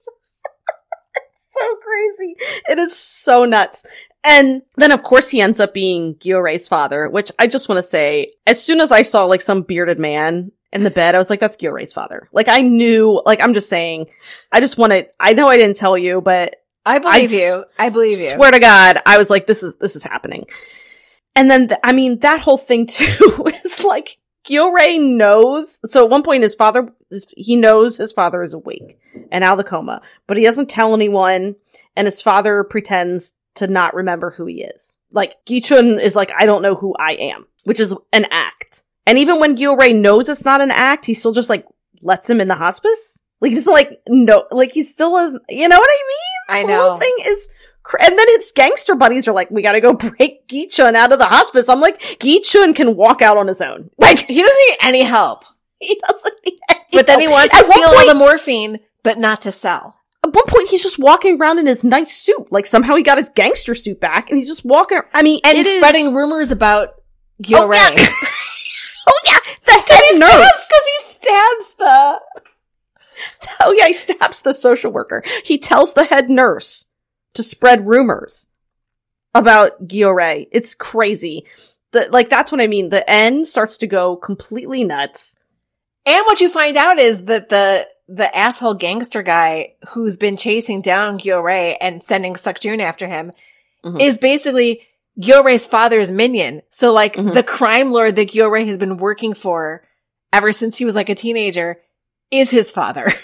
It's 1.48 1.49
so 1.60 1.76
crazy. 1.76 2.34
It 2.68 2.78
is 2.78 2.96
so 2.96 3.44
nuts. 3.44 3.86
And 4.24 4.62
then 4.76 4.92
of 4.92 5.02
course 5.02 5.30
he 5.30 5.40
ends 5.40 5.60
up 5.60 5.72
being 5.72 6.14
Gyo 6.16 6.42
Ray's 6.42 6.68
father, 6.68 7.08
which 7.08 7.32
I 7.38 7.46
just 7.46 7.68
want 7.68 7.78
to 7.78 7.82
say, 7.82 8.32
as 8.46 8.62
soon 8.62 8.80
as 8.80 8.92
I 8.92 9.02
saw 9.02 9.24
like 9.24 9.40
some 9.40 9.62
bearded 9.62 9.98
man 9.98 10.52
in 10.72 10.84
the 10.84 10.90
bed, 10.90 11.14
I 11.14 11.18
was 11.18 11.30
like, 11.30 11.40
that's 11.40 11.56
Gyo 11.56 11.72
Ray's 11.72 11.92
father. 11.92 12.28
Like 12.32 12.48
I 12.48 12.60
knew, 12.60 13.22
like 13.24 13.42
I'm 13.42 13.54
just 13.54 13.68
saying, 13.68 14.06
I 14.52 14.60
just 14.60 14.78
want 14.78 14.92
to, 14.92 15.08
I 15.18 15.32
know 15.32 15.46
I 15.46 15.56
didn't 15.56 15.76
tell 15.76 15.96
you, 15.96 16.20
but 16.20 16.56
I 16.84 16.98
believe 16.98 17.32
I 17.32 17.36
you. 17.36 17.64
I 17.78 17.88
believe 17.88 18.18
you. 18.18 18.30
swear 18.30 18.50
to 18.50 18.60
God, 18.60 18.98
I 19.06 19.18
was 19.18 19.30
like, 19.30 19.46
this 19.46 19.62
is, 19.62 19.76
this 19.76 19.96
is 19.96 20.02
happening. 20.02 20.46
And 21.36 21.50
then, 21.50 21.68
th- 21.68 21.80
I 21.84 21.92
mean, 21.92 22.18
that 22.20 22.40
whole 22.40 22.58
thing 22.58 22.86
too 22.88 23.46
is 23.64 23.84
like, 23.84 24.18
Gyo 24.46 24.72
Ray 24.72 24.98
knows, 24.98 25.80
so 25.84 26.04
at 26.04 26.10
one 26.10 26.22
point 26.22 26.42
his 26.42 26.54
father, 26.54 26.88
he 27.36 27.56
knows 27.56 27.96
his 27.96 28.12
father 28.12 28.42
is 28.42 28.54
awake 28.54 28.98
and 29.30 29.44
out 29.44 29.58
of 29.58 29.64
the 29.64 29.70
coma, 29.70 30.02
but 30.26 30.36
he 30.36 30.44
doesn't 30.44 30.68
tell 30.70 30.94
anyone, 30.94 31.56
and 31.96 32.06
his 32.06 32.22
father 32.22 32.64
pretends 32.64 33.34
to 33.56 33.66
not 33.66 33.94
remember 33.94 34.30
who 34.30 34.46
he 34.46 34.62
is. 34.62 34.98
Like, 35.12 35.36
Gichun 35.44 36.00
is 36.00 36.16
like, 36.16 36.32
I 36.36 36.46
don't 36.46 36.62
know 36.62 36.74
who 36.74 36.94
I 36.98 37.12
am, 37.14 37.46
which 37.64 37.80
is 37.80 37.94
an 38.12 38.26
act. 38.30 38.84
And 39.06 39.18
even 39.18 39.40
when 39.40 39.56
Gyo 39.56 39.78
Ray 39.78 39.92
knows 39.92 40.28
it's 40.28 40.44
not 40.44 40.60
an 40.60 40.70
act, 40.70 41.04
he 41.06 41.14
still 41.14 41.32
just 41.32 41.50
like 41.50 41.66
lets 42.00 42.30
him 42.30 42.40
in 42.40 42.48
the 42.48 42.54
hospice. 42.54 43.22
Like, 43.40 43.52
he's 43.52 43.66
like, 43.66 44.00
no, 44.08 44.44
like 44.52 44.72
he 44.72 44.82
still 44.82 45.16
is, 45.16 45.32
you 45.48 45.68
know 45.68 45.78
what 45.78 45.88
I 45.90 46.02
mean? 46.08 46.64
I 46.64 46.66
The 46.66 46.78
whole 46.80 46.92
know. 46.94 46.98
thing 46.98 47.14
is, 47.26 47.48
and 47.98 48.18
then 48.18 48.26
his 48.28 48.52
gangster 48.54 48.94
buddies 48.94 49.26
are 49.26 49.32
like, 49.32 49.50
we 49.50 49.62
gotta 49.62 49.80
go 49.80 49.92
break 50.18 50.46
Gichun 50.48 50.94
out 50.94 51.12
of 51.12 51.18
the 51.18 51.24
hospice. 51.26 51.68
I'm 51.68 51.80
like, 51.80 52.00
Gichun 52.18 52.74
can 52.74 52.94
walk 52.96 53.22
out 53.22 53.36
on 53.36 53.46
his 53.48 53.60
own. 53.60 53.90
Like, 53.98 54.18
He 54.20 54.40
doesn't 54.42 54.58
need 54.68 54.76
any 54.82 55.02
help. 55.02 55.44
he 55.80 56.00
doesn't 56.08 56.34
need 56.46 56.58
any 56.70 56.80
But 56.92 57.06
then 57.06 57.20
he 57.20 57.28
wants 57.28 57.52
to 57.54 57.58
At 57.60 57.68
one 57.68 57.78
steal 57.78 57.88
all 57.88 58.06
the 58.06 58.14
morphine, 58.14 58.80
but 59.02 59.18
not 59.18 59.42
to 59.42 59.52
sell. 59.52 59.96
At 60.24 60.34
one 60.34 60.44
point, 60.46 60.68
he's 60.68 60.82
just 60.82 60.98
walking 60.98 61.40
around 61.40 61.58
in 61.58 61.66
his 61.66 61.82
nice 61.82 62.14
suit. 62.14 62.52
Like 62.52 62.66
somehow 62.66 62.94
he 62.96 63.02
got 63.02 63.16
his 63.18 63.30
gangster 63.30 63.74
suit 63.74 64.00
back, 64.00 64.28
and 64.30 64.38
he's 64.38 64.48
just 64.48 64.64
walking. 64.66 64.98
ar- 64.98 65.08
I 65.14 65.22
mean, 65.22 65.40
And 65.44 65.56
it 65.56 65.66
is- 65.66 65.76
spreading 65.78 66.14
rumors 66.14 66.52
about 66.52 66.88
oh, 66.90 67.02
Gil 67.40 67.60
Oh, 67.62 67.68
Ray. 67.68 67.78
yeah. 67.78 68.06
oh 69.08 69.20
yeah, 69.26 69.38
the 69.64 69.72
head 69.72 70.18
nurse. 70.18 70.68
Because 70.68 70.86
he 70.86 71.04
stabs 71.04 71.74
the. 71.78 72.20
Oh 73.60 73.72
yeah, 73.72 73.86
he 73.86 73.92
stabs 73.94 74.42
the 74.42 74.52
social 74.52 74.92
worker. 74.92 75.22
He 75.44 75.56
tells 75.58 75.94
the 75.94 76.04
head 76.04 76.28
nurse 76.28 76.88
to 77.34 77.42
spread 77.42 77.86
rumors 77.86 78.48
about 79.34 79.86
Gyo 79.86 80.14
Ray. 80.14 80.48
It's 80.50 80.74
crazy. 80.74 81.44
The, 81.92 82.08
like 82.10 82.28
that's 82.30 82.52
what 82.52 82.60
I 82.60 82.66
mean. 82.66 82.88
The 82.88 83.08
end 83.08 83.46
starts 83.46 83.76
to 83.78 83.86
go 83.86 84.16
completely 84.16 84.84
nuts. 84.84 85.38
And 86.06 86.24
what 86.26 86.40
you 86.40 86.48
find 86.48 86.76
out 86.76 86.98
is 86.98 87.24
that 87.26 87.48
the 87.48 87.86
the 88.08 88.36
asshole 88.36 88.74
gangster 88.74 89.22
guy 89.22 89.74
who's 89.90 90.16
been 90.16 90.36
chasing 90.36 90.80
down 90.82 91.18
Gyo 91.18 91.42
Ray 91.42 91.76
and 91.76 92.02
sending 92.02 92.34
Sukjun 92.34 92.80
after 92.80 93.06
him 93.06 93.32
Mhm. 93.84 94.02
is 94.02 94.18
basically 94.18 94.82
Gil 95.18 95.44
father's 95.58 96.10
minion. 96.10 96.62
So 96.70 96.92
like 96.92 97.14
Mhm. 97.14 97.34
the 97.34 97.42
crime 97.44 97.92
lord 97.92 98.16
that 98.16 98.30
Gil 98.30 98.52
has 98.52 98.78
been 98.78 98.96
working 98.96 99.34
for 99.34 99.84
ever 100.32 100.50
since 100.52 100.78
he 100.78 100.84
was 100.84 100.96
like 100.96 101.08
a 101.08 101.14
teenager 101.14 101.80
is 102.30 102.50
his 102.50 102.70
father. 102.70 103.12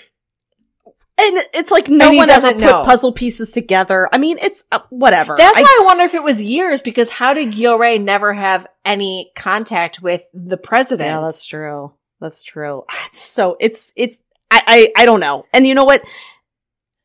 And 1.18 1.38
it's 1.54 1.70
like 1.70 1.88
no 1.88 2.12
one 2.12 2.28
ever 2.28 2.48
put 2.52 2.60
know. 2.60 2.84
puzzle 2.84 3.10
pieces 3.12 3.50
together. 3.50 4.06
I 4.12 4.18
mean, 4.18 4.36
it's 4.38 4.64
uh, 4.70 4.80
whatever. 4.90 5.34
That's 5.38 5.56
I- 5.56 5.62
why 5.62 5.78
I 5.80 5.84
wonder 5.84 6.04
if 6.04 6.14
it 6.14 6.22
was 6.22 6.44
years 6.44 6.82
because 6.82 7.10
how 7.10 7.32
did 7.32 7.52
Gyo 7.52 7.78
Ray 7.78 7.96
never 7.98 8.34
have 8.34 8.66
any 8.84 9.32
contact 9.34 10.02
with 10.02 10.22
the 10.34 10.58
president? 10.58 11.08
Yeah, 11.08 11.20
that's 11.22 11.46
true. 11.46 11.92
That's 12.20 12.42
true. 12.42 12.84
So 13.12 13.56
it's 13.60 13.92
it's 13.96 14.18
I 14.50 14.92
I, 14.96 15.02
I 15.02 15.04
don't 15.06 15.20
know. 15.20 15.46
And 15.54 15.66
you 15.66 15.74
know 15.74 15.84
what? 15.84 16.02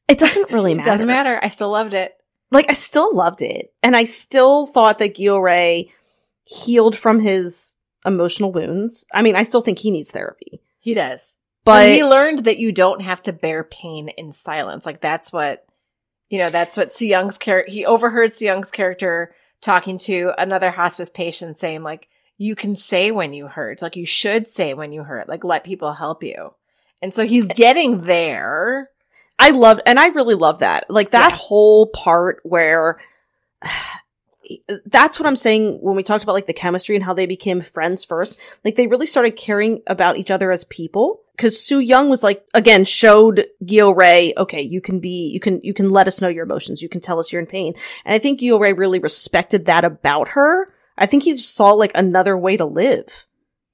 It 0.09 0.19
doesn't 0.19 0.51
really 0.51 0.73
it 0.73 0.75
matter. 0.75 0.89
doesn't 0.89 1.07
matter. 1.07 1.39
I 1.41 1.47
still 1.47 1.71
loved 1.71 1.93
it. 1.93 2.13
Like 2.51 2.69
I 2.69 2.73
still 2.73 3.15
loved 3.15 3.41
it, 3.41 3.73
and 3.81 3.95
I 3.95 4.03
still 4.03 4.67
thought 4.67 4.99
that 4.99 5.15
Gyo 5.15 5.41
Ray 5.41 5.93
healed 6.43 6.97
from 6.97 7.21
his 7.21 7.77
emotional 8.05 8.51
wounds. 8.51 9.05
I 9.13 9.21
mean, 9.21 9.37
I 9.37 9.43
still 9.43 9.61
think 9.61 9.79
he 9.79 9.89
needs 9.89 10.11
therapy, 10.11 10.59
He 10.81 10.93
does. 10.93 11.37
But 11.63 11.73
But 11.73 11.87
he 11.87 12.03
learned 12.03 12.45
that 12.45 12.57
you 12.57 12.71
don't 12.71 13.01
have 13.01 13.21
to 13.23 13.33
bear 13.33 13.63
pain 13.63 14.09
in 14.09 14.33
silence. 14.33 14.85
Like 14.85 15.01
that's 15.01 15.31
what, 15.31 15.65
you 16.29 16.39
know, 16.39 16.49
that's 16.49 16.77
what 16.77 16.93
Soo 16.93 17.07
Young's 17.07 17.37
character, 17.37 17.71
he 17.71 17.85
overheard 17.85 18.33
Soo 18.33 18.45
Young's 18.45 18.71
character 18.71 19.35
talking 19.61 19.97
to 19.99 20.31
another 20.37 20.71
hospice 20.71 21.09
patient 21.09 21.59
saying 21.59 21.83
like, 21.83 22.07
you 22.37 22.55
can 22.55 22.75
say 22.75 23.11
when 23.11 23.33
you 23.33 23.45
hurt, 23.45 23.83
like 23.83 23.95
you 23.95 24.05
should 24.07 24.47
say 24.47 24.73
when 24.73 24.91
you 24.91 25.03
hurt, 25.03 25.29
like 25.29 25.43
let 25.43 25.63
people 25.63 25.93
help 25.93 26.23
you. 26.23 26.53
And 26.99 27.13
so 27.13 27.25
he's 27.25 27.47
getting 27.47 28.01
there. 28.01 28.89
I 29.37 29.51
love 29.51 29.79
and 29.85 29.99
I 29.99 30.07
really 30.07 30.35
love 30.35 30.59
that. 30.59 30.89
Like 30.89 31.11
that 31.11 31.31
Yeah. 31.31 31.37
whole 31.37 31.85
part 31.87 32.39
where 32.43 32.99
that's 34.85 35.19
what 35.19 35.27
I'm 35.27 35.35
saying 35.35 35.79
when 35.81 35.95
we 35.95 36.03
talked 36.03 36.23
about 36.23 36.33
like 36.33 36.47
the 36.47 36.53
chemistry 36.53 36.95
and 36.95 37.03
how 37.03 37.13
they 37.13 37.25
became 37.25 37.61
friends 37.61 38.03
first. 38.05 38.39
Like 38.63 38.75
they 38.75 38.87
really 38.87 39.07
started 39.07 39.35
caring 39.35 39.81
about 39.87 40.17
each 40.17 40.31
other 40.31 40.51
as 40.51 40.63
people. 40.65 41.21
Cause 41.37 41.59
Soo 41.59 41.79
Young 41.79 42.09
was 42.09 42.23
like, 42.23 42.45
again, 42.53 42.83
showed 42.83 43.47
Gyo 43.63 43.95
Ray, 43.95 44.33
okay, 44.37 44.61
you 44.61 44.81
can 44.81 44.99
be, 44.99 45.31
you 45.33 45.39
can, 45.39 45.59
you 45.63 45.73
can 45.73 45.89
let 45.89 46.07
us 46.07 46.21
know 46.21 46.27
your 46.27 46.45
emotions. 46.45 46.81
You 46.81 46.89
can 46.89 47.01
tell 47.01 47.19
us 47.19 47.31
you're 47.31 47.41
in 47.41 47.47
pain. 47.47 47.73
And 48.05 48.13
I 48.13 48.19
think 48.19 48.39
Gyo 48.39 48.59
Ray 48.59 48.73
really 48.73 48.99
respected 48.99 49.65
that 49.65 49.83
about 49.83 50.29
her. 50.29 50.73
I 50.97 51.07
think 51.07 51.23
he 51.23 51.37
saw 51.37 51.71
like 51.71 51.91
another 51.95 52.37
way 52.37 52.57
to 52.57 52.65
live 52.65 53.27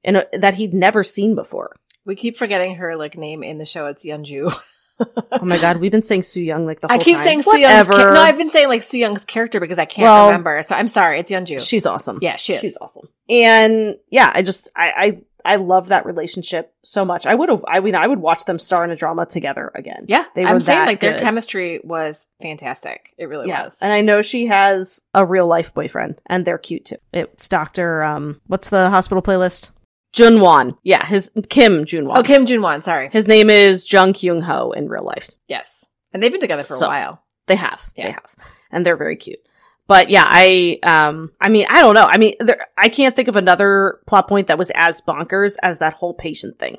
and 0.04 0.26
that 0.34 0.54
he'd 0.54 0.74
never 0.74 1.04
seen 1.04 1.36
before. 1.36 1.76
We 2.06 2.16
keep 2.16 2.38
forgetting 2.38 2.76
her 2.76 2.96
like 2.96 3.18
name 3.18 3.44
in 3.44 3.58
the 3.58 3.66
show. 3.66 3.88
It's 3.88 4.06
Yeonju. 4.06 4.58
Oh 5.00 5.46
my 5.46 5.58
God. 5.60 5.78
We've 5.78 5.92
been 5.92 6.02
saying 6.02 6.24
Soo 6.24 6.42
Young 6.42 6.66
like 6.66 6.82
the 6.82 6.88
whole 6.88 6.98
time. 6.98 7.02
I 7.02 7.04
keep 7.04 7.18
time. 7.18 7.24
saying 7.24 7.42
Soo 7.44 7.60
Young's. 7.60 7.88
Whatever. 7.88 8.14
No, 8.14 8.22
I've 8.22 8.38
been 8.38 8.50
saying 8.50 8.68
like 8.68 8.82
Soo 8.84 8.98
Young's 8.98 9.26
character 9.26 9.60
because 9.60 9.78
I 9.80 9.86
can't 9.86 10.04
Well, 10.04 10.28
remember. 10.28 10.62
So 10.64 10.76
I'm 10.76 10.88
sorry. 10.88 11.20
It's 11.20 11.32
Yeonju. 11.32 11.66
She's 11.68 11.86
awesome. 11.86 12.20
yeah, 12.22 12.38
she 12.38 12.54
is. 12.54 12.62
She's 12.62 12.78
awesome. 12.82 13.08
And 13.30 13.98
yeah, 14.10 14.32
I 14.34 14.42
just 14.42 14.72
I 14.76 14.92
I 14.98 15.22
I 15.54 15.56
love 15.58 15.90
that 15.90 16.06
relationship 16.06 16.74
so 16.84 17.06
much. 17.06 17.26
I 17.26 17.34
would 17.36 17.48
have 17.50 17.64
I 17.68 17.80
mean 17.80 17.96
I 17.96 18.06
would 18.08 18.20
watch 18.20 18.46
them 18.46 18.58
star 18.60 18.84
in 18.84 18.92
a 18.92 18.96
drama 18.96 19.26
together 19.26 19.72
again. 19.76 20.06
yeah, 20.08 20.26
They 20.36 20.44
I'm 20.44 20.56
were 20.56 20.60
saying 20.60 20.80
that 20.80 20.86
like 20.88 21.00
their 21.00 21.18
chemistry 21.20 21.80
was 21.84 22.28
fantastic. 22.42 23.14
It 23.18 23.26
really 23.26 23.48
Yeah. 23.48 23.66
was. 23.66 23.78
And 23.82 23.94
I 23.94 24.02
know 24.02 24.22
she 24.22 24.48
has 24.48 25.06
a 25.14 25.24
real 25.26 25.48
life 25.48 25.74
boyfriend 25.74 26.22
and 26.26 26.44
they're 26.44 26.58
cute 26.58 26.86
too. 26.86 26.98
It's 27.14 27.48
Dr. 27.48 28.04
um 28.04 28.42
what's 28.48 28.70
the 28.70 28.90
hospital 28.90 29.22
playlist? 29.22 29.72
Junwan. 30.14 30.78
Yeah, 30.84 31.06
his 31.06 31.32
Kim 31.50 31.86
Junwan. 31.86 32.18
Oh, 32.18 32.24
Kim 32.24 32.46
Junwan. 32.46 32.84
Sorry. 32.84 33.10
His 33.12 33.28
name 33.28 33.50
is 33.50 33.92
Jung 33.92 34.14
Kyung 34.14 34.42
Ho 34.42 34.72
in 34.72 34.88
real 34.90 35.04
life. 35.04 35.30
Yes, 35.48 35.86
and 36.14 36.22
they've 36.22 36.32
been 36.32 36.42
together 36.42 36.64
for 36.64 36.74
So- 36.76 36.86
a 36.86 36.90
while. 36.90 37.24
They 37.48 37.56
have. 37.56 37.90
Yeah. 37.96 38.06
They 38.08 38.12
have. 38.12 38.36
And 38.72 38.86
they're 38.86 38.98
very 38.98 39.16
cute. 39.16 39.40
But 39.88 40.10
yeah, 40.10 40.26
I 40.28 40.80
um 40.84 41.32
I 41.40 41.48
mean, 41.50 41.66
I 41.70 41.82
don't 41.82 41.94
know. 41.94 42.04
I 42.06 42.18
mean, 42.18 42.34
there, 42.42 42.66
I 42.78 42.90
can't 42.90 43.16
think 43.16 43.30
of 43.30 43.38
another 43.38 44.00
plot 44.06 44.28
point 44.28 44.48
that 44.48 44.58
was 44.58 44.70
as 44.76 45.02
bonkers 45.02 45.56
as 45.64 45.80
that 45.80 45.94
whole 45.94 46.14
patient 46.14 46.60
thing. 46.60 46.78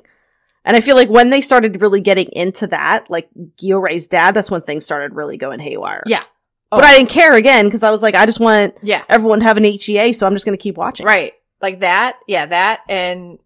And 0.63 0.77
I 0.77 0.81
feel 0.81 0.95
like 0.95 1.09
when 1.09 1.31
they 1.31 1.41
started 1.41 1.81
really 1.81 2.01
getting 2.01 2.27
into 2.33 2.67
that, 2.67 3.09
like 3.09 3.29
Gyo 3.59 3.81
Ray's 3.81 4.07
dad, 4.07 4.35
that's 4.35 4.51
when 4.51 4.61
things 4.61 4.85
started 4.85 5.15
really 5.15 5.37
going 5.37 5.59
haywire. 5.59 6.03
Yeah. 6.05 6.23
But 6.69 6.83
Oh. 6.83 6.87
I 6.87 6.97
didn't 6.97 7.09
care 7.09 7.33
again 7.33 7.65
because 7.65 7.81
I 7.81 7.89
was 7.89 8.03
like, 8.03 8.13
I 8.13 8.27
just 8.27 8.39
want 8.39 8.75
Yeah. 8.83 9.01
everyone 9.09 9.39
to 9.39 9.45
have 9.45 9.57
an 9.57 9.63
HEA, 9.63 10.13
so 10.13 10.27
I'm 10.27 10.35
just 10.35 10.45
going 10.45 10.55
to 10.55 10.61
keep 10.61 10.77
watching. 10.77 11.07
Right. 11.07 11.33
Like 11.61 11.79
that. 11.79 12.19
Yeah, 12.27 12.45
that 12.47 12.81
and 12.87 13.39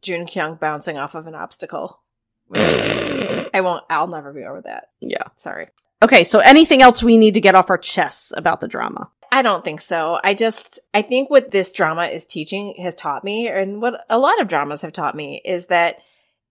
Jun 0.00 0.26
Kyung 0.26 0.56
bouncing 0.56 0.98
off 0.98 1.14
of 1.14 1.26
an 1.26 1.34
obstacle. 1.34 2.00
I 2.54 3.60
won't. 3.62 3.84
I'll 3.88 4.08
never 4.08 4.32
be 4.32 4.44
over 4.44 4.62
that. 4.62 4.90
Yeah. 5.00 5.24
Sorry. 5.36 5.68
Okay, 6.02 6.24
so 6.24 6.40
anything 6.40 6.82
else 6.82 7.02
we 7.02 7.16
need 7.16 7.34
to 7.34 7.40
get 7.40 7.54
off 7.54 7.70
our 7.70 7.78
chests 7.78 8.32
about 8.36 8.60
the 8.60 8.68
drama? 8.68 9.08
I 9.30 9.42
don't 9.42 9.64
think 9.64 9.80
so. 9.80 10.18
I 10.22 10.34
just, 10.34 10.80
I 10.92 11.00
think 11.00 11.30
what 11.30 11.50
this 11.50 11.72
drama 11.72 12.06
is 12.06 12.26
teaching 12.26 12.74
has 12.82 12.94
taught 12.94 13.24
me, 13.24 13.48
and 13.48 13.80
what 13.80 13.94
a 14.10 14.18
lot 14.18 14.40
of 14.40 14.48
dramas 14.48 14.82
have 14.82 14.92
taught 14.92 15.14
me, 15.14 15.40
is 15.44 15.68
that 15.68 15.98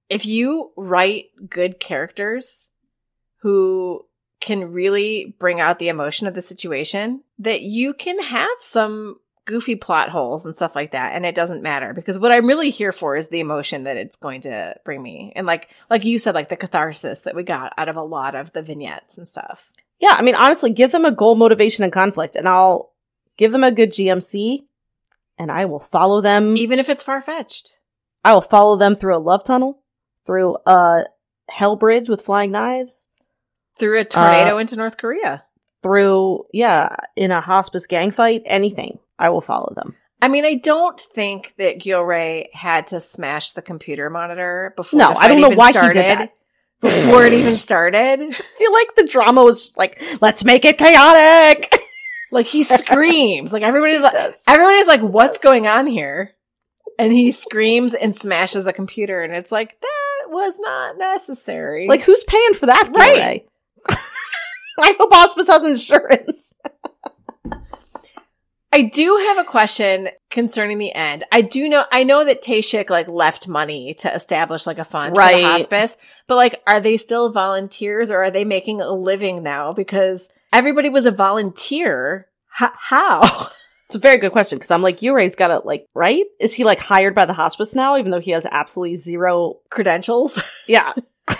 if 0.09 0.25
you 0.25 0.71
write 0.75 1.25
good 1.47 1.79
characters 1.79 2.69
who 3.41 4.05
can 4.39 4.71
really 4.71 5.35
bring 5.37 5.59
out 5.59 5.79
the 5.79 5.89
emotion 5.89 6.27
of 6.27 6.33
the 6.33 6.41
situation, 6.41 7.21
that 7.39 7.61
you 7.61 7.93
can 7.93 8.21
have 8.23 8.49
some 8.59 9.17
goofy 9.45 9.75
plot 9.75 10.09
holes 10.09 10.45
and 10.45 10.55
stuff 10.55 10.75
like 10.75 10.91
that 10.91 11.15
and 11.15 11.25
it 11.25 11.33
doesn't 11.33 11.63
matter 11.63 11.93
because 11.93 12.19
what 12.19 12.31
i'm 12.31 12.45
really 12.45 12.69
here 12.69 12.91
for 12.91 13.15
is 13.15 13.29
the 13.29 13.39
emotion 13.39 13.83
that 13.83 13.97
it's 13.97 14.15
going 14.17 14.41
to 14.41 14.75
bring 14.85 15.01
me 15.01 15.33
and 15.35 15.47
like 15.47 15.69
like 15.89 16.05
you 16.05 16.19
said 16.19 16.35
like 16.35 16.49
the 16.49 16.55
catharsis 16.55 17.21
that 17.21 17.35
we 17.35 17.43
got 17.43 17.73
out 17.77 17.89
of 17.89 17.95
a 17.95 18.03
lot 18.03 18.35
of 18.35 18.51
the 18.53 18.61
vignettes 18.61 19.17
and 19.17 19.27
stuff 19.27 19.71
Yeah, 19.99 20.15
I 20.17 20.23
mean, 20.23 20.35
honestly, 20.35 20.71
give 20.71 20.91
them 20.91 21.05
a 21.05 21.11
goal, 21.11 21.35
motivation, 21.35 21.83
and 21.83 21.93
conflict, 21.93 22.35
and 22.35 22.49
I'll 22.49 22.91
give 23.37 23.51
them 23.51 23.63
a 23.63 23.71
good 23.71 23.91
GMC, 23.91 24.65
and 25.37 25.51
I 25.51 25.65
will 25.65 25.79
follow 25.79 26.21
them. 26.21 26.57
even 26.57 26.79
if 26.79 26.89
it's 26.89 27.03
far-fetched 27.03 27.77
I 28.23 28.33
will 28.33 28.41
follow 28.41 28.77
them 28.77 28.95
through 28.95 29.15
a 29.15 29.19
love 29.19 29.43
tunnel, 29.43 29.81
through 30.25 30.57
a 30.65 31.05
hell 31.49 31.75
bridge 31.75 32.09
with 32.09 32.21
flying 32.21 32.51
knives, 32.51 33.09
through 33.77 33.99
a 34.01 34.05
tornado 34.05 34.55
uh, 34.55 34.59
into 34.59 34.75
north 34.75 34.97
korea 34.97 35.43
through 35.81 36.45
yeah, 36.53 36.95
in 37.15 37.31
a 37.31 37.41
hospice 37.41 37.87
gang 37.87 38.11
fight, 38.11 38.43
anything. 38.45 38.99
I 39.21 39.29
will 39.29 39.41
follow 39.41 39.71
them. 39.75 39.95
I 40.19 40.27
mean, 40.27 40.45
I 40.45 40.55
don't 40.55 40.99
think 40.99 41.53
that 41.57 41.79
Gyo 41.79 42.05
Ray 42.05 42.49
had 42.53 42.87
to 42.87 42.99
smash 42.99 43.51
the 43.51 43.61
computer 43.61 44.09
monitor 44.09 44.73
before. 44.75 44.97
No, 44.97 45.13
I 45.13 45.27
don't 45.27 45.41
know 45.41 45.49
why 45.49 45.67
he 45.67 45.79
did 45.79 45.95
that. 45.95 46.33
Before 46.81 47.23
it 47.25 47.33
even 47.33 47.55
started, 47.57 48.19
I 48.19 48.31
feel 48.57 48.73
like 48.73 48.95
the 48.95 49.07
drama 49.07 49.43
was 49.43 49.63
just 49.63 49.77
like, 49.77 50.01
let's 50.19 50.43
make 50.43 50.65
it 50.65 50.79
chaotic. 50.79 51.77
like 52.31 52.47
he 52.47 52.63
screams, 52.63 53.53
like 53.53 53.61
everybody's 53.61 54.01
like, 54.01 54.35
everybody's 54.47 54.87
like, 54.87 55.01
"What's 55.01 55.37
going 55.37 55.67
on 55.67 55.85
here?" 55.85 56.31
And 56.97 57.13
he 57.13 57.31
screams 57.31 57.93
and 57.93 58.15
smashes 58.15 58.65
a 58.65 58.73
computer, 58.73 59.21
and 59.21 59.33
it's 59.33 59.51
like 59.51 59.79
that 59.79 60.29
was 60.29 60.57
not 60.59 60.97
necessary. 60.97 61.87
Like, 61.87 62.01
who's 62.01 62.23
paying 62.23 62.53
for 62.53 62.65
that, 62.65 62.89
Right. 62.91 63.09
Gyo 63.09 63.15
Ray? 63.15 63.45
I 64.79 64.95
hope 64.99 65.13
hospice 65.13 65.47
has 65.49 65.63
insurance. 65.63 66.53
I 68.73 68.83
do 68.83 69.17
have 69.27 69.37
a 69.37 69.43
question 69.43 70.09
concerning 70.29 70.77
the 70.77 70.93
end. 70.93 71.25
I 71.31 71.41
do 71.41 71.67
know, 71.67 71.83
I 71.91 72.03
know 72.03 72.23
that 72.23 72.41
Taeshik 72.41 72.89
like 72.89 73.07
left 73.09 73.47
money 73.47 73.93
to 73.95 74.13
establish 74.13 74.65
like 74.65 74.79
a 74.79 74.85
fund 74.85 75.13
for 75.15 75.19
Right. 75.19 75.41
the 75.41 75.47
hospice, 75.47 75.97
but 76.27 76.35
like, 76.35 76.61
are 76.65 76.79
they 76.79 76.95
still 76.97 77.31
volunteers 77.33 78.09
or 78.11 78.23
are 78.23 78.31
they 78.31 78.45
making 78.45 78.79
a 78.79 78.91
living 78.93 79.43
now? 79.43 79.73
Because 79.73 80.29
everybody 80.53 80.89
was 80.89 81.05
a 81.05 81.11
volunteer. 81.11 82.27
H- 82.61 82.69
how? 82.77 83.47
It's 83.87 83.97
a 83.97 83.99
very 83.99 84.19
good 84.19 84.31
question 84.31 84.57
because 84.57 84.71
I'm 84.71 84.81
like, 84.81 84.99
Gyo 84.99 85.13
Ray's 85.13 85.35
got 85.35 85.49
to 85.49 85.59
like, 85.67 85.85
right? 85.93 86.23
Is 86.39 86.55
he 86.55 86.63
like 86.63 86.79
hired 86.79 87.13
by 87.13 87.25
the 87.25 87.33
hospice 87.33 87.75
now, 87.75 87.97
even 87.97 88.09
though 88.11 88.21
he 88.21 88.31
has 88.31 88.47
absolutely 88.49 88.95
zero? 88.95 89.57
Credentials? 89.69 90.41
Yeah. 90.65 90.93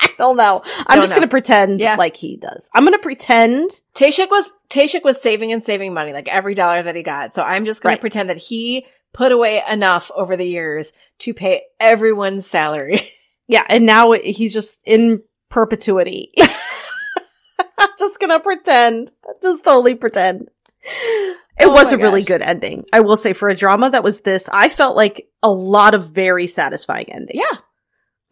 I 0.02 0.10
don't 0.18 0.36
know. 0.36 0.62
I'm 0.64 0.96
Don't 0.96 1.02
just 1.02 1.10
know. 1.12 1.16
going 1.18 1.28
to 1.28 1.30
pretend 1.30 1.80
Yeah. 1.80 1.96
like 1.96 2.16
he 2.16 2.36
does. 2.36 2.70
I'm 2.74 2.84
going 2.84 2.92
to 2.92 3.02
pretend. 3.02 3.70
Taeshik 3.94 4.30
was, 4.30 4.52
Taeshik 4.68 5.04
was 5.04 5.20
saving 5.20 5.52
and 5.52 5.64
saving 5.64 5.92
money, 5.94 6.12
like 6.12 6.28
every 6.28 6.54
dollar 6.54 6.82
that 6.82 6.94
he 6.96 7.02
got. 7.02 7.34
So 7.34 7.42
I'm 7.42 7.64
just 7.64 7.82
going 7.82 7.92
Right. 7.92 7.96
to 7.96 8.00
pretend 8.00 8.30
that 8.30 8.38
he 8.38 8.86
put 9.12 9.32
away 9.32 9.62
enough 9.68 10.10
over 10.14 10.36
the 10.36 10.44
years 10.46 10.92
to 11.20 11.34
pay 11.34 11.62
everyone's 11.78 12.46
salary. 12.46 13.00
Yeah. 13.48 13.64
And 13.68 13.84
now 13.84 14.12
he's 14.12 14.54
just 14.54 14.80
in 14.86 15.24
perpetuity. 15.48 16.30
I'm 16.38 17.88
just 17.98 18.20
going 18.20 18.30
to 18.30 18.38
pretend. 18.38 19.10
Just 19.42 19.64
totally 19.64 19.96
pretend. 19.96 20.48
It 20.84 21.36
Oh 21.62 21.70
was 21.70 21.90
a 21.90 21.98
really 21.98 22.22
good 22.22 22.42
ending. 22.42 22.84
I 22.92 23.00
will 23.00 23.16
say 23.16 23.32
for 23.32 23.48
a 23.48 23.56
drama 23.56 23.90
that 23.90 24.04
was 24.04 24.20
this, 24.20 24.48
I 24.52 24.68
felt 24.68 24.94
like 24.94 25.28
a 25.42 25.50
lot 25.50 25.94
of 25.94 26.10
very 26.10 26.46
satisfying 26.46 27.12
endings. 27.12 27.42
Yeah. 27.42 27.58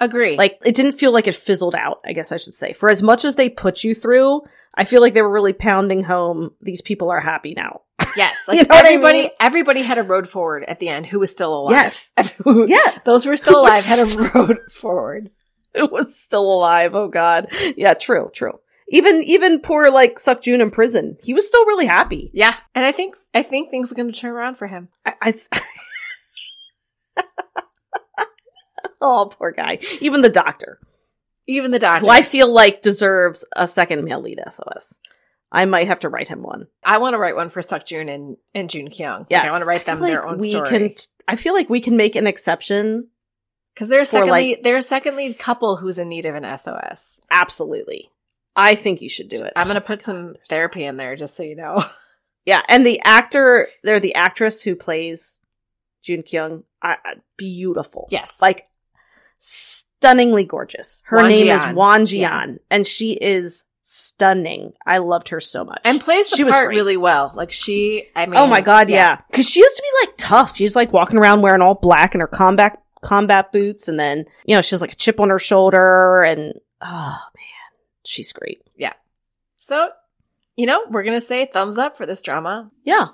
Agree. 0.00 0.36
Like 0.36 0.58
it 0.64 0.74
didn't 0.74 0.92
feel 0.92 1.12
like 1.12 1.26
it 1.26 1.34
fizzled 1.34 1.74
out, 1.74 2.00
I 2.04 2.12
guess 2.12 2.30
I 2.32 2.36
should 2.36 2.54
say. 2.54 2.72
For 2.72 2.88
as 2.88 3.02
much 3.02 3.24
as 3.24 3.36
they 3.36 3.48
put 3.48 3.82
you 3.84 3.94
through, 3.94 4.42
I 4.74 4.84
feel 4.84 5.00
like 5.00 5.12
they 5.14 5.22
were 5.22 5.30
really 5.30 5.52
pounding 5.52 6.04
home 6.04 6.52
these 6.60 6.82
people 6.82 7.10
are 7.10 7.20
happy 7.20 7.54
now. 7.56 7.82
Yes, 8.16 8.46
You 8.48 8.58
like 8.58 8.68
know 8.68 8.76
what 8.76 8.84
I 8.86 8.88
everybody, 8.90 9.22
mean? 9.22 9.30
everybody 9.38 9.82
had 9.82 9.98
a 9.98 10.02
road 10.02 10.28
forward 10.28 10.64
at 10.66 10.80
the 10.80 10.88
end 10.88 11.06
who 11.06 11.18
was 11.20 11.30
still 11.30 11.56
alive. 11.56 11.72
Yes. 11.72 12.14
Everyone- 12.16 12.68
Yeah. 12.68 12.98
those 13.04 13.22
who 13.24 13.30
were 13.30 13.36
still 13.36 13.60
alive 13.60 13.84
had 13.84 13.98
a 14.08 14.30
road 14.34 14.58
forward. 14.72 15.30
It 15.74 15.92
was 15.92 16.16
still 16.18 16.52
alive. 16.52 16.94
Oh 16.96 17.08
god. 17.08 17.48
Yeah, 17.76 17.94
true, 17.94 18.30
true. 18.34 18.58
Even 18.88 19.22
even 19.24 19.60
poor 19.60 19.90
like 19.90 20.16
Sukjun 20.16 20.60
in 20.62 20.70
prison. 20.70 21.16
He 21.22 21.34
was 21.34 21.46
still 21.46 21.64
really 21.66 21.86
happy. 21.86 22.30
Yeah, 22.32 22.54
and 22.74 22.84
I 22.84 22.90
think 22.92 23.14
I 23.34 23.42
think 23.42 23.70
things 23.70 23.92
are 23.92 23.94
going 23.94 24.10
to 24.10 24.18
turn 24.18 24.30
around 24.30 24.56
for 24.56 24.66
him. 24.66 24.88
I, 25.04 25.14
I 25.20 25.60
Oh, 29.00 29.30
poor 29.32 29.52
guy. 29.52 29.78
Even 30.00 30.22
the 30.22 30.28
doctor. 30.28 30.80
Even 31.46 31.70
the 31.70 31.78
doctor. 31.78 32.06
Who 32.06 32.10
I 32.10 32.22
feel 32.22 32.48
like 32.52 32.82
deserves 32.82 33.44
a 33.56 33.66
second 33.66 34.04
male 34.04 34.20
lead 34.20 34.40
SOS. 34.50 35.00
I 35.50 35.64
might 35.64 35.86
have 35.86 36.00
to 36.00 36.08
write 36.08 36.28
him 36.28 36.42
one. 36.42 36.66
I 36.84 36.98
want 36.98 37.14
to 37.14 37.18
write 37.18 37.36
one 37.36 37.48
for 37.48 37.62
Sukjun 37.62 38.12
and 38.12 38.36
and 38.54 38.68
Jun 38.68 38.88
Kyung. 38.90 39.20
Like, 39.20 39.26
Yes. 39.30 39.46
I 39.46 39.50
want 39.50 39.62
to 39.62 39.66
write 39.68 39.86
them 39.86 40.00
their 40.00 40.26
own 40.28 40.38
we 40.38 40.50
story 40.50 40.68
Can, 40.68 40.94
I 41.26 41.36
feel 41.36 41.54
like 41.54 41.70
we 41.70 41.80
can 41.80 41.96
make 41.96 42.16
an 42.16 42.26
exception 42.26 43.08
because 43.72 43.88
they're 43.88 44.00
a 44.00 44.06
second 44.06 44.30
like, 44.30 44.44
lead, 44.44 44.64
they're 44.64 44.76
a 44.76 44.82
second 44.82 45.16
lead 45.16 45.38
couple 45.38 45.76
who's 45.76 45.98
in 45.98 46.08
need 46.08 46.26
of 46.26 46.34
an 46.34 46.58
SOS. 46.58 47.20
Absolutely. 47.30 48.10
I 48.56 48.74
think 48.74 49.00
you 49.00 49.08
should 49.08 49.28
do 49.28 49.42
it. 49.44 49.52
I'm 49.56 49.68
going 49.68 49.76
to 49.76 49.80
Oh 49.82 49.86
put 49.86 50.00
my 50.00 50.02
some 50.02 50.16
God, 50.26 50.34
they're 50.34 50.44
so 50.44 50.54
therapy 50.54 50.84
in 50.84 50.96
there 50.96 51.14
just 51.16 51.36
so 51.36 51.42
you 51.44 51.56
know. 51.56 51.82
Yeah, 52.44 52.62
and 52.66 52.84
the 52.86 52.98
actor, 53.04 53.68
they're 53.82 54.00
the 54.00 54.14
actress 54.14 54.62
who 54.62 54.74
plays 54.74 55.42
Jun 56.02 56.22
Kyung. 56.22 56.64
I- 56.80 56.96
beautiful. 57.36 58.08
yes, 58.10 58.40
Like 58.40 58.67
stunningly 59.38 60.44
gorgeous. 60.44 61.02
Her 61.06 61.18
Wan 61.18 61.28
name 61.28 61.48
is 61.48 61.66
Won 61.68 62.06
Ji 62.06 62.24
An, 62.24 62.58
and 62.70 62.86
she 62.86 63.12
is 63.12 63.64
stunning. 63.80 64.72
I 64.84 64.98
loved 64.98 65.30
her 65.30 65.40
so 65.40 65.64
much. 65.64 65.80
and 65.84 66.00
plays 66.00 66.30
the 66.30 66.36
She 66.36 66.44
part 66.44 66.68
really 66.68 66.96
well. 66.96 67.32
Like 67.34 67.52
she, 67.52 68.08
I 68.14 68.24
oh 68.24 68.26
mean, 68.26 68.40
oh 68.40 68.46
my 68.46 68.60
god, 68.60 68.90
yeah. 68.90 69.20
Because 69.30 69.48
she 69.48 69.60
used 69.60 69.76
to 69.76 69.82
be 69.82 70.06
like 70.06 70.14
tough. 70.18 70.56
She's 70.56 70.76
like 70.76 70.92
walking 70.92 71.18
around 71.18 71.42
wearing 71.42 71.62
all 71.62 71.74
black 71.74 72.14
and 72.14 72.20
her 72.20 72.26
combat 72.28 72.82
combat 73.02 73.52
boots, 73.52 73.88
and 73.88 73.98
then 73.98 74.26
you 74.44 74.54
know 74.54 74.62
she 74.62 74.70
has 74.70 74.80
like 74.80 74.92
a 74.92 74.96
chip 74.96 75.20
on 75.20 75.30
her 75.30 75.38
shoulder, 75.38 76.22
and 76.22 76.54
oh 76.80 77.18
man, 77.34 77.80
she's 78.04 78.32
great. 78.32 78.62
Yeah. 78.76 78.92
So, 79.58 79.88
you 80.56 80.66
know, 80.66 80.82
we're 80.90 81.02
gonna 81.04 81.20
say 81.20 81.46
thumbs 81.46 81.78
up 81.78 81.96
for 81.96 82.06
this 82.06 82.22
drama. 82.22 82.70
Yeah. 82.84 83.08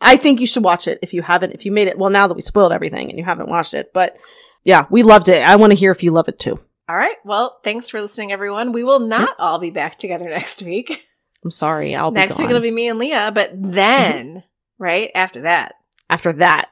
I 0.00 0.16
think 0.16 0.40
you 0.40 0.46
should 0.46 0.64
watch 0.64 0.88
it 0.88 0.98
if 1.02 1.12
you 1.12 1.20
haven't, 1.20 1.52
if 1.52 1.66
you 1.66 1.72
made 1.72 1.86
it, 1.86 1.98
well, 1.98 2.08
now 2.08 2.26
that 2.26 2.34
we 2.34 2.40
spoiled 2.40 2.72
everything 2.72 3.10
and 3.10 3.18
you 3.18 3.24
haven't 3.24 3.50
watched 3.50 3.74
it, 3.74 3.92
but 3.92 4.16
yeah, 4.64 4.86
we 4.90 5.02
loved 5.02 5.28
it. 5.28 5.42
I 5.46 5.56
want 5.56 5.72
to 5.72 5.78
hear 5.78 5.90
if 5.90 6.02
you 6.02 6.10
love 6.12 6.28
it 6.28 6.38
too. 6.38 6.60
All 6.88 6.96
right. 6.96 7.16
Well, 7.24 7.58
thanks 7.62 7.88
for 7.90 8.00
listening, 8.00 8.32
everyone. 8.32 8.72
We 8.72 8.82
will 8.84 9.00
not 9.00 9.36
all 9.38 9.58
be 9.58 9.70
back 9.70 9.96
together 9.98 10.24
next 10.28 10.62
week. 10.62 11.06
I'm 11.44 11.50
sorry. 11.50 11.94
I'll 11.94 12.10
next 12.10 12.36
be 12.36 12.42
week 12.44 12.50
it'll 12.50 12.62
be 12.62 12.70
me 12.70 12.88
and 12.88 12.98
Leah, 12.98 13.30
but 13.34 13.50
then, 13.54 14.42
right 14.78 15.10
after 15.14 15.42
that, 15.42 15.74
After 16.10 16.32
that, 16.34 16.70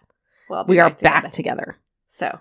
we'll 0.50 0.64
we 0.66 0.78
are 0.80 0.90
back 0.90 0.98
together. 0.98 1.20
back 1.22 1.32
together. 1.32 1.76
So, 2.10 2.38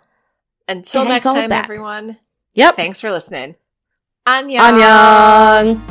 until 0.67 1.03
Gangs 1.03 1.09
next 1.11 1.23
time, 1.23 1.49
back. 1.49 1.63
everyone. 1.65 2.17
Yep. 2.55 2.75
Thanks 2.75 2.99
for 2.99 3.11
listening. 3.11 3.55
Annyeong. 4.27 4.57
Annyeong. 4.59 5.81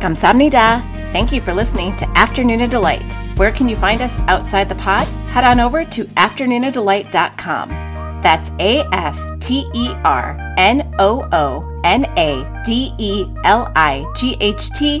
Kamsamnida. 0.00 0.82
Thank 1.12 1.32
you 1.32 1.40
for 1.40 1.54
listening 1.54 1.96
to 1.96 2.04
Afternoona 2.06 2.68
Delight. 2.68 3.16
Where 3.38 3.52
can 3.52 3.68
you 3.68 3.76
find 3.76 4.02
us 4.02 4.18
outside 4.28 4.68
the 4.68 4.74
pod? 4.74 5.06
Head 5.28 5.44
on 5.44 5.60
over 5.60 5.84
to 5.84 6.04
afternoonadelight.com. 6.04 7.95
That's 8.22 8.50
A 8.58 8.82
F 8.92 9.18
T 9.40 9.68
E 9.74 9.94
R 10.04 10.54
N 10.56 10.92
O 10.98 11.26
O 11.32 11.80
N 11.84 12.04
A 12.16 12.62
D 12.64 12.92
E 12.98 13.26
L 13.44 13.70
I 13.76 14.04
G 14.16 14.36
H 14.40 14.70
T 14.70 15.00